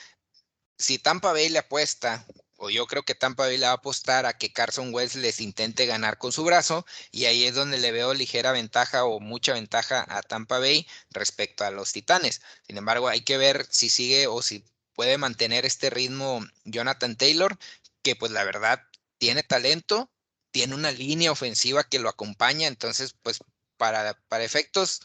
si 0.77 0.99
Tampa 0.99 1.31
Bay 1.33 1.49
le 1.49 1.59
apuesta 1.59 2.25
o 2.57 2.69
yo 2.69 2.85
creo 2.87 3.03
que 3.03 3.15
Tampa 3.15 3.45
Bay 3.45 3.57
le 3.57 3.65
va 3.65 3.71
a 3.71 3.75
apostar 3.75 4.25
a 4.25 4.37
que 4.37 4.53
Carson 4.53 4.93
Wentz 4.93 5.15
les 5.15 5.41
intente 5.41 5.85
ganar 5.87 6.17
con 6.17 6.31
su 6.31 6.43
brazo 6.43 6.85
y 7.11 7.25
ahí 7.25 7.45
es 7.45 7.55
donde 7.55 7.79
le 7.79 7.91
veo 7.91 8.13
ligera 8.13 8.51
ventaja 8.51 9.03
o 9.05 9.19
mucha 9.19 9.53
ventaja 9.53 10.05
a 10.07 10.21
Tampa 10.21 10.59
Bay 10.59 10.87
respecto 11.11 11.65
a 11.65 11.71
los 11.71 11.91
Titanes. 11.93 12.41
Sin 12.67 12.77
embargo, 12.77 13.07
hay 13.09 13.21
que 13.21 13.37
ver 13.37 13.67
si 13.69 13.89
sigue 13.89 14.27
o 14.27 14.41
si 14.41 14.63
puede 15.01 15.17
mantener 15.17 15.65
este 15.65 15.89
ritmo 15.89 16.45
Jonathan 16.63 17.15
Taylor, 17.15 17.57
que 18.03 18.15
pues 18.15 18.31
la 18.31 18.43
verdad 18.43 18.83
tiene 19.17 19.41
talento, 19.41 20.11
tiene 20.51 20.75
una 20.75 20.91
línea 20.91 21.31
ofensiva 21.31 21.83
que 21.83 21.97
lo 21.97 22.07
acompaña, 22.07 22.67
entonces 22.67 23.15
pues 23.23 23.39
para, 23.77 24.13
para 24.27 24.43
efectos 24.43 25.01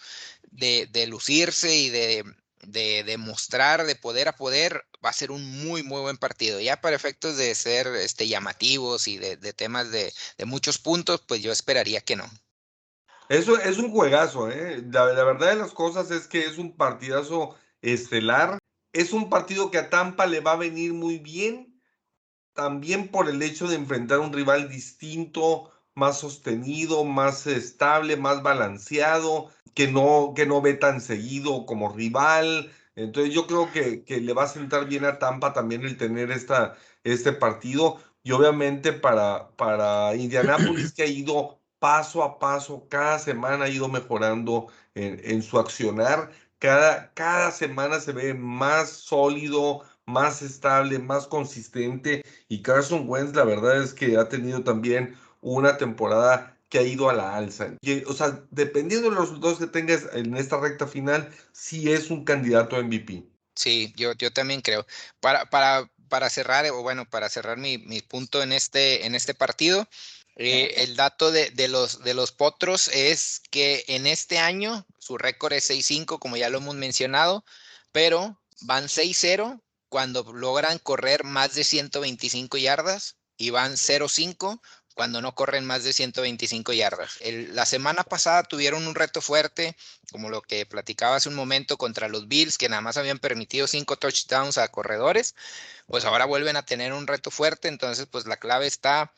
de, 0.50 0.86
de 0.92 1.06
lucirse 1.06 1.74
y 1.74 1.88
de 1.88 2.24
de 2.66 3.04
demostrar 3.04 3.86
de 3.86 3.96
poder 3.96 4.28
a 4.28 4.36
poder, 4.36 4.84
va 5.02 5.08
a 5.08 5.14
ser 5.14 5.30
un 5.30 5.64
muy, 5.64 5.82
muy 5.82 6.02
buen 6.02 6.18
partido. 6.18 6.60
Ya 6.60 6.80
para 6.80 6.96
efectos 6.96 7.38
de 7.38 7.54
ser 7.54 7.86
este, 7.86 8.28
llamativos 8.28 9.08
y 9.08 9.16
de, 9.16 9.36
temas 9.54 9.90
de, 9.90 10.12
muchos 10.44 10.78
puntos, 10.78 11.22
pues 11.26 11.40
yo 11.40 11.52
esperaría 11.52 12.02
que 12.02 12.16
no. 12.16 12.28
Eso 13.28 13.58
es 13.58 13.78
un 13.78 13.92
juegazo, 13.92 14.50
¿eh? 14.50 14.82
La, 14.90 15.06
la, 15.12 15.24
verdad 15.24 15.50
de 15.50 15.56
las 15.56 15.72
cosas 15.72 16.10
es 16.10 16.26
que 16.26 16.40
es 16.40 16.58
un 16.58 16.76
partidazo 16.76 17.54
estelar. 17.82 18.58
Es 18.96 19.12
un 19.12 19.28
partido 19.28 19.70
que 19.70 19.76
a 19.76 19.90
Tampa 19.90 20.24
le 20.24 20.40
va 20.40 20.52
a 20.52 20.56
venir 20.56 20.94
muy 20.94 21.18
bien 21.18 21.78
también 22.54 23.08
por 23.08 23.28
el 23.28 23.42
hecho 23.42 23.68
de 23.68 23.76
enfrentar 23.76 24.20
un 24.20 24.32
rival 24.32 24.70
distinto, 24.70 25.70
más 25.94 26.18
sostenido, 26.20 27.04
más 27.04 27.46
estable, 27.46 28.16
más 28.16 28.42
balanceado, 28.42 29.50
que 29.74 29.88
no, 29.88 30.32
que 30.34 30.46
no 30.46 30.62
ve 30.62 30.72
tan 30.72 31.02
seguido 31.02 31.66
como 31.66 31.92
rival. 31.92 32.72
Entonces 32.94 33.34
yo 33.34 33.46
creo 33.46 33.70
que, 33.70 34.02
que 34.04 34.20
le 34.22 34.32
va 34.32 34.44
a 34.44 34.48
sentar 34.48 34.86
bien 34.86 35.04
a 35.04 35.18
Tampa 35.18 35.52
también 35.52 35.84
el 35.84 35.98
tener 35.98 36.30
esta, 36.30 36.74
este 37.04 37.32
partido. 37.32 38.00
Y 38.22 38.32
obviamente 38.32 38.94
para, 38.94 39.50
para 39.56 40.16
Indianápolis 40.16 40.92
que 40.92 41.02
ha 41.02 41.06
ido 41.06 41.60
paso 41.78 42.22
a 42.22 42.38
paso, 42.38 42.88
cada 42.88 43.18
semana 43.18 43.66
ha 43.66 43.68
ido 43.68 43.88
mejorando 43.88 44.68
en, 44.94 45.20
en 45.22 45.42
su 45.42 45.58
accionar. 45.58 46.30
Cada, 46.58 47.12
cada 47.14 47.50
semana 47.50 48.00
se 48.00 48.12
ve 48.12 48.34
más 48.34 48.90
sólido, 48.90 49.84
más 50.06 50.42
estable, 50.42 50.98
más 50.98 51.26
consistente. 51.26 52.24
Y 52.48 52.62
Carson 52.62 53.08
Wentz, 53.08 53.34
la 53.34 53.44
verdad 53.44 53.82
es 53.82 53.92
que 53.92 54.16
ha 54.16 54.28
tenido 54.28 54.64
también 54.64 55.16
una 55.40 55.76
temporada 55.76 56.56
que 56.68 56.78
ha 56.78 56.82
ido 56.82 57.10
a 57.10 57.14
la 57.14 57.36
alza. 57.36 57.76
O 58.06 58.12
sea, 58.12 58.42
dependiendo 58.50 59.10
de 59.10 59.16
los 59.16 59.28
resultados 59.28 59.58
que 59.58 59.66
tengas 59.66 60.06
en 60.12 60.36
esta 60.36 60.58
recta 60.60 60.86
final, 60.86 61.30
sí 61.52 61.92
es 61.92 62.10
un 62.10 62.24
candidato 62.24 62.76
a 62.76 62.80
MVP. 62.80 63.24
Sí, 63.54 63.92
yo, 63.96 64.12
yo 64.14 64.32
también 64.32 64.60
creo. 64.60 64.86
Para, 65.20 65.46
para, 65.46 65.90
para 66.08 66.30
cerrar, 66.30 66.66
o 66.70 66.82
bueno, 66.82 67.08
para 67.08 67.28
cerrar 67.28 67.56
mi, 67.56 67.78
mi 67.78 68.00
punto 68.00 68.42
en 68.42 68.52
este, 68.52 69.06
en 69.06 69.14
este 69.14 69.34
partido, 69.34 69.88
eh, 70.36 70.74
el 70.84 70.96
dato 70.96 71.30
de, 71.30 71.50
de, 71.50 71.68
los, 71.68 72.02
de 72.02 72.14
los 72.14 72.32
potros 72.32 72.88
es 72.88 73.40
que 73.50 73.84
en 73.88 74.06
este 74.06 74.38
año 74.38 74.86
su 74.98 75.16
récord 75.16 75.54
es 75.54 75.70
6-5, 75.70 76.18
como 76.18 76.36
ya 76.36 76.50
lo 76.50 76.58
hemos 76.58 76.74
mencionado, 76.74 77.44
pero 77.90 78.38
van 78.60 78.84
6-0 78.84 79.62
cuando 79.88 80.30
logran 80.32 80.78
correr 80.78 81.24
más 81.24 81.54
de 81.54 81.64
125 81.64 82.58
yardas 82.58 83.16
y 83.38 83.50
van 83.50 83.74
0-5 83.74 84.60
cuando 84.94 85.20
no 85.20 85.34
corren 85.34 85.66
más 85.66 85.84
de 85.84 85.92
125 85.92 86.72
yardas. 86.72 87.18
la 87.20 87.66
semana 87.66 88.02
pasada 88.02 88.42
tuvieron 88.42 88.86
un 88.86 88.94
reto 88.94 89.20
fuerte, 89.20 89.76
como 90.10 90.30
lo 90.30 90.40
que 90.40 90.64
platicaba 90.64 91.16
hace 91.16 91.28
un 91.28 91.34
momento 91.34 91.76
contra 91.76 92.08
los 92.08 92.28
Bills, 92.28 92.56
que 92.56 92.70
nada 92.70 92.80
más 92.80 92.96
habían 92.96 93.18
permitido 93.18 93.66
cinco 93.66 93.96
touchdowns 93.96 94.56
a 94.56 94.68
corredores, 94.68 95.34
pues 95.86 96.06
ahora 96.06 96.24
vuelven 96.24 96.56
a 96.56 96.64
tener 96.64 96.94
un 96.94 97.06
reto 97.06 97.30
fuerte, 97.30 97.68
entonces 97.68 98.06
pues 98.10 98.24
la 98.26 98.38
clave 98.38 98.66
está 98.66 99.12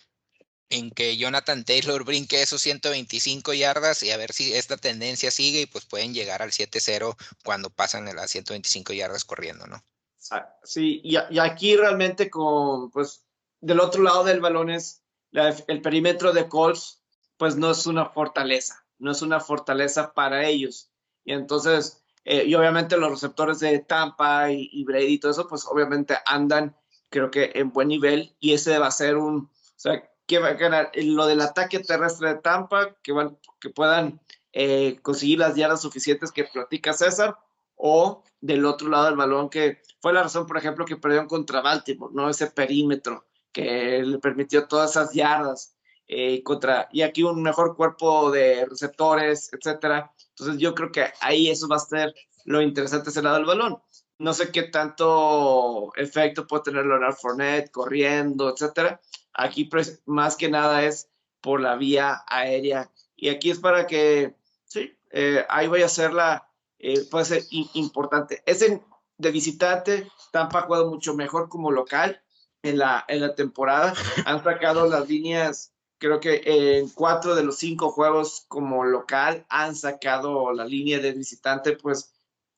en 0.71 0.91
que 0.91 1.17
Jonathan 1.17 1.65
Taylor 1.65 2.05
brinque 2.05 2.43
esos 2.43 2.61
125 2.63 3.55
yardas 3.55 4.03
y 4.03 4.11
a 4.11 4.17
ver 4.17 4.33
si 4.33 4.55
esta 4.55 4.77
tendencia 4.77 5.31
sigue 5.31 5.63
y 5.63 5.67
pues 5.67 5.87
pueden 5.87 6.13
llegar 6.13 6.43
al 6.43 6.51
7-0 6.51 7.17
cuando 7.45 7.71
pasan 7.71 8.05
las 8.15 8.31
125 8.31 8.93
yardas 8.93 9.25
corriendo, 9.25 9.67
¿no? 9.67 9.83
Sí, 10.63 11.01
y, 11.03 11.17
y 11.31 11.39
aquí 11.39 11.77
realmente 11.77 12.29
con, 12.29 12.91
pues, 12.91 13.25
del 13.61 13.81
otro 13.81 14.03
lado 14.03 14.25
del 14.25 14.41
balón 14.41 14.69
es 14.71 15.03
el 15.33 15.83
perímetro 15.83 16.33
de 16.33 16.49
Colts, 16.49 17.03
pues 17.37 17.57
no 17.57 17.71
es 17.71 17.87
una 17.87 18.07
fortaleza, 18.07 18.85
no 18.99 19.11
es 19.11 19.23
una 19.23 19.41
fortaleza 19.41 20.13
para 20.13 20.47
ellos. 20.47 20.91
Y 21.25 21.33
entonces, 21.33 22.03
eh, 22.25 22.45
y 22.45 22.55
obviamente 22.55 22.97
los 22.97 23.11
receptores 23.11 23.61
de 23.61 23.79
Tampa 23.81 24.51
y, 24.51 24.85
Brady 24.85 25.15
y 25.15 25.19
todo 25.19 25.33
eso, 25.33 25.49
pues 25.49 25.67
obviamente 25.67 26.17
andan, 26.27 26.77
creo 27.09 27.31
que 27.31 27.53
en 27.55 27.73
buen 27.73 27.89
nivel, 27.89 28.35
y 28.41 28.55
ese 28.55 28.79
va 28.79 28.89
a 28.89 28.93
ser 28.93 29.17
un, 29.17 29.37
o 29.39 29.51
sea, 29.77 30.03
que 30.29 30.39
va 30.39 30.49
a 30.49 30.55
ganar 30.55 30.93
lo 30.95 31.27
del 31.27 31.41
ataque 31.41 31.81
terrestre 31.81 32.29
de 32.29 32.41
Tampa, 32.41 32.95
que, 33.03 33.13
van, 33.13 33.39
que 33.61 33.71
puedan 33.71 34.21
eh, 34.53 34.99
conseguir 35.03 35.39
las 35.39 35.57
yardas 35.57 35.81
suficientes 35.81 36.31
que 36.31 36.45
platica 36.45 36.93
César, 36.93 37.37
o 37.75 38.23
del 38.41 38.67
otro 38.67 38.89
lado 38.89 39.07
del 39.07 39.17
balón, 39.17 39.49
que 39.49 39.81
fue 40.01 40.13
la 40.13 40.23
razón, 40.23 40.47
por 40.47 40.59
ejemplo, 40.59 40.85
que 40.85 40.97
perdieron 40.97 41.29
contra 41.29 41.63
Baltimore, 41.63 42.13
¿no? 42.15 42.29
Ese 42.29 42.49
perímetro 42.49 43.25
que 43.53 44.03
le 44.05 44.19
permitió 44.19 44.69
todas 44.69 44.91
esas 44.91 45.15
yardas 45.15 45.75
eh, 46.07 46.43
contra, 46.43 46.89
y 46.93 47.03
aquí 47.03 47.23
un 47.23 47.43
mejor 47.43 47.75
cuerpo 47.75 48.31
de 48.31 48.67
receptores, 48.67 49.51
etcétera. 49.53 50.13
Entonces 50.31 50.59
yo 50.59 50.75
creo 50.75 50.93
que 50.93 51.07
ahí 51.21 51.49
eso 51.49 51.69
va 51.69 51.77
a 51.77 51.81
ser 51.81 52.15
lo 52.45 52.61
interesante 52.61 53.11
ese 53.11 53.23
lado 53.23 53.37
del 53.37 53.47
balón. 53.47 53.79
No 54.19 54.35
sé 54.35 54.51
qué 54.53 54.65
tanto 54.65 55.91
efecto 55.97 56.47
puede 56.47 56.65
tener 56.65 56.85
Leonard 56.85 57.15
Fournette 57.15 57.71
corriendo, 57.71 58.53
etcétera. 58.53 59.01
Aquí 59.39 59.65
pues, 59.65 60.03
más 60.05 60.37
que 60.37 60.51
nada 60.51 60.83
es 60.83 61.09
por 61.41 61.61
la 61.61 61.77
vía 61.77 62.25
aérea. 62.27 62.91
Y 63.17 63.29
aquí 63.29 63.51
es 63.51 63.61
para 63.61 63.87
que, 63.87 64.35
sí, 64.65 64.99
eh, 65.13 65.47
ahí 65.49 65.69
voy 65.69 65.83
a 65.83 65.87
hacerla, 65.87 66.51
eh, 66.81 67.05
puede 67.09 67.25
ser 67.25 67.43
importante. 67.75 68.43
Es 68.47 68.59
de 68.59 69.31
visitante, 69.31 70.11
Tampa 70.33 70.59
ha 70.59 70.63
jugado 70.63 70.91
mucho 70.91 71.15
mejor 71.15 71.49
como 71.49 71.71
local 71.71 72.21
en 72.65 72.79
la, 72.79 73.05
en 73.07 73.21
la 73.21 73.37
temporada. 73.37 73.95
Han 74.27 74.43
sacado 74.43 74.89
las 74.89 75.09
líneas, 75.09 75.73
creo 75.99 76.19
que 76.19 76.43
en 76.45 76.89
cuatro 76.89 77.37
de 77.37 77.45
los 77.45 77.59
cinco 77.59 77.91
juegos 77.91 78.45
como 78.49 78.85
local 78.85 79.47
han 79.49 79.77
sacado 79.77 80.53
la 80.53 80.65
línea 80.65 80.99
de 80.99 81.13
visitante, 81.13 81.77
pues, 81.77 82.13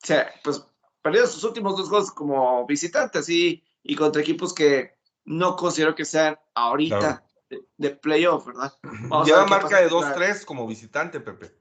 o 0.09 0.13
pues 0.43 0.65
perdieron 1.03 1.29
sus 1.29 1.43
últimos 1.43 1.77
dos 1.77 1.89
juegos 1.89 2.11
como 2.11 2.65
visitantes 2.65 3.29
y, 3.29 3.63
y 3.83 3.95
contra 3.95 4.23
equipos 4.23 4.51
que 4.51 4.99
no 5.25 5.55
considero 5.55 5.95
que 5.95 6.05
sean 6.05 6.37
ahorita 6.55 7.23
de, 7.77 7.89
playoff, 7.91 8.45
¿verdad? 8.45 8.73
Lleva 9.25 9.45
marca 9.45 9.81
de 9.81 9.89
2-3 9.89 10.45
como 10.45 10.67
visitante, 10.67 11.19
Pepe. 11.19 11.55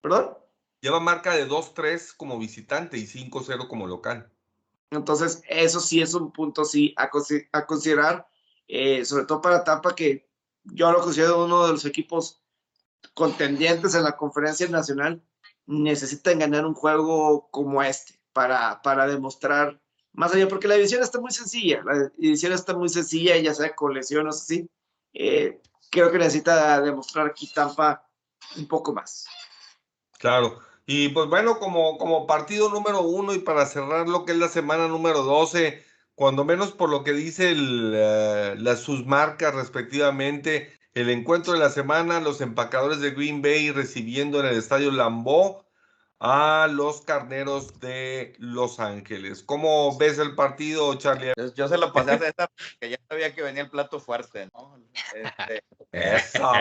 ¿Perdón? 0.00 0.36
Lleva 0.80 1.00
marca 1.00 1.34
de 1.34 1.48
2-3 1.48 2.14
como 2.16 2.38
visitante 2.38 2.98
y 2.98 3.06
5-0 3.06 3.68
como 3.68 3.86
local. 3.86 4.30
Entonces, 4.90 5.42
eso 5.48 5.80
sí 5.80 6.00
es 6.02 6.14
un 6.14 6.32
punto 6.32 6.64
sí 6.64 6.94
a, 6.96 7.10
considerar, 7.66 8.26
eh, 8.66 9.04
sobre 9.04 9.24
todo 9.24 9.40
para 9.40 9.62
Tampa, 9.62 9.94
que 9.94 10.28
yo 10.64 10.90
lo 10.90 11.00
considero 11.00 11.44
uno 11.44 11.66
de 11.66 11.72
los 11.72 11.84
equipos 11.84 12.42
contendientes 13.14 13.94
en 13.94 14.02
la 14.02 14.16
conferencia 14.16 14.68
nacional, 14.68 15.22
necesitan 15.66 16.40
ganar 16.40 16.66
un 16.66 16.74
juego 16.74 17.48
como 17.50 17.82
este 17.82 18.20
para, 18.32 18.82
para 18.82 19.06
demostrar 19.06 19.80
más 20.12 20.34
allá, 20.34 20.48
porque 20.48 20.68
la 20.68 20.74
división 20.74 21.02
está 21.02 21.20
muy 21.20 21.30
sencilla, 21.30 21.82
la 21.84 22.10
división 22.16 22.52
está 22.52 22.74
muy 22.74 22.88
sencilla, 22.88 23.36
ya 23.38 23.54
sea 23.54 23.74
con 23.74 23.94
lesiones 23.94 24.36
así. 24.36 24.68
Eh, 25.12 25.60
creo 25.90 26.10
que 26.10 26.18
necesita 26.18 26.80
demostrar 26.80 27.26
aquí 27.26 27.52
Tampa 27.52 28.06
un 28.56 28.66
poco 28.66 28.92
más. 28.92 29.26
Claro, 30.18 30.60
y 30.86 31.08
pues 31.10 31.28
bueno, 31.28 31.58
como, 31.58 31.98
como 31.98 32.26
partido 32.26 32.68
número 32.68 33.02
uno 33.02 33.32
y 33.32 33.38
para 33.38 33.66
cerrar 33.66 34.08
lo 34.08 34.24
que 34.24 34.32
es 34.32 34.38
la 34.38 34.48
semana 34.48 34.88
número 34.88 35.22
12, 35.22 35.84
cuando 36.14 36.44
menos 36.44 36.72
por 36.72 36.90
lo 36.90 37.04
que 37.04 37.12
dice 37.12 37.54
eh, 37.56 38.54
las 38.58 38.80
sus 38.80 39.06
marcas 39.06 39.54
respectivamente, 39.54 40.72
el 40.92 41.08
encuentro 41.08 41.52
de 41.52 41.60
la 41.60 41.70
semana, 41.70 42.20
los 42.20 42.40
empacadores 42.40 43.00
de 43.00 43.12
Green 43.12 43.40
Bay 43.40 43.70
recibiendo 43.70 44.40
en 44.40 44.46
el 44.46 44.56
estadio 44.56 44.90
Lambeau 44.90 45.62
a 46.20 46.68
los 46.70 47.00
carneros 47.00 47.80
de 47.80 48.34
Los 48.38 48.78
Ángeles. 48.78 49.42
¿Cómo 49.42 49.96
ves 49.96 50.18
el 50.18 50.34
partido, 50.34 50.94
Charlie? 50.96 51.32
Yo, 51.54 51.66
se 51.66 51.78
lo 51.78 51.92
pasé 51.94 52.12
a 52.12 52.18
César 52.18 52.50
porque 52.56 52.90
ya 52.90 52.98
sabía 53.08 53.34
que 53.34 53.42
venía 53.42 53.62
el 53.62 53.70
plato 53.70 53.98
fuerte, 53.98 54.48
¿no? 54.52 54.78
Este, 55.14 55.64
Eso, 55.92 56.52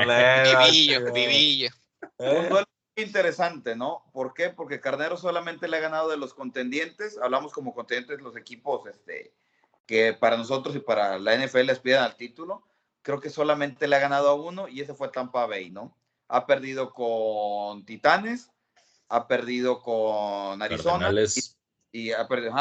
vivillo, 0.61 1.11
vivillo. 1.11 1.69
Un 2.17 2.63
interesante, 2.95 3.75
¿no? 3.75 4.05
¿Por 4.13 4.33
qué? 4.33 4.49
Porque 4.49 4.79
Carnero 4.79 5.17
solamente 5.17 5.67
le 5.67 5.77
ha 5.77 5.81
ganado 5.81 6.09
de 6.09 6.17
los 6.17 6.33
contendientes, 6.33 7.17
hablamos 7.17 7.51
como 7.51 7.73
contendientes 7.73 8.21
los 8.21 8.35
equipos 8.37 8.87
este, 8.87 9.33
que 9.85 10.13
para 10.13 10.37
nosotros 10.37 10.75
y 10.75 10.79
para 10.79 11.19
la 11.19 11.35
NFL 11.35 11.65
les 11.65 11.79
piden 11.79 11.99
al 12.01 12.15
título, 12.15 12.63
creo 13.01 13.19
que 13.19 13.29
solamente 13.29 13.87
le 13.87 13.95
ha 13.95 13.99
ganado 13.99 14.29
a 14.29 14.35
uno 14.35 14.67
y 14.67 14.81
ese 14.81 14.93
fue 14.93 15.09
Tampa 15.09 15.45
Bay, 15.45 15.69
¿no? 15.69 15.97
Ha 16.27 16.45
perdido 16.45 16.93
con 16.93 17.85
Titanes, 17.85 18.51
ha 19.09 19.27
perdido 19.27 19.81
con 19.81 20.61
Arizona 20.61 21.11
y, 21.91 22.11
ha 22.11 22.27
perdido, 22.27 22.53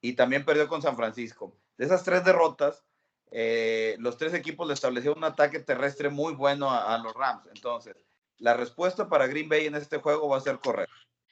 y 0.00 0.12
también 0.12 0.44
perdió 0.44 0.68
con 0.68 0.82
San 0.82 0.96
Francisco. 0.96 1.56
De 1.78 1.86
esas 1.86 2.04
tres 2.04 2.24
derrotas, 2.24 2.84
eh, 3.30 3.96
los 3.98 4.16
tres 4.16 4.34
equipos 4.34 4.66
le 4.68 4.74
establecieron 4.74 5.18
un 5.18 5.24
ataque 5.24 5.58
terrestre 5.60 6.10
muy 6.10 6.34
bueno 6.34 6.70
a, 6.70 6.94
a 6.94 6.98
los 6.98 7.14
Rams. 7.14 7.48
Entonces, 7.54 7.96
la 8.38 8.54
respuesta 8.54 9.08
para 9.08 9.26
Green 9.26 9.48
Bay 9.48 9.66
en 9.66 9.74
este 9.74 9.98
juego 9.98 10.28
va 10.28 10.36
a 10.36 10.42
ser 10.42 10.58
correr. 10.60 10.88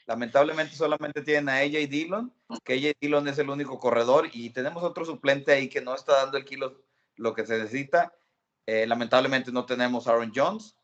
Lamentablemente 0.07 0.75
solamente 0.75 1.23
tienen 1.23 1.49
a 1.49 1.59
AJ 1.59 1.89
Dillon, 1.89 2.33
que 2.63 2.75
AJ 2.75 2.97
Dillon 3.01 3.29
es 3.29 3.39
el 3.39 3.49
único 3.49 3.79
corredor 3.79 4.29
y 4.33 4.51
tenemos 4.51 4.83
otro 4.83 5.05
suplente 5.05 5.53
ahí 5.53 5.69
que 5.69 5.81
no 5.81 5.95
está 5.95 6.17
dando 6.17 6.37
el 6.37 6.45
kilo 6.45 6.83
lo 7.17 7.35
que 7.35 7.47
se 7.47 7.59
necesita. 7.59 8.13
Eh, 8.67 8.87
lamentablemente 8.87 9.53
no 9.53 9.65
tenemos 9.65 10.07
Aaron 10.07 10.33
Jones, 10.35 10.77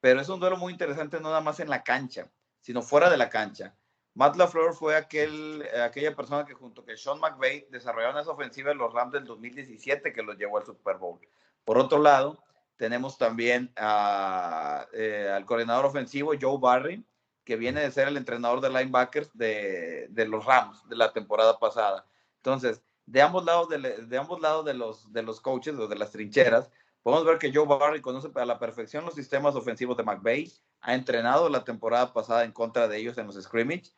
pero 0.00 0.20
es 0.20 0.28
un 0.28 0.40
duelo 0.40 0.56
muy 0.56 0.72
interesante 0.72 1.20
no 1.20 1.28
nada 1.28 1.40
más 1.40 1.60
en 1.60 1.68
la 1.68 1.82
cancha, 1.82 2.30
sino 2.60 2.82
fuera 2.82 3.10
de 3.10 3.16
la 3.16 3.28
cancha. 3.28 3.74
Matt 4.14 4.36
LaFleur 4.36 4.74
fue 4.74 4.96
aquel, 4.96 5.64
aquella 5.80 6.14
persona 6.16 6.44
que 6.44 6.52
junto 6.52 6.84
con 6.84 6.96
Sean 6.96 7.20
McVay 7.20 7.68
desarrollaron 7.70 8.18
esa 8.18 8.32
ofensiva 8.32 8.70
de 8.70 8.74
los 8.74 8.92
Rams 8.92 9.12
del 9.12 9.24
2017 9.24 10.12
que 10.12 10.22
los 10.24 10.36
llevó 10.36 10.58
al 10.58 10.66
Super 10.66 10.96
Bowl. 10.96 11.20
Por 11.64 11.78
otro 11.78 12.00
lado, 12.00 12.42
tenemos 12.76 13.16
también 13.16 13.72
eh, 13.76 15.32
al 15.32 15.44
coordinador 15.46 15.86
ofensivo 15.86 16.32
Joe 16.40 16.58
Barry, 16.60 17.06
que 17.44 17.54
viene 17.56 17.80
de 17.80 17.92
ser 17.92 18.08
el 18.08 18.16
entrenador 18.16 18.60
de 18.60 18.70
linebackers 18.70 19.30
de, 19.34 20.26
los 20.28 20.44
Rams 20.44 20.82
de 20.88 20.96
la 20.96 21.12
temporada 21.12 21.58
pasada. 21.58 22.04
Entonces, 22.38 22.82
de 23.06 23.22
ambos 23.22 23.44
lados 23.44 23.68
de, 23.68 23.78
de 23.78 24.18
ambos 24.18 24.40
lados 24.40 24.64
de 24.64 24.74
los, 24.74 25.12
de 25.12 25.22
los 25.22 25.40
coaches 25.40 25.76
o 25.76 25.86
de 25.86 25.96
las 25.96 26.10
trincheras, 26.10 26.70
podemos 27.08 27.24
ver 27.24 27.38
que 27.38 27.50
Joe 27.50 27.66
Barry 27.66 28.02
conoce 28.02 28.28
a 28.34 28.44
la 28.44 28.58
perfección 28.58 29.06
los 29.06 29.14
sistemas 29.14 29.54
ofensivos 29.54 29.96
de 29.96 30.02
McVay, 30.02 30.52
ha 30.82 30.92
entrenado 30.92 31.48
la 31.48 31.64
temporada 31.64 32.12
pasada 32.12 32.44
en 32.44 32.52
contra 32.52 32.86
de 32.86 32.98
ellos 32.98 33.16
en 33.16 33.26
los 33.26 33.42
scrimmage 33.42 33.94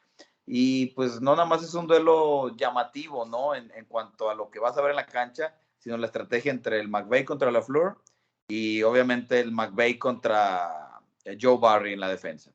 y 0.47 0.87
pues 0.95 1.21
no 1.21 1.33
nada 1.33 1.45
más 1.45 1.65
es 1.65 1.75
un 1.75 1.89
duelo 1.89 2.55
llamativo, 2.55 3.27
¿no? 3.27 3.57
En, 3.57 3.69
cuanto 3.89 4.31
a 4.31 4.37
lo 4.37 4.49
que 4.49 4.61
vas 4.61 4.79
a 4.79 4.83
ver 4.83 4.91
en 4.91 4.97
la 4.97 5.07
cancha, 5.07 5.57
sino 5.81 5.97
la 5.97 6.07
estrategia 6.07 6.53
entre 6.53 6.79
el 6.79 6.87
McVay 6.87 7.25
contra 7.25 7.51
la 7.51 7.63
Fleur 7.63 7.99
y 8.47 8.85
obviamente 8.85 9.41
el 9.41 9.51
McVay 9.51 9.99
contra 9.99 11.01
eh, 11.25 11.37
Joe 11.41 11.59
Barry 11.59 11.95
en 11.95 12.01
la 12.01 12.09
defensa. 12.09 12.53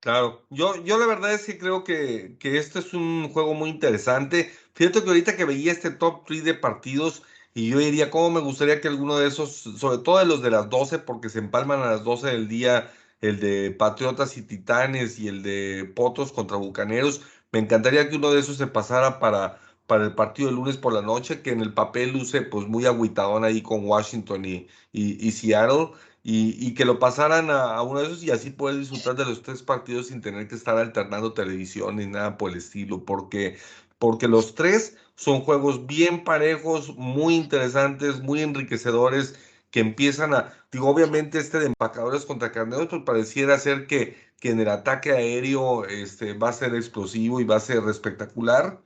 Claro, 0.00 0.46
yo, 0.48 0.82
yo 0.82 0.96
la 0.96 1.06
verdad 1.06 1.34
es 1.34 1.44
que 1.44 1.58
creo 1.58 1.84
que, 1.84 2.38
que 2.40 2.56
este 2.56 2.78
es 2.78 2.94
un 2.94 3.28
juego 3.30 3.52
muy 3.52 3.68
interesante. 3.68 4.50
Fíjate 4.72 5.02
que 5.02 5.08
ahorita 5.08 5.36
que 5.36 5.44
veía 5.44 5.72
este 5.72 5.90
top 5.90 6.24
3 6.24 6.42
de 6.42 6.54
partidos 6.54 7.22
y 7.54 7.68
yo 7.70 7.78
diría 7.78 8.10
cómo 8.10 8.30
me 8.30 8.40
gustaría 8.40 8.80
que 8.80 8.88
alguno 8.88 9.18
de 9.18 9.28
esos, 9.28 9.52
sobre 9.52 9.98
todo 9.98 10.18
de 10.18 10.26
los 10.26 10.42
de 10.42 10.50
las 10.50 10.70
12, 10.70 10.98
porque 11.00 11.28
se 11.28 11.38
empalman 11.38 11.80
a 11.82 11.90
las 11.90 12.04
12 12.04 12.28
del 12.28 12.48
día, 12.48 12.90
el 13.20 13.40
de 13.40 13.70
Patriotas 13.70 14.36
y 14.36 14.42
Titanes 14.42 15.18
y 15.18 15.28
el 15.28 15.42
de 15.42 15.90
Potros 15.94 16.32
contra 16.32 16.56
Bucaneros, 16.56 17.22
me 17.52 17.58
encantaría 17.60 18.08
que 18.08 18.16
uno 18.16 18.30
de 18.32 18.40
esos 18.40 18.56
se 18.56 18.66
pasara 18.66 19.20
para, 19.20 19.60
para 19.86 20.04
el 20.04 20.14
partido 20.14 20.48
de 20.48 20.54
lunes 20.56 20.76
por 20.76 20.92
la 20.92 21.02
noche, 21.02 21.42
que 21.42 21.50
en 21.50 21.60
el 21.60 21.74
papel 21.74 22.12
luce 22.12 22.42
pues 22.42 22.66
muy 22.68 22.86
agüitadón 22.86 23.44
ahí 23.44 23.62
con 23.62 23.84
Washington 23.86 24.44
y, 24.44 24.68
y, 24.92 25.26
y 25.26 25.32
Seattle 25.32 25.90
y, 26.24 26.74
que 26.74 26.84
lo 26.84 26.98
pasaran 26.98 27.50
a, 27.50 27.82
uno 27.82 28.00
de 28.00 28.06
esos 28.06 28.22
y 28.22 28.30
así 28.30 28.50
poder 28.50 28.78
disfrutar 28.78 29.16
de 29.16 29.24
los 29.24 29.42
tres 29.42 29.62
partidos 29.62 30.08
sin 30.08 30.20
tener 30.20 30.46
que 30.48 30.54
estar 30.54 30.78
alternando 30.78 31.32
televisión 31.32 31.96
ni 31.96 32.06
nada 32.06 32.38
por 32.38 32.52
el 32.52 32.58
estilo, 32.58 33.04
porque, 33.04 33.58
porque 34.02 34.26
los 34.26 34.56
tres 34.56 34.96
son 35.14 35.42
juegos 35.42 35.86
bien 35.86 36.24
parejos, 36.24 36.96
muy 36.96 37.36
interesantes, 37.36 38.20
muy 38.20 38.42
enriquecedores, 38.42 39.36
que 39.70 39.78
empiezan 39.78 40.34
a, 40.34 40.52
digo, 40.72 40.88
obviamente 40.88 41.38
este 41.38 41.60
de 41.60 41.66
empacadores 41.66 42.26
contra 42.26 42.50
carneros, 42.50 42.88
pues 42.88 43.02
pareciera 43.06 43.60
ser 43.60 43.86
que, 43.86 44.16
que 44.40 44.50
en 44.50 44.58
el 44.58 44.70
ataque 44.70 45.12
aéreo 45.12 45.84
este, 45.84 46.32
va 46.32 46.48
a 46.48 46.52
ser 46.52 46.74
explosivo 46.74 47.40
y 47.40 47.44
va 47.44 47.54
a 47.54 47.60
ser 47.60 47.84
espectacular, 47.88 48.82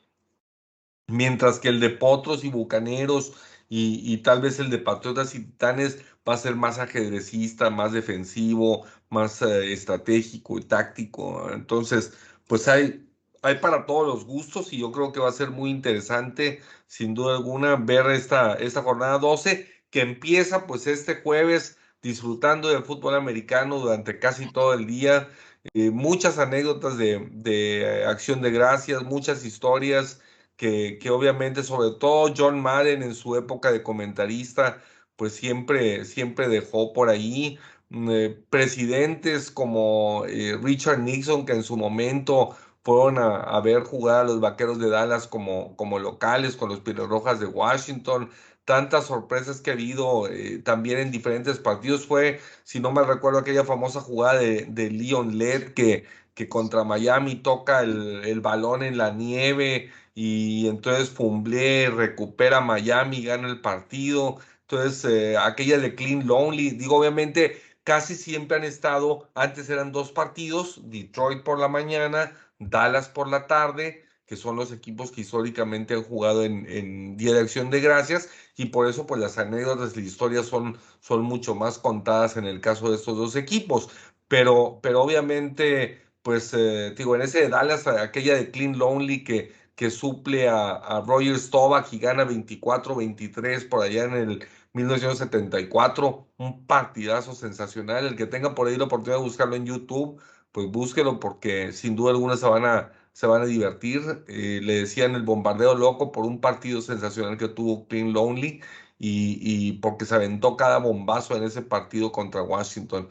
mientras 1.07 1.61
que 1.61 1.69
el 1.69 1.81
de 1.81 1.89
Potros 1.89 2.45
y 2.45 2.51
Bucaneros 2.51 3.33
y, 3.71 4.03
y 4.05 4.19
tal 4.19 4.43
vez 4.43 4.59
el 4.59 4.69
de 4.69 4.79
Patriotas 4.79 5.35
y 5.35 5.41
Titanes 5.47 5.99
va 6.29 6.35
a 6.35 6.37
ser 6.37 6.57
más 6.57 6.79
ajedrecista, 6.79 7.71
más 7.71 7.93
defensivo, 7.93 8.85
más 9.09 9.41
eh, 9.41 9.73
estratégico 9.73 10.59
y 10.59 10.65
táctico. 10.65 11.51
Entonces, 11.53 12.13
pues 12.47 12.69
hay, 12.69 13.06
hay 13.43 13.57
para 13.57 13.87
todos 13.87 14.07
los 14.07 14.25
gustos 14.25 14.73
y 14.73 14.79
yo 14.79 14.93
creo 14.93 15.13
que 15.13 15.21
va 15.21 15.29
a 15.29 15.33
ser 15.33 15.51
muy 15.51 15.71
interesante, 15.71 16.61
sin 16.87 17.15
duda 17.15 17.37
alguna, 17.37 17.77
ver 17.77 18.07
esta, 18.11 18.55
esta 18.55 18.83
jornada 18.83 19.19
12 19.19 19.69
que 19.91 20.01
empieza 20.01 20.67
pues 20.67 20.87
este 20.87 21.17
jueves 21.23 21.79
disfrutando 22.03 22.69
del 22.69 22.85
fútbol 22.85 23.15
americano 23.15 23.79
durante 23.79 24.19
casi 24.19 24.51
todo 24.53 24.75
el 24.75 24.87
día. 24.87 25.29
Eh, 25.75 25.91
muchas 25.91 26.39
anécdotas 26.39 26.97
de, 26.99 27.29
de, 27.33 28.05
acción 28.07 28.43
de 28.43 28.51
gracias, 28.51 29.03
muchas 29.03 29.45
historias 29.45 30.21
que, 30.57 30.99
que 31.01 31.11
obviamente, 31.11 31.63
sobre 31.63 31.99
todo 31.99 32.33
John 32.37 32.61
Madden 32.61 33.03
en 33.03 33.15
su 33.15 33.37
época 33.37 33.73
de 33.73 33.83
comentarista, 33.83 34.83
pues 35.17 35.35
siempre, 35.35 36.05
siempre 36.05 36.49
dejó 36.49 36.93
por 36.93 37.09
ahí. 37.09 37.59
Mm, 37.89 38.11
eh, 38.11 38.31
presidentes 38.51 39.51
como 39.51 40.25
eh, 40.27 40.59
Richard 40.63 40.99
Nixon, 41.01 41.47
que 41.47 41.53
en 41.53 41.63
su 41.63 41.77
momento 41.77 42.57
fueron 42.87 43.19
a, 43.19 43.61
ver 43.63 43.83
jugar 43.83 44.21
a 44.21 44.25
los 44.25 44.39
Vaqueros 44.39 44.79
de 44.79 44.89
Dallas 44.89 45.27
como, 45.27 45.77
como 45.77 45.99
locales 45.99 46.55
con 46.55 46.69
los 46.69 47.09
Rojas 47.09 47.41
de 47.41 47.47
Washington. 47.47 48.31
Tantas 48.65 49.07
sorpresas 49.07 49.61
que 49.61 49.71
ha 49.71 49.73
habido 49.73 50.29
eh, 50.29 50.61
también 50.65 51.01
en 51.01 51.11
diferentes 51.11 51.59
partidos. 51.59 52.07
Fue, 52.07 52.39
si 52.63 52.79
no 52.79 52.93
me 52.93 53.03
recuerdo, 53.03 53.41
aquella 53.41 53.65
famosa 53.65 54.01
jugada 54.01 54.39
de, 54.39 54.67
de 54.67 54.91
Leon 54.93 55.37
Led 55.37 55.75
que, 55.75 56.05
que 56.35 56.49
contra 56.49 56.85
Miami 56.85 57.35
toca 57.35 57.81
el, 57.83 58.25
el 58.25 58.41
balón 58.41 58.85
en 58.85 58.99
la 58.99 59.11
nieve 59.11 59.91
y 60.15 60.69
entonces 60.69 61.11
Fumble 61.11 61.91
recupera 61.91 62.61
Miami, 62.61 63.25
gana 63.25 63.49
el 63.49 63.61
partido. 63.61 64.37
Entonces, 64.61 65.05
eh, 65.11 65.37
aquella 65.37 65.79
de 65.79 65.97
Clean 65.97 66.25
Lonely, 66.25 66.71
digo, 66.71 66.99
obviamente 66.99 67.61
casi 67.87 68.17
siempre 68.17 68.57
han 68.57 68.65
estado, 68.65 69.31
antes 69.35 69.71
eran 69.71 69.93
dos 69.93 70.11
partidos, 70.11 70.81
Detroit 70.91 71.45
por 71.45 71.61
la 71.61 71.69
mañana, 71.69 72.33
Dallas 72.59 73.09
por 73.09 73.29
la 73.29 73.47
tarde, 73.47 74.05
que 74.27 74.37
son 74.37 74.57
los 74.57 74.73
equipos 74.73 75.11
que 75.13 75.21
históricamente 75.23 75.95
han 75.95 76.03
jugado 76.03 76.45
en, 76.45 76.67
en 76.69 77.17
Día 77.17 77.35
de 77.35 77.41
Acción 77.41 77.71
de 77.71 77.81
Gracias, 77.81 78.29
y 78.57 78.67
por 78.67 78.89
eso 78.89 79.07
pues 79.07 79.21
las 79.21 79.39
anécdotas 79.39 79.97
y 79.97 80.01
la 80.01 80.07
historia 80.07 80.43
son, 80.43 80.79
son 81.01 81.23
mucho 81.23 81.55
más 81.55 81.79
contadas 81.79 82.37
en 82.37 82.45
el 82.45 82.61
caso 82.61 82.91
de 82.91 82.97
estos 82.97 83.17
dos 83.17 83.37
equipos. 83.37 83.89
Pero, 84.29 84.81
pero 84.83 85.03
obviamente, 85.03 86.03
pues, 86.23 86.53
eh, 86.55 86.93
digo, 86.97 87.15
en 87.15 87.23
ese 87.23 87.43
de 87.43 87.49
Dallas, 87.49 87.87
aquella 87.87 88.35
de 88.35 88.51
Clean 88.51 88.77
Lonely 88.77 89.23
que 89.25 89.53
que 89.77 89.91
suple 89.91 90.49
a, 90.49 90.71
a 90.77 91.03
Roger 91.03 91.39
Staubach 91.39 91.93
y 91.93 91.99
gana 91.99 92.25
24-23 92.25 93.69
por 93.69 93.85
allá 93.85 94.05
en 94.05 94.15
el 94.15 94.47
1974. 94.73 96.29
Un 96.39 96.67
partidazo 96.67 97.35
sensacional. 97.35 98.07
El 98.07 98.17
que 98.17 98.27
tenga 98.27 98.55
por 98.55 98.69
ahí 98.69 98.77
la 98.77 98.85
oportunidad 98.85 99.19
de 99.19 99.25
buscarlo 99.25 99.55
en 99.57 99.67
YouTube, 99.67 100.21
pues 100.57 100.71
búsquelo 100.71 101.21
porque 101.21 101.71
sin 101.73 101.97
duda 101.97 102.13
alguna 102.13 102.39
se 102.39 102.47
van 102.47 102.65
a, 102.65 102.93
se 103.13 103.27
van 103.27 103.43
a 103.43 103.45
divertir. 103.45 104.25
Eh, 104.27 104.61
le 104.63 104.81
decían 104.81 105.15
el 105.15 105.23
bombardeo 105.23 105.75
loco 105.75 106.13
por 106.13 106.25
un 106.25 106.41
partido 106.41 106.81
sensacional 106.81 107.37
que 107.37 107.49
tuvo 107.49 107.87
Clean 107.89 108.15
Lonely 108.15 108.63
y, 108.99 109.39
y 109.43 109.73
porque 109.81 110.07
se 110.07 110.15
aventó 110.15 110.57
cada 110.57 110.79
bombazo 110.79 111.37
en 111.37 111.45
ese 111.45 111.61
partido 111.61 112.11
contra 112.11 112.43
Washington. 112.43 113.11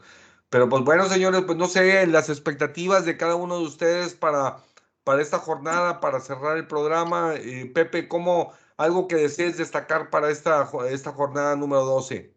Pero 0.50 0.68
pues 0.68 0.82
bueno, 0.84 1.08
señores, 1.08 1.42
pues 1.46 1.56
no 1.56 1.68
sé, 1.68 2.04
las 2.08 2.28
expectativas 2.30 3.04
de 3.04 3.16
cada 3.16 3.36
uno 3.36 3.58
de 3.58 3.64
ustedes 3.66 4.14
para 4.14 4.58
para 5.04 5.22
esta 5.22 5.38
jornada, 5.38 6.00
para 6.00 6.18
cerrar 6.20 6.56
el 6.56 6.66
programa. 6.66 7.34
Eh, 7.36 7.70
Pepe, 7.72 8.08
¿cómo 8.08 8.52
algo 8.76 9.06
que 9.08 9.14
desees 9.16 9.56
destacar 9.56 10.10
para 10.10 10.30
esta, 10.30 10.68
esta 10.90 11.12
jornada 11.12 11.54
número 11.56 11.84
12? 11.84 12.35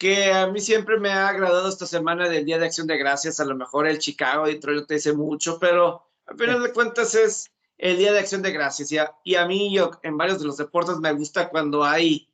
Que 0.00 0.32
a 0.32 0.46
mí 0.46 0.60
siempre 0.60 0.98
me 0.98 1.10
ha 1.10 1.28
agradado 1.28 1.68
esta 1.68 1.84
semana 1.84 2.26
del 2.26 2.46
Día 2.46 2.58
de 2.58 2.64
Acción 2.64 2.86
de 2.86 2.96
Gracias. 2.96 3.38
A 3.38 3.44
lo 3.44 3.54
mejor 3.54 3.86
el 3.86 3.98
Chicago 3.98 4.46
Detroit 4.46 4.86
te 4.86 4.94
dice 4.94 5.12
mucho, 5.12 5.58
pero 5.60 6.06
a 6.24 6.34
final 6.34 6.62
de 6.62 6.72
cuentas 6.72 7.14
es 7.14 7.52
el 7.76 7.98
Día 7.98 8.10
de 8.14 8.20
Acción 8.20 8.40
de 8.40 8.50
Gracias. 8.50 8.90
Y 8.92 8.96
a, 8.96 9.14
y 9.24 9.34
a 9.34 9.44
mí, 9.44 9.74
yo 9.74 9.90
en 10.02 10.16
varios 10.16 10.38
de 10.38 10.46
los 10.46 10.56
deportes 10.56 10.96
me 10.96 11.12
gusta 11.12 11.50
cuando 11.50 11.84
hay 11.84 12.30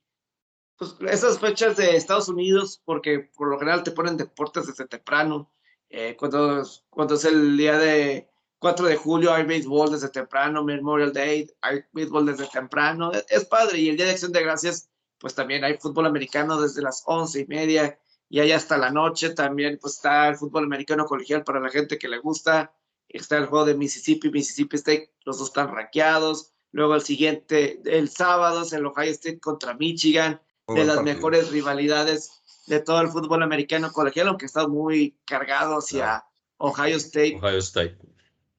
pues, 0.77 0.95
esas 1.09 1.41
fechas 1.41 1.77
de 1.77 1.97
Estados 1.97 2.29
Unidos, 2.29 2.81
porque 2.85 3.31
por 3.37 3.49
lo 3.49 3.59
general 3.59 3.83
te 3.83 3.91
ponen 3.91 4.17
deportes 4.17 4.69
desde 4.69 4.87
temprano. 4.87 5.51
Eh, 5.91 6.15
cuando, 6.17 6.63
cuando 6.89 7.17
es 7.17 7.25
el 7.25 7.57
día 7.57 7.77
de 7.79 8.29
4 8.61 8.87
de 8.87 8.97
julio 8.97 9.33
hay 9.33 9.43
béisbol 9.43 9.91
desde 9.91 10.09
temprano, 10.09 10.63
Memorial 10.63 11.13
Day 11.13 11.51
hay 11.63 11.83
béisbol 11.93 12.27
desde 12.27 12.47
temprano, 12.47 13.11
es, 13.29 13.45
padre. 13.47 13.79
Y 13.79 13.89
el 13.89 13.97
Día 13.97 14.07
de 14.07 14.13
Acción 14.13 14.31
de 14.31 14.43
Gracias, 14.43 14.89
pues 15.19 15.35
también 15.35 15.65
hay 15.65 15.79
fútbol 15.79 16.07
americano 16.07 16.61
desde 16.61 16.83
las 16.83 17.03
once 17.07 17.41
y 17.41 17.47
media 17.47 17.99
y 18.29 18.41
hay 18.41 18.53
hasta 18.53 18.77
la 18.77 18.91
noche 18.91 19.31
también, 19.31 19.79
pues 19.81 19.95
está 19.95 20.29
el 20.29 20.37
fútbol 20.37 20.65
americano 20.65 21.07
colegial 21.07 21.45
para 21.45 21.61
la 21.61 21.71
gente 21.71 21.99
que 21.99 22.09
le 22.09 22.19
gusta. 22.19 22.75
Está 23.09 23.37
el 23.39 23.47
juego 23.47 23.65
de 23.65 23.75
Mississippi, 23.75 24.31
Mississippi 24.31 24.77
State, 24.77 25.15
los 25.25 25.39
dos 25.39 25.49
están 25.49 25.73
rankeados. 25.73 26.53
Luego 26.73 26.95
el 26.95 27.03
siguiente, 27.03 27.81
el 27.85 28.09
sábado 28.09 28.63
es 28.63 28.73
el 28.73 28.85
Ohio 28.85 29.11
State 29.13 29.41
contra 29.41 29.75
Michigan, 29.75 30.41
de 30.67 30.85
las 30.85 31.03
mejores 31.03 31.51
rivalidades 31.51 32.43
de 32.67 32.81
todo 32.81 33.01
el 33.01 33.09
fútbol 33.09 33.45
americano 33.45 33.93
colegial, 33.93 34.27
aunque 34.27 34.47
está 34.47 34.67
muy 34.67 35.17
cargado 35.25 35.79
hacia 35.79 36.25
Ohio 36.59 36.97
State. 36.97 37.39
Ohio 37.41 37.59
State 37.59 37.97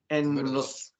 en 0.09 0.53
los, 0.53 0.93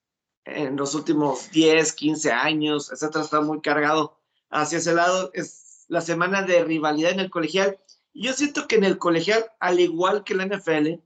en 0.45 0.75
los 0.75 0.95
últimos 0.95 1.49
10, 1.51 1.93
15 1.93 2.31
años, 2.31 2.91
etcétera, 2.91 3.23
está 3.23 3.41
muy 3.41 3.61
cargado 3.61 4.16
hacia 4.49 4.79
ese 4.79 4.93
lado. 4.93 5.31
Es 5.33 5.85
la 5.87 6.01
semana 6.01 6.41
de 6.41 6.63
rivalidad 6.63 7.11
en 7.11 7.19
el 7.19 7.29
colegial. 7.29 7.79
Yo 8.13 8.33
siento 8.33 8.67
que 8.67 8.75
en 8.75 8.83
el 8.83 8.97
colegial, 8.97 9.45
al 9.59 9.79
igual 9.79 10.23
que 10.23 10.35
la 10.35 10.45
NFL, 10.45 11.01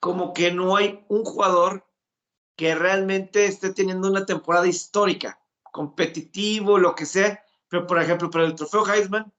como 0.00 0.32
que 0.32 0.52
no 0.52 0.76
hay 0.76 1.04
un 1.08 1.24
jugador 1.24 1.86
que 2.56 2.74
realmente 2.74 3.46
esté 3.46 3.72
teniendo 3.72 4.08
una 4.08 4.24
temporada 4.24 4.66
histórica, 4.66 5.40
competitivo, 5.72 6.78
lo 6.78 6.94
que 6.94 7.06
sea. 7.06 7.42
Pero, 7.68 7.86
por 7.86 8.00
ejemplo, 8.00 8.30
para 8.30 8.44
el 8.44 8.54
trofeo 8.54 8.86
Heisman, 8.86 9.32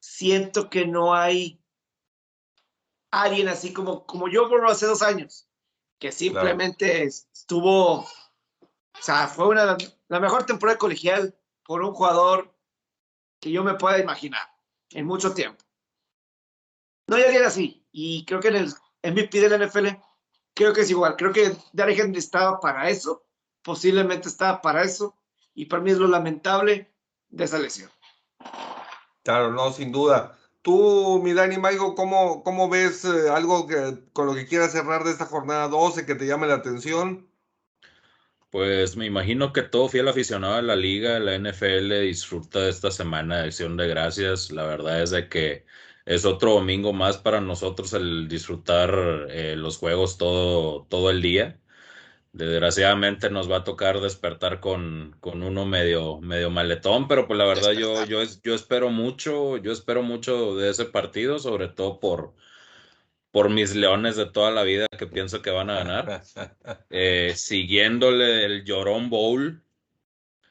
siento 0.00 0.70
que 0.70 0.86
no 0.86 1.14
hay 1.14 1.62
alguien 3.10 3.48
así 3.48 3.72
como, 3.72 4.06
como 4.06 4.28
yo 4.28 4.48
por 4.48 4.66
hace 4.66 4.86
dos 4.86 5.02
años, 5.02 5.46
que 5.98 6.10
simplemente 6.10 7.04
estuvo, 7.04 8.00
o 8.00 8.08
sea, 9.00 9.28
fue 9.28 9.48
una, 9.48 9.76
la 10.08 10.20
mejor 10.20 10.46
temporada 10.46 10.78
colegial 10.78 11.36
por 11.64 11.82
un 11.82 11.92
jugador 11.92 12.54
que 13.40 13.50
yo 13.50 13.62
me 13.64 13.74
pueda 13.74 13.98
imaginar 13.98 14.48
en 14.90 15.06
mucho 15.06 15.34
tiempo. 15.34 15.64
No 17.06 17.16
alguien 17.16 17.44
así, 17.44 17.86
y 17.92 18.24
creo 18.24 18.40
que 18.40 18.48
en 18.48 18.56
el 18.56 18.74
MVP 19.02 19.40
de 19.40 19.48
la 19.48 19.66
NFL, 19.66 19.88
creo 20.54 20.72
que 20.72 20.82
es 20.82 20.90
igual, 20.90 21.16
creo 21.16 21.32
que 21.32 21.56
Derrick 21.72 21.98
Henry 21.98 22.18
estaba 22.18 22.60
para 22.60 22.88
eso, 22.88 23.24
posiblemente 23.62 24.28
estaba 24.28 24.62
para 24.62 24.82
eso, 24.82 25.16
y 25.54 25.66
para 25.66 25.82
mí 25.82 25.90
es 25.90 25.98
lo 25.98 26.06
lamentable 26.06 26.94
de 27.28 27.44
esa 27.44 27.58
lesión. 27.58 27.90
Claro, 29.24 29.52
no, 29.52 29.72
sin 29.72 29.92
duda. 29.92 30.38
Tú, 30.62 31.20
mi 31.22 31.32
Dani 31.32 31.58
Maigo, 31.58 31.94
¿cómo, 31.94 32.44
cómo 32.44 32.68
ves 32.68 33.04
eh, 33.04 33.28
algo 33.30 33.66
que, 33.66 34.04
con 34.12 34.26
lo 34.26 34.34
que 34.34 34.46
quieras 34.46 34.72
cerrar 34.72 35.02
de 35.04 35.10
esta 35.10 35.26
jornada 35.26 35.68
12 35.68 36.06
que 36.06 36.14
te 36.14 36.26
llame 36.26 36.46
la 36.46 36.54
atención? 36.54 37.28
Pues 38.52 38.96
me 38.96 39.06
imagino 39.06 39.52
que 39.52 39.62
todo 39.62 39.88
fiel 39.88 40.08
aficionado 40.08 40.56
a 40.56 40.62
la 40.62 40.76
liga, 40.76 41.18
la 41.20 41.34
NFL, 41.36 42.02
disfruta 42.02 42.60
de 42.60 42.70
esta 42.70 42.90
semana 42.90 43.38
de 43.38 43.44
acción 43.46 43.78
de 43.78 43.88
gracias. 43.88 44.50
La 44.52 44.64
verdad 44.64 45.02
es 45.02 45.10
de 45.10 45.28
que 45.30 45.64
es 46.04 46.26
otro 46.26 46.52
domingo 46.54 46.92
más 46.92 47.16
para 47.16 47.40
nosotros 47.40 47.94
el 47.94 48.28
disfrutar 48.28 48.90
eh, 49.30 49.56
los 49.56 49.78
juegos 49.78 50.18
todo, 50.18 50.84
todo 50.90 51.10
el 51.10 51.22
día. 51.22 51.60
Desgraciadamente 52.32 53.30
nos 53.30 53.50
va 53.50 53.58
a 53.58 53.64
tocar 53.64 54.00
despertar 54.00 54.60
con, 54.60 55.16
con 55.20 55.42
uno 55.42 55.66
medio, 55.66 56.20
medio 56.20 56.50
maletón, 56.50 57.08
pero 57.08 57.26
pues 57.26 57.38
la 57.38 57.46
verdad 57.46 57.72
yo, 57.72 58.04
yo, 58.04 58.22
yo 58.44 58.54
espero 58.54 58.90
mucho, 58.90 59.58
yo 59.58 59.72
espero 59.72 60.02
mucho 60.02 60.56
de 60.56 60.70
ese 60.70 60.86
partido, 60.86 61.38
sobre 61.38 61.68
todo 61.68 62.00
por, 62.00 62.34
por 63.32 63.48
mis 63.50 63.74
leones 63.74 64.16
de 64.16 64.26
toda 64.26 64.50
la 64.50 64.62
vida 64.62 64.86
que 64.96 65.06
pienso 65.06 65.42
que 65.42 65.50
van 65.50 65.70
a 65.70 65.78
ganar. 65.78 66.22
Eh, 66.90 67.32
siguiéndole 67.34 68.44
el 68.44 68.64
Llorón 68.64 69.08
Bowl, 69.08 69.64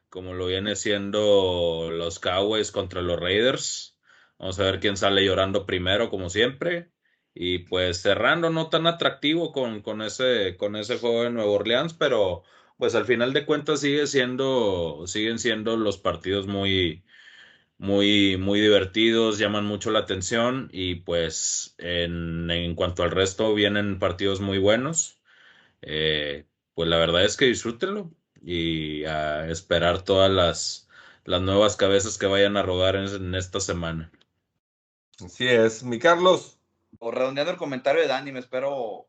como 0.09 0.33
lo 0.33 0.47
viene 0.47 0.75
siendo 0.75 1.89
los 1.91 2.19
Cowboys 2.19 2.71
contra 2.71 3.01
los 3.01 3.19
Raiders. 3.19 3.95
Vamos 4.39 4.59
a 4.59 4.63
ver 4.63 4.79
quién 4.79 4.97
sale 4.97 5.23
llorando 5.23 5.67
primero, 5.67 6.09
como 6.09 6.29
siempre. 6.29 6.91
Y 7.33 7.59
pues 7.59 8.01
cerrando 8.01 8.49
no 8.49 8.69
tan 8.69 8.87
atractivo 8.87 9.51
con, 9.53 9.81
con, 9.81 10.01
ese, 10.01 10.57
con 10.57 10.75
ese 10.75 10.97
juego 10.97 11.23
de 11.23 11.29
Nueva 11.29 11.51
Orleans, 11.51 11.93
pero 11.93 12.43
pues 12.77 12.95
al 12.95 13.05
final 13.05 13.31
de 13.31 13.45
cuentas 13.45 13.81
sigue 13.81 14.07
siendo, 14.07 15.03
siguen 15.05 15.37
siendo 15.37 15.77
los 15.77 15.99
partidos 15.99 16.47
muy, 16.47 17.03
muy, 17.81 18.37
muy 18.37 18.61
divertidos, 18.61 19.39
llaman 19.39 19.65
mucho 19.65 19.89
la 19.89 19.97
atención 19.97 20.69
y 20.71 20.95
pues 20.97 21.73
en, 21.79 22.51
en 22.51 22.75
cuanto 22.75 23.01
al 23.01 23.09
resto 23.09 23.55
vienen 23.55 23.97
partidos 23.97 24.39
muy 24.39 24.59
buenos. 24.59 25.19
Eh, 25.81 26.45
pues 26.75 26.87
la 26.87 26.97
verdad 26.97 27.25
es 27.25 27.37
que 27.37 27.45
disfrútenlo 27.45 28.11
y 28.39 29.03
a 29.05 29.49
esperar 29.49 30.03
todas 30.03 30.29
las, 30.29 30.89
las 31.25 31.41
nuevas 31.41 31.75
cabezas 31.75 32.19
que 32.19 32.27
vayan 32.27 32.55
a 32.55 32.61
rodar 32.61 32.95
en, 32.97 33.07
en 33.07 33.33
esta 33.33 33.59
semana. 33.59 34.11
Así 35.25 35.47
es, 35.47 35.81
mi 35.81 35.97
Carlos 35.97 36.59
o 36.99 37.09
redondeando 37.09 37.51
el 37.51 37.57
comentario 37.57 38.01
de 38.01 38.07
Dani, 38.07 38.31
me 38.31 38.41
espero. 38.41 39.07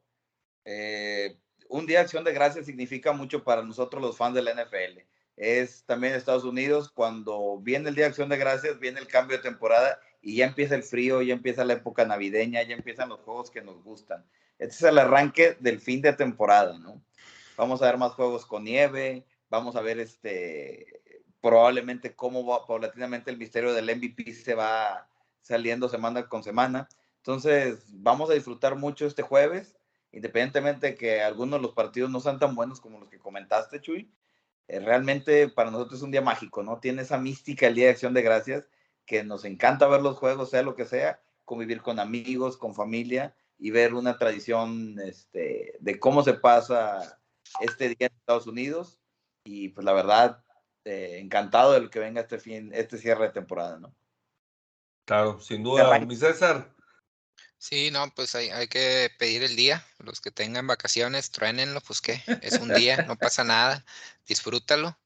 Eh, 0.64 1.36
un 1.68 1.84
día 1.84 1.98
de 1.98 2.04
acción 2.04 2.24
de 2.24 2.32
gracias 2.32 2.64
significa 2.64 3.12
mucho 3.12 3.44
para 3.44 3.62
nosotros 3.62 4.00
los 4.00 4.16
fans 4.16 4.34
de 4.34 4.40
la 4.40 4.52
NFL. 4.52 5.00
Es 5.36 5.84
también 5.84 6.14
Estados 6.14 6.44
Unidos, 6.44 6.90
cuando 6.90 7.58
viene 7.58 7.88
el 7.88 7.94
día 7.94 8.04
de 8.04 8.10
acción 8.10 8.28
de 8.28 8.36
gracias, 8.36 8.78
viene 8.78 9.00
el 9.00 9.06
cambio 9.06 9.36
de 9.36 9.42
temporada 9.42 9.98
y 10.20 10.36
ya 10.36 10.46
empieza 10.46 10.74
el 10.74 10.82
frío, 10.82 11.22
ya 11.22 11.34
empieza 11.34 11.64
la 11.64 11.72
época 11.74 12.04
navideña, 12.04 12.62
ya 12.62 12.74
empiezan 12.74 13.08
los 13.08 13.20
juegos 13.20 13.50
que 13.50 13.62
nos 13.62 13.82
gustan. 13.82 14.24
Este 14.58 14.74
es 14.74 14.82
el 14.82 14.98
arranque 14.98 15.56
del 15.58 15.80
fin 15.80 16.02
de 16.02 16.12
temporada, 16.12 16.78
¿no? 16.78 17.02
Vamos 17.56 17.82
a 17.82 17.86
ver 17.86 17.98
más 17.98 18.12
juegos 18.12 18.46
con 18.46 18.64
nieve, 18.64 19.24
vamos 19.50 19.76
a 19.76 19.80
ver 19.80 19.98
este 19.98 21.02
probablemente 21.40 22.14
cómo 22.14 22.46
va, 22.46 22.66
paulatinamente 22.66 23.30
el 23.30 23.36
misterio 23.36 23.74
del 23.74 23.94
MVP 23.96 24.32
se 24.32 24.54
va 24.54 25.08
saliendo 25.40 25.88
semana 25.88 26.28
con 26.28 26.44
semana. 26.44 26.88
Entonces, 27.16 27.84
vamos 27.88 28.30
a 28.30 28.34
disfrutar 28.34 28.76
mucho 28.76 29.06
este 29.06 29.22
jueves, 29.22 29.76
independientemente 30.12 30.88
de 30.88 30.94
que 30.94 31.20
algunos 31.20 31.58
de 31.58 31.66
los 31.66 31.74
partidos 31.74 32.10
no 32.10 32.20
sean 32.20 32.38
tan 32.38 32.54
buenos 32.54 32.80
como 32.80 33.00
los 33.00 33.08
que 33.08 33.18
comentaste, 33.18 33.80
Chuy. 33.80 34.08
Eh, 34.68 34.80
realmente 34.80 35.48
para 35.48 35.70
nosotros 35.70 35.98
es 35.98 36.02
un 36.02 36.10
día 36.10 36.22
mágico, 36.22 36.62
¿no? 36.62 36.78
Tiene 36.78 37.02
esa 37.02 37.18
mística 37.18 37.66
el 37.66 37.74
Día 37.74 37.86
de 37.86 37.92
Acción 37.92 38.14
de 38.14 38.22
Gracias, 38.22 38.68
que 39.06 39.24
nos 39.24 39.44
encanta 39.44 39.88
ver 39.88 40.02
los 40.02 40.16
juegos, 40.16 40.50
sea 40.50 40.62
lo 40.62 40.74
que 40.74 40.86
sea, 40.86 41.20
convivir 41.44 41.82
con 41.82 41.98
amigos, 41.98 42.56
con 42.56 42.74
familia 42.74 43.34
y 43.58 43.70
ver 43.70 43.94
una 43.94 44.16
tradición 44.18 44.98
este, 45.00 45.76
de 45.80 45.98
cómo 45.98 46.22
se 46.22 46.34
pasa 46.34 47.20
este 47.60 47.88
día 47.88 48.08
en 48.08 48.16
Estados 48.16 48.46
Unidos. 48.46 49.00
Y 49.44 49.70
pues 49.70 49.84
la 49.84 49.92
verdad, 49.92 50.42
eh, 50.84 51.18
encantado 51.20 51.72
de 51.72 51.90
que 51.90 51.98
venga 51.98 52.20
este 52.20 52.38
fin, 52.38 52.70
este 52.72 52.98
cierre 52.98 53.26
de 53.26 53.32
temporada, 53.32 53.78
¿no? 53.78 53.94
Claro, 55.04 55.40
sin 55.40 55.62
duda. 55.62 55.98
Mi 56.00 56.16
César, 56.16 56.72
Sí, 57.62 57.92
no, 57.92 58.12
pues 58.12 58.34
hay, 58.34 58.50
hay, 58.50 58.66
que 58.66 59.08
pedir 59.18 59.44
el 59.44 59.54
día. 59.54 59.86
Los 60.00 60.20
que 60.20 60.32
tengan 60.32 60.66
vacaciones, 60.66 61.30
truénenlo, 61.30 61.80
pues 61.80 62.00
qué, 62.00 62.20
es 62.42 62.54
un 62.54 62.74
día, 62.74 62.96
no 63.06 63.16
pasa 63.16 63.44
nada, 63.44 63.84
disfrútalo. 64.26 64.98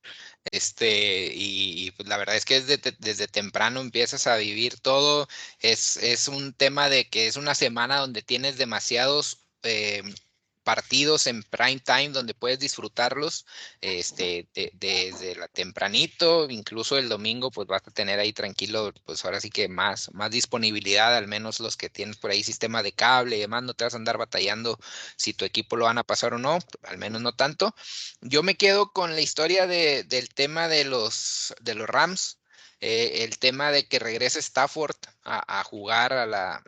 Este, 0.50 1.32
y, 1.34 1.90
pues 1.92 2.08
la 2.08 2.16
verdad 2.16 2.36
es 2.36 2.46
que 2.46 2.62
desde, 2.62 2.96
desde 2.98 3.28
temprano 3.28 3.80
empiezas 3.80 4.26
a 4.26 4.36
vivir 4.38 4.80
todo. 4.80 5.28
Es, 5.60 5.98
es 5.98 6.28
un 6.28 6.54
tema 6.54 6.88
de 6.88 7.10
que 7.10 7.26
es 7.26 7.36
una 7.36 7.54
semana 7.54 7.98
donde 7.98 8.22
tienes 8.22 8.56
demasiados 8.56 9.46
eh, 9.62 10.02
partidos 10.66 11.28
en 11.28 11.44
prime 11.44 11.78
time 11.78 12.08
donde 12.08 12.34
puedes 12.34 12.58
disfrutarlos 12.58 13.46
este, 13.80 14.48
desde 14.72 15.36
la 15.36 15.46
tempranito, 15.46 16.50
incluso 16.50 16.98
el 16.98 17.08
domingo, 17.08 17.52
pues 17.52 17.68
vas 17.68 17.82
a 17.86 17.92
tener 17.92 18.18
ahí 18.18 18.32
tranquilo, 18.32 18.92
pues 19.04 19.24
ahora 19.24 19.40
sí 19.40 19.48
que 19.48 19.68
más, 19.68 20.12
más 20.12 20.32
disponibilidad, 20.32 21.16
al 21.16 21.28
menos 21.28 21.60
los 21.60 21.76
que 21.76 21.88
tienes 21.88 22.16
por 22.16 22.32
ahí 22.32 22.42
sistema 22.42 22.82
de 22.82 22.90
cable 22.90 23.36
y 23.36 23.40
demás, 23.40 23.62
no 23.62 23.74
te 23.74 23.84
vas 23.84 23.94
a 23.94 23.96
andar 23.96 24.18
batallando 24.18 24.76
si 25.16 25.34
tu 25.34 25.44
equipo 25.44 25.76
lo 25.76 25.84
van 25.84 25.98
a 25.98 26.04
pasar 26.04 26.34
o 26.34 26.38
no, 26.38 26.58
al 26.82 26.98
menos 26.98 27.22
no 27.22 27.32
tanto. 27.32 27.72
Yo 28.20 28.42
me 28.42 28.56
quedo 28.56 28.92
con 28.92 29.14
la 29.14 29.20
historia 29.20 29.68
de, 29.68 30.02
del 30.02 30.30
tema 30.34 30.66
de 30.66 30.84
los, 30.84 31.54
de 31.60 31.74
los 31.76 31.88
Rams. 31.88 32.40
Eh, 32.80 33.24
el 33.24 33.38
tema 33.38 33.70
de 33.70 33.86
que 33.86 34.00
regrese 34.00 34.40
Stafford 34.40 34.96
a 35.22 35.64
jugar 35.64 36.12
a 36.12 36.26
la, 36.26 36.62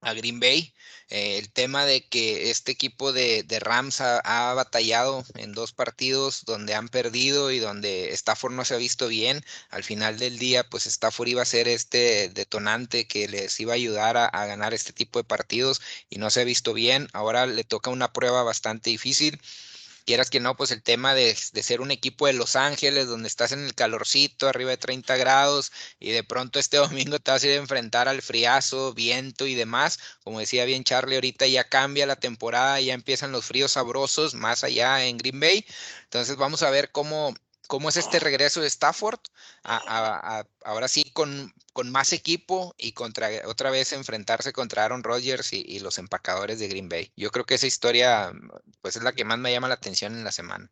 a 0.00 0.12
Green 0.14 0.40
Bay. 0.40 0.72
Eh, 1.10 1.38
el 1.38 1.50
tema 1.50 1.86
de 1.86 2.06
que 2.06 2.50
este 2.50 2.72
equipo 2.72 3.12
de, 3.12 3.44
Rams 3.60 4.00
ha, 4.00 4.52
batallado 4.54 5.24
en 5.36 5.52
dos 5.52 5.72
partidos 5.72 6.44
donde 6.44 6.74
han 6.74 6.88
perdido 6.88 7.50
y 7.50 7.58
donde 7.58 8.12
Stafford 8.12 8.52
no 8.52 8.64
se 8.64 8.74
ha 8.74 8.78
visto 8.78 9.08
bien. 9.08 9.44
Al 9.70 9.84
final 9.84 10.18
del 10.18 10.38
día, 10.38 10.68
pues 10.68 10.86
Stafford 10.86 11.28
iba 11.28 11.42
a 11.42 11.44
ser 11.46 11.68
este 11.68 12.28
detonante 12.28 13.06
que 13.06 13.28
les 13.28 13.58
iba 13.60 13.72
a 13.72 13.76
ayudar 13.76 14.16
a, 14.16 14.26
a 14.26 14.46
ganar 14.46 14.74
este 14.74 14.92
tipo 14.92 15.18
de 15.18 15.24
partidos 15.24 15.80
y 16.10 16.18
no 16.18 16.30
se 16.30 16.42
ha 16.42 16.44
visto 16.44 16.74
bien. 16.74 17.08
Ahora 17.12 17.46
le 17.46 17.64
toca 17.64 17.90
una 17.90 18.12
prueba 18.12 18.42
bastante 18.42 18.90
difícil 18.90 19.40
quieras 20.08 20.30
que 20.30 20.40
no, 20.40 20.56
pues 20.56 20.70
el 20.70 20.82
tema 20.82 21.14
de, 21.14 21.34
ser 21.34 21.82
un 21.82 21.90
equipo 21.90 22.26
de 22.26 22.32
Los 22.32 22.56
Ángeles, 22.56 23.08
donde 23.08 23.28
estás 23.28 23.52
en 23.52 23.62
el 23.62 23.74
calorcito, 23.74 24.48
arriba 24.48 24.70
de 24.70 24.78
30 24.78 25.18
grados, 25.18 25.70
y 26.00 26.12
de 26.12 26.24
pronto 26.24 26.58
este 26.58 26.78
domingo 27.12 27.18
te 27.18 27.30
vas 27.30 27.44
a 27.44 27.46
ir 27.46 27.52
a 27.52 27.56
enfrentar 27.56 28.08
al 28.08 28.22
friazo, 28.22 28.94
viento 28.94 29.46
y 29.46 29.54
demás. 29.54 29.98
Como 30.24 30.40
decía 30.40 30.64
bien 30.64 30.82
Charlie, 30.82 31.16
ahorita 31.16 31.46
ya 31.46 31.64
cambia 31.68 32.06
la 32.06 32.16
temporada, 32.16 32.80
ya 32.80 32.94
empiezan 32.94 33.32
los 33.32 33.44
fríos 33.44 33.72
sabrosos 33.72 34.32
más 34.32 34.64
allá 34.64 35.04
en 35.04 35.18
Green 35.18 35.40
Bay. 35.40 35.66
Entonces 36.04 36.36
vamos 36.36 36.62
a 36.62 36.70
ver 36.70 36.90
cómo, 36.90 37.34
cómo 37.66 37.90
es 37.90 37.98
este 37.98 38.18
regreso 38.18 38.62
de 38.62 38.68
Stafford, 38.68 39.20
ahora 39.62 40.88
sí 40.88 41.04
con, 41.12 41.52
con, 41.72 41.90
más 41.90 42.12
equipo 42.12 42.74
y 42.78 42.92
contra 42.92 43.28
otra 43.46 43.70
vez 43.70 43.92
enfrentarse 43.92 44.52
contra 44.52 44.84
Aaron 44.84 45.02
Rodgers 45.02 45.52
y, 45.52 45.78
los 45.80 45.98
empacadores 45.98 46.58
de 46.58 46.68
Green 46.68 46.88
Bay. 46.88 47.12
Yo 47.16 47.30
creo 47.30 47.44
que 47.44 47.54
esa 47.54 47.66
historia 47.66 48.32
pues 48.80 48.96
es 48.96 49.02
la 49.02 49.12
que 49.12 49.24
más 49.24 49.38
me 49.38 49.52
llama 49.52 49.68
la 49.68 49.74
atención 49.74 50.14
en 50.14 50.24
la 50.24 50.32
semana. 50.32 50.70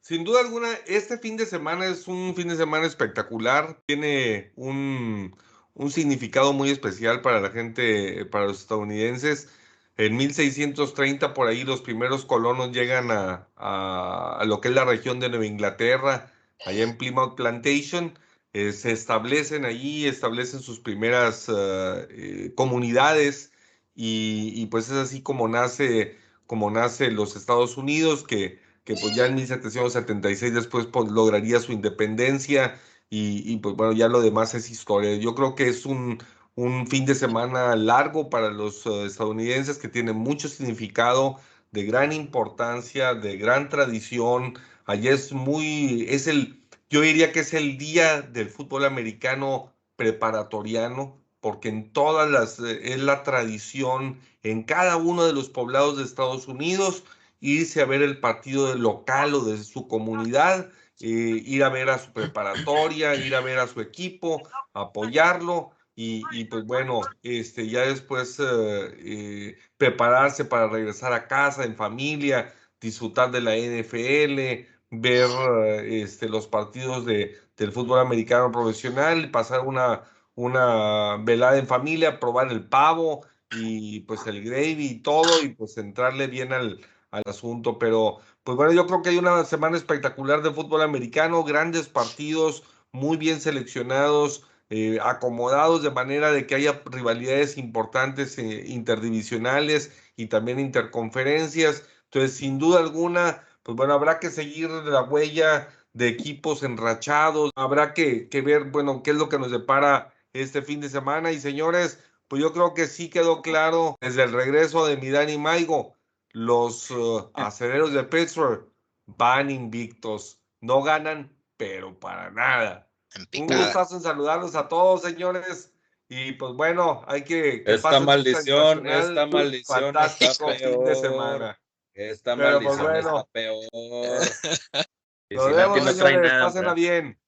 Sin 0.00 0.24
duda 0.24 0.40
alguna, 0.40 0.72
este 0.86 1.18
fin 1.18 1.36
de 1.36 1.46
semana 1.46 1.86
es 1.86 2.08
un 2.08 2.34
fin 2.34 2.48
de 2.48 2.56
semana 2.56 2.86
espectacular, 2.86 3.80
tiene 3.86 4.52
un, 4.56 5.36
un 5.74 5.90
significado 5.90 6.52
muy 6.52 6.70
especial 6.70 7.20
para 7.20 7.40
la 7.40 7.50
gente, 7.50 8.24
para 8.26 8.46
los 8.46 8.60
estadounidenses. 8.60 9.48
En 9.96 10.16
1630 10.16 11.34
por 11.34 11.46
ahí 11.46 11.62
los 11.64 11.80
primeros 11.80 12.24
colonos 12.24 12.72
llegan 12.72 13.10
a, 13.10 14.42
lo 14.44 14.60
que 14.60 14.68
es 14.68 14.74
la 14.74 14.84
región 14.84 15.20
de 15.20 15.28
Nueva 15.28 15.46
Inglaterra, 15.46 16.32
allá 16.64 16.82
en 16.82 16.96
Plymouth 16.96 17.36
Plantation, 17.36 18.18
eh, 18.54 18.72
se 18.72 18.92
establecen 18.92 19.64
allí, 19.64 20.06
establecen 20.06 20.60
sus 20.60 20.80
primeras 20.80 21.48
eh, 21.48 22.06
eh, 22.10 22.52
comunidades 22.56 23.52
y, 23.94 24.66
pues 24.66 24.86
es 24.90 24.96
así 24.96 25.22
como 25.22 25.48
nace, 25.48 26.16
como 26.46 26.70
nace 26.70 27.10
los 27.10 27.36
Estados 27.36 27.76
Unidos, 27.76 28.24
que, 28.24 28.60
que 28.84 28.94
pues 28.94 29.14
ya 29.14 29.26
en 29.26 29.34
1776 29.36 30.54
después 30.54 30.86
pues, 30.86 31.10
lograría 31.10 31.60
su 31.60 31.72
independencia 31.72 32.80
y, 33.10 33.42
y 33.52 33.58
pues 33.58 33.76
bueno, 33.76 33.92
ya 33.92 34.08
lo 34.08 34.20
demás 34.20 34.54
es 34.54 34.70
historia. 34.70 35.16
Yo 35.16 35.34
creo 35.34 35.54
que 35.54 35.68
es 35.68 35.86
un, 35.86 36.18
un 36.56 36.86
fin 36.86 37.04
de 37.06 37.14
semana 37.14 37.74
largo 37.76 38.30
para 38.30 38.50
los 38.50 38.86
eh, 38.86 39.06
estadounidenses 39.06 39.78
que 39.78 39.88
tiene 39.88 40.12
mucho 40.12 40.48
significado, 40.48 41.38
de 41.72 41.84
gran 41.84 42.12
importancia, 42.12 43.14
de 43.14 43.36
gran 43.36 43.68
tradición. 43.68 44.54
Allí 44.86 45.08
es 45.08 45.32
muy, 45.32 46.06
es 46.08 46.26
el, 46.26 46.63
yo 46.94 47.00
diría 47.00 47.32
que 47.32 47.40
es 47.40 47.52
el 47.54 47.76
día 47.76 48.22
del 48.22 48.48
fútbol 48.48 48.84
americano 48.84 49.74
preparatoriano, 49.96 51.20
porque 51.40 51.68
en 51.68 51.92
todas 51.92 52.30
las, 52.30 52.60
eh, 52.60 52.92
es 52.92 53.00
la 53.00 53.24
tradición 53.24 54.20
en 54.44 54.62
cada 54.62 54.96
uno 54.96 55.24
de 55.24 55.32
los 55.32 55.48
poblados 55.48 55.96
de 55.98 56.04
Estados 56.04 56.46
Unidos 56.46 57.02
irse 57.40 57.82
a 57.82 57.84
ver 57.84 58.00
el 58.00 58.20
partido 58.20 58.76
local 58.76 59.34
o 59.34 59.40
de 59.40 59.64
su 59.64 59.88
comunidad 59.88 60.70
eh, 61.00 61.42
ir 61.44 61.64
a 61.64 61.68
ver 61.68 61.90
a 61.90 61.98
su 61.98 62.12
preparatoria, 62.12 63.16
ir 63.16 63.34
a 63.34 63.40
ver 63.40 63.58
a 63.58 63.66
su 63.66 63.80
equipo, 63.80 64.48
apoyarlo 64.72 65.72
y, 65.96 66.44
pues 66.44 66.64
bueno, 66.64 67.00
este, 67.24 67.68
ya 67.68 67.80
después 67.80 68.38
eh, 68.38 69.56
prepararse 69.76 70.44
para 70.44 70.68
regresar 70.68 71.12
a 71.12 71.26
casa 71.26 71.64
en 71.64 71.74
familia, 71.74 72.54
disfrutar 72.80 73.32
de 73.32 73.40
la 73.40 73.56
NFL, 73.56 74.73
ver 75.00 75.28
eh, 75.66 76.02
este, 76.02 76.28
los 76.28 76.46
partidos 76.46 77.04
de, 77.06 77.36
del 77.56 77.72
fútbol 77.72 78.00
americano 78.00 78.50
profesional, 78.50 79.30
pasar 79.30 79.60
una, 79.60 80.02
una 80.34 81.16
velada 81.22 81.58
en 81.58 81.66
familia, 81.66 82.20
probar 82.20 82.50
el 82.50 82.68
pavo 82.68 83.24
y 83.50 84.00
pues 84.00 84.26
el 84.26 84.42
gravy 84.44 84.86
y 84.86 85.00
todo 85.02 85.42
y 85.42 85.50
pues 85.50 85.76
entrarle 85.78 86.26
bien 86.26 86.52
al, 86.52 86.80
al 87.10 87.22
asunto. 87.26 87.78
Pero 87.78 88.18
pues 88.42 88.56
bueno, 88.56 88.72
yo 88.72 88.86
creo 88.86 89.02
que 89.02 89.10
hay 89.10 89.18
una 89.18 89.44
semana 89.44 89.76
espectacular 89.76 90.42
de 90.42 90.52
fútbol 90.52 90.82
americano, 90.82 91.44
grandes 91.44 91.88
partidos, 91.88 92.64
muy 92.92 93.16
bien 93.16 93.40
seleccionados. 93.40 94.44
Eh, 94.70 94.98
acomodados 95.02 95.82
de 95.82 95.90
manera 95.90 96.32
de 96.32 96.46
que 96.46 96.54
haya 96.54 96.82
rivalidades 96.86 97.58
importantes 97.58 98.38
eh, 98.38 98.64
interdivisionales 98.66 99.92
y 100.16 100.26
también 100.28 100.58
interconferencias. 100.58 101.84
Entonces, 102.04 102.36
sin 102.36 102.58
duda 102.58 102.80
alguna, 102.80 103.44
pues 103.64 103.76
bueno, 103.76 103.94
habrá 103.94 104.20
que 104.20 104.30
seguir 104.30 104.70
la 104.70 105.02
huella 105.02 105.68
de 105.94 106.08
equipos 106.08 106.62
enrachados, 106.62 107.50
habrá 107.56 107.94
que, 107.94 108.28
que 108.28 108.42
ver, 108.42 108.64
bueno, 108.64 109.02
qué 109.02 109.10
es 109.12 109.16
lo 109.16 109.28
que 109.28 109.38
nos 109.38 109.50
depara 109.50 110.14
este 110.34 110.62
fin 110.62 110.80
de 110.80 110.90
semana. 110.90 111.32
Y 111.32 111.40
señores, 111.40 111.98
pues 112.28 112.42
yo 112.42 112.52
creo 112.52 112.74
que 112.74 112.86
sí 112.86 113.08
quedó 113.08 113.42
claro 113.42 113.96
desde 114.00 114.24
el 114.24 114.32
regreso 114.32 114.86
de 114.86 114.98
Midani 114.98 115.38
Maigo, 115.38 115.96
los 116.30 116.90
uh, 116.90 117.30
aceleros 117.32 117.92
de 117.92 118.04
Pittsburgh 118.04 118.68
van 119.06 119.50
invictos, 119.50 120.40
no 120.60 120.82
ganan, 120.82 121.34
pero 121.56 121.98
para 121.98 122.30
nada. 122.30 122.90
Un 123.38 123.46
gustazo 123.46 123.96
en 123.96 124.02
saludarlos 124.02 124.54
a 124.56 124.68
todos, 124.68 125.02
señores. 125.02 125.72
Y 126.08 126.32
pues 126.32 126.52
bueno, 126.54 127.02
hay 127.06 127.22
que. 127.22 127.64
que 127.64 127.74
Esta 127.74 128.00
maldición, 128.00 128.86
esta 128.86 129.26
maldición 129.26 129.94
Fantástico 129.94 130.50
está 130.50 130.68
fin 130.68 130.84
de 130.84 130.94
semana. 130.96 131.58
Esta 131.94 132.36
Pero, 132.36 132.60
pues, 132.60 132.76
maldición 132.78 132.92
bueno. 132.92 133.18
está 133.20 133.30
peor. 133.32 133.64
Y 135.30 135.36
Nos 135.36 135.46
si 135.46 135.52
vemos, 135.54 135.78
Nati 135.78 135.80
no 135.86 135.92
señores. 135.92 136.32
nada, 136.32 136.44
Pásenla 136.46 136.74
bien. 136.74 137.18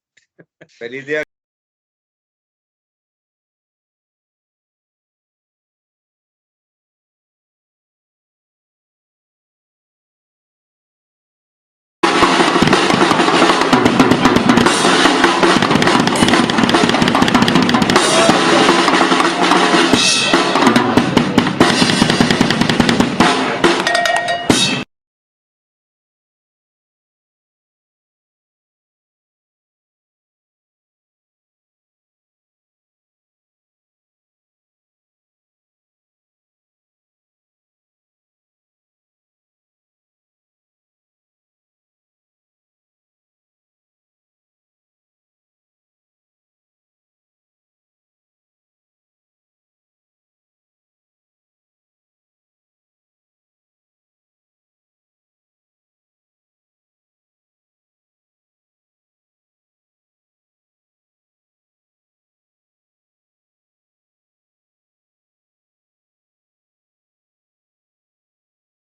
Feliz 0.68 1.06
día 1.06 1.22